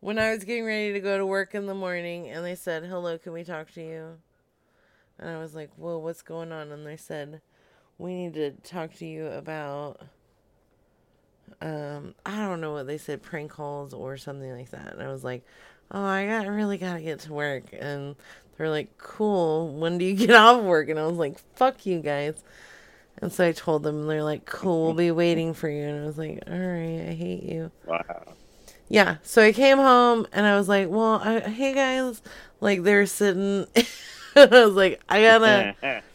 when 0.00 0.18
I 0.18 0.30
was 0.30 0.44
getting 0.44 0.64
ready 0.64 0.92
to 0.92 1.00
go 1.00 1.18
to 1.18 1.26
work 1.26 1.54
in 1.54 1.66
the 1.66 1.74
morning, 1.74 2.28
and 2.28 2.44
they 2.44 2.54
said, 2.54 2.84
"Hello, 2.84 3.18
can 3.18 3.32
we 3.32 3.44
talk 3.44 3.72
to 3.72 3.82
you?" 3.82 4.18
And 5.18 5.28
I 5.28 5.38
was 5.38 5.54
like, 5.54 5.70
"Whoa, 5.76 5.98
what's 5.98 6.22
going 6.22 6.52
on?" 6.52 6.70
And 6.70 6.86
they 6.86 6.96
said, 6.96 7.40
"We 7.98 8.14
need 8.14 8.34
to 8.34 8.50
talk 8.52 8.94
to 8.94 9.06
you 9.06 9.26
about." 9.26 10.00
Um, 11.60 12.14
I 12.26 12.36
don't 12.46 12.60
know 12.60 12.72
what 12.72 12.86
they 12.86 12.98
said, 12.98 13.22
prank 13.22 13.50
calls 13.50 13.94
or 13.94 14.16
something 14.16 14.50
like 14.50 14.70
that. 14.70 14.92
And 14.94 15.02
I 15.02 15.08
was 15.08 15.24
like, 15.24 15.44
"Oh, 15.90 16.02
I 16.02 16.26
got 16.26 16.46
really 16.48 16.78
gotta 16.78 17.00
get 17.00 17.20
to 17.20 17.32
work." 17.32 17.64
And 17.72 18.16
they're 18.56 18.70
like, 18.70 18.98
"Cool. 18.98 19.74
When 19.74 19.98
do 19.98 20.04
you 20.04 20.14
get 20.14 20.30
off 20.34 20.62
work?" 20.62 20.88
And 20.88 20.98
I 20.98 21.06
was 21.06 21.16
like, 21.16 21.38
"Fuck 21.56 21.86
you 21.86 22.00
guys." 22.00 22.42
And 23.18 23.32
so 23.32 23.46
I 23.46 23.52
told 23.52 23.84
them, 23.84 24.00
and 24.00 24.10
they're 24.10 24.24
like, 24.24 24.44
"Cool, 24.44 24.86
we'll 24.86 24.94
be 24.94 25.10
waiting 25.10 25.54
for 25.54 25.68
you." 25.68 25.84
And 25.84 26.02
I 26.02 26.06
was 26.06 26.18
like, 26.18 26.42
"All 26.46 26.52
right, 26.58 27.06
I 27.08 27.14
hate 27.14 27.44
you." 27.44 27.70
Wow. 27.86 28.34
Yeah. 28.88 29.16
So 29.22 29.42
I 29.42 29.52
came 29.52 29.78
home 29.78 30.26
and 30.32 30.44
I 30.46 30.56
was 30.56 30.68
like, 30.68 30.88
"Well, 30.90 31.20
I, 31.22 31.40
hey 31.40 31.72
guys," 31.74 32.20
like 32.60 32.82
they're 32.82 33.06
sitting. 33.06 33.66
I 34.36 34.46
was 34.46 34.74
like, 34.74 35.00
"I 35.08 35.22
gotta." 35.22 36.02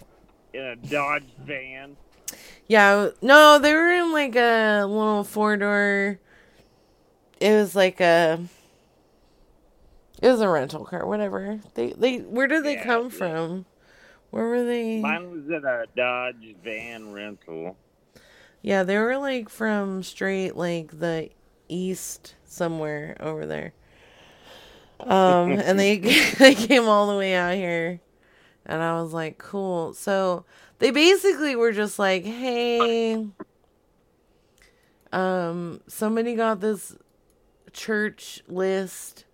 in 0.59 0.65
a 0.65 0.75
Dodge 0.75 1.23
van. 1.39 1.97
Yeah, 2.67 3.09
no, 3.21 3.57
they 3.59 3.73
were 3.73 3.91
in 3.91 4.11
like 4.11 4.35
a 4.35 4.83
little 4.85 5.23
four 5.23 5.57
door. 5.57 6.19
It 7.39 7.53
was 7.53 7.75
like 7.75 7.99
a. 7.99 8.39
It 10.21 10.27
was 10.27 10.41
a 10.41 10.49
rental 10.49 10.85
car, 10.85 11.05
whatever. 11.07 11.59
They 11.75 11.93
they 11.93 12.17
where 12.19 12.47
did 12.47 12.63
they 12.63 12.73
Yeah, 12.73 12.83
come 12.83 13.03
yeah. 13.05 13.09
from? 13.09 13.65
Where 14.31 14.47
were 14.47 14.63
they? 14.63 14.99
Mine 14.99 15.31
was 15.31 15.45
in 15.47 15.65
a 15.65 15.85
Dodge 15.95 16.55
van 16.63 17.11
rental. 17.13 17.77
Yeah, 18.61 18.83
they 18.83 18.97
were 18.97 19.17
like 19.17 19.49
from 19.49 20.03
straight 20.03 20.55
like 20.55 20.99
the 20.99 21.29
east 21.69 22.35
somewhere 22.45 23.15
over 23.19 23.45
there. 23.45 23.73
Um, 24.99 25.53
and 25.53 25.79
they 25.79 25.97
they 26.37 26.53
came 26.55 26.83
all 26.87 27.07
the 27.07 27.17
way 27.17 27.33
out 27.33 27.55
here, 27.55 28.01
and 28.65 28.81
I 28.81 29.01
was 29.01 29.13
like, 29.13 29.37
cool. 29.37 29.93
So 29.93 30.45
they 30.79 30.91
basically 30.91 31.55
were 31.55 31.71
just 31.71 31.99
like, 31.99 32.23
hey, 32.23 33.27
um, 35.11 35.81
somebody 35.87 36.35
got 36.35 36.59
this 36.59 36.95
church 37.73 38.41
list, 38.47 39.25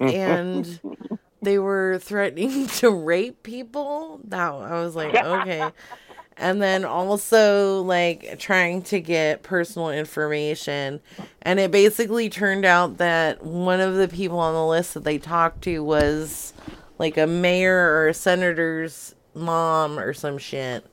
and 0.00 0.80
they 1.42 1.58
were 1.58 1.98
threatening 2.00 2.66
to 2.78 2.90
rape 2.90 3.42
people. 3.42 4.20
That 4.24 4.52
I 4.52 4.82
was 4.82 4.96
like, 4.96 5.14
okay. 5.14 5.70
And 6.36 6.62
then 6.62 6.86
also 6.86 7.82
like 7.82 8.38
trying 8.38 8.80
to 8.84 8.98
get 8.98 9.42
personal 9.42 9.90
information. 9.90 11.00
And 11.42 11.60
it 11.60 11.70
basically 11.70 12.30
turned 12.30 12.64
out 12.64 12.96
that 12.96 13.44
one 13.44 13.80
of 13.80 13.96
the 13.96 14.08
people 14.08 14.38
on 14.38 14.54
the 14.54 14.66
list 14.66 14.94
that 14.94 15.04
they 15.04 15.18
talked 15.18 15.62
to 15.64 15.84
was 15.84 16.54
like 17.00 17.16
a 17.16 17.26
mayor 17.26 17.74
or 17.74 18.08
a 18.08 18.14
senator's 18.14 19.14
mom 19.34 19.98
or 19.98 20.12
some 20.12 20.36
shit. 20.36 20.84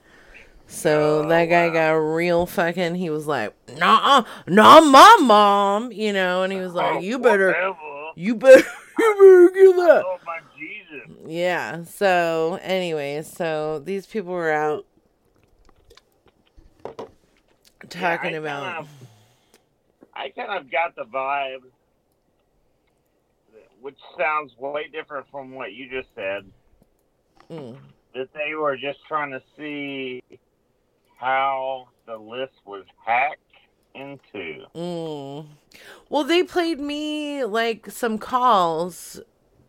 So 0.66 1.24
oh, 1.26 1.28
that 1.28 1.46
guy 1.48 1.70
got 1.70 1.92
real 1.92 2.46
fucking. 2.46 2.96
He 2.96 3.10
was 3.10 3.28
like, 3.28 3.54
"Nah, 3.78 4.24
not 4.48 4.86
my 4.86 5.18
mom," 5.22 5.92
you 5.92 6.14
know, 6.14 6.44
and 6.44 6.54
he 6.54 6.60
was 6.60 6.74
like, 6.74 6.96
oh, 6.96 7.00
"You 7.00 7.20
better, 7.20 7.74
you 8.16 8.36
better, 8.36 8.66
you 8.98 9.16
better 9.20 9.50
get 9.50 9.76
that." 9.76 10.04
Oh 10.06 10.18
my 10.26 10.40
Jesus! 10.58 11.18
Yeah. 11.26 11.84
So 11.84 12.58
anyway, 12.62 13.22
so 13.24 13.80
these 13.80 14.06
people 14.06 14.32
were 14.32 14.52
out 14.52 14.86
talking 17.90 18.34
I 18.34 18.38
about. 18.38 18.64
Kind 18.64 18.78
of, 18.78 18.90
I 20.14 20.30
kind 20.30 20.58
of 20.58 20.72
got 20.72 20.96
the 20.96 21.04
vibe, 21.04 21.64
which 23.88 23.98
sounds 24.18 24.52
way 24.58 24.90
different 24.92 25.26
from 25.32 25.56
what 25.56 25.72
you 25.72 25.90
just 25.90 26.10
said, 26.14 26.44
Mm. 27.50 27.80
that 28.14 28.28
they 28.34 28.54
were 28.54 28.76
just 28.76 29.00
trying 29.08 29.32
to 29.32 29.42
see 29.56 30.22
how 31.18 31.88
the 32.06 32.18
list 32.18 32.56
was 32.66 32.84
hacked 33.06 33.40
into. 33.96 34.66
Mm. 34.76 35.46
Well, 36.10 36.26
they 36.26 36.44
played 36.44 36.82
me 36.82 37.46
like 37.46 37.90
some 37.90 38.18
calls 38.18 39.22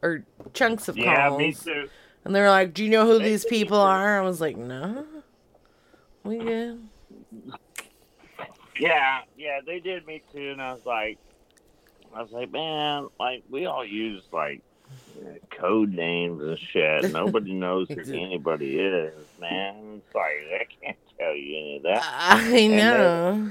or 0.02 0.24
chunks 0.52 0.88
of 0.88 0.96
Yeah, 0.98 1.28
calls. 1.28 1.40
Yeah, 1.40 1.46
me 1.46 1.52
too. 1.84 1.88
And 2.24 2.34
they 2.34 2.40
were 2.40 2.50
like, 2.50 2.74
"Do 2.74 2.82
you 2.82 2.90
know 2.90 3.06
who 3.06 3.20
They 3.20 3.26
these 3.26 3.44
people 3.44 3.78
are?" 3.78 4.18
I 4.18 4.22
was 4.22 4.40
like, 4.40 4.56
"No, 4.56 5.06
we 6.24 6.38
good." 6.38 6.88
Yeah, 8.80 9.22
yeah, 9.36 9.60
they 9.64 9.78
did 9.78 10.06
me 10.06 10.22
too, 10.32 10.50
and 10.50 10.62
I 10.62 10.72
was 10.72 10.84
like, 10.86 11.18
I 12.18 12.22
was 12.22 12.32
like, 12.32 12.50
man, 12.50 13.06
like 13.20 13.44
we 13.48 13.66
all 13.66 13.86
use 13.86 14.24
like 14.32 14.60
code 15.50 15.92
names 15.92 16.42
and 16.42 16.58
shit. 16.58 17.12
Nobody 17.12 17.54
knows 17.54 17.86
who 17.88 18.00
anybody 18.12 18.76
is, 18.76 19.14
man. 19.40 20.02
It's 20.04 20.14
like 20.16 20.24
I 20.52 20.66
can't 20.82 20.96
tell 21.16 21.36
you 21.36 21.56
any 21.56 21.76
of 21.76 21.82
that. 21.84 22.02
I 22.04 22.66
know. 22.66 23.50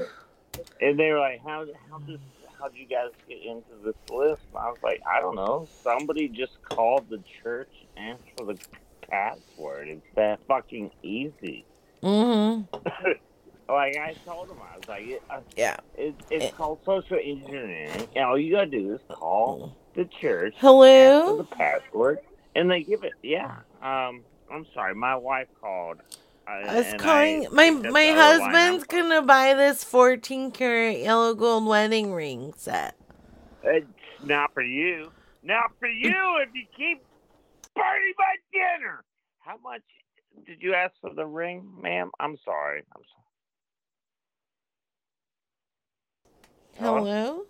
And 0.81 0.99
they 0.99 1.11
were 1.11 1.19
like, 1.19 1.41
how 1.41 1.65
how 1.89 1.99
does 1.99 2.19
how 2.59 2.67
do 2.67 2.77
you 2.77 2.87
guys 2.87 3.11
get 3.29 3.41
into 3.41 3.71
this 3.85 3.95
list? 4.11 4.41
And 4.49 4.57
I 4.57 4.69
was 4.69 4.79
like, 4.83 5.01
I 5.09 5.21
don't 5.21 5.35
know. 5.35 5.65
Somebody 5.81 6.27
just 6.27 6.61
called 6.63 7.09
the 7.09 7.23
church 7.41 7.71
and 7.95 8.17
for 8.35 8.47
the 8.47 8.59
password. 9.09 9.87
It's 9.87 10.05
that 10.15 10.41
fucking 10.45 10.91
easy. 11.03 11.63
Mm-hmm. 12.03 12.75
like 13.69 13.97
I 13.97 14.13
told 14.25 14.49
him, 14.49 14.57
I 14.61 14.77
was 14.77 14.87
like, 14.87 15.03
it, 15.07 15.23
uh, 15.29 15.39
Yeah. 15.55 15.77
it, 15.95 16.15
it's 16.29 16.55
called 16.55 16.79
social 16.85 17.17
engineering. 17.21 18.07
And 18.15 18.25
all 18.25 18.37
you 18.37 18.53
gotta 18.53 18.67
do 18.67 18.93
is 18.95 19.01
call 19.09 19.75
the 19.95 20.05
church, 20.21 20.53
Hello? 20.57 21.37
the 21.37 21.43
password, 21.43 22.19
and 22.55 22.69
they 22.69 22.83
give 22.83 23.03
it. 23.03 23.13
Yeah. 23.23 23.57
Um, 23.81 24.23
I'm 24.51 24.65
sorry, 24.73 24.95
my 24.95 25.15
wife 25.15 25.47
called. 25.59 25.97
Uh, 26.47 26.51
I 26.51 26.75
was 26.77 26.93
calling 27.01 27.45
I 27.47 27.49
my 27.51 27.69
my 27.71 27.81
the 27.81 27.89
other 27.89 28.39
line. 28.39 28.53
husband's 28.53 28.83
gonna 28.85 29.21
buy 29.21 29.53
this 29.53 29.83
14 29.83 30.51
karat 30.51 30.99
yellow 30.99 31.33
gold 31.33 31.65
wedding 31.65 32.13
ring 32.13 32.53
set. 32.55 32.95
It's 33.63 33.85
not 34.23 34.53
for 34.53 34.63
you. 34.63 35.11
Not 35.43 35.71
for 35.79 35.87
you 35.89 36.37
if 36.41 36.49
you 36.53 36.63
keep 36.75 37.03
burning 37.75 38.13
my 38.17 38.35
dinner. 38.53 39.03
How 39.39 39.57
much 39.61 39.81
did 40.45 40.61
you 40.61 40.73
ask 40.73 40.93
for 41.01 41.13
the 41.13 41.25
ring, 41.25 41.69
ma'am? 41.81 42.11
I'm 42.19 42.37
sorry. 42.45 42.83
I'm 42.95 43.01
sorry. 43.13 43.23
Hello? 46.79 47.43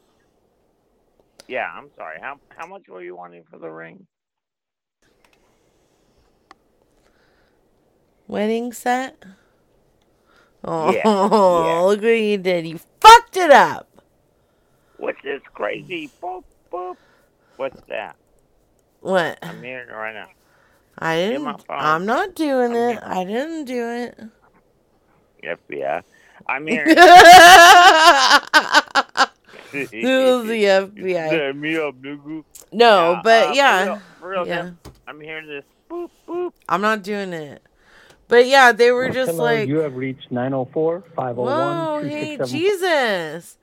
Yeah, 1.48 1.68
I'm 1.74 1.90
sorry. 1.98 2.20
How 2.22 2.40
how 2.50 2.68
much 2.68 2.84
were 2.88 3.02
you 3.02 3.16
wanting 3.16 3.44
for 3.50 3.58
the 3.58 3.70
ring? 3.70 4.06
Wedding 8.28 8.74
set? 8.74 9.24
Oh, 10.64 10.92
Yeah, 10.92 11.02
yeah. 11.06 11.80
look 11.82 12.02
what 12.02 12.08
you 12.10 12.38
did. 12.38 12.68
You 12.68 12.80
fucked 13.00 13.38
it 13.38 13.52
up. 13.52 13.88
What's 14.98 15.22
this 15.24 15.42
crazy 15.54 16.10
boop 16.22 16.44
boop? 16.72 16.98
What's 17.56 17.82
that? 17.88 18.16
What? 19.02 19.40
I'm 19.42 19.64
hearing 19.64 19.88
it 19.90 19.94
right 19.94 20.14
now. 20.14 20.28
I 21.00 21.16
didn't. 21.18 21.64
I'm 21.70 22.06
not 22.06 22.36
doing 22.36 22.74
it. 22.76 23.00
I 23.04 23.24
didn't 23.24 23.66
do 23.66 23.88
it. 23.90 24.20
FBI. 25.44 26.02
I'm 26.48 26.68
hearing. 26.68 26.96
This 29.72 29.90
is 29.92 30.48
the 30.48 30.64
FBI. 30.64 31.56
Me 31.56 31.78
up, 31.78 31.96
nigga. 32.02 32.44
No, 32.72 33.12
Yeah, 33.14 33.22
but 33.24 33.44
uh, 33.44 33.48
for 33.50 33.56
yeah. 33.56 33.84
real- 33.86 34.02
for 34.20 34.30
real, 34.30 34.48
yeah. 34.48 34.72
I'm 35.08 35.22
hearing 35.22 35.48
this 35.48 35.66
boop 35.90 36.10
boop. 36.28 36.54
I'm 36.68 36.82
not 36.82 37.04
doing 37.04 37.34
it. 37.34 37.62
But 38.28 38.46
yeah, 38.48 38.74
they 38.74 38.92
were 38.92 39.10
just 39.10 39.32
Hello, 39.32 39.44
like, 39.46 39.70
you 39.70 39.78
have 39.78 39.96
reached 39.96 40.32
904 40.32 41.00
Whoa, 41.00 41.04
501 41.16 42.10
hey, 42.10 42.38
Jesus. 42.46 43.58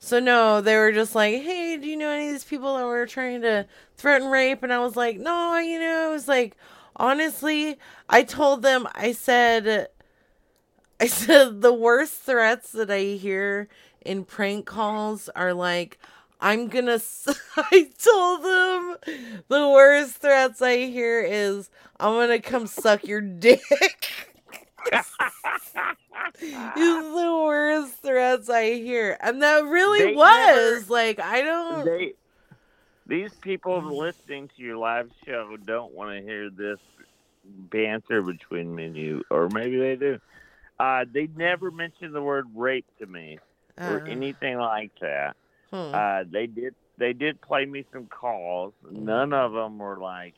So 0.00 0.18
no, 0.20 0.60
they 0.60 0.76
were 0.76 0.92
just 0.92 1.14
like, 1.14 1.42
hey, 1.42 1.76
do 1.76 1.86
you 1.86 1.96
know 1.96 2.08
any 2.08 2.26
of 2.28 2.32
these 2.34 2.44
people 2.44 2.76
that 2.76 2.84
were 2.84 3.06
trying 3.06 3.42
to 3.42 3.66
threaten 3.96 4.28
rape? 4.28 4.62
And 4.62 4.72
I 4.72 4.78
was 4.80 4.96
like, 4.96 5.18
no, 5.18 5.56
you 5.58 5.78
know, 5.78 6.10
it 6.10 6.12
was 6.12 6.26
like, 6.28 6.56
honestly, 6.96 7.78
I 8.08 8.22
told 8.24 8.62
them, 8.62 8.88
I 8.94 9.12
said, 9.12 9.88
I 11.00 11.06
said 11.08 11.62
the 11.62 11.72
worst 11.72 12.14
threats 12.14 12.72
that 12.72 12.90
I 12.90 13.00
hear 13.02 13.68
in 14.04 14.24
prank 14.24 14.66
calls 14.66 15.28
are 15.30 15.52
like, 15.54 15.98
I'm 16.40 16.68
gonna. 16.68 16.92
s- 16.94 17.28
I 17.56 17.90
told 17.98 18.42
them 18.44 18.96
the 19.48 19.68
worst 19.70 20.16
threats 20.16 20.62
I 20.62 20.86
hear 20.86 21.20
is 21.20 21.68
I'm 21.98 22.14
gonna 22.14 22.40
come 22.40 22.66
suck 22.66 23.04
your 23.06 23.20
dick. 23.20 23.60
is 24.92 25.04
the 27.14 27.42
worst 27.44 27.94
threats 28.02 28.48
I 28.48 28.74
hear, 28.74 29.16
and 29.20 29.42
that 29.42 29.64
really 29.64 29.98
They 30.04 30.14
was 30.14 30.88
never- 30.88 30.92
like 30.92 31.18
I 31.18 31.42
don't. 31.42 31.84
They, 31.84 32.12
these 33.06 33.32
people 33.40 33.80
listening 33.96 34.50
to 34.56 34.62
your 34.62 34.76
live 34.76 35.10
show 35.26 35.56
don't 35.56 35.92
want 35.94 36.10
to 36.16 36.22
hear 36.22 36.50
this 36.50 36.78
banter 37.44 38.22
between 38.22 38.74
me 38.74 38.84
and 38.86 38.96
you, 38.96 39.24
or 39.30 39.48
maybe 39.48 39.78
they 39.78 39.96
do. 39.96 40.18
Uh, 40.78 41.04
they 41.10 41.26
never 41.34 41.70
mentioned 41.70 42.14
the 42.14 42.22
word 42.22 42.46
rape 42.54 42.86
to 43.00 43.06
me 43.06 43.38
or 43.80 44.02
Uh. 44.02 44.10
anything 44.10 44.58
like 44.58 44.92
that. 45.00 45.36
Hmm. 45.70 45.94
Uh, 45.94 46.24
they 46.30 46.46
did. 46.46 46.74
They 46.98 47.12
did 47.12 47.40
play 47.40 47.64
me 47.64 47.84
some 47.92 48.06
calls. 48.06 48.72
None 48.90 49.32
of 49.32 49.52
them 49.52 49.78
were 49.78 49.98
like 49.98 50.34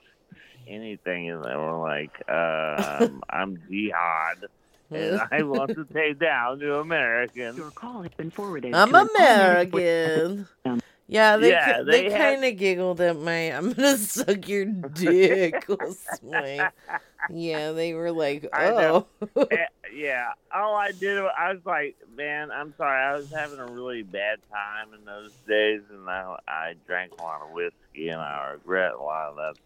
anything. 0.69 1.27
They 1.29 1.57
were 1.57 1.79
like, 1.79 2.13
um, 2.29 3.23
"I'm 3.31 3.59
jihad." 3.69 4.45
And 4.91 5.21
I 5.31 5.43
want 5.45 5.71
to 5.77 5.85
take 5.95 6.19
down 6.19 6.59
to 6.59 6.81
Americans. 6.81 7.57
Your 7.57 7.71
call 7.71 8.03
has 8.03 8.13
been 8.13 8.31
forwarded. 8.31 8.75
I'm 8.75 8.93
American. 8.95 10.47
Yeah, 11.11 11.39
they 11.39 11.51
Yeah, 11.51 11.83
they, 11.83 12.09
they 12.09 12.17
kind 12.17 12.45
of 12.45 12.57
giggled 12.57 13.01
at 13.01 13.19
my 13.19 13.51
"I'm 13.53 13.73
gonna 13.73 13.97
suck 13.99 14.47
your 14.49 14.65
dick" 14.65 15.67
my. 16.23 16.71
Yeah, 17.29 17.73
they 17.73 17.95
were 17.95 18.13
like, 18.13 18.49
"Oh." 18.53 19.07
Eh, 19.51 19.57
yeah. 19.93 20.29
All 20.55 20.77
I 20.77 20.93
did, 20.93 21.21
was- 21.21 21.33
I 21.37 21.53
was 21.53 21.67
like, 21.67 21.97
man, 22.17 22.53
I'm 22.53 22.73
sorry. 22.79 23.03
I 23.03 23.17
was 23.17 23.29
having 23.33 23.59
a 23.59 23.67
really 23.67 24.05
bad 24.05 24.39
time 24.53 24.95
in 24.97 25.05
those 25.05 25.33
days, 25.49 25.83
and 25.91 26.09
I, 26.09 26.37
I 26.47 26.75
drank 26.87 27.13
a 27.19 27.23
lot 27.23 27.43
of 27.43 27.51
whiskey, 27.51 28.09
and 28.11 28.21
I 28.21 28.53
regret 28.53 28.93
a 28.93 29.03
lot 29.03 29.31
of 29.31 29.37
that 29.37 29.57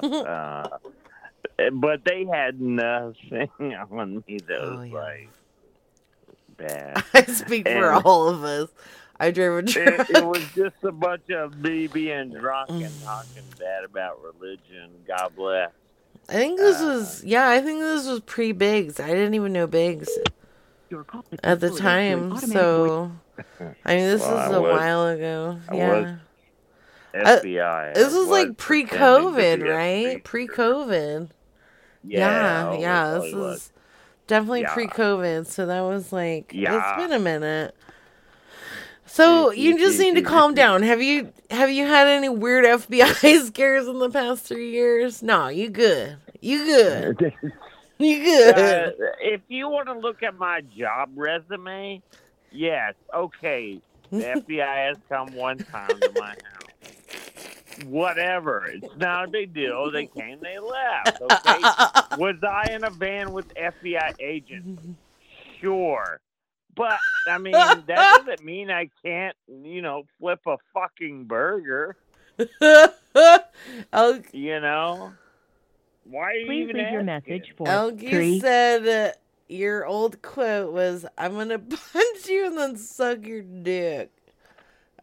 stuff. 0.00 0.04
uh, 1.64 1.70
but 1.72 2.04
they 2.04 2.24
had 2.26 2.60
nothing 2.60 3.50
on 3.90 4.22
me 4.28 4.38
that 4.46 4.60
was 4.60 4.88
like 4.92 5.28
bad. 6.56 7.02
I 7.12 7.24
speak 7.24 7.66
for 7.66 7.92
all 7.92 8.28
of 8.28 8.44
us. 8.44 8.68
I 9.22 9.30
drove 9.30 9.56
a 9.56 9.58
It, 9.60 9.68
truck. 9.68 10.10
it 10.10 10.24
was 10.26 10.44
just 10.54 10.76
a 10.82 10.92
bunch 10.92 11.30
of 11.30 11.56
me 11.58 11.86
being 11.86 12.30
drunk 12.32 12.70
and 12.70 12.90
talking 13.04 13.42
bad 13.58 13.84
about 13.84 14.18
religion. 14.22 14.90
God 15.06 15.32
bless. 15.36 15.70
I 16.28 16.32
think 16.34 16.58
this 16.58 16.80
uh, 16.80 16.84
was 16.86 17.24
yeah. 17.24 17.48
I 17.48 17.60
think 17.60 17.80
this 17.80 18.06
was 18.06 18.20
pre 18.20 18.52
Biggs. 18.52 18.98
I 19.00 19.08
didn't 19.08 19.34
even 19.34 19.52
know 19.52 19.66
Biggs 19.66 20.08
at 21.42 21.60
the 21.60 21.70
time. 21.70 22.36
So 22.38 23.12
I 23.84 23.96
mean, 23.96 24.04
this 24.06 24.20
Well, 24.22 24.38
is 24.46 24.52
I 24.52 24.56
a 24.56 24.60
was- 24.60 24.72
while 24.78 25.06
ago. 25.08 25.58
I 25.68 25.74
yeah. 25.76 26.00
was 26.00 26.06
Uh, 27.14 27.40
FBI. 27.42 27.94
this 27.94 28.14
I 28.14 28.18
was 28.18 28.28
like 28.28 28.56
pre-COVID, 28.56 29.68
right? 29.68 30.24
Pre 30.24 30.48
COVID. 30.48 31.28
Yeah, 32.04 32.72
Yeah, 32.72 32.78
yeah. 32.78 33.18
This 33.18 33.34
was. 33.34 33.56
is 33.58 33.72
definitely 34.26 34.62
Yeah. 34.62 34.74
pre 34.74 34.86
COVID. 34.86 35.46
So 35.46 35.66
that 35.66 35.82
was 35.82 36.12
like 36.12 36.52
Yeah. 36.54 36.76
it's 36.96 37.02
been 37.02 37.12
a 37.12 37.22
minute. 37.22 37.74
So 39.12 39.50
you 39.50 39.78
just 39.78 39.98
need 39.98 40.14
to 40.14 40.22
calm 40.22 40.54
down. 40.54 40.82
Have 40.82 41.02
you 41.02 41.30
have 41.50 41.70
you 41.70 41.86
had 41.86 42.06
any 42.06 42.30
weird 42.30 42.64
FBI 42.88 43.44
scares 43.44 43.86
in 43.86 43.98
the 43.98 44.08
past 44.08 44.44
three 44.44 44.70
years? 44.70 45.22
No, 45.22 45.48
you 45.48 45.68
good. 45.68 46.16
You 46.40 46.64
good. 46.64 47.34
You 47.98 48.24
good. 48.24 48.56
Uh, 48.56 48.90
if 49.20 49.42
you 49.46 49.68
want 49.68 49.86
to 49.86 49.92
look 49.92 50.24
at 50.24 50.36
my 50.36 50.62
job 50.76 51.10
resume, 51.14 52.02
yes, 52.50 52.94
okay. 53.14 53.80
The 54.10 54.16
FBI 54.48 54.88
has 54.88 54.96
come 55.08 55.32
one 55.36 55.58
time 55.58 56.00
to 56.00 56.12
my 56.16 56.30
house. 56.30 57.84
Whatever. 57.84 58.66
It's 58.66 58.96
not 58.96 59.26
a 59.26 59.28
big 59.28 59.54
deal. 59.54 59.88
They 59.92 60.06
came, 60.06 60.40
they 60.40 60.58
left. 60.58 61.20
Okay. 61.20 62.16
Was 62.18 62.42
I 62.42 62.72
in 62.72 62.82
a 62.82 62.90
van 62.90 63.30
with 63.30 63.54
FBI 63.54 64.14
agents? 64.18 64.82
Sure. 65.60 66.18
But 66.74 66.98
I 67.28 67.38
mean, 67.38 67.52
that 67.52 67.84
doesn't 67.86 68.44
mean 68.44 68.70
I 68.70 68.88
can't, 69.04 69.36
you 69.48 69.82
know, 69.82 70.04
flip 70.18 70.40
a 70.46 70.56
fucking 70.74 71.24
burger. 71.24 71.96
I'll, 73.92 74.20
You 74.32 74.60
know. 74.60 75.12
Why 76.04 76.30
are 76.30 76.32
you 76.34 76.46
Please 76.46 76.62
even 76.64 76.76
leave 76.76 76.90
your 76.90 77.00
asking? 77.08 77.32
message 77.34 77.54
for 77.56 77.66
Elgie 77.68 78.10
three. 78.10 78.40
said 78.40 78.86
uh, 78.88 79.12
your 79.48 79.86
old 79.86 80.20
quote 80.20 80.72
was, 80.72 81.06
"I'm 81.16 81.34
gonna 81.34 81.58
punch 81.60 82.28
you 82.28 82.46
and 82.46 82.58
then 82.58 82.76
suck 82.76 83.24
your 83.24 83.42
dick." 83.42 84.10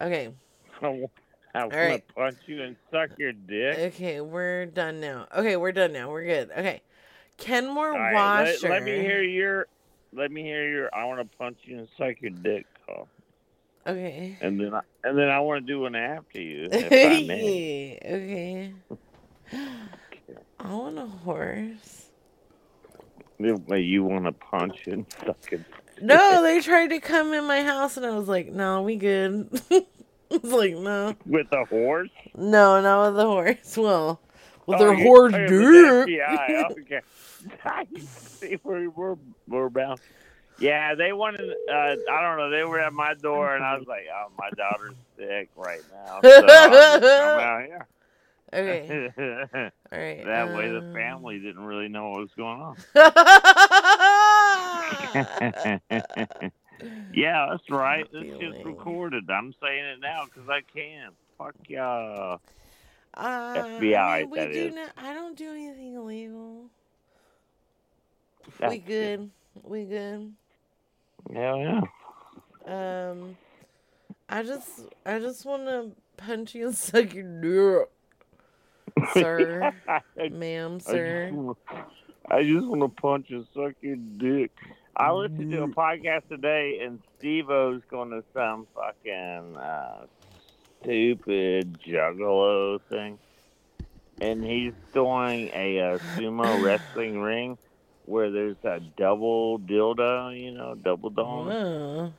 Okay. 0.00 0.32
I 0.82 0.88
want 0.88 1.10
All 1.54 1.70
to 1.70 2.02
punch 2.14 2.36
you 2.46 2.62
and 2.62 2.76
suck 2.90 3.10
your 3.18 3.32
dick. 3.32 3.78
Okay, 3.94 4.20
we're 4.20 4.66
done 4.66 5.00
now. 5.00 5.26
Okay, 5.34 5.56
we're 5.56 5.72
done 5.72 5.92
now. 5.92 6.10
We're 6.10 6.24
good. 6.24 6.50
Okay. 6.50 6.82
Kenmore 7.38 7.92
All 7.92 7.98
right, 7.98 8.14
Washer. 8.14 8.68
let, 8.68 8.70
let 8.70 8.82
me 8.82 8.98
hear 9.00 9.22
your. 9.22 9.66
Let 10.12 10.30
me 10.32 10.42
hear 10.42 10.68
your. 10.70 10.94
I 10.94 11.04
want 11.04 11.20
to 11.20 11.36
punch 11.38 11.58
you 11.64 11.78
and 11.78 11.88
suck 11.96 12.20
your 12.20 12.30
dick 12.32 12.66
call, 12.86 13.06
Okay. 13.86 14.36
and 14.40 14.58
then 14.60 14.74
I, 14.74 14.80
and 15.04 15.16
then 15.16 15.28
I 15.28 15.38
want 15.40 15.64
to 15.66 15.72
do 15.72 15.80
one 15.80 15.94
after 15.94 16.40
you. 16.40 16.68
If 16.70 16.86
I 16.92 17.22
may. 17.26 17.98
okay. 18.04 18.72
I 20.60 20.74
want 20.74 20.98
a 20.98 21.06
horse. 21.06 22.06
You 23.38 24.04
want 24.04 24.26
to 24.26 24.32
punch 24.32 24.86
and 24.86 25.06
suck 25.24 25.52
it? 25.52 25.60
No, 26.02 26.42
they 26.42 26.60
tried 26.60 26.88
to 26.88 27.00
come 27.00 27.32
in 27.32 27.44
my 27.46 27.62
house 27.62 27.96
and 27.96 28.04
I 28.04 28.10
was 28.16 28.28
like, 28.28 28.52
no, 28.52 28.82
we 28.82 28.96
good. 28.96 29.48
I 29.70 29.84
was 30.42 30.52
like, 30.52 30.74
no. 30.76 31.16
With 31.24 31.50
a 31.52 31.64
horse? 31.64 32.10
No, 32.36 32.80
not 32.82 33.06
with 33.06 33.16
the 33.16 33.24
horse. 33.26 33.76
Well, 33.78 34.20
with 34.78 34.80
Oh, 34.80 34.96
horse 34.96 35.34
oh, 35.34 35.40
with 35.40 35.48
dick. 35.48 36.06
FBI, 36.06 36.70
okay. 36.82 37.00
See, 38.00 38.58
we're, 38.62 38.88
we're, 38.90 39.16
we're 39.48 39.68
bound. 39.70 40.00
Yeah, 40.58 40.94
they 40.94 41.12
wanted, 41.12 41.48
uh, 41.50 41.72
I 41.72 42.22
don't 42.22 42.36
know, 42.38 42.50
they 42.50 42.64
were 42.64 42.78
at 42.80 42.92
my 42.92 43.14
door, 43.14 43.54
and 43.56 43.64
I 43.64 43.76
was 43.78 43.86
like, 43.86 44.06
oh, 44.14 44.30
my 44.38 44.50
daughter's 44.50 44.94
sick 45.16 45.48
right 45.56 45.80
now. 45.92 46.20
So 46.22 46.42
just 46.42 46.48
out 47.04 47.62
here. 47.64 47.86
Okay. 48.52 49.10
All 49.92 49.98
right. 49.98 50.24
That 50.24 50.54
way 50.54 50.70
the 50.70 50.78
um, 50.78 50.92
family 50.92 51.38
didn't 51.38 51.64
really 51.64 51.88
know 51.88 52.10
what 52.10 52.20
was 52.20 52.30
going 52.36 52.60
on. 52.60 52.76
yeah, 57.14 57.46
that's 57.50 57.70
right. 57.70 58.06
It's 58.12 58.40
shit's 58.40 58.64
recorded. 58.64 59.30
I'm 59.30 59.54
saying 59.62 59.84
it 59.84 60.00
now 60.00 60.24
because 60.24 60.48
I 60.48 60.60
can. 60.74 61.10
Fuck 61.38 61.54
yeah. 61.68 62.36
Uh, 63.14 63.54
FBI, 63.54 63.96
I 63.96 64.20
mean, 64.20 64.30
we 64.30 64.38
that 64.38 64.52
do 64.52 64.58
is. 64.66 64.74
not. 64.74 64.90
I 64.96 65.14
don't 65.14 65.36
do 65.36 65.50
anything 65.50 65.94
illegal. 65.94 66.64
That's 68.58 68.70
we 68.70 68.78
good. 68.78 69.30
We 69.64 69.84
good. 69.84 70.32
Hell 71.34 71.58
yeah. 71.58 73.10
Um, 73.10 73.36
I 74.28 74.42
just, 74.42 74.68
I 75.04 75.18
just 75.18 75.44
want 75.44 75.64
to 75.64 75.90
punch 76.16 76.54
you 76.54 76.68
and 76.68 76.76
suck 76.76 77.12
your 77.14 77.40
dick, 77.40 77.88
sir, 79.14 79.72
ma'am, 80.30 80.78
sir. 80.80 81.32
I 82.30 82.42
just 82.44 82.66
want 82.66 82.82
to 82.82 82.88
punch 83.00 83.30
and 83.30 83.46
suck 83.54 83.72
your 83.80 83.96
dick. 83.96 84.52
I 84.96 85.10
listened 85.12 85.50
to 85.52 85.62
a 85.62 85.68
podcast 85.68 86.28
today, 86.28 86.80
and 86.82 87.00
Steve-O's 87.18 87.80
going 87.90 88.10
to 88.10 88.22
some 88.34 88.66
fucking 88.74 89.56
uh, 89.56 90.06
stupid 90.82 91.78
juggalo 91.80 92.80
thing. 92.88 93.18
And 94.20 94.44
he's 94.44 94.74
doing 94.92 95.50
a 95.54 95.80
uh, 95.80 95.98
sumo 96.14 96.62
wrestling 96.64 97.20
ring 97.20 97.56
where 98.04 98.30
there's 98.30 98.56
a 98.64 98.80
double 98.96 99.58
dildo, 99.60 100.38
you 100.38 100.52
know, 100.52 100.74
double 100.74 101.10
dong. 101.10 101.46
Wow. 101.46 102.12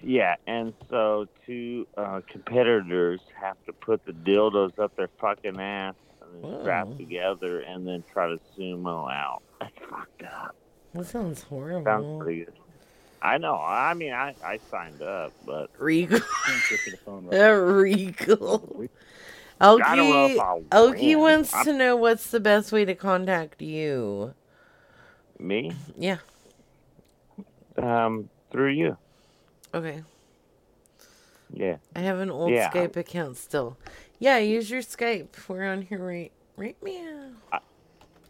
Yeah, 0.00 0.34
and 0.46 0.72
so 0.90 1.28
two 1.46 1.86
uh, 1.96 2.22
competitors 2.26 3.20
have 3.40 3.56
to 3.66 3.72
put 3.72 4.04
the 4.04 4.12
dildos 4.12 4.78
up 4.78 4.96
their 4.96 5.10
fucking 5.20 5.60
ass 5.60 5.94
and 6.20 6.42
then 6.42 6.60
strap 6.60 6.96
together 6.96 7.60
and 7.60 7.86
then 7.86 8.02
try 8.12 8.28
to 8.28 8.40
sumo 8.56 9.12
out. 9.12 9.42
That's 9.60 9.78
fucked 9.88 10.22
up. 10.22 10.56
That 10.94 11.06
sounds 11.06 11.42
horrible. 11.42 11.84
Sounds 11.84 12.22
pretty 12.22 12.44
good. 12.44 12.54
I 13.24 13.38
know. 13.38 13.54
I 13.54 13.94
mean, 13.94 14.12
I, 14.12 14.34
I 14.44 14.58
signed 14.70 15.00
up, 15.00 15.32
but 15.46 15.70
Regal. 15.78 16.18
Regal. 17.06 18.86
I 19.60 19.66
don't 19.66 19.78
know 19.96 20.26
if 20.26 20.36
Elkie, 20.38 20.64
I'll 20.72 20.92
Elkie 20.92 21.00
win. 21.10 21.20
wants 21.20 21.54
I'm- 21.54 21.64
to 21.66 21.72
know 21.72 21.94
what's 21.96 22.30
the 22.32 22.40
best 22.40 22.72
way 22.72 22.84
to 22.84 22.94
contact 22.96 23.62
you. 23.62 24.34
me, 25.38 25.72
Yeah. 25.96 26.18
um, 27.76 28.28
through 28.50 28.72
you. 28.72 28.96
Okay. 29.74 30.02
Yeah. 31.52 31.76
I 31.94 32.00
have 32.00 32.18
an 32.18 32.30
old 32.30 32.50
Yeah. 32.50 32.70
Skype 32.70 32.96
account 32.96 33.36
still. 33.36 33.76
Yeah, 34.18 34.38
use 34.38 34.70
your 34.70 34.82
Skype. 34.82 35.28
We're 35.48 35.64
on 35.70 35.82
here 35.82 35.98
right 35.98 36.32
right 36.56 36.76
now. 36.82 37.30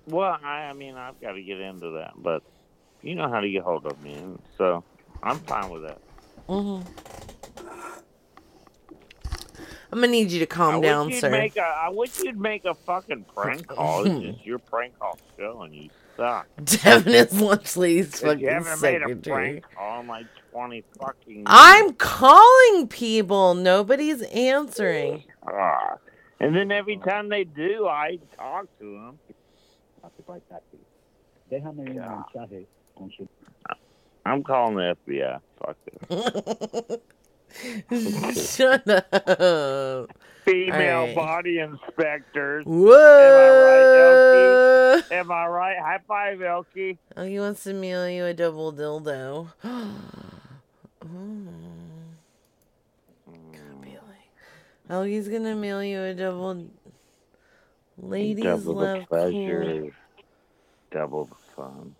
Well, 0.06 0.39
I, 0.43 0.64
I 0.64 0.73
mean, 0.73 0.97
I've 0.97 1.20
got 1.20 1.32
to 1.32 1.43
get 1.43 1.60
into 1.60 1.90
that, 1.93 2.12
but 2.16 2.43
you 3.03 3.15
know 3.15 3.29
how 3.29 3.41
to 3.41 3.51
get 3.51 3.62
hold 3.62 3.87
of 3.87 4.03
me, 4.03 4.15
and 4.15 4.39
so 4.57 4.85
I'm 5.23 5.39
fine 5.41 5.70
with 5.70 5.83
that. 5.83 5.99
hmm 6.49 6.81
I'm 9.93 10.01
gonna 10.01 10.11
need 10.11 10.31
you 10.31 10.39
to 10.41 10.47
calm 10.47 10.81
wish 10.81 10.89
down, 10.89 11.11
you'd 11.11 11.20
sir. 11.20 11.31
Make 11.31 11.57
a, 11.59 11.61
I 11.61 11.91
wish 11.91 12.19
you'd 12.20 12.41
make 12.41 12.65
a 12.65 12.74
fucking 12.74 13.27
prank 13.35 13.66
call. 13.66 14.07
It's 14.07 14.20
just 14.37 14.47
your 14.47 14.59
prank 14.59 14.99
call 14.99 15.19
show, 15.37 15.62
and 15.62 15.74
you 15.74 15.91
suck. 16.16 16.47
Devin 16.65 17.12
is 17.12 17.39
Lunch 17.39 17.77
Lady's 17.77 18.23
you 18.23 18.29
fucking 18.29 18.49
haven't 18.49 18.81
made 18.81 19.03
a 19.03 19.15
prank 19.16 19.65
call 19.74 20.01
in 20.01 20.07
like 20.07 20.27
20 20.53 20.83
fucking 20.99 21.43
I'm 21.47 21.93
calling 21.95 22.89
people. 22.89 23.55
Nobody's 23.55 24.23
answering. 24.23 25.24
Ah. 25.47 25.97
And 26.41 26.57
then 26.57 26.73
every 26.73 26.97
time 26.97 27.29
they 27.29 27.45
do, 27.45 27.87
I 27.87 28.19
talk 28.37 28.66
to 28.79 28.85
them. 28.85 29.19
Déjame 31.51 31.81
un 31.81 31.95
mensaje 31.95 32.66
con 32.66 32.66
su 32.66 32.82
I'm 34.24 34.43
calling 34.43 34.77
the 34.77 34.97
FBI. 35.06 35.40
Fuck 35.59 35.77
this. 37.90 38.51
Shut 38.56 38.89
up. 38.89 40.10
Female 40.44 40.98
Alright. 40.98 41.14
body 41.14 41.59
inspectors. 41.60 42.64
Whoa. 42.66 42.93
Am 42.93 43.39
I 43.39 44.98
right, 44.98 45.02
Elkie? 45.10 45.12
Am 45.12 45.31
I 45.31 45.47
right? 45.47 45.78
High 45.78 46.01
five, 46.06 46.39
Elkie. 46.39 46.97
Oh, 47.16 47.24
he 47.24 47.39
wants 47.39 47.62
to 47.64 47.73
mail 47.74 48.09
you 48.09 48.24
a 48.24 48.35
double 48.35 48.73
dildo. 48.73 49.48
Oh, 54.90 55.05
he's 55.05 55.27
gonna 55.27 55.55
mail 55.55 55.82
you 55.82 56.02
a 56.02 56.12
double. 56.12 56.66
Ladies 57.97 58.44
double 58.44 58.74
love 58.74 58.98
the 59.01 59.06
pleasure, 59.06 59.64
cool. 59.64 59.90
double 60.90 61.24
the 61.24 61.35
fun. 61.56 61.94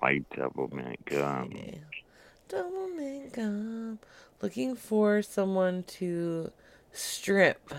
White 0.00 0.28
Doublemint 0.30 1.04
gum. 1.06 1.52
Double 2.48 2.90
gum. 3.32 3.98
Looking 4.42 4.76
for 4.76 5.22
someone 5.22 5.82
to 5.98 6.50
strip 6.92 7.72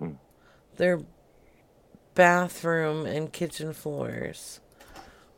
Mm. 0.00 0.16
their 0.76 1.00
bathroom 2.14 3.06
and 3.06 3.32
kitchen 3.32 3.72
floors. 3.72 4.60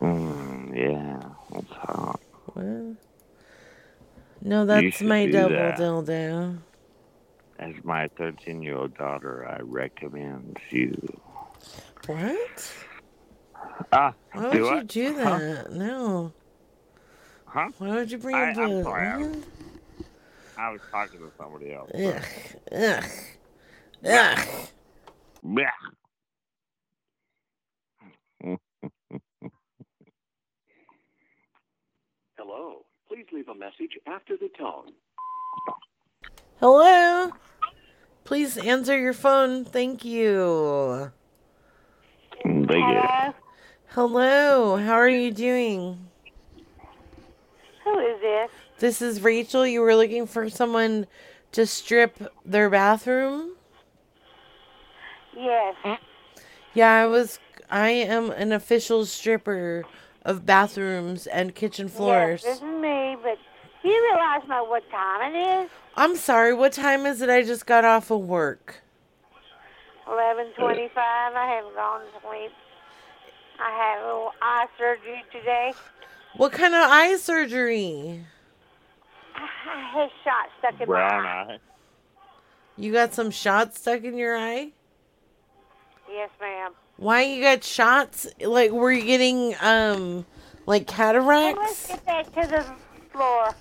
Mm, 0.01 0.77
yeah, 0.77 1.29
that's 1.51 1.71
hot. 1.73 2.21
What? 2.53 2.97
No, 4.43 4.67
that's 4.67 5.01
my 5.01 5.27
double 5.27 5.57
that. 5.57 5.79
dildo. 5.79 6.59
As 7.59 7.75
my 7.85 8.09
13 8.17 8.63
year 8.63 8.77
old 8.77 8.95
daughter, 8.97 9.47
I 9.49 9.61
recommend 9.63 10.59
you. 10.71 10.97
What? 12.07 12.73
Ah, 13.93 14.15
Why 14.33 14.49
would 14.49 14.53
do 14.53 14.59
you 14.67 14.69
I? 14.71 14.83
do 14.83 15.15
Huh? 15.23 15.41
that? 15.41 15.73
No. 15.73 16.33
Huh? 17.47 17.69
Why 17.79 17.89
would 17.97 18.11
you 18.11 18.19
bring 18.19 18.37
I, 18.37 18.51
up 18.53 18.59
I'm 18.59 18.83
sorry. 18.83 19.07
I 19.09 19.17
was. 19.19 19.37
I 20.57 20.71
was 20.71 20.81
talking 20.91 21.21
to 21.21 21.33
somebody 21.39 21.73
else. 21.73 21.91
Ugh. 21.95 22.23
Ugh. 22.73 23.05
Ugh. 24.05 24.69
Blech. 25.45 25.71
Hello. 32.39 32.85
Please 33.09 33.27
leave 33.33 33.49
a 33.49 33.55
message 33.55 33.99
after 34.07 34.37
the 34.37 34.49
tone. 34.59 34.93
Hello? 36.61 37.31
Please 38.25 38.57
answer 38.57 38.99
your 38.99 39.13
phone. 39.13 39.65
Thank 39.65 40.05
you. 40.05 41.13
Thank 42.45 42.71
you. 42.71 43.35
Hello. 43.95 44.77
How 44.77 44.95
are 44.95 45.09
you 45.09 45.31
doing? 45.31 46.09
Who 47.85 47.99
is 48.01 48.21
this? 48.21 48.51
This 48.81 49.01
is 49.01 49.21
Rachel. 49.21 49.65
You 49.65 49.83
were 49.83 49.95
looking 49.95 50.27
for 50.27 50.51
someone 50.51 51.07
to 51.53 51.65
strip 51.65 52.19
their 52.45 52.69
bathroom? 52.69 53.53
Yes. 55.37 55.77
Yeah, 56.73 56.93
I 56.93 57.07
was 57.07 57.39
I 57.71 57.91
am 57.91 58.33
an 58.33 58.51
official 58.51 59.07
stripper 59.07 59.85
of 60.25 60.45
bathrooms 60.45 61.29
and 61.29 61.55
kitchen 61.55 61.89
floors. 61.89 62.43
Yes, 62.45 62.59
this 62.59 62.69
is 62.69 62.75
me, 62.75 63.17
but 63.23 63.39
you 63.85 63.93
realize 64.11 64.43
now 64.49 64.69
what 64.69 64.91
time 64.91 65.33
it 65.33 65.39
is? 65.39 65.71
I'm 65.95 66.17
sorry, 66.17 66.53
what 66.53 66.73
time 66.73 67.07
is 67.07 67.23
it? 67.23 67.31
I 67.31 67.45
just 67.45 67.65
got 67.65 67.85
off 67.85 68.11
of 68.11 68.23
work. 68.23 68.83
Eleven 70.09 70.49
twenty-five. 70.59 71.35
I 71.37 71.47
haven't 71.47 71.77
gone 71.77 72.01
to 72.01 72.29
sleep. 72.29 72.51
I 73.61 73.71
had 73.71 74.03
a 74.03 74.07
little 74.07 74.33
eye 74.43 74.67
surgery 74.79 75.25
today. 75.33 75.73
What 76.37 76.53
kind 76.53 76.75
of 76.75 76.81
eye 76.83 77.17
surgery? 77.17 78.25
I 79.37 79.91
had 79.93 80.11
shot 80.25 80.49
stuck 80.59 80.81
in 80.81 80.87
Brown 80.87 81.23
my 81.23 81.29
eye. 81.29 81.53
eye. 81.55 81.59
You 82.77 82.93
got 82.93 83.15
some 83.15 83.31
shots 83.31 83.81
stuck 83.81 84.03
in 84.03 84.17
your 84.17 84.37
eye? 84.37 84.73
Yes, 86.11 86.31
ma'am. 86.41 86.73
Why 86.97 87.23
you 87.23 87.43
got 87.43 87.65
shots? 87.65 88.27
Like 88.41 88.71
were 88.71 88.91
you 88.93 89.05
getting 89.05 89.55
um 89.61 90.27
like 90.67 90.89
Well, 90.99 91.55
let's 91.57 91.87
cataracts? 91.87 91.87
get 91.89 92.07
back 92.07 92.27
to 92.27 92.49
the 92.49 92.65
floor. 93.13 93.55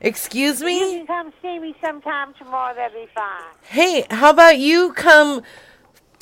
Excuse 0.00 0.60
me? 0.62 0.78
You 0.98 0.98
can 0.98 1.06
come 1.06 1.32
see 1.40 1.58
me 1.58 1.74
sometime 1.82 2.34
tomorrow. 2.38 2.74
That'll 2.74 3.00
be 3.00 3.08
fine. 3.14 3.42
Hey, 3.62 4.04
how 4.10 4.30
about 4.30 4.58
you 4.58 4.92
come 4.94 5.42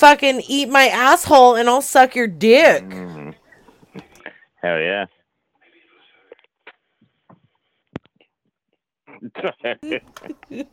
fucking 0.01 0.43
eat 0.49 0.71
my 0.71 0.89
asshole 0.89 1.57
and 1.57 1.69
I'll 1.69 1.83
suck 1.83 2.17
your 2.17 2.27
dick? 2.27 2.83
Mhm. 2.85 3.35
Hell 4.63 4.79
yeah. 4.81 5.07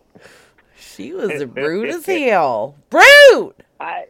She 0.79 1.11
was 1.13 1.43
rude 1.45 1.89
as 1.89 2.05
hell. 2.05 2.75
Rude! 2.91 3.53
I 3.79 4.05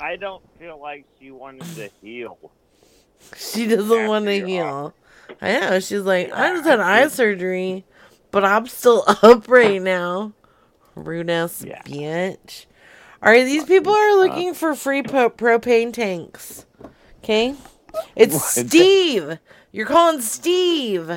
I 0.00 0.16
don't 0.16 0.42
feel 0.58 0.80
like 0.80 1.04
she 1.18 1.30
wanted 1.30 1.64
to 1.76 1.90
heal. 2.00 2.38
She 3.36 3.66
doesn't 3.68 4.06
want 4.08 4.26
to 4.26 4.44
heal. 4.44 4.94
I 5.40 5.60
know. 5.60 5.80
She's 5.80 6.02
like, 6.02 6.32
I 6.32 6.50
just 6.50 6.64
had 6.64 6.80
eye 6.80 7.06
surgery, 7.08 7.84
but 8.32 8.44
I'm 8.44 8.66
still 8.66 9.04
up 9.22 9.48
right 9.48 9.80
now. 9.80 10.32
Rude 10.96 11.30
ass 11.30 11.64
bitch. 11.64 12.66
All 13.22 13.30
right, 13.30 13.44
these 13.44 13.64
people 13.64 13.92
are 13.92 14.16
looking 14.16 14.52
for 14.52 14.74
free 14.74 15.04
po- 15.04 15.30
propane 15.30 15.92
tanks. 15.92 16.66
Okay? 17.18 17.54
It's 18.16 18.34
What? 18.34 18.66
Steve. 18.66 19.38
You're 19.70 19.86
calling 19.86 20.20
Steve. 20.20 21.08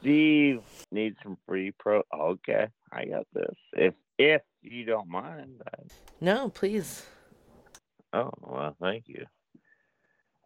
Steve 0.00 0.62
needs 0.90 1.18
some 1.22 1.36
free 1.46 1.72
pro. 1.78 2.02
Okay, 2.14 2.68
I 2.90 3.04
got 3.04 3.26
this. 3.34 3.54
If 3.74 3.94
if 4.18 4.40
you 4.62 4.86
don't 4.86 5.10
mind. 5.10 5.60
I... 5.66 5.82
No, 6.22 6.48
please. 6.48 7.04
Oh 8.14 8.30
well, 8.40 8.74
thank 8.80 9.08
you. 9.08 9.26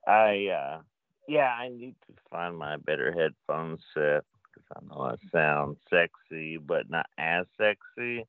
I 0.09 0.47
uh 0.48 0.81
yeah, 1.28 1.52
I 1.52 1.69
need 1.69 1.94
to 2.09 2.14
find 2.31 2.59
my 2.59 2.78
better 2.78 3.12
headphone 3.12 3.78
set 3.94 4.24
because 4.43 4.69
I 4.74 4.81
know 4.89 5.02
I 5.02 5.14
sound 5.31 5.77
sexy, 5.89 6.56
but 6.56 6.90
not 6.90 7.06
as 7.16 7.47
sexy 7.56 8.27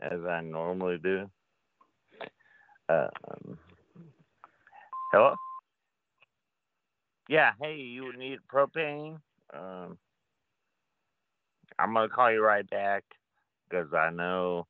as 0.00 0.20
I 0.28 0.40
normally 0.40 0.98
do. 0.98 1.30
Um, 2.88 3.58
hello. 5.12 5.34
Yeah, 7.28 7.52
hey, 7.60 7.76
you 7.76 8.16
need 8.16 8.38
propane? 8.52 9.18
Um, 9.54 9.98
I'm 11.78 11.94
gonna 11.94 12.08
call 12.08 12.32
you 12.32 12.42
right 12.44 12.68
back 12.68 13.04
because 13.68 13.92
I 13.94 14.10
know 14.10 14.66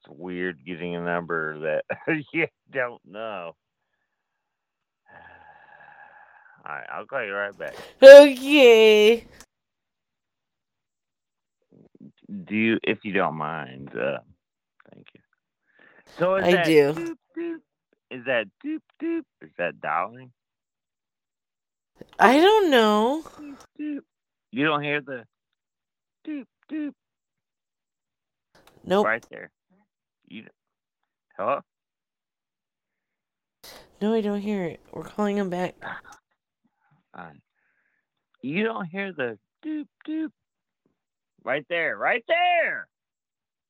it's 0.00 0.08
weird 0.18 0.64
getting 0.64 0.96
a 0.96 1.00
number 1.00 1.58
that 1.60 1.84
you 2.32 2.46
don't 2.72 3.00
know. 3.04 3.54
All 6.66 6.74
right, 6.74 6.86
I'll 6.92 7.06
call 7.06 7.24
you 7.24 7.34
right 7.34 7.56
back. 7.56 7.76
Okay. 8.02 9.24
Do 12.44 12.56
you, 12.56 12.78
if 12.82 13.04
you 13.04 13.12
don't 13.12 13.36
mind? 13.36 13.90
Uh. 13.96 14.18
So 16.18 16.36
is 16.36 16.44
I 16.44 16.52
that 16.52 16.66
do. 16.66 16.92
Doop, 16.92 17.14
doop? 17.36 17.56
Is 18.10 18.24
that 18.26 18.46
doop 18.64 18.80
doop? 19.02 19.22
Is 19.42 19.50
that 19.58 19.80
dialing? 19.80 20.32
I 22.18 22.40
don't 22.40 22.70
know. 22.70 23.22
Doop. 23.80 24.00
You 24.50 24.64
don't 24.64 24.82
hear 24.82 25.00
the 25.00 25.24
doop 26.26 26.44
doop 26.70 26.92
Nope. 28.84 29.06
right 29.06 29.24
there. 29.30 29.50
You 30.26 30.44
hello? 31.36 31.60
No, 34.00 34.14
I 34.14 34.20
don't 34.20 34.40
hear 34.40 34.64
it. 34.64 34.80
We're 34.92 35.04
calling 35.04 35.36
him 35.36 35.50
back. 35.50 35.74
Uh, 37.14 37.30
you 38.42 38.64
don't 38.64 38.86
hear 38.86 39.12
the 39.12 39.38
doop 39.64 39.86
doop 40.08 40.30
right 41.44 41.64
there, 41.68 41.96
right 41.96 42.24
there. 42.28 42.88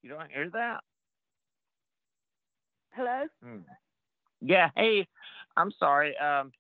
You 0.03 0.11
don't 0.11 0.31
hear 0.31 0.51
that? 0.51 0.81
Hello? 2.99 3.27
Hmm. 3.45 3.59
Yeah. 4.41 4.71
Hey, 4.75 5.07
I'm 5.57 5.71
sorry. 5.79 6.17
Um, 6.19 6.51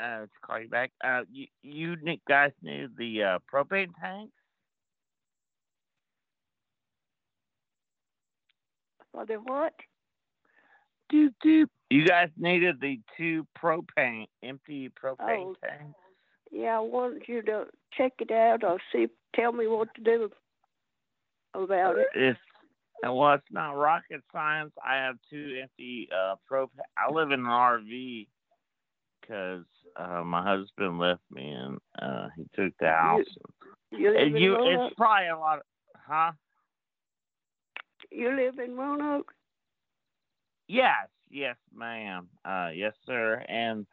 uh, 0.00 0.20
to 0.20 0.28
call 0.46 0.60
you 0.60 0.68
back. 0.68 0.92
Uh, 1.02 1.22
you 1.28 1.46
you 1.64 1.96
guys 2.28 2.52
need 2.62 2.90
the 2.96 3.22
uh, 3.24 3.38
propane 3.52 3.88
tank. 4.00 4.30
For 9.10 9.26
the 9.26 9.34
what? 9.34 9.72
Doop 11.12 11.34
doop. 11.44 11.66
You 11.90 12.06
guys 12.06 12.28
needed 12.36 12.80
the 12.80 13.00
two 13.18 13.44
propane, 13.60 14.26
empty 14.44 14.88
propane 14.90 15.46
Oh. 15.46 15.56
tanks. 15.66 15.98
Yeah, 16.52 16.76
I 16.76 16.80
want 16.80 17.28
you 17.28 17.42
to 17.42 17.64
check 17.92 18.12
it 18.20 18.30
out 18.30 18.62
or 18.62 18.78
see, 18.92 19.08
tell 19.34 19.50
me 19.50 19.66
what 19.66 19.92
to 19.96 20.00
do 20.00 20.30
about 21.54 21.98
it. 21.98 22.06
It's 22.14 22.38
well, 23.02 23.34
it's 23.34 23.44
not 23.50 23.72
rocket 23.72 24.22
science. 24.32 24.72
I 24.84 24.96
have 24.96 25.16
two 25.30 25.58
empty 25.62 26.08
uh 26.12 26.34
propane. 26.50 26.68
I 26.98 27.12
live 27.12 27.30
in 27.30 27.40
an 27.40 27.46
RV 27.46 28.26
because 29.20 29.64
uh, 29.96 30.22
my 30.24 30.42
husband 30.42 30.98
left 30.98 31.22
me 31.30 31.50
and 31.50 31.78
uh, 32.00 32.28
he 32.36 32.44
took 32.54 32.72
the 32.78 32.88
house. 32.88 33.24
You 33.90 34.10
live 34.10 34.20
And 34.20 34.36
in 34.36 34.42
you, 34.42 34.54
Roanoke? 34.56 34.90
it's 34.90 34.94
probably 34.96 35.28
a 35.28 35.38
lot. 35.38 35.58
Of, 35.58 35.64
huh? 36.06 36.32
You 38.10 38.34
live 38.36 38.58
in 38.58 38.76
Roanoke? 38.76 39.32
Yes, 40.68 41.08
yes, 41.30 41.56
ma'am. 41.74 42.28
Uh, 42.44 42.70
yes, 42.74 42.92
sir. 43.06 43.44
And 43.48 43.86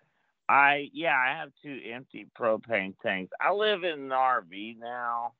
I, 0.49 0.89
yeah, 0.93 1.15
I 1.15 1.37
have 1.37 1.49
two 1.61 1.79
empty 1.91 2.27
propane 2.39 2.95
tanks. 3.01 3.31
I 3.41 3.51
live 3.51 3.83
in 3.83 3.99
an 3.99 4.09
RV 4.09 4.79
now. 4.79 5.33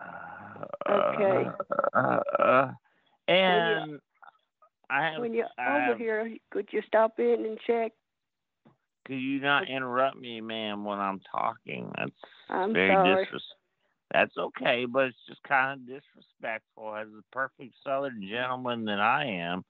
Uh, 0.00 0.64
Okay. 0.90 1.48
Uh, 1.94 2.20
uh, 2.38 2.72
and 3.28 4.00
I 4.90 5.02
have. 5.10 5.20
when 5.20 5.34
you're 5.34 5.48
I 5.58 5.68
over 5.76 5.80
have- 5.80 5.98
here, 5.98 6.36
could 6.50 6.68
you 6.72 6.82
stop 6.86 7.18
in 7.18 7.44
and 7.44 7.58
check? 7.66 7.92
Could 9.06 9.20
you 9.20 9.40
not 9.40 9.68
interrupt 9.68 10.16
me, 10.18 10.40
ma'am, 10.40 10.84
when 10.84 10.98
I'm 10.98 11.20
talking? 11.20 11.90
That's 11.96 12.12
I'm 12.50 12.72
very 12.74 12.94
sorry. 12.94 13.26
disres- 13.26 13.54
That's 14.12 14.36
okay, 14.36 14.84
but 14.86 15.06
it's 15.06 15.26
just 15.26 15.42
kind 15.44 15.80
of 15.80 15.86
disrespectful. 15.86 16.94
As 16.94 17.08
a 17.08 17.22
perfect 17.32 17.74
Southern 17.84 18.22
gentleman 18.22 18.84
that 18.86 19.00
I 19.00 19.24
am, 19.24 19.64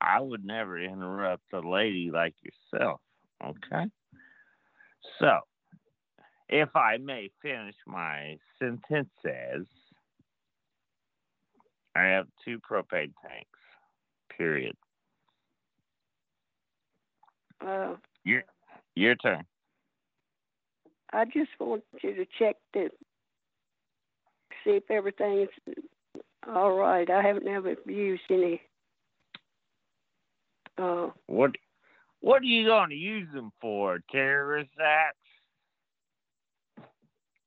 I 0.00 0.20
would 0.20 0.44
never 0.44 0.78
interrupt 0.80 1.52
a 1.52 1.60
lady 1.60 2.10
like 2.10 2.34
yourself. 2.42 3.00
Okay. 3.44 3.88
So, 5.20 5.38
if 6.52 6.76
I 6.76 6.98
may 6.98 7.30
finish 7.40 7.74
my 7.86 8.36
sentences, 8.58 9.66
I 11.96 12.02
have 12.02 12.26
two 12.44 12.58
propane 12.60 13.14
tanks. 13.26 13.58
Period. 14.36 14.76
Uh, 17.66 17.94
Your 18.24 18.42
your 18.94 19.14
turn. 19.14 19.44
I 21.12 21.24
just 21.24 21.50
want 21.58 21.84
you 22.02 22.14
to 22.16 22.26
check 22.38 22.56
to 22.74 22.90
see 24.62 24.72
if 24.72 24.90
everything's 24.90 25.48
all 26.46 26.72
right. 26.72 27.08
I 27.08 27.22
haven't 27.22 27.48
ever 27.48 27.76
used 27.86 28.22
any. 28.30 28.60
Uh, 30.76 31.08
What 31.26 31.52
what 32.20 32.42
are 32.42 32.46
you 32.46 32.66
going 32.66 32.90
to 32.90 32.96
use 32.96 33.28
them 33.32 33.52
for? 33.60 34.00
Terrorist 34.10 34.70
acts? 34.78 35.16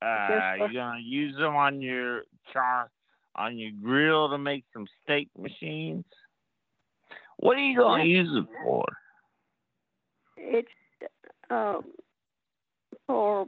Uh, 0.05 0.27
Just 0.27 0.59
for- 0.59 0.67
you 0.67 0.73
going 0.73 0.97
to 0.97 1.03
use 1.03 1.35
them 1.35 1.55
on 1.55 1.81
your 1.81 2.23
char 2.53 2.91
on 3.35 3.57
your 3.57 3.71
grill 3.81 4.29
to 4.29 4.37
make 4.37 4.63
some 4.71 4.87
steak 5.03 5.29
machines? 5.37 6.05
What 7.37 7.57
are 7.57 7.61
you 7.61 7.75
going 7.77 8.03
to 8.03 8.07
Yeah. 8.09 8.21
use 8.21 8.33
them 8.33 8.47
for? 8.63 8.85
it's 10.37 10.69
um 11.49 11.83
for 13.07 13.47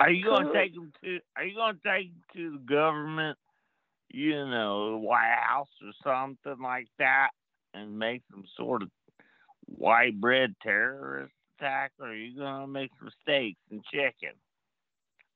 Are 0.00 0.10
you 0.10 0.24
going 0.24 0.46
to 0.46 0.52
take 0.52 0.74
them 0.74 0.92
to? 1.04 1.20
Are 1.36 1.44
you 1.44 1.54
to 1.54 1.88
take 1.88 2.12
them 2.12 2.22
to 2.34 2.50
the 2.52 2.64
government? 2.64 3.38
You 4.10 4.46
know, 4.46 4.92
the 4.92 4.98
White 4.98 5.34
House 5.38 5.70
or 5.82 5.92
something 6.02 6.60
like 6.62 6.88
that, 6.98 7.30
and 7.74 7.98
make 7.98 8.26
them 8.28 8.44
sort 8.56 8.82
of 8.82 8.90
white 9.66 10.20
bread 10.20 10.54
terrorist 10.62 11.32
attack, 11.58 11.92
or 12.00 12.08
are 12.08 12.14
you 12.14 12.36
going 12.36 12.60
to 12.62 12.66
make 12.66 12.90
mistakes 13.02 13.16
steaks 13.22 13.60
and 13.70 13.84
chicken? 13.84 14.36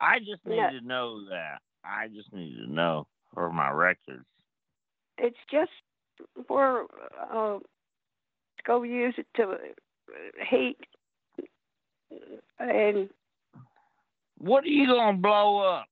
I 0.01 0.19
just 0.19 0.45
need 0.47 0.57
Yeah. 0.57 0.71
to 0.71 0.81
know 0.81 1.25
that. 1.29 1.59
I 1.85 2.09
just 2.09 2.33
need 2.33 2.57
to 2.57 2.67
know 2.71 3.07
for 3.35 3.51
my 3.53 3.71
records. 3.71 4.25
it's 5.19 5.37
just 5.51 5.71
where 6.47 6.85
uh, 7.33 7.59
go 8.67 8.83
use 8.83 9.15
it 9.19 9.27
to 9.37 9.57
hate 10.39 10.79
and 12.59 13.11
What 14.39 14.65
are 14.65 14.69
you 14.69 14.87
gonna 14.87 15.19
blow 15.19 15.59
up? 15.59 15.87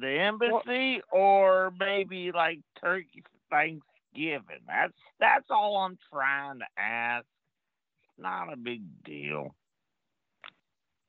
The 0.00 0.20
embassy 0.20 1.00
or 1.12 1.72
maybe 1.78 2.32
like 2.32 2.60
Turkey 2.80 3.22
Thanksgiving? 3.50 4.62
That's 4.66 4.92
that's 5.20 5.46
all 5.50 5.76
I'm 5.78 5.98
trying 6.12 6.58
to 6.60 6.66
ask. 6.78 7.26
Not 8.18 8.52
a 8.52 8.56
big 8.56 8.82
deal. 9.04 9.54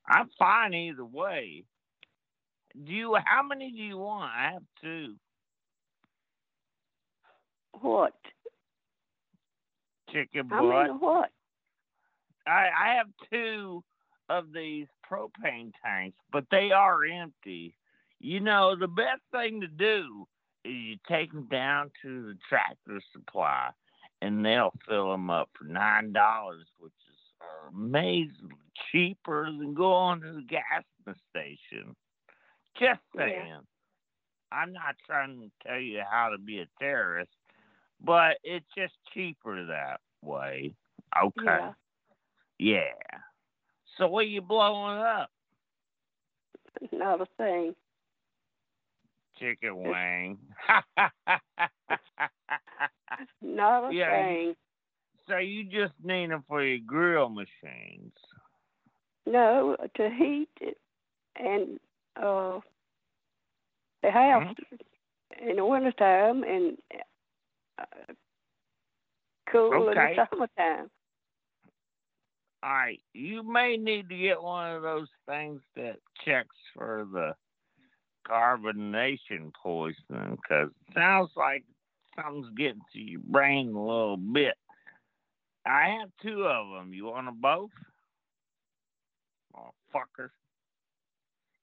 I'm 0.07 0.29
fine 0.38 0.73
either 0.73 1.05
way. 1.05 1.63
Do 2.85 2.91
you 2.91 3.17
how 3.25 3.43
many 3.43 3.71
do 3.71 3.77
you 3.77 3.97
want? 3.97 4.31
I 4.35 4.51
have 4.53 4.63
two. 4.81 5.15
what? 7.81 8.13
Chicken 10.11 10.47
butt. 10.47 10.63
many 10.63 10.89
what? 10.91 11.29
I, 12.45 12.67
I 12.79 12.95
have 12.95 13.07
two 13.31 13.84
of 14.29 14.53
these 14.53 14.88
propane 15.09 15.71
tanks, 15.84 16.17
but 16.31 16.45
they 16.51 16.71
are 16.71 17.03
empty. 17.03 17.75
You 18.19 18.39
know, 18.39 18.75
the 18.75 18.88
best 18.88 19.21
thing 19.31 19.61
to 19.61 19.67
do 19.67 20.27
is 20.63 20.73
you 20.73 20.95
take 21.07 21.31
them 21.31 21.47
down 21.49 21.91
to 22.01 22.23
the 22.23 22.38
tractor 22.49 23.01
supply, 23.13 23.69
and 24.22 24.45
they'll 24.45 24.73
fill 24.88 25.11
them 25.11 25.30
up 25.30 25.49
for 25.57 25.65
nine 25.65 26.11
dollars, 26.11 26.65
which 26.80 26.94
is 27.10 27.15
amazingly 27.69 28.56
cheaper 28.91 29.45
than 29.45 29.73
going 29.73 30.22
to 30.22 30.34
the 30.34 30.41
gas 30.41 30.84
station. 31.30 31.95
Just 32.80 33.02
Yeah. 33.14 33.26
saying. 33.26 33.68
I'm 34.52 34.72
not 34.72 34.95
trying 35.06 35.41
to 35.41 35.68
tell 35.68 35.80
you 35.80 36.02
how 36.10 36.30
to 36.30 36.38
be 36.38 36.60
a 36.60 36.68
terrorist, 36.80 37.31
but 37.99 38.38
it's 38.44 38.65
just 38.77 38.94
cheaper 39.14 39.65
that 39.65 39.99
way. 40.22 40.73
Okay. 41.22 41.44
Yeah. 41.45 41.73
Yeah. 42.60 43.19
So 43.98 44.07
what 44.07 44.22
are 44.22 44.30
you 44.30 44.41
blowing 44.41 44.99
up? 44.99 45.30
Not 46.91 47.22
a 47.22 47.26
thing. 47.38 47.76
Chicken 49.39 49.76
wing. 49.76 50.38
Not 53.41 53.91
a 53.91 53.93
Yeah, 53.93 54.11
thing. 54.11 54.55
so 55.27 55.38
you 55.38 55.63
just 55.63 55.93
need 56.03 56.31
them 56.31 56.43
for 56.47 56.63
your 56.63 56.79
grill 56.85 57.29
machines. 57.29 58.13
No, 59.25 59.75
to 59.95 60.09
heat 60.09 60.49
it 60.61 60.77
and 61.35 61.79
uh 62.15 62.59
the 64.01 64.11
house 64.11 64.43
Mm-hmm. 64.43 65.49
in 65.49 65.55
the 65.57 65.65
wintertime 65.65 66.43
and 66.43 66.77
uh, 67.79 68.13
cool 69.51 69.89
Okay. 69.89 69.91
in 69.91 69.97
the 69.97 70.27
summertime. 70.31 70.89
All 72.63 72.69
right, 72.71 73.01
you 73.13 73.43
may 73.43 73.77
need 73.77 74.09
to 74.09 74.17
get 74.17 74.41
one 74.41 74.73
of 74.75 74.81
those 74.81 75.07
things 75.27 75.61
that 75.75 75.97
checks 76.25 76.55
for 76.75 77.07
the 77.11 77.35
carbonation 78.27 79.51
poisoning 79.61 80.38
because 80.38 80.69
it 80.89 80.93
sounds 80.93 81.29
like 81.35 81.63
something's 82.22 82.49
getting 82.57 82.81
to 82.94 82.99
your 82.99 83.22
brain 83.23 83.73
a 83.76 83.80
little 83.80 84.18
bit. 84.18 84.56
I 85.65 85.98
have 85.99 86.10
two 86.22 86.44
of 86.45 86.69
them. 86.77 86.94
You 86.94 87.06
want 87.06 87.26
them 87.27 87.38
both? 87.41 87.69
Oh, 89.56 89.72
fuckers. 89.94 90.30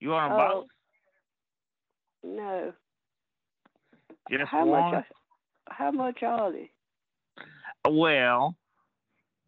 You 0.01 0.11
want 0.11 0.33
them 0.33 0.41
Oh, 0.41 0.61
both? 0.61 0.67
no. 2.37 2.73
Just 4.31 4.51
how 4.51 4.65
one? 4.67 4.93
much? 4.93 5.05
Are, 5.05 5.07
how 5.75 5.91
much 5.91 6.23
are 6.23 6.53
they? 6.53 6.71
Well, 7.89 8.57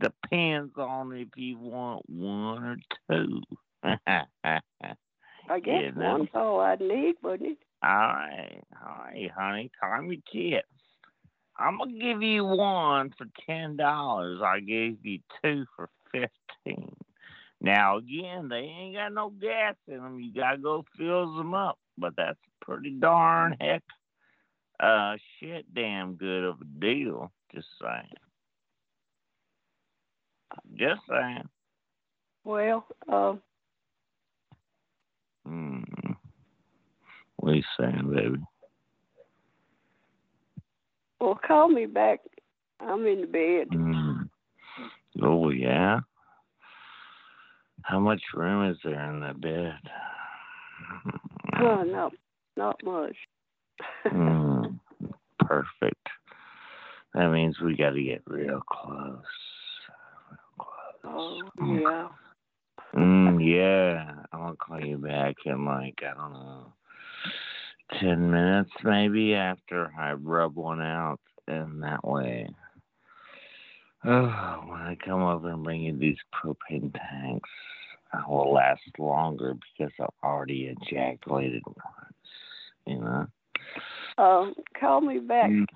depends 0.00 0.72
on 0.76 1.12
if 1.16 1.28
you 1.36 1.58
want 1.58 2.08
one 2.08 2.64
or 2.64 2.76
two. 3.10 3.40
I 3.82 5.60
guess 5.60 5.82
You 5.84 5.92
know. 5.92 6.18
one's 6.18 6.28
all 6.34 6.60
I'd 6.60 6.80
need, 6.80 7.14
wouldn't 7.22 7.52
it? 7.52 7.58
All 7.82 7.90
right, 7.90 8.60
all 8.82 8.96
right, 9.04 9.30
honey, 9.36 9.70
Time 9.80 10.10
your 10.10 10.20
tits. 10.32 10.66
I'm 11.58 11.78
gonna 11.78 11.92
give 11.92 12.22
you 12.22 12.44
one 12.44 13.14
for 13.16 13.26
ten 13.46 13.76
dollars. 13.76 14.40
I 14.44 14.60
gave 14.60 14.98
you 15.04 15.20
two 15.42 15.64
for 15.74 15.88
fifteen. 16.12 16.94
Now 17.60 17.98
again, 17.98 18.48
they 18.48 18.56
ain't 18.56 18.96
got 18.96 19.12
no 19.12 19.30
gas 19.30 19.74
in 19.88 19.96
them. 19.96 20.20
You 20.20 20.32
gotta 20.34 20.58
go 20.58 20.84
fill 20.98 21.36
them 21.36 21.54
up, 21.54 21.78
but 21.96 22.14
that's 22.16 22.38
pretty 22.60 22.90
darn 22.90 23.56
heck, 23.60 23.82
uh, 24.80 25.16
shit, 25.40 25.72
damn 25.74 26.14
good 26.14 26.44
of 26.44 26.60
a 26.60 26.64
deal. 26.80 27.32
Just 27.54 27.68
saying. 27.80 28.14
Just 30.76 31.00
saying. 31.08 31.48
Well, 32.44 32.86
um, 33.08 33.40
Hmm. 35.46 35.82
What 37.36 37.52
are 37.52 37.54
you 37.54 37.62
saying, 37.78 38.10
baby? 38.12 38.42
Well, 41.20 41.38
call 41.46 41.68
me 41.68 41.86
back. 41.86 42.20
I'm 42.80 43.06
in 43.06 43.22
the 43.22 43.26
bed. 43.26 43.68
Hmm. 43.72 44.22
Oh 45.22 45.50
yeah. 45.50 46.00
How 47.82 48.00
much 48.00 48.20
room 48.34 48.70
is 48.70 48.76
there 48.84 49.10
in 49.10 49.20
the 49.20 49.34
bed? 49.34 49.78
Oh, 51.58 51.82
no, 51.82 52.10
not 52.58 52.76
much. 52.84 53.16
Hmm. 54.04 54.64
Perfect. 55.40 56.06
That 57.14 57.30
means 57.30 57.58
we 57.60 57.76
got 57.76 57.90
to 57.90 58.02
get 58.02 58.22
real 58.26 58.60
close. 58.68 59.22
Oh, 61.02 61.40
yeah. 61.58 62.08
Mm, 62.94 63.40
yeah. 63.42 64.22
I'm 64.32 64.40
gonna 64.40 64.56
call 64.56 64.84
you 64.84 64.98
back 64.98 65.36
in 65.46 65.64
like 65.64 65.98
I 66.02 66.14
don't 66.14 66.32
know, 66.32 66.72
ten 68.00 68.30
minutes 68.30 68.70
maybe 68.84 69.34
after 69.34 69.92
I 69.98 70.12
rub 70.12 70.56
one 70.56 70.80
out, 70.80 71.20
and 71.48 71.82
that 71.82 72.06
way. 72.06 72.48
Oh, 74.04 74.62
when 74.66 74.80
I 74.80 74.96
come 75.04 75.22
over 75.22 75.50
and 75.50 75.64
bring 75.64 75.82
you 75.82 75.96
these 75.96 76.18
propane 76.34 76.94
tanks, 76.94 77.50
I 78.12 78.22
will 78.28 78.52
last 78.52 78.80
longer 78.98 79.54
because 79.54 79.92
I've 80.00 80.08
already 80.22 80.74
ejaculated 80.80 81.62
once. 81.66 81.76
You 82.86 83.00
know. 83.00 83.26
Um, 84.18 84.54
call 84.78 85.00
me 85.00 85.18
back 85.18 85.50
Mm. 85.50 85.66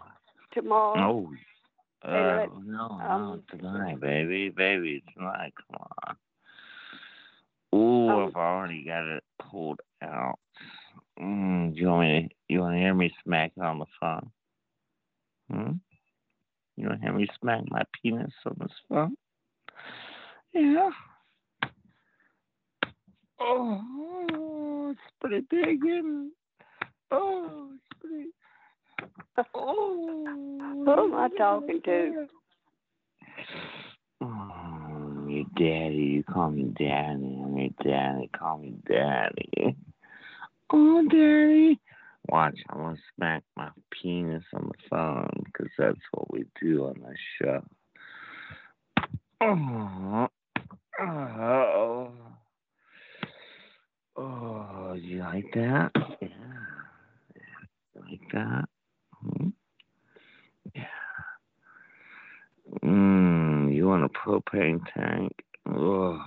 tomorrow. 0.52 0.98
Oh. 0.98 1.32
Uh, 2.02 2.10
let- 2.12 2.48
no, 2.64 2.98
um, 3.02 3.42
no, 3.42 3.42
tonight, 3.50 4.00
baby, 4.00 4.48
baby, 4.48 5.02
tonight. 5.12 5.52
Come 5.70 5.82
on. 6.06 6.16
Ooh, 7.78 8.08
Um, 8.10 8.28
I've 8.28 8.36
already 8.36 8.84
got 8.84 9.06
it 9.06 9.22
pulled 9.38 9.80
out. 10.02 10.38
Mm, 11.20 11.74
do 11.74 11.80
you 11.80 11.88
want 11.88 12.09
me 12.09 12.28
to? 12.28 12.34
You 12.48 12.60
want 12.60 12.74
to 12.74 12.78
hear 12.78 12.94
me 12.94 13.12
smack 13.24 13.52
on 13.60 13.78
the 13.78 13.86
phone? 14.01 14.30
Hmm. 15.51 15.72
You 16.76 16.88
want 16.88 17.01
to 17.01 17.06
hear 17.06 17.12
me 17.12 17.28
smack 17.40 17.62
my 17.68 17.82
penis 18.01 18.32
on 18.47 18.56
this 18.59 18.72
phone? 18.88 19.16
Yeah. 20.55 20.90
Oh, 23.38 24.90
it's 24.90 25.01
pretty 25.20 25.47
big, 25.51 25.80
isn't? 25.84 26.32
Oh, 27.10 27.70
it's 27.74 28.01
pretty. 28.01 28.30
Oh. 29.55 30.24
Who 30.84 30.90
am 30.90 31.14
I 31.14 31.28
talking 31.36 31.80
to? 31.84 32.26
Oh, 34.22 35.26
your 35.28 35.44
daddy. 35.56 35.97
You 35.97 36.22
call 36.24 36.51
me 36.51 36.64
daddy. 36.78 37.40
I'm 37.44 37.56
your 37.56 37.70
daddy. 37.82 38.30
Call 38.38 38.59
me 38.59 38.74
daddy. 38.88 39.76
Oh, 40.72 41.02
daddy. 41.09 41.80
Watch, 42.28 42.59
I'm 42.68 42.78
going 42.78 42.97
to 42.97 43.02
smack 43.16 43.42
my 43.56 43.70
penis 43.90 44.44
on 44.55 44.68
the 44.68 44.88
phone 44.88 45.42
because 45.47 45.70
that's 45.76 45.98
what 46.12 46.32
we 46.32 46.44
do 46.62 46.86
on 46.86 46.94
this 47.01 47.18
show. 47.40 47.62
Oh, 49.40 50.28
oh, 51.01 52.12
oh, 54.16 54.92
you 54.94 55.20
like 55.20 55.51
that? 55.55 55.90
Yeah. 56.20 56.28
You 57.94 58.02
like 58.09 58.32
that? 58.32 58.64
Hmm? 59.14 59.48
Yeah. 60.74 60.84
Mmm, 62.84 63.74
you 63.74 63.88
want 63.88 64.05
a 64.05 64.09
propane 64.09 64.80
tank? 64.94 65.32
Ugh, 65.66 66.20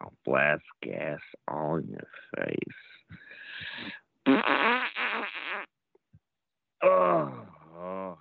I'll 0.00 0.12
blast 0.24 0.62
gas 0.82 1.20
all 1.48 1.76
in 1.76 1.88
your 1.88 2.08
face. 2.36 2.87
Oh, 6.82 7.32
oh, 7.76 8.18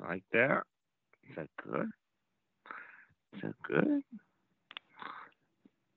like 0.00 0.22
that? 0.32 0.62
Is 1.28 1.36
that 1.36 1.48
good? 1.62 1.90
Is 3.34 3.42
that 3.42 3.54
good? 3.64 4.02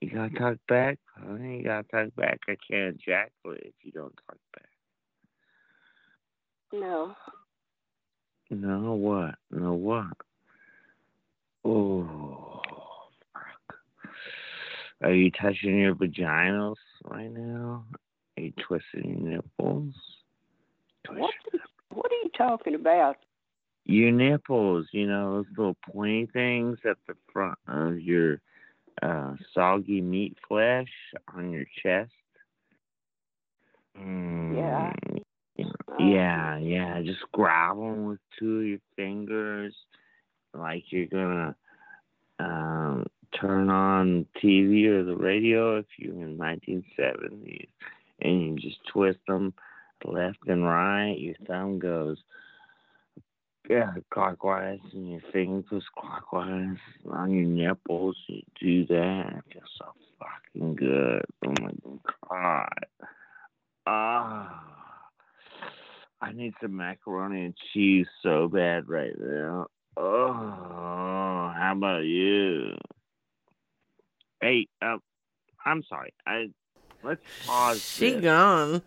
You 0.00 0.10
gotta 0.10 0.34
talk 0.34 0.56
back, 0.68 0.98
honey. 1.14 1.58
You 1.58 1.64
gotta 1.64 1.86
talk 1.88 2.14
back. 2.16 2.40
I 2.48 2.56
can't 2.68 2.96
ejaculate 2.96 3.62
if 3.62 3.74
you 3.82 3.92
don't 3.92 4.14
talk 4.26 4.38
back. 4.54 4.68
No. 6.72 7.14
No 8.50 8.94
what? 8.94 9.36
No 9.52 9.74
what? 9.74 10.16
Oh, 11.64 12.60
fuck. 13.32 13.76
Are 15.02 15.12
you 15.12 15.30
touching 15.30 15.78
your 15.78 15.94
vaginas 15.94 16.74
right 17.04 17.30
now? 17.30 17.84
Are 18.38 18.48
twisted 18.66 19.04
nipples? 19.04 19.94
What? 21.08 21.34
What 21.90 22.06
are 22.10 22.22
you 22.22 22.30
talking 22.36 22.74
about? 22.74 23.16
Your 23.84 24.12
nipples, 24.12 24.86
you 24.92 25.06
know, 25.06 25.34
those 25.36 25.46
little 25.56 25.76
pointy 25.90 26.26
things 26.32 26.78
at 26.88 26.96
the 27.06 27.14
front 27.32 27.58
of 27.68 28.00
your 28.00 28.40
uh, 29.02 29.34
soggy 29.52 30.00
meat 30.00 30.36
flesh 30.48 30.88
on 31.34 31.50
your 31.50 31.64
chest. 31.82 32.12
Mm, 33.98 34.56
Yeah. 34.56 34.92
Yeah, 35.98 36.58
yeah. 36.58 37.02
Just 37.02 37.20
grab 37.32 37.76
them 37.76 38.06
with 38.06 38.18
two 38.38 38.60
of 38.60 38.66
your 38.66 38.78
fingers, 38.96 39.74
like 40.54 40.84
you're 40.90 41.06
gonna 41.06 41.54
um, 42.38 43.06
turn 43.38 43.68
on 43.68 44.26
TV 44.42 44.86
or 44.86 45.04
the 45.04 45.16
radio 45.16 45.78
if 45.78 45.86
you're 45.98 46.14
in 46.14 46.38
1970s, 46.38 47.68
and 48.22 48.60
you 48.60 48.70
just 48.70 48.80
twist 48.92 49.18
them 49.26 49.54
left 50.04 50.38
and 50.46 50.64
right. 50.64 51.16
Your 51.18 51.34
thumb 51.46 51.78
goes 51.78 52.18
yeah 53.68 53.92
clockwise, 54.12 54.80
and 54.92 55.12
your 55.12 55.20
finger 55.32 55.62
goes 55.70 55.84
clockwise 55.96 56.76
on 57.10 57.30
your 57.30 57.46
nipples. 57.46 58.16
You 58.26 58.42
do 58.60 58.86
that. 58.86 59.42
It 59.46 59.52
feels 59.52 59.64
so 59.78 59.86
fucking 60.18 60.74
good. 60.76 61.24
Oh 61.46 61.54
my 61.60 61.98
god. 62.28 62.86
Ah. 63.86 64.72
I 66.20 66.30
need 66.30 66.54
some 66.62 66.76
macaroni 66.76 67.46
and 67.46 67.54
cheese 67.72 68.06
so 68.22 68.46
bad 68.46 68.88
right 68.88 69.14
now. 69.18 69.66
Oh, 69.96 71.52
how 71.54 71.74
about 71.76 72.04
you? 72.04 72.76
Hey, 74.40 74.68
uh, 74.80 74.98
I'm 75.66 75.82
sorry. 75.88 76.14
I 76.24 76.46
let's 77.02 77.20
pause. 77.46 77.82
She 77.82 78.12
this. 78.12 78.22
gone. 78.22 78.82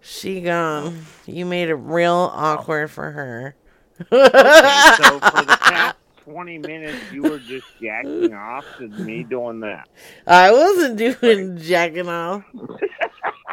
She 0.00 0.40
gone. 0.40 1.04
You 1.26 1.46
made 1.46 1.68
it 1.68 1.74
real 1.74 2.30
oh. 2.32 2.36
awkward 2.36 2.90
for 2.90 3.10
her. 3.10 3.56
Okay, 4.00 4.08
so 5.02 5.20
for 5.20 5.44
the 5.44 5.56
past 5.60 5.96
20 6.24 6.58
minutes, 6.58 7.12
you 7.12 7.22
were 7.22 7.38
just 7.38 7.66
jacking 7.80 8.34
off 8.34 8.64
to 8.78 8.88
me 8.88 9.22
doing 9.22 9.60
that. 9.60 9.88
I 10.26 10.52
wasn't 10.52 10.98
doing 10.98 11.58
jacking 11.58 12.08
off. 12.08 12.42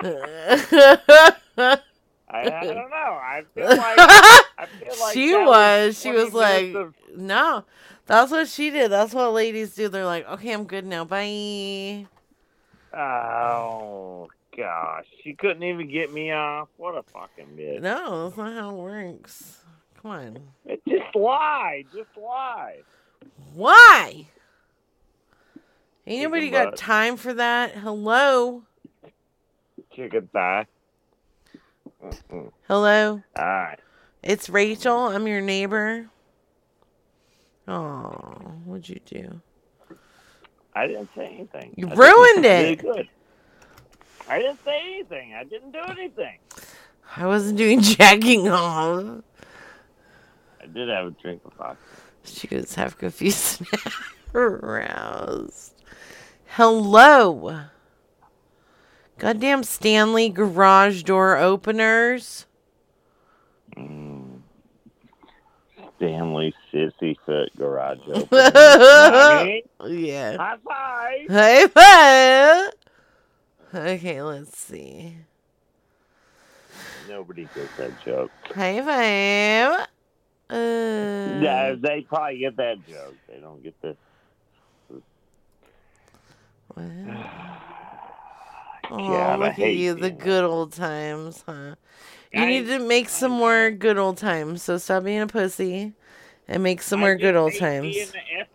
I, 2.34 2.34
I 2.34 2.64
don't 2.64 2.90
know. 2.90 2.96
I 2.96 3.44
feel 3.54 3.68
like 3.68 3.78
I 3.78 4.66
feel 4.80 5.00
like 5.00 5.14
she 5.14 5.32
that 5.32 5.48
was. 5.48 6.02
She 6.02 6.12
was 6.12 6.34
like, 6.34 6.74
of- 6.74 6.96
no. 7.16 7.66
That's 8.06 8.32
what 8.32 8.48
she 8.48 8.72
did. 8.72 8.92
That's 8.92 9.14
what 9.14 9.34
ladies 9.34 9.76
do. 9.76 9.90
They're 9.90 10.06
like, 10.06 10.28
okay, 10.28 10.52
I'm 10.52 10.66
good 10.66 10.86
now. 10.86 11.06
Bye. 11.06 12.08
Oh 12.94 14.30
gosh, 14.56 15.06
she 15.24 15.34
couldn't 15.34 15.64
even 15.64 15.90
get 15.90 16.12
me 16.12 16.32
off. 16.32 16.70
What 16.78 16.96
a 16.96 17.04
fucking 17.04 17.58
bitch. 17.58 17.82
No, 17.82 18.26
that's 18.26 18.38
not 18.38 18.54
how 18.54 18.72
it 18.72 18.78
works. 18.78 19.64
Come 20.02 20.12
on. 20.12 20.40
It 20.66 20.82
Just 20.88 21.16
lie. 21.16 21.86
Just 21.94 22.10
lie. 22.18 22.80
Why? 23.54 24.28
Ain't 26.08 26.24
nobody 26.24 26.50
got 26.50 26.72
butt. 26.72 26.78
time 26.78 27.18
for 27.18 27.34
that. 27.34 27.76
Hello? 27.76 28.64
Chicken. 29.96 30.30
Mm-mm. 30.34 30.66
Hello? 32.68 33.22
All 33.36 33.46
right. 33.46 33.80
It's 34.24 34.50
Rachel. 34.50 35.08
I'm 35.08 35.28
your 35.28 35.42
neighbor. 35.42 36.10
Oh, 37.68 38.54
what'd 38.66 38.90
you 38.90 39.00
do? 39.06 39.42
I 40.74 40.88
didn't 40.88 41.10
say 41.16 41.28
anything. 41.28 41.74
You 41.76 41.90
I 41.90 41.94
ruined 41.94 42.44
really 42.44 42.72
it. 42.74 42.82
good. 42.82 43.08
I 44.30 44.40
didn't 44.40 44.64
say 44.64 44.80
anything. 44.94 45.34
I 45.34 45.44
didn't 45.44 45.72
do 45.72 45.80
anything. 45.90 46.38
I 47.18 47.26
wasn't 47.26 47.58
doing 47.58 47.82
jacking 47.82 48.48
off. 48.48 49.24
I 50.62 50.66
did 50.68 50.88
have 50.90 51.08
a 51.08 51.12
drink 51.12 51.42
of 51.46 51.54
vodka. 51.54 51.78
She 52.24 52.48
goes 52.48 52.74
half 52.76 52.98
confused, 52.98 53.64
aroused. 54.34 55.74
Hello. 56.46 57.62
Goddamn 59.18 59.64
Stanley 59.64 60.30
garage 60.30 61.04
door 61.04 61.38
openers. 61.38 62.46
Mm. 63.76 64.21
Stanley 66.02 66.52
Sissy 66.74 67.16
Foot 67.28 67.56
Garage. 67.58 68.00
Mommy? 68.08 69.64
yeah. 69.88 70.36
High 70.36 70.58
five. 70.68 71.30
High 71.30 71.68
five. 71.68 72.74
Okay, 73.74 74.22
let's 74.24 74.58
see. 74.58 75.16
Nobody 77.08 77.48
gets 77.54 77.76
that 77.78 77.92
joke. 78.04 78.32
High 78.46 78.82
five. 78.82 79.88
Uh, 80.50 81.40
Yeah, 81.40 81.76
they 81.80 82.02
probably 82.02 82.40
get 82.40 82.58
that 82.58 82.78
joke. 82.88 83.16
They 83.30 83.40
don't 83.40 83.62
get 83.64 83.80
the. 83.82 83.96
Oh, 88.92 88.98
God, 88.98 89.30
I 89.30 89.36
look 89.38 89.48
at 89.50 89.56
hate 89.56 89.78
you, 89.78 89.94
the 89.94 90.00
being 90.10 90.18
good 90.18 90.44
old 90.44 90.74
times, 90.74 91.44
huh? 91.46 91.76
You 92.34 92.42
I- 92.44 92.46
need 92.46 92.68
to 92.68 92.80
make 92.80 93.10
some 93.10 93.32
more 93.32 93.72
good 93.72 93.98
old 93.98 94.18
times. 94.18 94.64
So 94.64 94.78
stop 94.78 95.04
being 95.04 95.22
a 95.22 95.28
pussy 95.28 95.94
and 96.48 96.64
make 96.64 96.82
some 96.82 97.00
more 97.00 97.16
good 97.16 97.36
old 97.36 97.54
times. 97.56 97.94
Being 97.96 98.08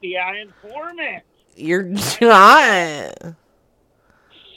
the 0.03 0.09
FBI 0.11 0.43
informant. 0.43 1.23
You're 1.57 1.83
not. 2.21 3.35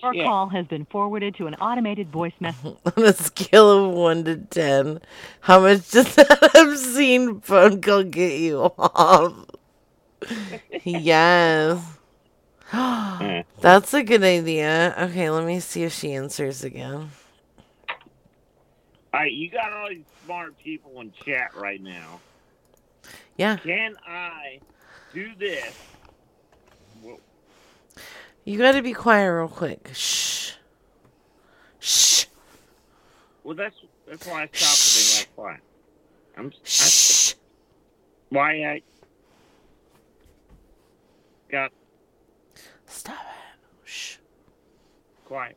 Your 0.02 0.14
Yeah. 0.14 0.24
call 0.24 0.48
has 0.50 0.66
been 0.68 0.86
forwarded 0.86 1.36
to 1.36 1.48
an 1.48 1.56
automated 1.56 2.10
voice 2.10 2.32
message. 2.40 2.78
On 2.98 3.04
a 3.04 3.12
scale 3.14 3.70
of 3.88 3.94
one 3.94 4.24
to 4.26 4.38
ten, 4.38 5.02
how 5.42 5.60
much 5.60 5.90
does 5.92 6.16
that 6.16 6.52
obscene 6.56 7.42
phone 7.42 7.82
call 7.82 8.04
get 8.04 8.40
you 8.40 8.60
off? 8.78 9.34
yes. 10.84 11.99
Mm. 13.20 13.46
That's 13.62 13.94
a 13.94 14.04
good 14.04 14.24
idea. 14.24 14.96
Okay, 14.98 15.30
let 15.30 15.46
me 15.46 15.60
see 15.60 15.84
if 15.84 15.94
she 15.94 16.14
answers 16.14 16.64
again. 16.64 17.12
All 19.14 19.22
right, 19.22 19.32
you 19.34 19.50
got 19.50 19.74
all 19.74 19.90
these 19.90 20.06
smart 20.26 20.58
people 20.60 21.02
in 21.02 21.12
chat 21.26 21.52
right 21.56 21.82
now. 21.82 22.22
Yeah. 23.38 23.58
Can 23.58 23.96
I 24.08 24.60
do 25.14 25.32
this? 25.40 25.74
Well, 27.02 27.20
You 28.46 28.58
gotta 28.58 28.82
be 28.82 28.94
quiet 28.94 29.30
real 29.30 29.48
quick. 29.48 29.90
Shh. 29.94 30.54
Shh. 31.80 32.26
well 33.44 33.56
that's 33.56 33.76
that's 34.08 34.28
why 34.28 34.44
I 34.44 34.50
stopped 34.54 34.96
being 34.96 35.20
like 35.20 35.36
quiet. 35.36 35.62
I'm 36.38 36.52
I, 36.80 36.90
why 38.30 38.52
I 38.66 38.82
got 41.52 41.72
Stop 42.90 43.14
it. 43.22 43.60
Shh. 43.88 44.18
quiet. 45.26 45.56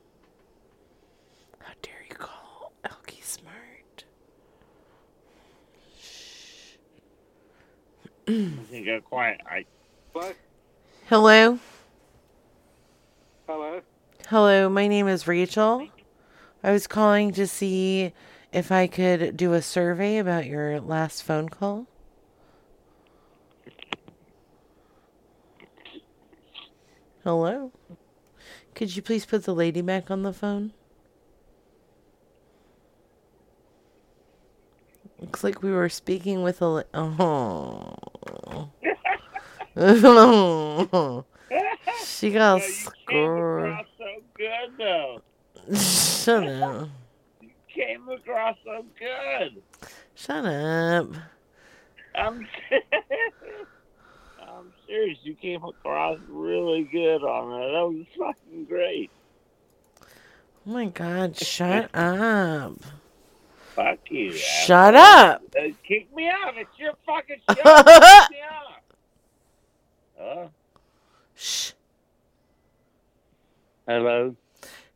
How 1.61 1.73
dare 1.81 2.05
you 2.09 2.15
call 2.15 2.73
Elkie 2.85 3.25
smart? 3.25 4.05
Shh. 5.99 6.77
think 8.27 8.71
I 8.75 8.85
got 8.85 9.05
quiet. 9.05 9.41
I 9.47 9.65
What? 10.13 10.37
Hello? 11.09 11.59
Hello? 13.47 13.81
Hello, 14.29 14.69
my 14.69 14.87
name 14.87 15.09
is 15.09 15.27
Rachel. 15.27 15.89
I 16.63 16.71
was 16.71 16.87
calling 16.87 17.33
to 17.33 17.47
see 17.47 18.13
if 18.53 18.71
I 18.71 18.87
could 18.87 19.39
do 19.39 19.55
a 19.55 19.63
survey 19.63 20.19
about 20.19 20.45
your 20.45 20.81
last 20.81 21.23
phone 21.23 21.49
call. 21.49 21.87
Hello? 27.25 27.73
Could 28.75 28.97
you 28.97 29.03
please 29.03 29.25
put 29.27 29.45
the 29.45 29.55
lady 29.55 29.81
back 29.83 30.11
on 30.11 30.23
the 30.23 30.33
phone? 30.33 30.73
Looks 35.21 35.45
like 35.45 35.63
we 35.63 35.71
were 35.71 35.89
speaking 35.89 36.43
with 36.43 36.61
a. 36.61 36.67
la- 36.67 36.83
Oh. 36.95 37.97
she 42.05 42.31
got 42.33 42.61
scored. 42.63 43.71
across 43.71 43.87
so 43.97 44.05
good 44.37 44.71
though. 44.79 45.23
Shut 45.75 46.45
up. 46.47 46.89
You 47.41 47.51
came 47.75 48.07
across 48.09 48.57
so 48.65 48.85
good. 48.99 49.63
Shut 50.15 50.45
up. 50.45 51.07
I'm 52.15 52.47
serious. 54.93 55.19
You 55.23 55.35
came 55.35 55.65
across 55.65 56.19
really 56.29 56.85
good 56.85 57.23
on 57.23 57.51
that. 57.51 57.73
That 57.73 57.87
was 57.89 58.07
fucking 58.19 58.65
great. 58.67 59.11
Oh 60.67 60.71
my 60.71 60.87
god, 60.87 61.37
shut 61.41 61.91
up. 61.95 62.75
Fuck 63.75 63.99
you. 64.11 64.33
Shut 64.33 64.95
up. 64.95 65.43
Uh, 65.59 65.69
kick 65.87 66.15
me 66.15 66.29
out. 66.29 66.55
It's 66.57 66.79
your 66.79 66.93
fucking 67.07 67.41
show. 67.51 67.83
kick 67.83 68.31
me. 68.31 68.39
Uh, 70.21 70.47
Shh. 71.35 71.73
hello. 73.89 74.37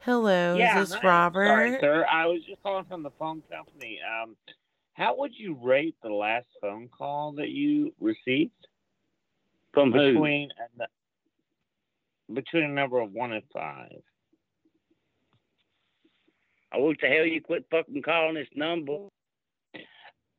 Hello, 0.01 0.55
yeah, 0.57 0.81
is 0.81 0.91
this 0.91 0.99
hi. 1.01 1.09
Robert? 1.09 1.47
Sorry, 1.49 1.79
sir. 1.81 2.07
I 2.09 2.27
was 2.27 2.41
just 2.49 2.63
calling 2.63 2.85
from 2.85 3.03
the 3.03 3.11
phone 3.19 3.43
company. 3.51 3.99
Um, 4.07 4.37
how 4.93 5.17
would 5.19 5.33
you 5.37 5.59
rate 5.61 5.97
the 6.01 6.11
last 6.11 6.47
phone 6.61 6.89
call 6.97 7.33
that 7.33 7.49
you 7.49 7.93
received? 8.01 8.53
From 9.77 9.93
who? 9.93 10.15
between 10.15 10.49
a 10.81 10.87
between 12.33 12.65
a 12.65 12.69
number 12.69 12.99
of 12.99 13.13
one 13.13 13.33
and 13.33 13.43
five. 13.53 13.93
I 16.73 16.79
wish 16.79 16.97
the 17.03 17.09
hell 17.09 17.27
you 17.27 17.43
quit 17.43 17.67
fucking 17.71 18.01
calling 18.01 18.37
this 18.37 18.49
number. 18.55 18.97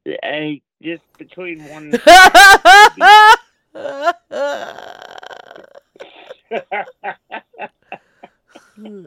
Hey, 0.03 0.63
just 0.81 1.03
between 1.19 1.63
one. 1.69 1.93
and 1.93 2.01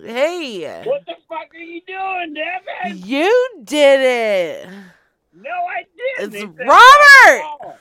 hey, 0.06 0.82
What 0.84 1.04
the 1.06 1.14
fuck 1.28 1.52
are 1.52 1.58
you 1.58 1.80
doing, 1.88 2.34
Devin? 2.34 3.02
you 3.04 3.50
did 3.64 4.00
it. 4.00 4.68
No, 5.34 5.50
I 5.50 5.82
didn't. 5.96 6.34
It's 6.34 6.44
It 6.44 6.56
said 6.56 6.68
Robert. 6.68 7.78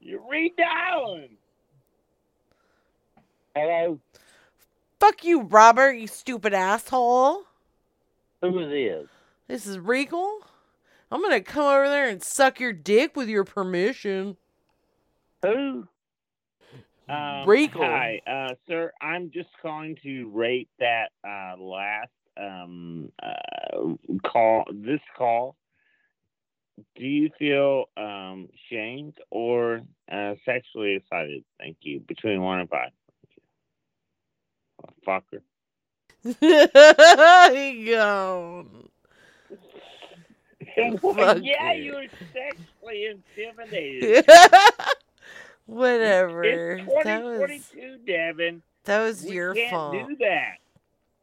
Call. 0.00 0.08
You're 0.08 0.20
redialing. 0.20 1.30
Hello. 3.54 3.98
Fuck 4.98 5.24
you, 5.24 5.42
Robert, 5.42 5.92
you 5.92 6.06
stupid 6.06 6.54
asshole. 6.54 7.44
Who 8.42 8.58
is 8.60 8.68
this? 8.68 9.08
This 9.48 9.66
is 9.66 9.78
Regal. 9.78 10.40
I'm 11.10 11.22
gonna 11.22 11.40
come 11.40 11.64
over 11.64 11.88
there 11.88 12.08
and 12.08 12.22
suck 12.22 12.60
your 12.60 12.72
dick 12.72 13.16
with 13.16 13.28
your 13.28 13.44
permission. 13.44 14.36
Who? 15.42 15.88
Um, 17.08 17.48
Regal. 17.48 17.82
Hi, 17.82 18.20
uh, 18.26 18.54
sir. 18.68 18.92
I'm 19.00 19.30
just 19.32 19.48
calling 19.60 19.96
to 20.04 20.30
rate 20.32 20.68
that 20.78 21.08
uh, 21.26 21.60
last 21.60 22.10
um, 22.36 23.10
uh, 23.20 23.94
call. 24.24 24.64
This 24.72 25.00
call. 25.16 25.56
Do 26.96 27.04
you 27.06 27.30
feel 27.38 27.84
um, 27.96 28.48
shamed 28.70 29.14
or 29.30 29.82
uh, 30.10 30.34
sexually 30.44 30.94
excited? 30.96 31.44
Thank 31.58 31.78
you. 31.82 32.00
Between 32.00 32.40
one 32.42 32.60
and 32.60 32.68
five. 32.68 32.90
Fucker. 35.06 35.42
Gone. 37.90 38.88
Well, 41.02 41.38
yeah, 41.42 41.72
you. 41.72 41.82
you 41.84 41.92
were 41.94 42.06
sexually 42.32 43.06
intimidated. 43.06 44.24
Whatever. 45.66 46.44
It's 46.44 46.86
That 47.04 47.22
was 47.24 47.38
2022, 47.40 47.98
Devin. 48.06 48.62
that 48.84 49.00
was 49.02 49.24
we 49.24 49.32
your 49.32 49.54
can't 49.54 49.70
fault. 49.70 49.92
do 50.08 50.16
that. 50.20 50.54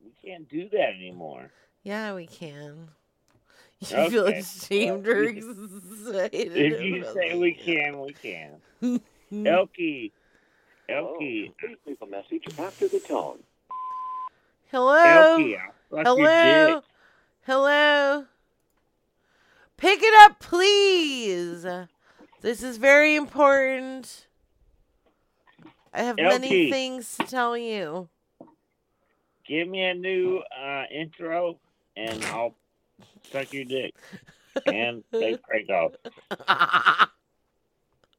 We 0.03 0.11
can't 0.29 0.49
do 0.49 0.67
that 0.69 0.89
anymore. 0.95 1.49
Yeah, 1.83 2.13
we 2.13 2.27
can. 2.27 2.89
You 3.81 4.09
feel 4.09 4.25
ashamed 4.25 5.07
or 5.07 5.23
excited? 5.23 6.31
If 6.33 6.81
you 6.81 7.01
about 7.01 7.13
say 7.13 7.29
it. 7.29 7.37
we 7.37 7.53
can, 7.53 7.99
we 7.99 8.13
can. 8.13 8.55
Elkie. 9.31 10.11
Elkie. 10.89 11.53
Please 11.59 11.77
leave 11.85 12.01
a 12.01 12.07
message 12.07 12.43
after 12.57 12.87
the 12.87 12.99
tone. 12.99 13.37
Hello. 14.71 15.37
Elkie, 15.37 15.57
I'll 15.93 16.05
suck 16.05 16.17
your 16.17 16.27
Hello. 16.27 16.81
Hello. 17.45 18.25
Pick 19.77 19.99
it 20.01 20.13
up, 20.21 20.39
please. 20.39 21.67
This 22.41 22.63
is 22.63 22.77
very 22.77 23.15
important. 23.15 24.25
I 25.93 26.01
have 26.01 26.17
many 26.17 26.71
things 26.71 27.15
to 27.17 27.27
tell 27.27 27.55
you. 27.55 28.09
Give 29.47 29.67
me 29.67 29.83
a 29.83 29.93
new 29.93 30.41
uh, 30.59 30.83
intro, 30.91 31.57
and 31.95 32.23
I'll 32.25 32.55
suck 33.31 33.53
your 33.53 33.65
dick. 33.65 33.93
And 34.65 35.03
they 35.11 35.37
break 35.47 35.69
off. 35.69 35.91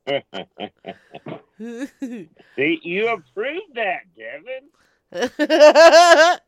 See, 1.59 2.81
you 2.85 3.09
approved 3.09 3.75
that, 3.75 4.03
Devin. 4.17 4.69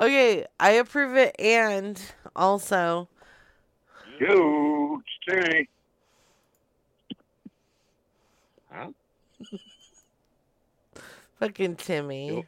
okay, 0.00 0.46
I 0.58 0.70
approve 0.70 1.14
it 1.18 1.36
and 1.38 2.00
also 2.34 3.06
Yo, 4.18 5.02
Timmy. 5.28 5.68
Huh? 8.72 8.88
fucking 11.38 11.76
Timmy. 11.76 12.46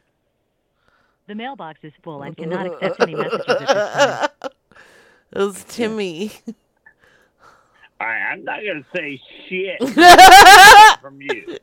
The 1.27 1.35
mailbox 1.35 1.79
is 1.83 1.93
full 2.03 2.23
and 2.23 2.35
cannot 2.35 2.65
accept 2.65 3.01
any 3.01 3.15
messages 3.15 3.45
at 3.47 3.59
this 3.59 3.69
time. 3.69 4.51
It 5.33 5.37
was 5.39 5.63
Timmy. 5.63 6.31
All 7.99 8.07
right, 8.07 8.31
I'm 8.31 8.43
not 8.43 8.59
gonna 8.65 8.85
say 8.95 9.21
shit 9.47 9.79
from 11.01 11.21
you. 11.21 11.57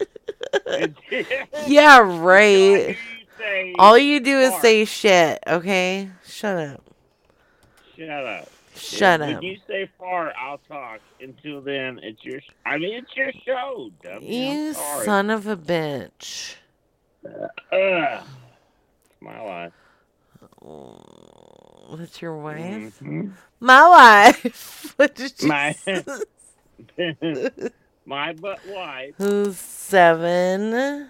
yeah, 1.66 1.98
right. 2.22 2.96
say 3.38 3.74
All 3.78 3.98
you 3.98 4.20
do 4.20 4.38
is 4.38 4.50
fart. 4.50 4.62
say 4.62 4.84
shit, 4.84 5.38
okay? 5.46 6.10
Shut 6.26 6.56
up. 6.56 6.84
Shut 7.96 8.08
up. 8.26 8.48
Shut 8.76 9.20
When 9.20 9.34
up. 9.36 9.42
you 9.42 9.56
say 9.66 9.90
fart, 9.98 10.32
I'll 10.40 10.60
talk. 10.68 11.00
Until 11.20 11.60
then, 11.60 11.98
it's 12.02 12.24
your. 12.24 12.40
I 12.64 12.78
mean, 12.78 12.94
it's 12.94 13.16
your 13.16 13.32
show. 13.44 13.90
I'm 14.08 14.22
You 14.22 14.74
son 14.74 15.30
of 15.30 15.48
a 15.48 15.56
bitch. 15.56 16.54
Uh, 17.26 17.48
ugh. 17.74 18.24
It's 19.10 19.20
my 19.20 19.40
life. 19.42 19.72
Mm. 20.62 21.37
What's 21.88 22.20
your 22.20 22.36
wife? 22.36 23.00
Mhm. 23.00 23.32
My 23.60 23.88
wife. 23.88 24.92
What 24.98 25.14
did 25.14 25.32
My 25.44 25.74
my 28.04 28.32
butt 28.34 28.60
wife. 28.66 29.14
Who's 29.16 29.56
seven? 29.58 31.08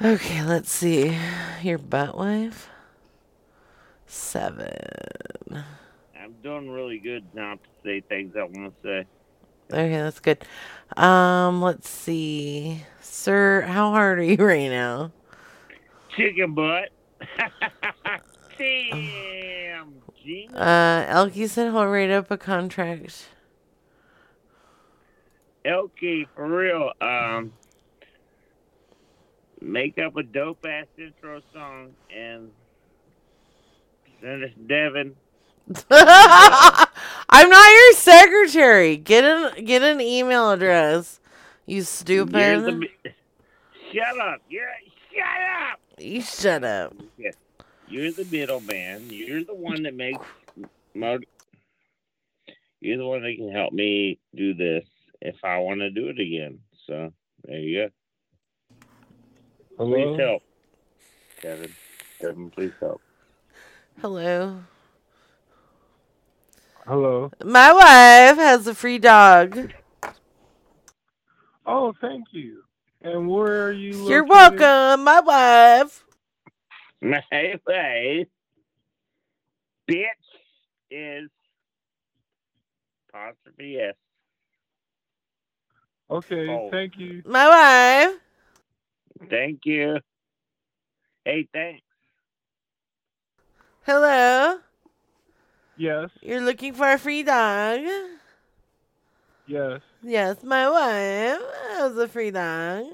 Okay, 0.00 0.44
let's 0.44 0.70
see. 0.70 1.16
Your 1.62 1.78
butt 1.78 2.16
wife? 2.16 2.68
Seven. 4.06 4.68
I'm 6.20 6.34
doing 6.42 6.70
really 6.70 6.98
good 6.98 7.24
not 7.34 7.58
to 7.64 7.68
say 7.82 8.00
things 8.00 8.36
I 8.36 8.44
want 8.44 8.74
to 8.82 8.88
say. 8.88 9.06
Okay, 9.72 9.96
that's 9.96 10.20
good. 10.20 10.44
Um, 10.96 11.62
let's 11.62 11.88
see. 11.88 12.84
Sir, 13.00 13.62
how 13.62 13.90
hard 13.90 14.20
are 14.20 14.22
you 14.22 14.36
right 14.36 14.68
now? 14.68 15.10
Chicken 16.16 16.54
butt. 16.54 16.90
Damn. 18.58 20.02
Uh, 20.54 21.04
Elkie 21.06 21.48
said 21.48 21.72
he'll 21.72 21.84
rate 21.86 22.10
up 22.10 22.30
a 22.30 22.36
contract. 22.36 23.28
Elkie, 25.64 26.26
for 26.34 26.46
real. 26.46 26.92
Um, 27.00 27.52
make 29.60 29.98
up 29.98 30.16
a 30.16 30.22
dope 30.22 30.64
ass 30.66 30.86
intro 30.98 31.40
song 31.52 31.94
and 32.14 32.50
send 34.20 34.44
us 34.44 34.50
Devin. 34.66 35.14
I'm 35.90 37.50
not 37.50 37.72
your 37.72 37.92
secretary. 37.94 38.96
Get 38.96 39.24
an 39.24 39.64
get 39.64 39.82
an 39.82 40.00
email 40.00 40.50
address. 40.50 41.20
You 41.66 41.82
stupid. 41.82 42.32
the 42.32 42.88
shut 43.92 44.20
up. 44.20 44.40
You're 44.48 44.68
shut 45.12 45.40
up. 45.62 45.80
You 45.98 46.22
shut 46.22 46.64
up. 46.64 46.94
Yeah. 47.18 47.30
You're 47.88 48.12
the 48.12 48.24
middleman. 48.24 49.10
You're 49.10 49.44
the 49.44 49.54
one 49.54 49.84
that 49.84 49.94
makes 49.94 50.24
mo- 50.94 51.18
You're 52.80 52.98
the 52.98 53.06
one 53.06 53.22
that 53.22 53.36
can 53.36 53.50
help 53.52 53.72
me 53.72 54.18
do 54.34 54.54
this 54.54 54.84
if 55.20 55.36
I 55.44 55.58
want 55.58 55.80
to 55.80 55.90
do 55.90 56.08
it 56.08 56.18
again. 56.18 56.58
So 56.86 57.12
there 57.44 57.58
you 57.58 57.86
go. 57.86 58.86
Hello? 59.78 59.90
Please 59.92 60.20
help, 60.20 60.42
Kevin. 61.40 61.72
Kevin, 62.20 62.50
please 62.50 62.72
help. 62.80 63.00
Hello. 64.00 64.60
Hello. 66.86 67.30
My 67.44 67.72
wife 67.72 68.36
has 68.36 68.66
a 68.66 68.74
free 68.74 68.98
dog. 68.98 69.72
Oh, 71.66 71.92
thank 72.00 72.26
you. 72.30 72.62
And 73.02 73.28
where 73.28 73.66
are 73.66 73.72
you? 73.72 74.08
You're 74.08 74.26
located? 74.26 74.60
welcome, 74.60 75.04
my 75.04 75.20
wife. 75.20 76.05
My 77.02 77.22
way, 77.66 78.26
bitch 79.90 80.04
is 80.90 81.28
apostrophe 83.08 83.78
S. 83.80 83.94
Okay, 86.10 86.48
Oh. 86.48 86.70
thank 86.70 86.96
you. 86.98 87.22
My 87.26 87.48
wife. 87.48 88.20
Thank 89.28 89.60
you. 89.64 89.98
Hey, 91.24 91.48
thanks. 91.52 91.82
Hello. 93.84 94.58
Yes. 95.76 96.10
You're 96.22 96.40
looking 96.40 96.74
for 96.74 96.90
a 96.90 96.98
free 96.98 97.22
dog? 97.22 97.80
Yes. 99.46 99.80
Yes, 100.02 100.42
my 100.42 100.68
wife 100.68 101.40
has 101.76 101.96
a 101.96 102.08
free 102.08 102.30
dog. 102.30 102.84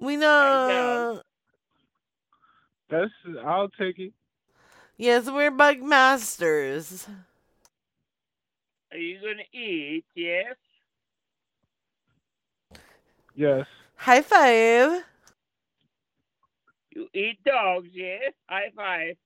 We 0.00 0.16
know. 0.16 1.20
That's. 2.88 3.10
I'll 3.44 3.68
take 3.68 3.98
it. 3.98 4.12
Yes, 4.96 5.28
we're 5.30 5.50
bug 5.50 5.82
masters. 5.82 7.08
Are 8.92 8.98
you 8.98 9.20
gonna 9.20 9.42
eat? 9.52 10.04
Yes. 10.14 10.54
Yes. 13.34 13.66
High 13.96 14.22
five. 14.22 15.04
You 16.90 17.08
eat 17.12 17.42
dogs? 17.44 17.88
Yes. 17.92 18.32
High 18.48 18.70
five. 18.76 19.16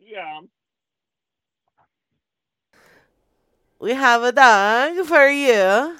Yum. 0.00 0.48
We 3.78 3.92
have 3.92 4.22
a 4.22 4.32
dog 4.32 5.06
for 5.06 5.28
you. 5.28 5.96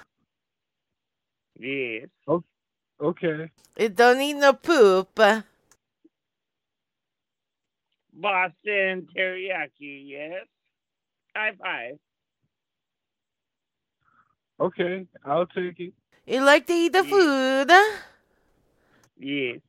Yes. 1.58 2.08
Okay. 2.26 2.53
It 3.76 3.96
don't 3.96 4.18
need 4.18 4.34
no 4.34 4.52
poop. 4.52 5.18
Boston 8.12 9.08
teriyaki. 9.14 10.04
Yes. 10.06 10.46
High 11.34 11.52
five. 11.60 11.98
Okay. 14.60 15.06
I'll 15.24 15.46
take 15.46 15.80
it. 15.80 15.92
You 16.26 16.42
like 16.44 16.66
to 16.68 16.72
eat 16.72 16.92
the 16.92 17.04
food? 17.04 17.70
Yes. 19.18 19.60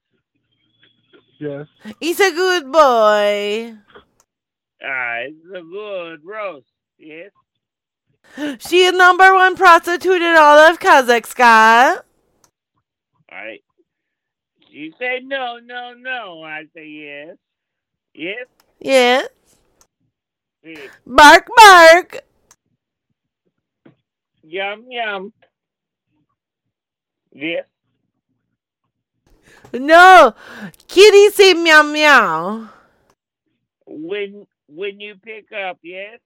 Yes. 1.40 1.68
He's 2.00 2.20
a 2.20 2.32
good 2.32 2.72
boy. 2.72 3.76
Ah, 4.82 5.16
it's 5.26 5.46
a 5.54 5.62
good 5.62 6.24
roast. 6.24 6.68
Yes. 6.98 7.32
She 8.60 8.84
is 8.84 8.94
number 8.94 9.34
one 9.34 9.56
prostitute 9.56 10.22
in 10.22 10.36
all 10.38 10.60
of 10.60 10.80
Kazakhstan. 10.80 12.02
I. 13.36 13.60
She 14.72 14.94
said 14.98 15.24
no, 15.24 15.60
no, 15.64 15.94
no. 15.94 16.44
I 16.44 16.64
say 16.74 16.88
yes. 16.88 17.38
Yes. 18.14 18.48
Yes. 18.80 19.30
yes. 20.64 20.90
Bark, 21.06 21.48
bark. 21.56 22.22
Yum, 24.44 24.86
yum. 24.90 25.34
Yes. 27.34 27.66
No. 29.74 30.34
Kitty 30.88 31.30
say 31.30 31.54
meow 31.54 31.84
meow. 31.84 32.70
When 33.86 34.48
when 34.68 35.00
you 35.00 35.16
pick 35.22 35.52
up, 35.52 35.78
yes. 35.84 36.20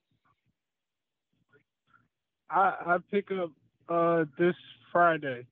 I 2.49 2.73
I 2.85 2.97
pick 3.11 3.31
up 3.31 3.51
uh 3.89 4.25
this 4.37 4.55
Friday. 4.91 5.45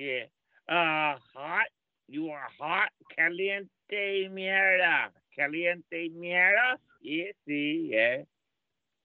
Yeah. 0.00 0.24
Uh, 0.66 1.18
hot. 1.36 1.68
You 2.08 2.30
are 2.30 2.48
hot. 2.58 2.88
Caliente 3.14 4.30
mierda. 4.32 5.10
Caliente 5.36 6.08
mierda. 6.16 6.78
Yes, 7.02 7.34
see, 7.46 7.90
yeah. 7.92 8.22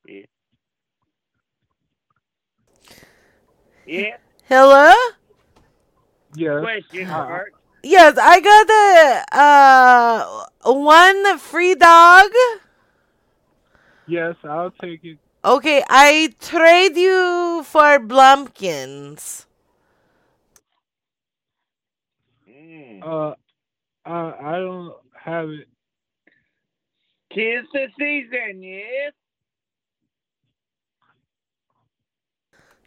Yeah. 0.07 0.25
Yeah. 3.85 4.17
Hello? 4.47 4.93
Yes. 6.33 6.61
Question 6.61 7.07
mark. 7.09 7.51
Yes, 7.83 8.17
I 8.17 8.39
got 8.39 8.67
the 8.67 9.25
uh 9.37 10.45
one 10.71 11.37
free 11.39 11.75
dog. 11.75 12.31
Yes, 14.07 14.35
I'll 14.45 14.71
take 14.71 15.03
it. 15.03 15.17
Okay, 15.43 15.83
I 15.89 16.33
trade 16.39 16.95
you 16.95 17.63
for 17.65 17.99
Blumpkins. 17.99 19.45
Mm. 22.65 23.01
Uh, 23.03 23.35
I 24.05 24.33
I 24.41 24.57
don't 24.59 24.93
have 25.15 25.49
it. 25.49 25.67
Tis 27.33 27.65
the 27.73 27.87
season, 27.99 28.63
yes. 28.63 29.13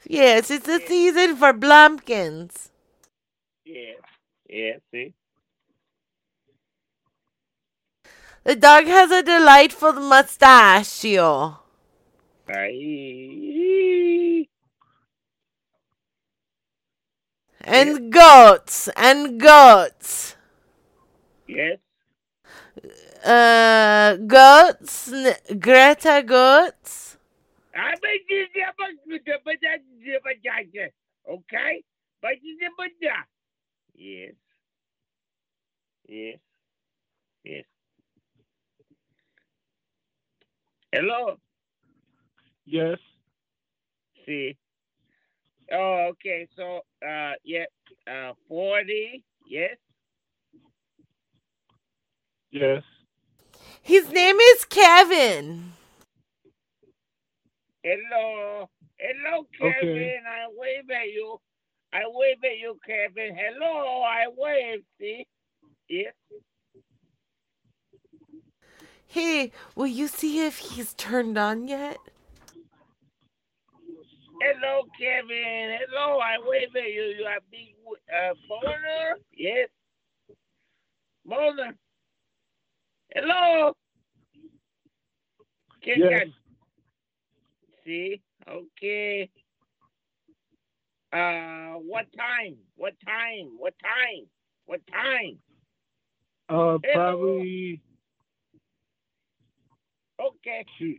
Yes, 0.06 0.50
it's 0.50 0.66
the 0.66 0.80
season 0.86 1.36
for 1.36 1.52
Blumpkins. 1.52 2.70
Yes, 3.64 4.00
yes, 4.48 4.80
see. 4.92 5.14
The 8.44 8.56
dog 8.56 8.86
has 8.86 9.10
a 9.10 9.22
delightful 9.22 9.92
mustachio. 9.94 11.60
Aye. 12.48 14.27
And 17.62 18.12
goats. 18.12 18.88
And 18.96 19.38
goats. 19.40 20.36
Yes. 21.46 21.78
Uh, 23.24 24.16
goats. 24.16 25.12
n- 25.12 25.34
Greta 25.58 26.22
goats. 26.26 27.16
I 27.74 27.92
bet 28.02 28.20
you 28.28 28.46
never 28.56 28.92
but 29.44 29.56
that's 29.62 29.82
okay? 31.28 31.84
But 32.20 32.42
you 32.42 32.58
never 32.60 32.88
Yes. 33.94 34.34
Yes. 36.08 36.38
Yes. 37.44 37.64
Hello. 40.92 41.38
Yes. 42.66 42.98
See. 44.26 44.56
Oh, 45.72 46.10
okay. 46.10 46.48
So, 46.56 46.80
uh, 47.06 47.32
yeah, 47.44 47.66
uh, 48.10 48.32
forty. 48.48 49.24
Yes. 49.46 49.76
Yes. 52.50 52.82
His 53.82 54.10
name 54.10 54.36
is 54.36 54.64
Kevin. 54.64 55.72
Hello. 57.82 58.68
Hello, 58.98 59.46
Kevin. 59.58 59.88
Okay. 59.88 60.20
I 60.26 60.46
wave 60.54 60.90
at 60.90 61.08
you. 61.08 61.38
I 61.92 62.02
wave 62.06 62.38
at 62.44 62.58
you, 62.58 62.78
Kevin. 62.86 63.36
Hello. 63.36 64.02
I 64.02 64.26
wave. 64.36 64.80
See. 65.00 65.26
Yes. 65.88 66.14
Hey, 69.06 69.52
will 69.74 69.86
you 69.86 70.06
see 70.06 70.46
if 70.46 70.58
he's 70.58 70.92
turned 70.94 71.38
on 71.38 71.66
yet? 71.66 71.98
Hello, 74.40 74.82
Kevin. 74.98 75.78
Hello. 75.80 76.18
I 76.18 76.36
wave 76.44 76.74
at 76.76 76.92
you. 76.92 77.14
You 77.18 77.24
are 77.24 77.38
big 77.50 77.74
uh, 78.08 78.34
boner. 78.48 79.16
Yes. 79.36 79.68
Boner. 81.24 81.74
Hello. 83.14 83.72
Kick 85.82 85.98
Yes. 85.98 86.26
See? 87.84 88.20
Okay. 88.48 89.30
Uh, 91.12 91.78
what 91.80 92.06
time? 92.16 92.56
What 92.76 92.94
time? 93.04 93.56
What 93.58 93.74
time? 93.82 94.26
What 94.66 94.80
time? 94.92 95.38
Uh, 96.48 96.78
Hello. 96.84 96.94
probably 96.94 97.80
Okay. 100.20 100.64
two, 100.78 100.96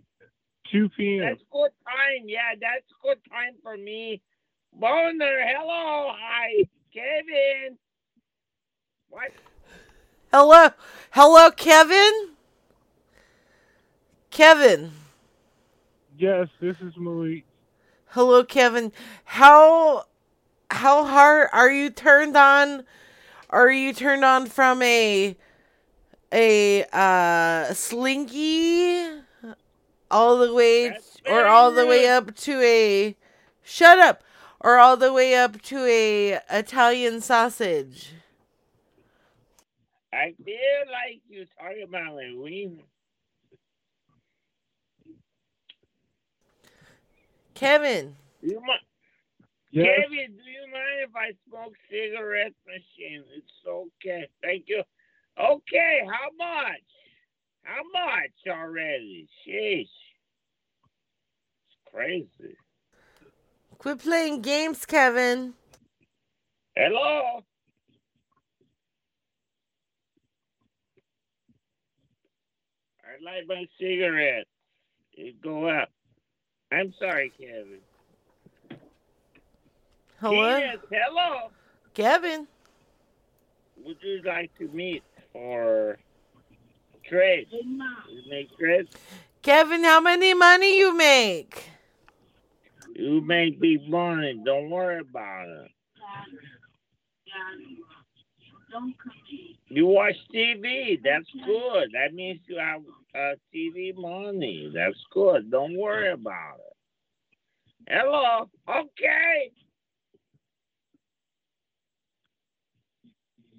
2 0.71 0.89
p.m. 0.97 1.21
That's 1.21 1.41
good 1.51 1.71
time. 1.85 2.25
Yeah, 2.25 2.55
that's 2.59 2.85
good 3.03 3.17
time 3.29 3.55
for 3.63 3.77
me. 3.77 4.21
Boner, 4.73 5.43
hello. 5.45 6.11
Hi, 6.15 6.65
Kevin. 6.93 7.77
What? 9.09 9.31
Hello, 10.31 10.69
hello, 11.11 11.51
Kevin. 11.51 12.29
Kevin. 14.29 14.91
Yes, 16.17 16.47
this 16.61 16.75
is 16.81 16.93
Malik. 16.97 17.45
Hello, 18.07 18.43
Kevin. 18.43 18.91
How 19.23 20.05
how 20.69 21.05
hard 21.05 21.49
are 21.51 21.71
you 21.71 21.89
turned 21.89 22.37
on? 22.37 22.83
Are 23.49 23.71
you 23.71 23.93
turned 23.93 24.23
on 24.23 24.45
from 24.45 24.81
a 24.81 25.35
a 26.31 26.85
uh 26.93 27.73
slinky 27.73 29.18
all 30.11 30.37
the 30.37 30.53
way 30.53 30.97
or 31.27 31.45
all 31.45 31.71
the 31.71 31.85
way 31.85 32.07
up 32.07 32.35
to 32.35 32.61
a 32.61 33.15
shut 33.63 33.99
up 33.99 34.23
or 34.61 34.77
all 34.77 34.97
the 34.97 35.13
way 35.13 35.35
up 35.35 35.61
to 35.63 35.85
a 35.85 36.39
Italian 36.49 37.21
sausage? 37.21 38.13
I 40.11 40.33
feel 40.43 40.55
like 40.91 41.21
you're 41.29 41.45
talking 41.57 41.83
about 41.87 42.15
my 42.15 42.33
wiener. 42.35 42.83
Kevin. 47.53 48.15
You 48.41 48.59
mind? 48.61 48.81
Yes. 49.71 49.85
Kevin, 49.85 50.37
do 50.37 50.49
you 50.49 50.65
mind 50.71 51.09
if 51.09 51.15
I 51.15 51.31
smoke 51.47 51.73
cigarette 51.91 52.53
machine? 52.65 53.23
It's 53.35 53.51
okay. 53.67 54.27
Thank 54.41 54.65
you. 54.67 54.83
Okay, 55.39 56.01
how 56.05 56.29
much? 56.37 56.81
How 57.69 57.83
much 57.93 58.57
already? 58.57 59.27
Sheesh. 59.45 59.81
It's 59.81 59.93
crazy. 61.93 62.55
Quit 63.77 63.99
playing 63.99 64.41
games, 64.41 64.87
Kevin. 64.87 65.53
Hello? 66.75 67.43
I'd 73.05 73.23
like 73.23 73.47
my 73.47 73.67
cigarette. 73.79 74.45
It 75.13 75.39
go 75.39 75.69
up. 75.69 75.89
I'm 76.71 76.91
sorry, 76.99 77.31
Kevin. 77.39 77.81
Hello? 80.19 80.57
Yes, 80.57 80.77
hello. 80.91 81.51
Kevin. 81.93 82.47
Would 83.85 83.97
you 84.01 84.21
like 84.25 84.49
to 84.57 84.67
meet 84.69 85.03
for 85.31 85.99
trade? 87.09 87.47
You 87.51 88.23
make 88.29 88.55
trade? 88.57 88.87
Kevin, 89.41 89.83
how 89.83 89.99
many 89.99 90.33
money 90.33 90.77
you 90.77 90.95
make? 90.95 91.69
You 92.95 93.21
make 93.21 93.59
big 93.59 93.89
money. 93.89 94.41
Don't 94.43 94.69
worry 94.69 94.99
about 94.99 95.47
it. 95.47 95.71
You 99.69 99.85
watch 99.87 100.15
TV. 100.33 100.99
That's 101.03 101.29
good. 101.45 101.89
That 101.93 102.13
means 102.13 102.39
you 102.47 102.57
have 102.57 102.81
uh, 103.15 103.35
TV 103.53 103.95
money. 103.95 104.71
That's 104.73 104.97
good. 105.13 105.49
Don't 105.49 105.77
worry 105.77 106.11
about 106.11 106.57
it. 106.59 107.91
Hello. 107.91 108.49
Okay. 108.67 109.51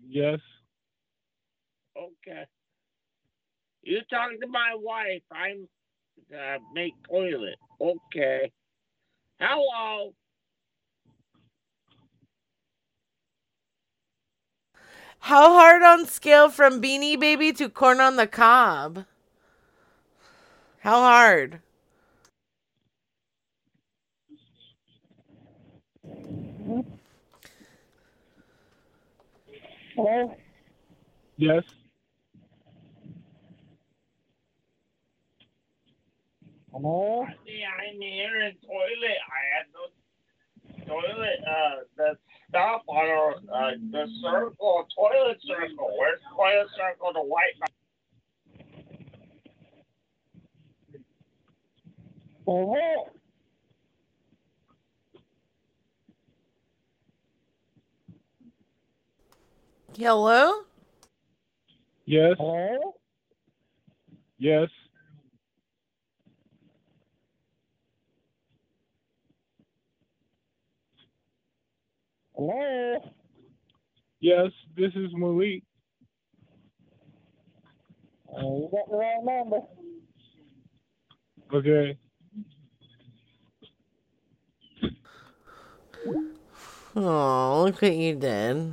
Yes. 0.09 0.40
Okay. 1.97 2.44
You 3.82 4.01
talk 4.11 4.31
to 4.40 4.47
my 4.48 4.74
wife. 4.77 5.23
I'm 5.32 5.69
uh, 6.35 6.59
make 6.74 6.94
toilet. 7.09 7.57
Okay. 7.81 8.52
Hello. 9.40 10.15
How 15.20 15.52
hard 15.52 15.82
on 15.82 16.07
scale 16.07 16.51
from 16.51 16.81
Beanie 16.81 17.19
Baby 17.19 17.52
to 17.55 17.69
Corn 17.69 18.01
on 18.01 18.16
the 18.16 18.27
Cob? 18.27 19.05
How 20.81 21.01
hard? 21.01 21.61
Hello? 29.94 30.36
Yes. 31.36 31.65
Hello? 36.72 37.26
See, 37.47 37.62
I'm 37.64 38.01
here 38.01 38.42
in 38.47 38.55
toilet. 38.66 39.18
I 39.26 39.42
had 39.56 39.66
the 39.74 40.86
toilet, 40.86 41.40
uh, 41.47 41.76
the 41.97 42.18
stuff 42.48 42.82
on 42.88 43.09
our, 43.09 43.32
uh, 43.34 43.72
the 43.90 44.06
circle, 44.22 44.86
toilet 44.97 45.38
circle. 45.47 45.97
Where's 45.98 46.20
the 46.20 46.36
toilet 46.36 46.68
circle? 46.76 47.12
The 47.14 47.22
white. 47.22 47.55
Hello? 52.47 53.10
Hello? 59.97 60.62
Yes. 62.06 62.36
Hello? 62.38 62.94
Yes. 64.38 64.68
Hello? 72.41 72.99
Yes. 74.21 74.51
This 74.75 74.93
is 74.95 75.11
Malik. 75.12 75.62
Uh, 78.35 78.41
you 78.41 78.69
got 78.73 78.91
the 78.91 78.97
wrong 78.97 79.27
number. 79.27 79.61
Okay. 81.53 81.99
Oh, 86.97 87.65
look 87.67 87.83
what 87.83 87.95
you 87.95 88.15
did. 88.15 88.73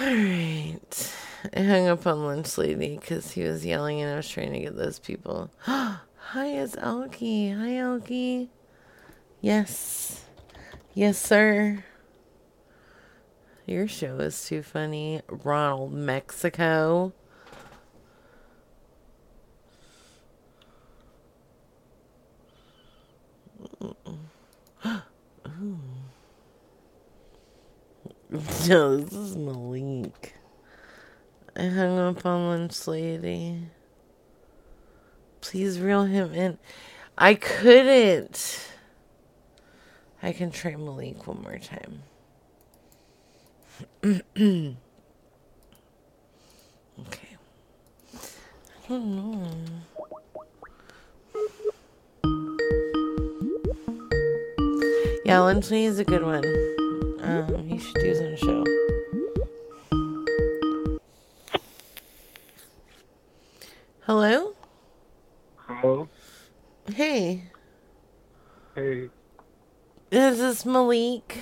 Alright. 0.00 1.12
I 1.56 1.60
hung 1.60 1.88
up 1.88 2.06
on 2.06 2.24
Lunch 2.24 2.56
Lady 2.56 2.98
because 2.98 3.32
he 3.32 3.42
was 3.42 3.66
yelling 3.66 4.00
and 4.00 4.12
I 4.12 4.16
was 4.16 4.28
trying 4.28 4.52
to 4.52 4.60
get 4.60 4.76
those 4.76 5.00
people. 5.00 5.50
Hi, 5.62 5.98
it's 6.46 6.76
Elkie. 6.76 7.58
Hi, 7.58 7.70
Elkie. 7.70 8.48
Yes. 9.40 10.22
Yes, 10.94 11.16
sir. 11.16 11.84
Your 13.64 13.88
show 13.88 14.18
is 14.18 14.44
too 14.44 14.62
funny. 14.62 15.22
Ronald 15.26 15.94
Mexico. 15.94 17.14
No, 23.80 23.94
this 28.98 29.12
is 29.14 29.34
Malik. 29.34 30.34
I 31.56 31.68
hung 31.68 31.98
up 31.98 32.26
on 32.26 32.48
Lunch 32.48 32.86
Lady. 32.86 33.62
Please 35.40 35.80
reel 35.80 36.04
him 36.04 36.34
in. 36.34 36.58
I 37.16 37.32
couldn't. 37.34 38.71
I 40.22 40.32
can 40.32 40.52
try 40.52 40.76
Malik 40.76 41.26
one 41.26 41.42
more 41.42 41.58
time. 41.58 42.02
okay. 44.04 44.76
I 48.84 48.88
don't 48.88 49.16
know. 49.16 49.50
Yeah, 55.24 55.40
Lady 55.40 55.84
is 55.86 55.98
a 55.98 56.04
good 56.04 56.22
one. 56.22 56.44
Um, 57.22 57.66
he 57.66 57.78
should 57.78 58.02
use 58.02 58.20
on 58.20 58.26
a 58.26 58.36
show. 58.36 58.64
Hello. 64.00 64.54
Hey, 66.94 67.50
Hey. 68.74 69.08
Malik? 70.64 71.38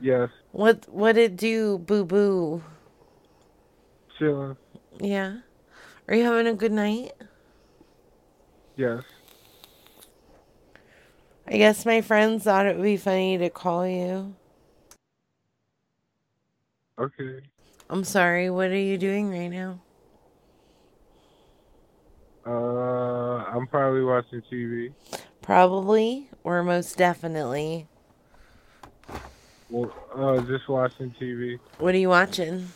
Yes. 0.00 0.30
What 0.52 0.88
what 0.88 1.16
it 1.16 1.36
do, 1.36 1.78
boo 1.78 2.04
boo? 2.04 2.62
Chilling. 4.18 4.56
Yeah. 5.00 5.38
Are 6.08 6.14
you 6.14 6.24
having 6.24 6.46
a 6.46 6.54
good 6.54 6.72
night? 6.72 7.12
Yes. 8.76 9.02
I 11.46 11.56
guess 11.56 11.84
my 11.84 12.00
friends 12.00 12.44
thought 12.44 12.66
it 12.66 12.76
would 12.76 12.82
be 12.82 12.96
funny 12.96 13.38
to 13.38 13.50
call 13.50 13.86
you. 13.86 14.34
Okay. 16.98 17.40
I'm 17.90 18.04
sorry, 18.04 18.50
what 18.50 18.70
are 18.70 18.76
you 18.76 18.96
doing 18.96 19.30
right 19.30 19.48
now? 19.48 19.80
Uh, 22.46 23.44
I'm 23.44 23.66
probably 23.66 24.02
watching 24.02 24.42
TV. 24.50 24.92
Probably, 25.42 26.28
or 26.42 26.62
most 26.62 26.96
definitely. 26.96 27.88
Well, 29.70 29.92
uh, 30.14 30.40
just 30.42 30.68
watching 30.68 31.14
TV. 31.20 31.58
What 31.78 31.94
are 31.94 31.98
you 31.98 32.10
watching? 32.10 32.68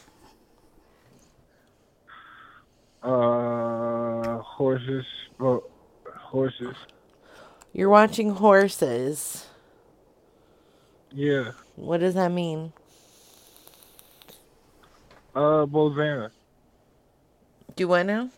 Uh, 3.02 4.38
horses. 4.38 5.04
Well, 5.38 5.62
horses. 6.16 6.74
You're 7.72 7.88
watching 7.90 8.30
horses. 8.30 9.46
Yeah. 11.12 11.52
What 11.76 12.00
does 12.00 12.14
that 12.14 12.32
mean? 12.32 12.72
Uh, 15.34 15.66
Bozana. 15.66 16.30
Do 17.76 17.88
what 17.88 18.04
now? 18.06 18.30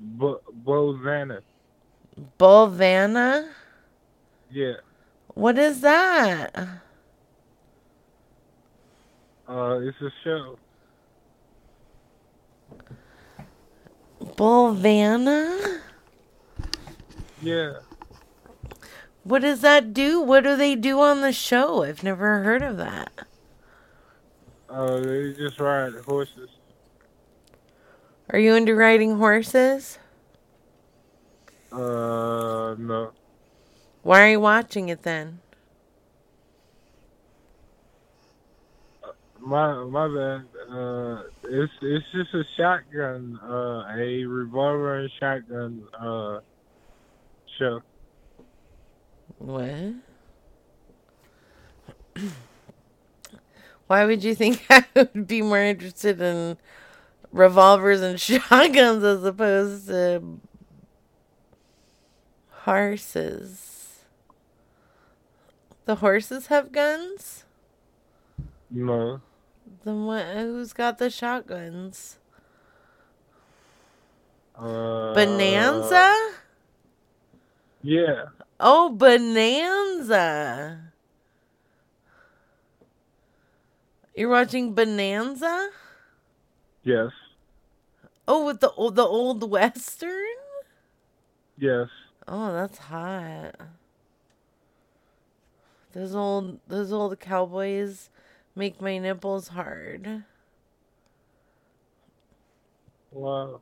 Bo- 0.00 0.40
Bozana. 0.64 1.40
Bovana? 2.38 3.48
Yeah. 4.50 4.74
What 5.34 5.58
is 5.58 5.80
that? 5.80 6.56
Uh, 9.48 9.80
it's 9.82 10.00
a 10.00 10.10
show. 10.22 10.58
Bovana? 14.36 15.80
Yeah. 17.42 17.74
What 19.24 19.42
does 19.42 19.60
that 19.60 19.92
do? 19.92 20.20
What 20.20 20.44
do 20.44 20.56
they 20.56 20.76
do 20.76 21.00
on 21.00 21.20
the 21.20 21.32
show? 21.32 21.82
I've 21.82 22.02
never 22.02 22.42
heard 22.42 22.62
of 22.62 22.76
that. 22.76 23.12
Uh, 24.68 24.98
they 25.00 25.32
just 25.34 25.58
ride 25.60 25.94
horses. 26.06 26.50
Are 28.30 28.38
you 28.38 28.54
into 28.54 28.74
riding 28.74 29.18
horses? 29.18 29.98
Uh, 31.72 32.74
no. 32.78 33.12
Why 34.04 34.26
are 34.26 34.30
you 34.32 34.40
watching 34.40 34.90
it 34.90 35.02
then? 35.02 35.40
My 39.40 39.82
my 39.84 40.08
bad. 40.08 40.44
Uh, 40.70 41.22
it's 41.44 41.72
it's 41.80 42.04
just 42.12 42.34
a 42.34 42.42
shotgun, 42.54 43.40
uh, 43.42 43.84
a 43.96 44.24
revolver 44.24 44.98
and 44.98 45.10
shotgun, 45.18 45.84
uh, 45.98 46.40
show. 47.58 47.80
What? 49.38 49.94
Why 53.86 54.04
would 54.04 54.22
you 54.22 54.34
think 54.34 54.66
I 54.70 54.84
would 54.94 55.26
be 55.26 55.40
more 55.40 55.62
interested 55.62 56.20
in 56.20 56.58
revolvers 57.32 58.02
and 58.02 58.20
shotguns 58.20 59.02
as 59.02 59.24
opposed 59.24 59.86
to 59.86 60.40
horses? 62.50 63.73
The 65.84 65.96
horses 65.96 66.46
have 66.46 66.72
guns? 66.72 67.44
No. 68.70 69.20
Then 69.84 70.06
what, 70.06 70.24
who's 70.26 70.72
got 70.72 70.98
the 70.98 71.10
shotguns? 71.10 72.18
Uh, 74.56 75.12
Bonanza? 75.12 76.32
Yeah. 77.82 78.26
Oh, 78.58 78.88
Bonanza. 78.88 80.80
You're 84.14 84.30
watching 84.30 84.74
Bonanza? 84.74 85.70
Yes. 86.82 87.10
Oh, 88.26 88.46
with 88.46 88.60
the 88.60 88.70
old, 88.70 88.96
the 88.96 89.04
old 89.04 89.50
western? 89.50 90.24
Yes. 91.58 91.88
Oh, 92.26 92.52
that's 92.52 92.78
hot. 92.78 93.54
Those 95.94 96.12
old 96.16 96.58
those 96.66 96.92
old 96.92 97.20
cowboys 97.20 98.10
make 98.56 98.80
my 98.80 98.98
nipples 98.98 99.48
hard. 99.48 100.24
Wow. 103.12 103.60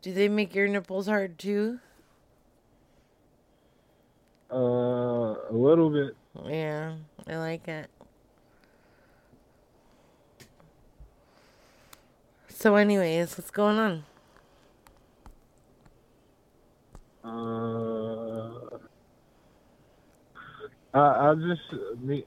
Do 0.00 0.12
they 0.12 0.28
make 0.28 0.54
your 0.54 0.68
nipples 0.68 1.08
hard 1.08 1.36
too? 1.36 1.80
Uh, 4.52 5.34
a 5.34 5.50
little 5.50 5.90
bit. 5.90 6.14
Yeah, 6.46 6.94
I 7.26 7.36
like 7.38 7.66
it. 7.66 7.90
So, 12.48 12.76
anyways, 12.76 13.36
what's 13.36 13.50
going 13.50 13.78
on? 13.78 14.04
Uh, 17.24 18.78
I 20.94 21.30
I 21.30 21.34
just 21.34 22.00
me. 22.00 22.24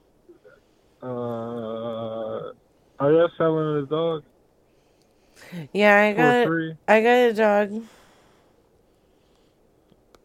Uh, 1.01 2.51
are 2.99 3.11
you 3.11 3.27
selling 3.37 3.81
the 3.81 3.87
dog? 3.89 4.23
Yeah, 5.73 6.01
I 6.01 6.13
got? 6.13 6.47
I 6.87 7.01
got 7.01 7.09
a 7.09 7.33
dog. 7.33 7.83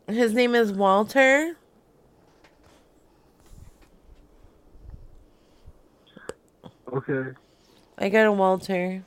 His 0.08 0.34
name 0.34 0.54
is 0.54 0.72
Walter. 0.72 1.56
Okay. 6.92 7.30
I 7.98 8.08
got 8.08 8.26
a 8.26 8.32
Walter. 8.32 9.04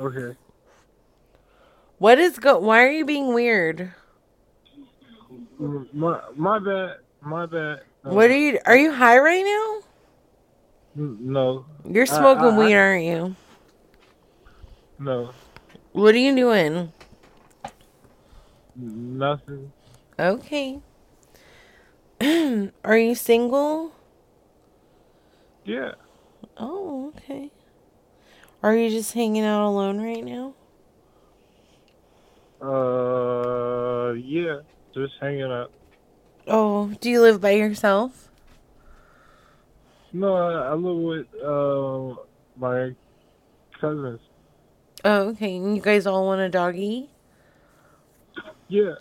Okay. 0.00 0.36
What 1.98 2.18
is 2.18 2.38
go? 2.38 2.58
Why 2.58 2.84
are 2.84 2.90
you 2.90 3.06
being 3.06 3.32
weird? 3.32 3.92
Mm, 5.60 5.86
My 5.94 6.20
my 6.36 6.58
bad. 6.58 6.96
My 7.22 7.46
bad. 7.46 7.80
Uh, 8.04 8.10
What 8.10 8.30
are 8.30 8.36
you? 8.36 8.58
Are 8.66 8.76
you 8.76 8.92
high 8.92 9.18
right 9.18 9.44
now? 9.44 9.80
No. 10.94 11.64
You're 11.88 12.06
smoking 12.06 12.44
I- 12.44 12.54
I- 12.54 12.58
weed, 12.58 12.74
aren't 12.74 13.04
you? 13.04 13.36
No. 14.98 15.30
What 15.92 16.14
are 16.14 16.18
you 16.18 16.34
doing? 16.34 16.92
Nothing. 18.76 19.72
Okay. 20.18 20.80
are 22.84 22.96
you 22.98 23.14
single? 23.14 23.92
Yeah. 25.64 25.92
Oh, 26.56 27.08
okay. 27.16 27.50
Are 28.62 28.74
you 28.76 28.88
just 28.90 29.12
hanging 29.12 29.44
out 29.44 29.66
alone 29.66 30.00
right 30.00 30.24
now? 30.24 30.54
Uh, 32.60 34.12
yeah. 34.12 34.60
Just 34.96 35.12
hanging 35.20 35.42
out. 35.42 35.70
Oh, 36.46 36.90
do 37.02 37.10
you 37.10 37.20
live 37.20 37.38
by 37.38 37.50
yourself? 37.50 38.30
No, 40.10 40.34
I, 40.34 40.70
I 40.70 40.72
live 40.72 40.96
with 40.96 41.26
uh 41.44 42.14
my 42.56 42.94
cousins. 43.78 44.20
Oh, 45.04 45.28
okay. 45.28 45.56
And 45.56 45.76
you 45.76 45.82
guys 45.82 46.06
all 46.06 46.24
want 46.24 46.40
a 46.40 46.48
doggy? 46.48 47.10
Yeah. 48.68 48.94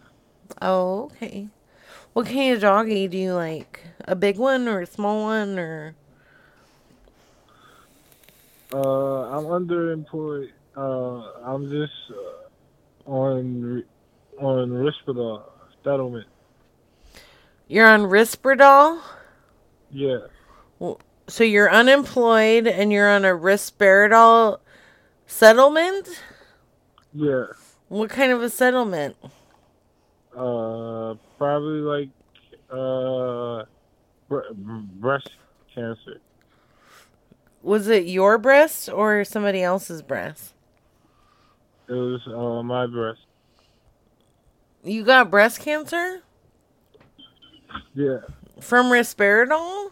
Oh, 0.61 1.03
okay. 1.06 1.48
What 2.11 2.25
kind 2.25 2.53
of 2.53 2.59
doggy 2.59 3.07
do 3.07 3.17
you 3.17 3.33
like? 3.33 3.80
A 4.01 4.17
big 4.17 4.38
one 4.38 4.67
or 4.67 4.82
a 4.82 4.85
small 4.85 5.24
one 5.24 5.57
or? 5.57 5.95
Uh, 8.74 9.30
I'm 9.30 9.45
underemployed. 9.45 10.49
Uh, 10.75 11.22
I'm 11.45 11.69
just 11.69 11.93
uh, 12.11 13.09
on 13.09 13.85
on 14.41 14.69
Risperdal 14.72 15.55
settlement. 15.85 16.27
You're 17.69 17.88
on 17.88 18.01
Risperdal? 18.01 18.99
Yeah. 19.91 20.17
Well, 20.80 20.99
So 21.27 21.43
you're 21.45 21.72
unemployed 21.72 22.67
and 22.67 22.91
you're 22.91 23.09
on 23.09 23.23
a 23.23 23.30
Risperdal 23.30 24.59
settlement? 25.25 26.09
Yeah. 27.14 27.45
What 27.88 28.09
kind 28.09 28.31
of 28.33 28.41
a 28.41 28.49
settlement? 28.49 29.15
Uh, 30.35 31.15
probably 31.38 31.80
like 31.80 32.09
uh 32.69 33.64
bre- 34.27 34.51
breast 34.53 35.30
cancer. 35.73 36.19
Was 37.64 37.88
it 37.88 38.05
your 38.05 38.38
breast 38.38 38.89
or 38.89 39.23
somebody 39.23 39.64
else's 39.64 40.01
breast? 40.01 40.53
It 41.88 41.93
was 41.93 42.22
uh 42.27 42.64
my 42.64 42.85
breast. 42.88 43.25
You 44.85 45.03
got 45.03 45.31
breast 45.31 45.59
cancer 45.61 46.22
Yeah. 47.95 48.19
from 48.61 48.85
Risperdal? 48.91 49.91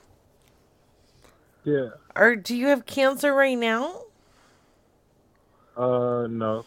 Yeah. 1.64 1.90
Or 2.16 2.36
do 2.36 2.56
you 2.56 2.68
have 2.68 2.86
cancer 2.86 3.34
right 3.34 3.58
now? 3.58 4.04
Uh, 5.76 6.28
no. 6.30 6.64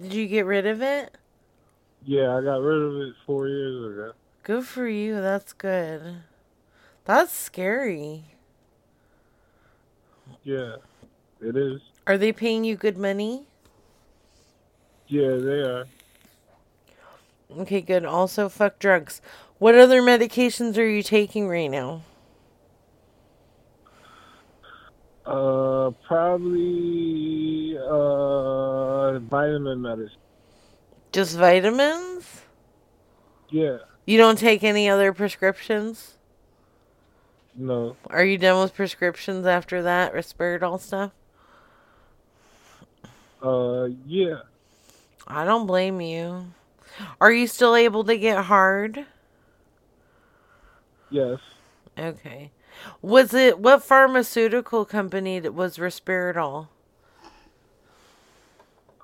Did 0.00 0.14
you 0.14 0.26
get 0.26 0.46
rid 0.46 0.66
of 0.66 0.80
it? 0.80 1.14
Yeah, 2.04 2.34
I 2.34 2.40
got 2.42 2.62
rid 2.62 2.80
of 2.80 2.94
it 3.08 3.14
four 3.26 3.46
years 3.48 3.92
ago. 3.92 4.12
Good 4.42 4.64
for 4.64 4.88
you. 4.88 5.20
That's 5.20 5.52
good. 5.52 6.22
That's 7.04 7.32
scary. 7.32 8.24
Yeah, 10.44 10.76
it 11.42 11.56
is. 11.56 11.82
Are 12.06 12.16
they 12.16 12.32
paying 12.32 12.64
you 12.64 12.76
good 12.76 12.96
money? 12.96 13.46
Yeah, 15.08 15.36
they 15.36 15.60
are. 15.60 15.84
Okay, 17.56 17.80
good. 17.80 18.04
Also, 18.04 18.48
fuck 18.48 18.78
drugs. 18.78 19.22
What 19.58 19.74
other 19.74 20.02
medications 20.02 20.76
are 20.76 20.86
you 20.86 21.02
taking 21.02 21.48
right 21.48 21.68
now? 21.68 22.02
Uh, 25.24 25.90
probably 26.06 27.76
uh 27.78 29.18
vitamin 29.18 29.82
medicine. 29.82 30.16
Just 31.12 31.36
vitamins? 31.36 32.42
Yeah. 33.50 33.78
You 34.06 34.16
don't 34.16 34.38
take 34.38 34.64
any 34.64 34.88
other 34.88 35.12
prescriptions? 35.12 36.14
No. 37.54 37.96
Are 38.08 38.24
you 38.24 38.38
done 38.38 38.62
with 38.62 38.74
prescriptions 38.74 39.44
after 39.44 39.82
that? 39.82 40.14
Risperdal 40.14 40.80
stuff? 40.80 41.12
Uh, 43.42 43.88
yeah. 44.06 44.40
I 45.26 45.44
don't 45.44 45.66
blame 45.66 46.00
you. 46.00 46.46
Are 47.20 47.32
you 47.32 47.46
still 47.46 47.74
able 47.74 48.04
to 48.04 48.16
get 48.18 48.44
hard? 48.44 49.06
Yes. 51.10 51.40
Okay. 51.98 52.50
Was 53.02 53.34
it 53.34 53.58
what 53.58 53.82
pharmaceutical 53.82 54.84
company 54.84 55.38
that 55.40 55.54
was 55.54 55.78
Risperdal? 55.78 56.68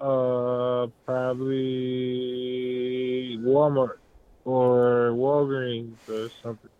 Uh, 0.01 0.87
probably 1.07 1.65
Walmart 3.41 3.99
or 4.45 5.11
Walgreens 5.13 5.97
or 6.09 6.29
something. 6.43 6.71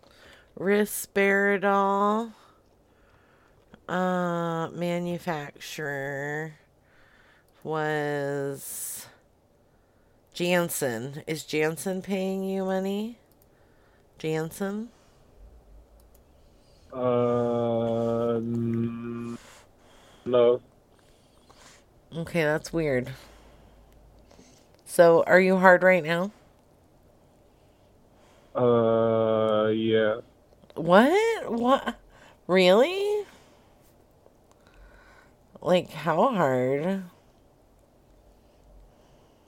Risperdal 0.59 2.33
uh 3.87 4.69
manufacturer. 4.69 6.55
was 7.63 9.07
Janssen. 10.35 11.23
Is 11.27 11.45
Janssen 11.45 12.01
paying 12.01 12.43
you 12.43 12.65
money? 12.65 13.17
Janssen? 14.19 14.89
Uh, 16.91 18.41
no. 20.25 20.61
Okay, 22.17 22.43
that's 22.43 22.73
weird. 22.73 23.13
So, 24.83 25.23
are 25.25 25.39
you 25.39 25.55
hard 25.55 25.83
right 25.83 26.03
now? 26.03 26.31
Uh, 28.53 29.69
yeah. 29.69 30.17
What? 30.75 31.49
What? 31.49 31.95
Really? 32.47 33.23
Like, 35.61 35.91
how 35.91 36.27
hard? 36.35 37.03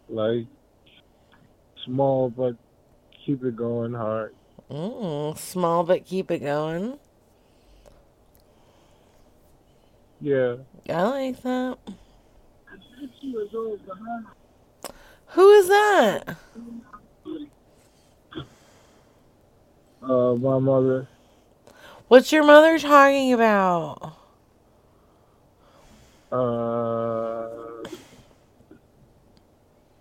Like, 0.08 0.46
small, 1.88 2.30
but 2.30 2.56
keep 3.26 3.44
it 3.44 3.56
going 3.56 3.94
hard. 3.94 4.36
Mm, 4.70 5.38
small, 5.38 5.84
but 5.84 6.06
keep 6.06 6.30
it 6.30 6.40
going. 6.40 7.00
Yeah. 10.20 10.58
I 10.90 11.04
like 11.04 11.42
that. 11.44 11.78
Who 15.28 15.52
is 15.52 15.68
that? 15.70 16.38
Uh, 20.04 20.36
my 20.36 20.60
mother. 20.60 21.08
What's 22.08 22.32
your 22.32 22.44
mother 22.44 22.80
talking 22.80 23.34
about? 23.34 24.18
Uh, 26.32 27.67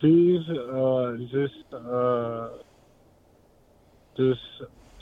she's 0.01 0.49
uh 0.49 1.17
just 1.31 1.73
uh 1.73 2.49
just 4.17 4.41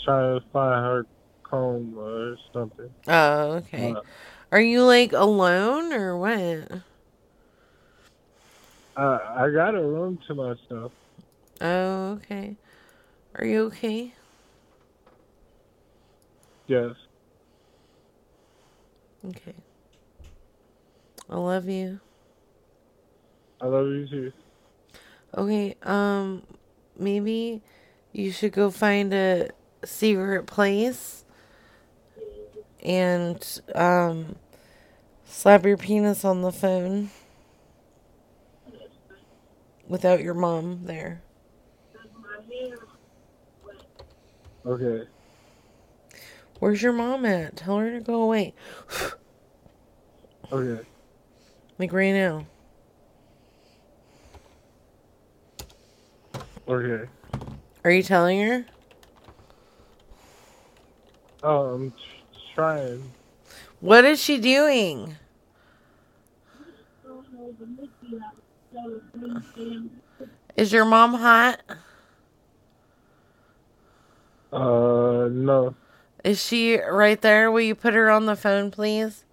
try 0.05 0.21
to 0.21 0.41
find 0.53 0.85
her 0.85 1.07
comb 1.43 1.95
or 1.97 2.37
something. 2.53 2.91
Oh, 3.07 3.53
okay. 3.53 3.93
Uh, 3.93 4.01
Are 4.53 4.61
you 4.61 4.85
like 4.85 5.13
alone 5.13 5.93
or 5.93 6.17
what? 6.19 6.83
I 8.97 9.45
I 9.45 9.51
got 9.51 9.75
a 9.75 9.83
room 9.83 10.19
to 10.29 10.35
myself. 10.35 10.93
Oh, 11.61 12.13
okay. 12.13 12.57
Are 13.37 13.45
you 13.45 13.65
okay? 13.67 14.13
Yes. 16.67 16.93
Okay. 19.29 19.55
I 21.29 21.37
love 21.37 21.69
you. 21.69 22.01
I 23.61 23.67
love 23.67 23.87
you 23.87 24.07
too. 24.09 24.33
Okay, 25.37 25.75
um, 25.83 26.43
maybe 26.97 27.61
you 28.13 28.31
should 28.31 28.53
go 28.53 28.71
find 28.71 29.13
a 29.13 29.51
secret 29.85 30.47
place 30.47 31.25
and, 32.83 33.61
um, 33.75 34.37
slap 35.27 35.65
your 35.65 35.77
penis 35.77 36.25
on 36.25 36.43
the 36.43 36.53
phone 36.53 37.11
without 39.89 40.21
your 40.23 40.35
mom 40.35 40.85
there. 40.85 41.23
Okay. 44.65 45.09
Where's 46.59 46.81
your 46.81 46.93
mom 46.93 47.27
at? 47.27 47.57
Tell 47.57 47.79
her 47.79 47.91
to 47.91 48.01
go 48.01 48.23
away. 48.23 48.55
Okay. 50.53 50.85
Like 51.79 51.93
right 51.93 52.13
now. 52.13 52.47
Okay. 56.67 57.09
Are 57.85 57.91
you 57.91 58.03
telling 58.03 58.41
her? 58.41 58.67
Oh, 61.43 61.75
I'm 61.75 61.91
tr- 61.91 61.97
trying. 62.55 63.13
What 63.81 64.05
is 64.05 64.23
she 64.23 64.39
doing? 64.39 65.17
Is 70.57 70.73
your 70.73 70.85
mom 70.85 71.15
hot? 71.15 71.61
Uh, 74.53 75.29
no. 75.31 75.75
Is 76.23 76.43
she 76.43 76.79
right 76.81 77.21
there? 77.21 77.51
Will 77.51 77.61
you 77.61 77.75
put 77.75 77.93
her 77.93 78.09
on 78.11 78.25
the 78.25 78.37
phone, 78.37 78.71
please? 78.71 79.24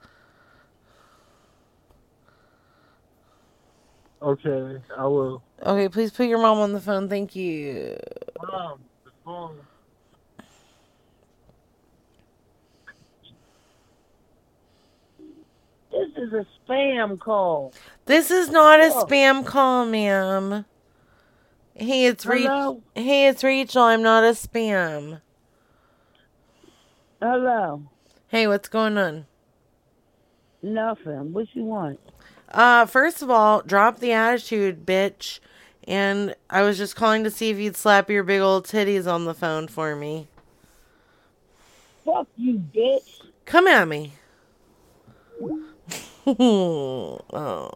Okay, 4.31 4.81
I 4.97 5.07
will. 5.07 5.43
Okay, 5.61 5.89
please 5.89 6.11
put 6.11 6.27
your 6.27 6.37
mom 6.37 6.59
on 6.59 6.71
the 6.71 6.79
phone. 6.79 7.09
Thank 7.09 7.35
you. 7.35 7.97
Mom, 8.41 8.79
the 9.03 9.11
phone. 9.25 9.57
This 15.91 16.09
is 16.15 16.31
a 16.31 16.45
spam 16.65 17.19
call. 17.19 17.73
This 18.05 18.31
is 18.31 18.49
not 18.49 18.79
a 18.79 18.85
Oh. 18.93 19.05
spam 19.05 19.45
call, 19.45 19.85
ma'am. 19.85 20.63
Hey, 21.73 22.05
it's 22.05 22.23
Hello? 22.23 22.81
Hey, 22.95 23.27
it's 23.27 23.43
Rachel. 23.43 23.83
I'm 23.83 24.01
not 24.01 24.23
a 24.23 24.27
spam. 24.27 25.19
Hello. 27.21 27.83
Hey, 28.29 28.47
what's 28.47 28.69
going 28.69 28.97
on? 28.97 29.25
Nothing. 30.61 31.33
What 31.33 31.47
you 31.53 31.65
want? 31.65 31.99
Uh, 32.53 32.85
first 32.85 33.21
of 33.21 33.29
all, 33.29 33.61
drop 33.61 33.99
the 33.99 34.11
attitude, 34.11 34.85
bitch. 34.85 35.39
And 35.87 36.35
I 36.49 36.61
was 36.61 36.77
just 36.77 36.95
calling 36.95 37.23
to 37.23 37.31
see 37.31 37.49
if 37.49 37.57
you'd 37.57 37.75
slap 37.75 38.09
your 38.09 38.23
big 38.23 38.41
old 38.41 38.67
titties 38.67 39.11
on 39.11 39.25
the 39.25 39.33
phone 39.33 39.67
for 39.67 39.95
me. 39.95 40.27
Fuck 42.05 42.27
you, 42.37 42.55
bitch. 42.73 43.21
Come 43.45 43.67
at 43.67 43.87
me. 43.87 44.13
oh. 46.27 47.71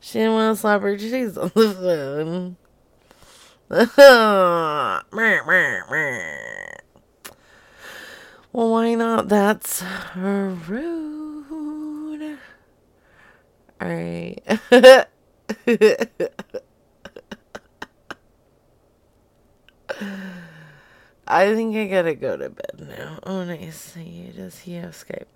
She 0.00 0.18
didn't 0.18 0.34
want 0.34 0.56
to 0.56 0.60
slap 0.60 0.82
her 0.82 0.96
titties 0.96 1.38
on 1.38 1.50
the 1.54 1.74
phone. 1.74 2.56
Well, 8.52 8.70
why 8.70 8.94
not? 8.94 9.28
That's 9.28 9.80
her 9.80 10.50
rude. 10.50 11.23
Alright. 13.84 14.42
I 21.26 21.54
think 21.54 21.76
I 21.76 21.86
gotta 21.88 22.14
go 22.14 22.38
to 22.38 22.48
bed 22.48 22.76
now. 22.78 23.18
Oh, 23.24 23.44
nice. 23.44 23.94
Does 24.34 24.60
he 24.60 24.74
have 24.76 24.92
Skype? 24.92 25.26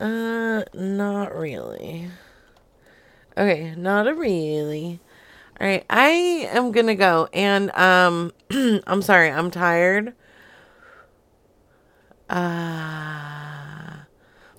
Uh, 0.00 0.64
not 0.72 1.34
really. 1.36 2.08
Okay, 3.36 3.74
not 3.76 4.08
a 4.08 4.14
really. 4.14 5.00
All 5.60 5.66
right, 5.66 5.84
I 5.90 6.08
am 6.52 6.72
gonna 6.72 6.94
go, 6.94 7.28
and 7.34 7.70
um, 7.76 8.32
I'm 8.86 9.02
sorry, 9.02 9.30
I'm 9.30 9.50
tired. 9.50 10.14
Uh, 12.30 14.04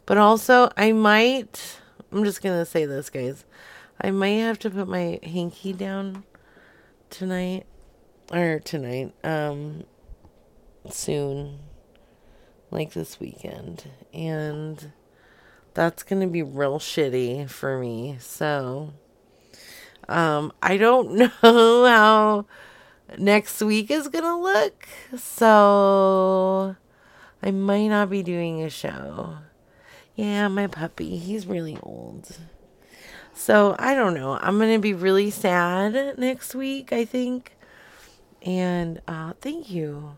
but 0.06 0.20
also 0.20 0.70
I 0.78 0.92
might. 0.92 1.80
I'm 2.12 2.24
just 2.24 2.42
gonna 2.42 2.66
say 2.66 2.86
this, 2.86 3.10
guys. 3.10 3.46
I 4.02 4.12
might 4.12 4.40
have 4.40 4.60
to 4.60 4.70
put 4.70 4.88
my 4.88 5.20
hanky 5.24 5.74
down 5.74 6.24
tonight, 7.10 7.66
or 8.32 8.60
tonight. 8.60 9.14
Um, 9.24 9.86
soon, 10.90 11.60
like 12.72 12.94
this 12.94 13.20
weekend, 13.20 13.90
and 14.14 14.92
that's 15.74 16.04
gonna 16.04 16.28
be 16.28 16.44
real 16.44 16.80
shitty 16.80 17.50
for 17.50 17.80
me. 17.80 18.18
So, 18.20 18.94
um, 20.08 20.52
I 20.62 20.78
don't 20.78 21.14
know 21.16 21.30
how 21.42 22.46
next 23.18 23.62
week 23.62 23.92
is 23.92 24.08
gonna 24.08 24.40
look, 24.40 24.88
so 25.18 26.76
I 27.42 27.52
might 27.52 27.88
not 27.88 28.10
be 28.10 28.24
doing 28.24 28.64
a 28.64 28.70
show. 28.70 29.38
Yeah, 30.16 30.48
my 30.48 30.68
puppy, 30.68 31.18
he's 31.18 31.46
really 31.46 31.78
old. 31.84 32.38
So, 33.34 33.76
I 33.78 33.96
don't 33.96 34.14
know. 34.14 34.38
I'm 34.42 34.58
gonna 34.60 34.80
be 34.80 34.94
really 34.94 35.30
sad 35.30 36.18
next 36.18 36.56
week, 36.56 36.94
I 36.94 37.04
think. 37.06 37.58
And 38.42 39.02
uh 39.08 39.34
thank 39.42 39.70
you. 39.72 40.18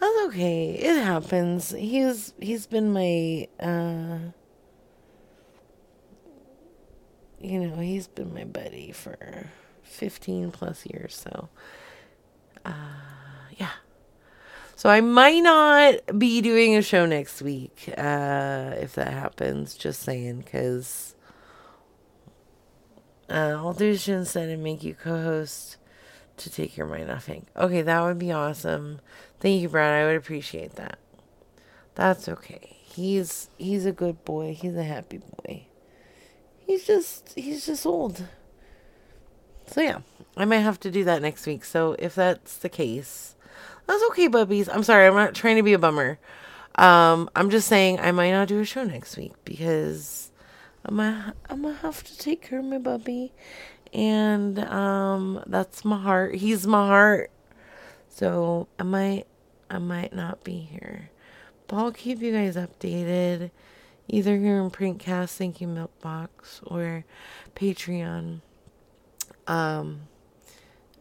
That's 0.00 0.16
okay. 0.26 0.72
It 0.72 1.02
happens. 1.02 1.70
He's 1.70 2.34
he's 2.40 2.66
been 2.66 2.92
my 2.92 3.48
uh 3.60 4.18
you 7.40 7.60
know, 7.60 7.76
he's 7.76 8.06
been 8.08 8.32
my 8.32 8.44
buddy 8.44 8.92
for 8.92 9.50
15 9.82 10.50
plus 10.50 10.86
years, 10.86 11.14
so 11.16 11.48
uh. 12.64 12.72
So 14.84 14.90
I 14.90 15.00
might 15.00 15.42
not 15.42 16.18
be 16.18 16.42
doing 16.42 16.76
a 16.76 16.82
show 16.82 17.06
next 17.06 17.40
week 17.40 17.88
uh 17.96 18.74
if 18.76 18.92
that 18.96 19.14
happens, 19.14 19.74
just 19.76 20.02
saying 20.02 20.42
cuz 20.42 21.14
Uh, 23.30 23.56
I'll 23.56 23.72
do 23.72 23.92
the 23.92 23.98
show 23.98 24.18
instead 24.18 24.50
and 24.50 24.62
make 24.62 24.84
you 24.84 24.92
co-host 24.94 25.78
to 26.36 26.50
take 26.50 26.76
your 26.76 26.86
mind 26.86 27.10
off 27.10 27.24
Hank. 27.24 27.46
Okay, 27.56 27.80
that 27.80 28.02
would 28.02 28.18
be 28.18 28.30
awesome. 28.30 29.00
Thank 29.40 29.62
you, 29.62 29.70
Brad. 29.70 29.94
I 29.94 30.04
would 30.06 30.16
appreciate 30.16 30.74
that. 30.74 30.98
That's 31.94 32.28
okay. 32.28 32.76
He's 32.82 33.48
he's 33.56 33.86
a 33.86 33.92
good 33.92 34.22
boy. 34.26 34.52
He's 34.52 34.76
a 34.76 34.84
happy 34.84 35.16
boy. 35.16 35.64
He's 36.58 36.86
just 36.86 37.32
he's 37.34 37.64
just 37.64 37.86
old. 37.86 38.28
So 39.66 39.80
yeah, 39.80 40.00
I 40.36 40.44
might 40.44 40.58
have 40.58 40.78
to 40.80 40.90
do 40.90 41.04
that 41.04 41.22
next 41.22 41.46
week. 41.46 41.64
So 41.64 41.96
if 41.98 42.14
that's 42.14 42.58
the 42.58 42.68
case, 42.68 43.34
that's 43.86 44.02
okay, 44.10 44.28
bubbies. 44.28 44.68
I'm 44.72 44.82
sorry. 44.82 45.06
I'm 45.06 45.14
not 45.14 45.34
trying 45.34 45.56
to 45.56 45.62
be 45.62 45.72
a 45.72 45.78
bummer. 45.78 46.18
Um, 46.76 47.30
I'm 47.36 47.50
just 47.50 47.68
saying 47.68 48.00
I 48.00 48.10
might 48.12 48.32
not 48.32 48.48
do 48.48 48.60
a 48.60 48.64
show 48.64 48.84
next 48.84 49.16
week 49.16 49.32
because 49.44 50.30
I'm 50.84 50.96
gonna, 50.96 51.34
I'm 51.48 51.62
gonna 51.62 51.74
have 51.76 52.02
to 52.02 52.18
take 52.18 52.42
care 52.42 52.58
of 52.58 52.64
my 52.64 52.78
bubby, 52.78 53.32
and 53.92 54.58
um, 54.58 55.42
that's 55.46 55.84
my 55.84 56.00
heart. 56.00 56.34
He's 56.36 56.66
my 56.66 56.86
heart. 56.86 57.30
So 58.08 58.68
I 58.78 58.82
might 58.82 59.26
I 59.70 59.78
might 59.78 60.12
not 60.12 60.44
be 60.44 60.58
here, 60.58 61.10
but 61.68 61.76
I'll 61.76 61.92
keep 61.92 62.20
you 62.20 62.32
guys 62.32 62.56
updated, 62.56 63.50
either 64.08 64.36
here 64.36 64.60
in 64.60 64.70
Prankcast, 64.70 65.36
Thank 65.36 65.60
You 65.60 65.68
Milkbox, 65.68 66.60
or 66.64 67.04
Patreon. 67.56 68.40
Um, 69.46 70.02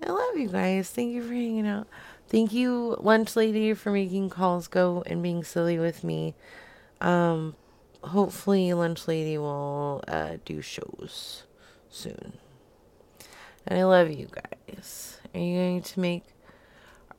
I 0.06 0.12
love 0.12 0.38
you 0.38 0.50
guys. 0.50 0.90
Thank 0.90 1.14
you 1.14 1.24
for 1.24 1.34
hanging 1.34 1.68
out. 1.68 1.88
Thank 2.34 2.52
you, 2.52 2.98
Lunch 3.00 3.36
Lady, 3.36 3.76
for 3.76 3.92
making 3.92 4.32
calls 4.32 4.68
go 4.68 5.04
and 5.06 5.22
being 5.22 5.44
silly 5.44 5.78
with 5.78 6.04
me. 6.04 6.34
Um, 7.00 7.56
hopefully, 8.02 8.74
Lunch 8.74 9.08
Lady 9.08 9.38
will 9.38 10.04
uh, 10.08 10.38
do 10.44 10.60
shows 10.60 11.44
soon. 11.92 12.34
And 13.68 13.78
I 13.78 13.84
love 13.84 14.10
you 14.10 14.30
guys. 14.32 15.20
Are 15.36 15.40
you 15.40 15.60
going 15.60 15.82
to 15.84 16.00
make? 16.00 16.24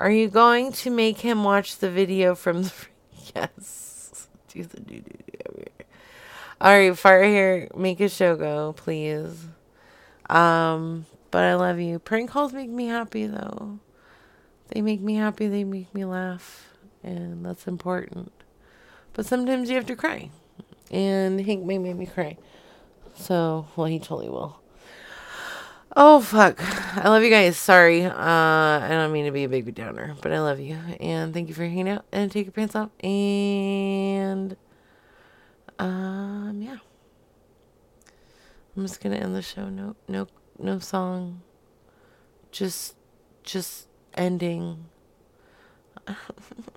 Are 0.00 0.10
you 0.10 0.26
going 0.26 0.72
to 0.72 0.90
make 0.90 1.20
him 1.20 1.44
watch 1.44 1.78
the 1.78 1.90
video 1.90 2.34
from 2.34 2.64
the? 2.64 2.72
Yes. 3.36 4.26
Do 4.48 4.64
the 4.64 4.80
do 4.80 4.96
do 4.96 5.00
do 5.00 5.38
over 5.48 5.58
here. 5.78 5.86
All 6.60 6.72
right, 6.72 6.98
fire 6.98 7.22
here. 7.22 7.68
Make 7.76 8.00
a 8.00 8.08
show 8.08 8.34
go, 8.34 8.72
please. 8.76 9.46
Um, 10.28 11.06
but 11.30 11.44
I 11.44 11.54
love 11.54 11.78
you. 11.78 12.00
Prank 12.00 12.30
calls 12.30 12.52
make 12.52 12.68
me 12.68 12.88
happy 12.88 13.26
though. 13.26 13.78
They 14.68 14.80
make 14.80 15.00
me 15.00 15.16
happy. 15.16 15.46
They 15.48 15.64
make 15.64 15.94
me 15.94 16.04
laugh, 16.04 16.68
and 17.02 17.44
that's 17.44 17.66
important. 17.66 18.32
But 19.12 19.26
sometimes 19.26 19.68
you 19.70 19.76
have 19.76 19.86
to 19.86 19.96
cry, 19.96 20.30
and 20.90 21.40
Hank 21.40 21.64
may 21.64 21.78
make 21.78 21.96
me 21.96 22.06
cry. 22.06 22.36
So, 23.14 23.66
well, 23.76 23.86
he 23.86 23.98
totally 23.98 24.28
will. 24.28 24.60
Oh 25.96 26.20
fuck! 26.20 26.58
I 26.96 27.08
love 27.08 27.22
you 27.22 27.30
guys. 27.30 27.56
Sorry, 27.56 28.04
uh, 28.04 28.10
I 28.12 28.88
don't 28.88 29.12
mean 29.12 29.26
to 29.26 29.30
be 29.30 29.44
a 29.44 29.48
big 29.48 29.72
downer, 29.74 30.16
but 30.20 30.32
I 30.32 30.40
love 30.40 30.58
you, 30.58 30.76
and 30.98 31.32
thank 31.32 31.48
you 31.48 31.54
for 31.54 31.62
hanging 31.62 31.88
out. 31.88 32.04
And 32.10 32.32
take 32.32 32.46
your 32.46 32.52
pants 32.52 32.74
off, 32.74 32.90
and 33.02 34.56
um, 35.78 36.60
yeah. 36.60 36.78
I'm 38.76 38.82
just 38.82 39.00
gonna 39.00 39.16
end 39.16 39.36
the 39.36 39.42
show. 39.42 39.68
No, 39.68 39.94
no, 40.08 40.26
no 40.58 40.80
song. 40.80 41.42
Just, 42.50 42.96
just 43.44 43.86
ending. 44.16 44.88